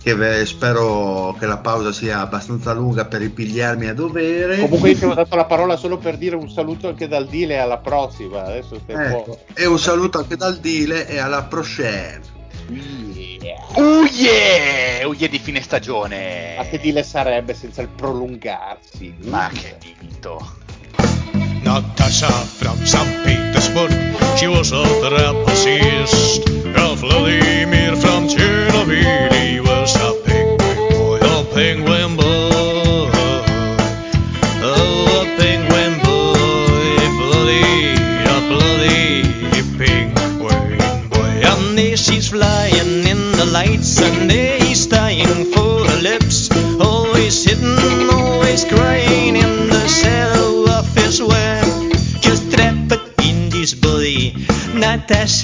che 0.00 0.44
spero 0.44 1.34
che 1.38 1.46
la 1.46 1.56
pausa 1.58 1.90
sia 1.90 2.20
abbastanza 2.20 2.72
lunga 2.72 3.06
per 3.06 3.20
ripigliarmi 3.20 3.88
a 3.88 3.94
dovere. 3.94 4.58
Comunque 4.58 4.90
io 4.90 4.98
ti 4.98 5.04
ho 5.06 5.14
dato 5.14 5.34
la 5.34 5.46
parola 5.46 5.76
solo 5.76 5.96
per 5.96 6.16
dire 6.16 6.36
un 6.36 6.50
saluto 6.50 6.88
anche 6.88 7.08
dal 7.08 7.26
Dile 7.26 7.58
alla 7.58 7.78
prossima. 7.78 8.44
Adesso 8.44 8.78
stai 8.82 8.94
un 8.96 9.10
po'. 9.10 9.32
Ecco, 9.32 9.38
e 9.54 9.66
un 9.66 9.78
saluto 9.78 10.18
anche 10.18 10.36
dal 10.36 10.58
Dile 10.58 11.08
e 11.08 11.18
alla 11.18 11.42
prochaine. 11.44 12.20
Yeah. 12.68 13.62
Oh 13.74 14.04
yeah! 14.04 15.06
Oh 15.06 15.14
yeah 15.14 15.28
di 15.28 15.38
fine 15.38 15.60
stagione! 15.60 16.54
Ma 16.56 16.64
che 16.64 16.78
Dile 16.78 17.02
sarebbe 17.02 17.54
senza 17.54 17.82
il 17.82 17.88
prolungarsi? 17.88 19.14
Ma 19.24 19.50
che 19.52 19.76
dito! 19.80 20.62
Natasha 21.74 22.30
from 22.30 22.78
St. 22.86 23.26
Petersburg, 23.26 23.90
she 24.38 24.46
was 24.46 24.70
a 24.70 24.84
trapezist. 25.02 26.46
Vladimir 26.94 27.96
from 27.96 28.28
Chernobyl, 28.28 29.32
he 29.32 29.58
was 29.58 29.96
a 29.96 30.14
penguin 30.24 30.88
boy, 30.92 31.18
a 31.18 31.44
penguin 31.52 31.93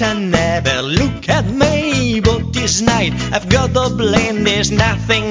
Natasha 0.01 0.19
never 0.19 0.81
look 0.81 1.29
at 1.29 1.45
me, 1.45 2.19
but 2.21 2.51
this 2.53 2.81
night 2.81 3.13
I've 3.31 3.47
got 3.47 3.71
the 3.71 3.93
blame. 3.95 4.43
There's 4.43 4.71
nothing 4.71 5.30